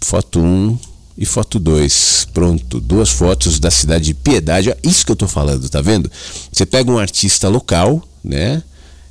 Foto 0.00 0.38
1 0.38 0.44
um 0.44 0.78
e 1.16 1.26
foto 1.26 1.58
2. 1.58 2.28
Pronto, 2.32 2.80
duas 2.80 3.10
fotos 3.10 3.58
da 3.58 3.70
cidade 3.70 4.06
de 4.06 4.14
Piedade. 4.14 4.72
Isso 4.84 5.04
que 5.04 5.10
eu 5.10 5.16
tô 5.16 5.26
falando, 5.26 5.68
tá 5.68 5.80
vendo? 5.80 6.10
Você 6.52 6.64
pega 6.64 6.90
um 6.90 6.98
artista 6.98 7.48
local, 7.48 8.06
né? 8.22 8.62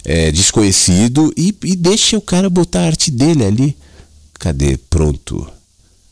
É, 0.06 0.32
desconhecido 0.32 1.34
e, 1.36 1.54
e 1.66 1.76
deixa 1.76 2.18
o 2.18 2.22
cara 2.22 2.50
botar 2.50 2.84
a 2.84 2.86
arte 2.86 3.12
dele 3.12 3.44
ali. 3.44 3.78
Cadê? 4.40 4.78
Pronto. 4.90 5.57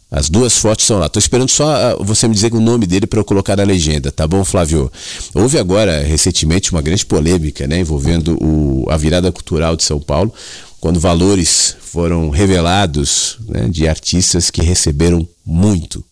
As 0.10 0.30
duas 0.30 0.58
fotos 0.58 0.84
estão 0.84 1.00
lá. 1.00 1.08
Estou 1.08 1.20
esperando 1.20 1.50
só 1.50 1.76
ah, 1.76 1.96
você 2.00 2.28
me 2.28 2.36
dizer 2.36 2.54
o 2.54 2.60
nome 2.60 2.86
dele 2.86 3.08
para 3.08 3.20
eu 3.20 3.26
colocar 3.26 3.56
na 3.56 3.64
legenda, 3.64 4.12
tá 4.12 4.28
bom, 4.28 4.46
Flávio? 4.46 4.92
Houve 5.34 5.58
agora, 5.58 6.04
recentemente, 6.04 6.72
uma 6.72 6.82
grande 6.82 7.06
polêmica 7.06 7.68
né, 7.68 7.80
envolvendo 7.80 8.38
o, 8.42 8.86
a 8.90 8.98
virada 8.98 9.32
cultural 9.32 9.76
de 9.76 9.84
São 9.84 10.00
Paulo, 10.00 10.34
quando 10.80 11.00
valores 11.00 11.76
foram 11.82 12.30
revelados 12.30 13.38
né, 13.48 13.68
de 13.68 13.88
artistas 13.88 14.52
que 14.52 14.62
receberam 14.62 15.28
muito, 15.46 16.04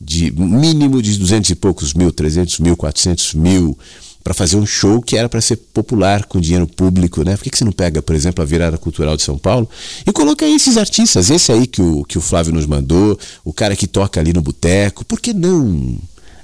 de 0.00 0.30
mínimo 0.32 1.02
de 1.02 1.18
200 1.18 1.50
e 1.50 1.54
poucos 1.54 1.94
mil, 1.94 2.10
300 2.10 2.58
mil, 2.60 2.76
400 2.76 3.34
mil 3.34 3.78
para 4.26 4.34
fazer 4.34 4.56
um 4.56 4.66
show 4.66 5.00
que 5.00 5.16
era 5.16 5.28
para 5.28 5.40
ser 5.40 5.54
popular 5.54 6.24
com 6.24 6.40
dinheiro 6.40 6.66
público, 6.66 7.22
né? 7.22 7.36
Por 7.36 7.44
que, 7.44 7.50
que 7.50 7.58
você 7.58 7.64
não 7.64 7.70
pega, 7.70 8.02
por 8.02 8.12
exemplo, 8.12 8.42
a 8.42 8.44
virada 8.44 8.76
cultural 8.76 9.16
de 9.16 9.22
São 9.22 9.38
Paulo 9.38 9.70
e 10.04 10.10
coloca 10.10 10.44
aí 10.44 10.56
esses 10.56 10.76
artistas, 10.76 11.30
esse 11.30 11.52
aí 11.52 11.64
que 11.64 11.80
o, 11.80 12.02
que 12.02 12.18
o 12.18 12.20
Flávio 12.20 12.52
nos 12.52 12.66
mandou, 12.66 13.16
o 13.44 13.52
cara 13.52 13.76
que 13.76 13.86
toca 13.86 14.18
ali 14.18 14.32
no 14.32 14.42
boteco, 14.42 15.04
por 15.04 15.20
que 15.20 15.32
não? 15.32 15.96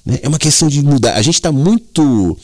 Né? 0.06 0.20
É 0.22 0.28
uma 0.28 0.38
questão 0.38 0.68
de 0.68 0.80
mudar. 0.80 1.14
A 1.14 1.22
gente 1.22 1.34
está 1.34 1.50
muito 1.50 2.38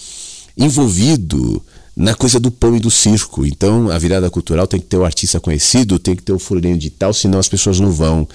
envolvido 0.57 1.63
na 1.95 2.17
coisa 2.17 2.41
do 2.41 2.51
pão 2.51 2.75
e 2.75 2.81
do 2.81 2.91
circo. 2.91 3.47
Então, 3.47 3.93
a 3.93 3.99
virada 3.99 4.29
cultural 4.29 4.67
tem 4.67 4.81
que 4.81 4.87
ter 4.87 4.97
o 4.97 5.05
artista 5.05 5.39
conhecido, 5.39 6.01
tem 6.01 6.17
que 6.17 6.23
ter 6.25 6.33
o 6.33 6.39
fulaninho 6.41 6.77
de 6.77 6.91
tal, 6.91 7.15
senão 7.15 7.39
as 7.39 7.49
pessoas 7.49 7.79
não 7.79 7.93
vão. 7.93 8.27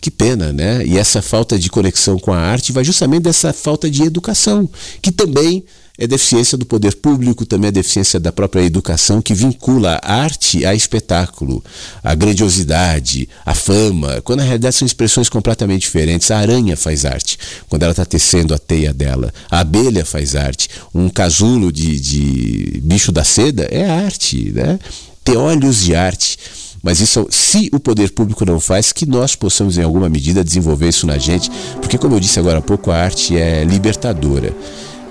Que 0.00 0.12
pena, 0.12 0.52
né? 0.52 0.86
E 0.86 0.96
essa 0.96 1.20
falta 1.20 1.58
de 1.58 1.68
conexão 1.68 2.20
com 2.20 2.32
a 2.32 2.38
arte 2.38 2.70
vai 2.70 2.84
justamente 2.84 3.24
dessa 3.24 3.52
falta 3.52 3.90
de 3.90 4.04
educação, 4.04 4.70
que 5.00 5.10
também 5.10 5.64
é 6.02 6.06
deficiência 6.08 6.58
do 6.58 6.66
poder 6.66 6.96
público, 6.96 7.46
também 7.46 7.68
é 7.68 7.70
deficiência 7.70 8.18
da 8.18 8.32
própria 8.32 8.62
educação 8.62 9.22
que 9.22 9.32
vincula 9.32 10.00
a 10.02 10.16
arte 10.16 10.66
a 10.66 10.74
espetáculo, 10.74 11.62
a 12.02 12.12
grandiosidade, 12.12 13.28
a 13.46 13.54
fama, 13.54 14.20
quando 14.22 14.40
na 14.40 14.44
realidade 14.44 14.74
são 14.74 14.84
expressões 14.84 15.28
completamente 15.28 15.82
diferentes. 15.82 16.32
A 16.32 16.38
aranha 16.38 16.76
faz 16.76 17.04
arte, 17.04 17.38
quando 17.68 17.84
ela 17.84 17.92
está 17.92 18.04
tecendo 18.04 18.52
a 18.52 18.58
teia 18.58 18.92
dela. 18.92 19.32
A 19.48 19.60
abelha 19.60 20.04
faz 20.04 20.34
arte. 20.34 20.68
Um 20.92 21.08
casulo 21.08 21.70
de, 21.70 22.00
de 22.00 22.80
bicho 22.82 23.12
da 23.12 23.22
seda 23.22 23.68
é 23.70 23.88
arte, 23.88 24.50
né? 24.50 24.80
Ter 25.22 25.36
olhos 25.36 25.84
de 25.84 25.94
arte. 25.94 26.36
Mas 26.82 26.98
isso, 26.98 27.28
se 27.30 27.70
o 27.72 27.78
poder 27.78 28.10
público 28.10 28.44
não 28.44 28.58
faz, 28.58 28.90
que 28.90 29.06
nós 29.06 29.36
possamos 29.36 29.78
em 29.78 29.84
alguma 29.84 30.08
medida 30.08 30.42
desenvolver 30.42 30.88
isso 30.88 31.06
na 31.06 31.16
gente, 31.16 31.48
porque 31.80 31.96
como 31.96 32.16
eu 32.16 32.20
disse 32.20 32.40
agora 32.40 32.58
há 32.58 32.62
pouco, 32.62 32.90
a 32.90 32.96
arte 32.96 33.36
é 33.36 33.62
libertadora. 33.62 34.52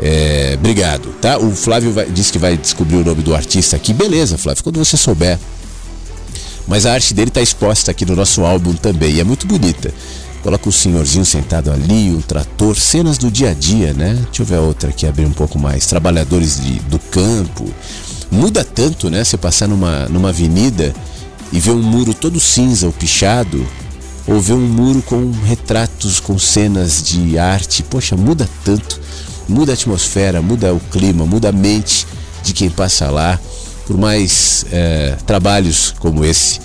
É, 0.01 0.55
obrigado, 0.57 1.13
tá? 1.21 1.37
O 1.37 1.51
Flávio 1.55 1.93
vai, 1.93 2.09
disse 2.09 2.31
que 2.31 2.39
vai 2.39 2.57
descobrir 2.57 2.95
o 2.95 3.05
nome 3.05 3.21
do 3.21 3.35
artista 3.35 3.75
aqui. 3.75 3.93
Beleza, 3.93 4.37
Flávio, 4.37 4.63
quando 4.63 4.83
você 4.83 4.97
souber. 4.97 5.37
Mas 6.67 6.85
a 6.85 6.93
arte 6.93 7.13
dele 7.13 7.29
está 7.29 7.41
exposta 7.41 7.91
aqui 7.91 8.05
no 8.05 8.15
nosso 8.15 8.41
álbum 8.41 8.73
também 8.73 9.13
e 9.15 9.19
é 9.19 9.23
muito 9.23 9.45
bonita. 9.45 9.93
Coloca 10.41 10.67
o 10.67 10.71
senhorzinho 10.71 11.23
sentado 11.23 11.71
ali, 11.71 12.09
um 12.09 12.21
trator, 12.21 12.75
cenas 12.75 13.19
do 13.19 13.29
dia 13.29 13.51
a 13.51 13.53
dia, 13.53 13.93
né? 13.93 14.15
Deixa 14.25 14.41
eu 14.41 14.45
ver 14.45 14.57
outra 14.57 14.89
aqui, 14.89 15.05
abrir 15.05 15.25
um 15.25 15.33
pouco 15.33 15.59
mais. 15.59 15.85
Trabalhadores 15.85 16.59
de, 16.59 16.79
do 16.79 16.97
campo. 16.97 17.71
Muda 18.31 18.63
tanto, 18.63 19.07
né? 19.07 19.23
Você 19.23 19.37
passar 19.37 19.67
numa, 19.67 20.07
numa 20.09 20.29
avenida 20.29 20.95
e 21.53 21.59
ver 21.59 21.71
um 21.71 21.83
muro 21.83 22.13
todo 22.13 22.39
cinza 22.39 22.87
ou 22.87 22.93
pichado, 22.93 23.67
ou 24.25 24.39
ver 24.39 24.53
um 24.53 24.67
muro 24.67 25.03
com 25.03 25.31
retratos, 25.45 26.19
com 26.19 26.39
cenas 26.39 27.03
de 27.03 27.37
arte. 27.37 27.83
Poxa, 27.83 28.15
muda 28.15 28.49
tanto 28.63 28.99
muda 29.47 29.71
a 29.71 29.75
atmosfera, 29.75 30.41
muda 30.41 30.73
o 30.73 30.79
clima, 30.79 31.25
muda 31.25 31.49
a 31.49 31.51
mente 31.51 32.07
de 32.43 32.53
quem 32.53 32.69
passa 32.69 33.09
lá, 33.09 33.39
por 33.85 33.97
mais 33.97 34.65
é, 34.71 35.15
trabalhos 35.25 35.93
como 35.99 36.23
esse. 36.25 36.59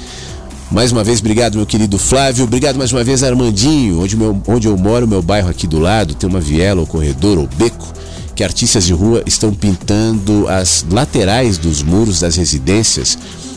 Mais 0.71 0.91
uma 0.91 1.05
vez, 1.05 1.21
obrigado, 1.21 1.57
meu 1.57 1.67
querido 1.67 1.97
Flávio. 1.97 2.45
Obrigado 2.45 2.77
mais 2.77 2.93
uma 2.93 3.05
vez, 3.05 3.23
Armandinho, 3.23 4.01
onde, 4.03 4.17
meu, 4.17 4.41
onde 4.47 4.67
eu 4.67 4.77
moro, 4.77 5.07
meu 5.07 5.23
bairro 5.23 5.49
aqui 5.49 5.67
do 5.67 5.79
lado, 5.79 6.15
tem 6.15 6.29
uma 6.29 6.41
viela, 6.41 6.81
ou 6.81 6.87
corredor, 6.87 7.39
ou 7.39 7.49
beco, 7.57 7.87
que 8.35 8.43
artistas 8.43 8.85
de 8.85 8.93
rua 8.93 9.23
estão 9.27 9.55
pintando 9.55 10.49
as 10.49 10.85
laterais 10.91 11.57
dos 11.57 11.83
muros 11.83 12.21
das 12.21 12.37
residências 12.37 13.17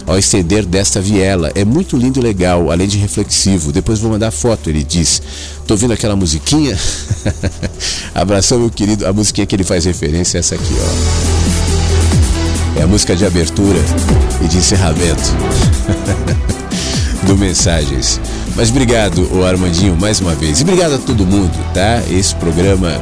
ao 0.10 0.18
estender 0.18 0.65
desta 0.65 0.99
viela. 0.99 1.52
É 1.53 1.64
muito 1.64 1.95
lindo 1.95 2.19
e 2.19 2.23
legal, 2.23 2.72
além 2.72 2.88
de 2.88 2.98
reflexivo. 2.98 3.72
Depois 3.72 3.99
vou 3.99 4.10
mandar 4.10 4.31
foto, 4.31 4.68
ele 4.68 4.84
diz. 4.84 5.22
Tô 5.68 5.76
ouvindo 5.76 5.94
aquela 5.94 6.15
musiquinha? 6.15 6.76
Abração, 8.15 8.57
meu 8.57 8.72
querido. 8.72 9.06
A 9.06 9.14
musiquinha 9.14 9.45
que 9.45 9.56
ele 9.56 9.64
faz 9.64 9.86
referência 9.86 10.38
é 10.38 10.40
essa 10.40 10.56
aqui, 10.56 10.73
ó. 10.81 12.80
É 12.80 12.84
a 12.84 12.88
música 12.88 13.15
de 13.15 13.23
abertura 13.23 13.77
e 14.44 14.48
de 14.48 14.57
encerramento 14.57 15.31
do 17.27 17.38
Mensagens. 17.38 18.19
Mas 18.56 18.69
obrigado, 18.69 19.30
o 19.31 19.45
Armandinho, 19.45 19.95
mais 19.95 20.19
uma 20.19 20.34
vez. 20.34 20.60
E 20.60 20.64
obrigado 20.64 20.95
a 20.95 20.98
todo 20.98 21.23
mundo, 21.23 21.53
tá? 21.72 22.02
Esse 22.10 22.34
programa 22.36 22.99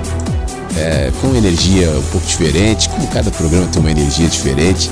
é, 0.76 1.10
com 1.22 1.34
energia 1.36 1.90
um 1.90 2.04
pouco 2.12 2.28
diferente, 2.28 2.90
como 2.90 3.08
cada 3.08 3.32
programa 3.32 3.66
tem 3.68 3.80
uma 3.80 3.92
energia 3.92 4.28
diferente. 4.28 4.92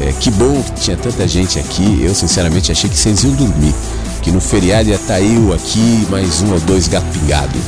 É, 0.00 0.12
que 0.20 0.30
bom 0.30 0.62
que 0.62 0.80
tinha 0.82 0.96
tanta 0.96 1.26
gente 1.26 1.58
aqui. 1.58 2.00
Eu, 2.02 2.14
sinceramente, 2.14 2.70
achei 2.70 2.88
que 2.88 2.96
vocês 2.96 3.24
iam 3.24 3.32
dormir. 3.32 3.74
Que 4.22 4.30
no 4.30 4.40
feriado 4.40 4.88
ia 4.88 4.96
estar 4.96 5.14
tá 5.14 5.20
eu 5.20 5.52
aqui, 5.52 6.06
mais 6.10 6.42
um 6.42 6.52
ou 6.52 6.60
dois 6.60 6.88
gato 6.88 7.06
pingado. 7.12 7.58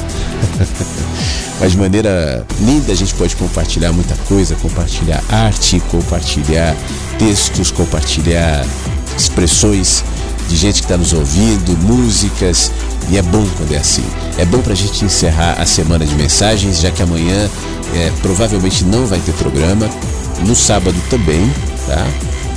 Mas 1.60 1.72
de 1.72 1.78
maneira 1.78 2.46
linda 2.60 2.92
a 2.92 2.94
gente 2.94 3.14
pode 3.14 3.34
compartilhar 3.34 3.92
muita 3.92 4.14
coisa, 4.28 4.55
compartilhar 4.56 5.22
arte, 5.28 5.80
compartilhar 5.90 6.76
textos, 7.18 7.70
compartilhar 7.70 8.64
expressões 9.16 10.05
de 10.48 10.56
gente 10.56 10.80
que 10.80 10.86
está 10.86 10.96
nos 10.96 11.12
ouvindo, 11.12 11.76
músicas, 11.82 12.70
e 13.10 13.18
é 13.18 13.22
bom 13.22 13.44
quando 13.56 13.74
é 13.74 13.78
assim. 13.78 14.05
É 14.38 14.44
bom 14.44 14.60
para 14.60 14.72
a 14.72 14.76
gente 14.76 15.05
encerrar 15.05 15.60
a 15.60 15.66
semana 15.66 16.06
de 16.06 16.14
mensagens, 16.14 16.80
já 16.80 16.90
que 16.90 17.02
amanhã 17.02 17.50
é, 17.94 18.12
provavelmente 18.22 18.84
não 18.84 19.05
vai 19.05 19.18
ter 19.18 19.32
programa, 19.32 19.90
no 20.46 20.55
sábado 20.55 20.96
também, 21.10 21.50
tá? 21.89 22.06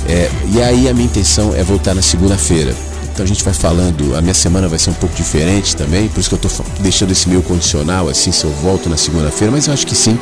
É, 0.06 0.30
e 0.52 0.62
aí 0.62 0.88
a 0.88 0.94
minha 0.94 1.06
intenção 1.06 1.54
é 1.54 1.64
voltar 1.64 1.94
na 1.94 2.02
segunda-feira. 2.02 2.74
Então 3.12 3.24
a 3.24 3.28
gente 3.28 3.42
vai 3.42 3.52
falando, 3.52 4.16
a 4.16 4.22
minha 4.22 4.34
semana 4.34 4.68
vai 4.68 4.78
ser 4.78 4.90
um 4.90 4.94
pouco 4.94 5.14
diferente 5.14 5.76
também, 5.76 6.08
por 6.08 6.20
isso 6.20 6.30
que 6.30 6.34
eu 6.34 6.48
estou 6.48 6.66
deixando 6.80 7.10
esse 7.10 7.28
meu 7.28 7.42
condicional 7.42 8.08
assim, 8.08 8.32
se 8.32 8.44
eu 8.44 8.50
volto 8.50 8.88
na 8.88 8.96
segunda-feira, 8.96 9.50
mas 9.50 9.66
eu 9.66 9.74
acho 9.74 9.86
que 9.86 9.94
sim. 9.94 10.18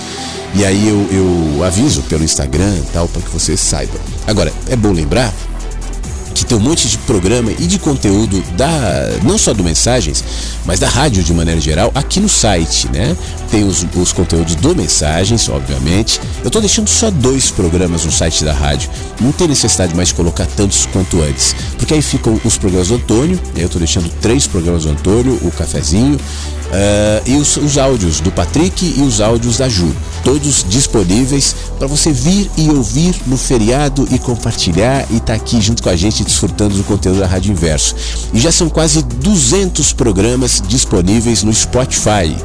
E 0.54 0.64
aí 0.64 0.88
eu, 0.88 1.06
eu 1.12 1.64
aviso 1.64 2.02
pelo 2.02 2.24
Instagram 2.24 2.74
e 2.76 2.86
tal, 2.92 3.06
para 3.06 3.22
que 3.22 3.28
vocês 3.28 3.60
saibam. 3.60 4.00
Agora, 4.26 4.52
é 4.68 4.74
bom 4.74 4.92
lembrar 4.92 5.32
que 6.34 6.44
tem 6.44 6.56
um 6.56 6.60
monte 6.60 6.88
de 6.88 6.98
programa 6.98 7.50
e 7.52 7.66
de 7.66 7.78
conteúdo 7.78 8.42
da 8.56 8.68
não 9.22 9.36
só 9.38 9.52
do 9.52 9.62
Mensagens, 9.62 10.24
mas 10.64 10.78
da 10.78 10.88
rádio 10.88 11.22
de 11.22 11.32
maneira 11.32 11.60
geral 11.60 11.90
aqui 11.94 12.20
no 12.20 12.28
site, 12.28 12.88
né? 12.88 13.16
Tem 13.50 13.64
os, 13.64 13.84
os 13.94 14.12
conteúdos 14.12 14.54
do 14.54 14.74
Mensagens, 14.74 15.48
obviamente. 15.48 16.20
Eu 16.42 16.46
estou 16.46 16.60
deixando 16.60 16.88
só 16.88 17.10
dois 17.10 17.50
programas 17.50 18.04
no 18.04 18.12
site 18.12 18.44
da 18.44 18.52
rádio. 18.52 18.90
Não 19.20 19.32
tem 19.32 19.48
necessidade 19.48 19.94
mais 19.94 20.08
de 20.08 20.14
colocar 20.14 20.46
tantos 20.46 20.86
quanto 20.86 21.20
antes, 21.22 21.54
porque 21.76 21.94
aí 21.94 22.02
ficam 22.02 22.40
os 22.44 22.56
programas 22.56 22.88
do 22.88 22.94
Antônio. 22.94 23.40
Eu 23.56 23.66
estou 23.66 23.78
deixando 23.78 24.08
três 24.20 24.46
programas 24.46 24.84
do 24.84 24.90
Antônio, 24.90 25.38
o 25.42 25.50
cafezinho 25.50 26.18
Uh, 26.70 27.28
e 27.28 27.36
os, 27.36 27.56
os, 27.56 27.76
áudios 27.76 28.20
do 28.20 28.30
Patrick 28.30 28.94
e 28.96 29.02
os 29.02 29.20
áudios 29.20 29.56
da 29.56 29.68
Ju, 29.68 29.92
todos 30.22 30.64
disponíveis 30.68 31.56
para 31.76 31.88
você 31.88 32.12
vir 32.12 32.48
e 32.56 32.70
ouvir 32.70 33.12
no 33.26 33.36
feriado 33.36 34.06
e 34.08 34.18
compartilhar 34.20 35.04
e 35.10 35.14
estar 35.14 35.26
tá 35.26 35.34
aqui 35.34 35.60
junto 35.60 35.82
com 35.82 35.88
a 35.88 35.96
gente 35.96 36.22
desfrutando 36.22 36.76
do 36.76 36.84
conteúdo 36.84 37.18
da 37.18 37.26
Rádio 37.26 37.50
Inverso. 37.50 37.96
E 38.32 38.38
já 38.38 38.52
são 38.52 38.68
quase 38.68 39.02
200 39.02 39.92
programas 39.94 40.62
disponíveis 40.68 41.42
no 41.42 41.52
Spotify. 41.52 42.36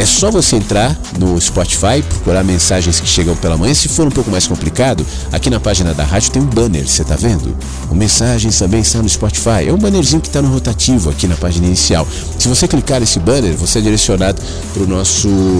É 0.00 0.06
só 0.06 0.30
você 0.30 0.56
entrar 0.56 0.98
no 1.18 1.38
Spotify, 1.38 2.02
procurar 2.08 2.42
mensagens 2.42 2.98
que 2.98 3.06
chegam 3.06 3.36
pela 3.36 3.58
manhã. 3.58 3.74
Se 3.74 3.86
for 3.86 4.06
um 4.06 4.10
pouco 4.10 4.30
mais 4.30 4.46
complicado, 4.46 5.04
aqui 5.30 5.50
na 5.50 5.60
página 5.60 5.92
da 5.92 6.04
rádio 6.04 6.30
tem 6.30 6.40
um 6.40 6.46
banner, 6.46 6.88
você 6.88 7.04
tá 7.04 7.16
vendo? 7.16 7.54
O 7.90 7.94
Mensagens 7.94 8.58
também 8.58 8.80
está 8.80 9.02
no 9.02 9.08
Spotify. 9.10 9.68
É 9.68 9.72
um 9.74 9.76
bannerzinho 9.76 10.22
que 10.22 10.28
está 10.28 10.40
no 10.40 10.48
rotativo 10.48 11.10
aqui 11.10 11.28
na 11.28 11.36
página 11.36 11.66
inicial. 11.66 12.08
Se 12.38 12.48
você 12.48 12.66
clicar 12.66 12.98
nesse 12.98 13.18
banner, 13.18 13.54
você 13.54 13.78
é 13.80 13.82
direcionado 13.82 14.40
para 14.72 14.86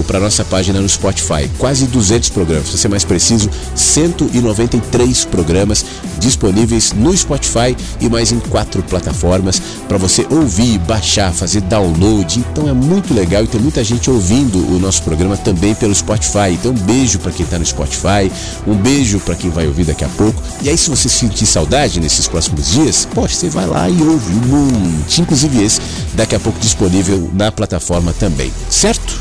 para 0.07 0.19
nossa 0.19 0.43
página 0.43 0.81
no 0.81 0.89
Spotify. 0.89 1.47
Quase 1.59 1.85
200 1.85 2.29
programas. 2.29 2.69
Para 2.69 2.77
ser 2.79 2.87
mais 2.87 3.05
preciso, 3.05 3.47
193 3.75 5.23
programas 5.25 5.85
disponíveis 6.17 6.93
no 6.93 7.15
Spotify 7.15 7.77
e 7.99 8.09
mais 8.09 8.31
em 8.31 8.39
quatro 8.39 8.81
plataformas 8.81 9.61
para 9.87 9.99
você 9.99 10.25
ouvir, 10.31 10.79
baixar, 10.79 11.31
fazer 11.31 11.61
download. 11.61 12.39
Então 12.51 12.67
é 12.67 12.73
muito 12.73 13.13
legal 13.13 13.43
e 13.43 13.47
tem 13.47 13.61
muita 13.61 13.83
gente 13.83 14.09
ouvindo 14.09 14.30
ouvindo 14.31 14.73
o 14.73 14.79
nosso 14.79 15.03
programa 15.03 15.35
também 15.35 15.75
pelo 15.75 15.93
Spotify. 15.93 16.53
Então, 16.53 16.71
um 16.71 16.75
beijo 16.75 17.19
para 17.19 17.31
quem 17.33 17.43
está 17.43 17.59
no 17.59 17.65
Spotify, 17.65 18.31
um 18.65 18.73
beijo 18.73 19.19
para 19.19 19.35
quem 19.35 19.49
vai 19.49 19.67
ouvir 19.67 19.83
daqui 19.83 20.05
a 20.05 20.09
pouco. 20.09 20.41
E 20.61 20.69
aí, 20.69 20.77
se 20.77 20.89
você 20.89 21.09
sentir 21.09 21.45
saudade 21.45 21.99
nesses 21.99 22.29
próximos 22.29 22.69
dias, 22.69 23.05
poxa, 23.13 23.35
você 23.35 23.49
vai 23.49 23.67
lá 23.67 23.89
e 23.89 24.01
ouve 24.01 24.33
um 24.33 24.47
monte, 24.47 25.21
inclusive 25.21 25.61
esse, 25.61 25.81
daqui 26.13 26.33
a 26.33 26.39
pouco 26.39 26.57
disponível 26.59 27.29
na 27.33 27.51
plataforma 27.51 28.13
também. 28.13 28.51
Certo? 28.69 29.19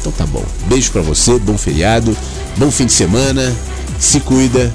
Então 0.00 0.10
tá 0.12 0.26
bom. 0.26 0.44
Beijo 0.68 0.90
para 0.90 1.02
você, 1.02 1.38
bom 1.38 1.58
feriado, 1.58 2.16
bom 2.56 2.70
fim 2.70 2.86
de 2.86 2.92
semana, 2.92 3.54
se 3.98 4.20
cuida. 4.20 4.72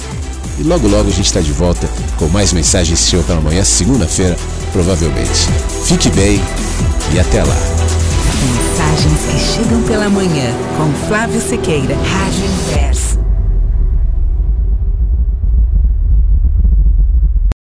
E 0.60 0.64
logo 0.64 0.88
logo 0.88 1.10
a 1.10 1.14
gente 1.14 1.26
está 1.26 1.42
de 1.42 1.54
volta 1.54 1.90
com 2.18 2.28
mais 2.28 2.54
mensagens 2.54 3.00
seu 3.00 3.24
pela 3.24 3.42
manhã, 3.42 3.64
segunda-feira, 3.64 4.38
provavelmente. 4.72 5.48
Fique 5.86 6.10
bem 6.10 6.40
e 7.16 7.20
até 7.20 7.44
lá. 7.44 8.01
Mensagens 8.92 9.26
que 9.26 9.40
chegam 9.40 9.82
pela 9.84 10.10
manhã 10.10 10.54
com 10.76 11.08
Flávio 11.08 11.40
Sequeira, 11.40 11.96
Rádio 11.96 12.44
Inverso. 12.44 13.21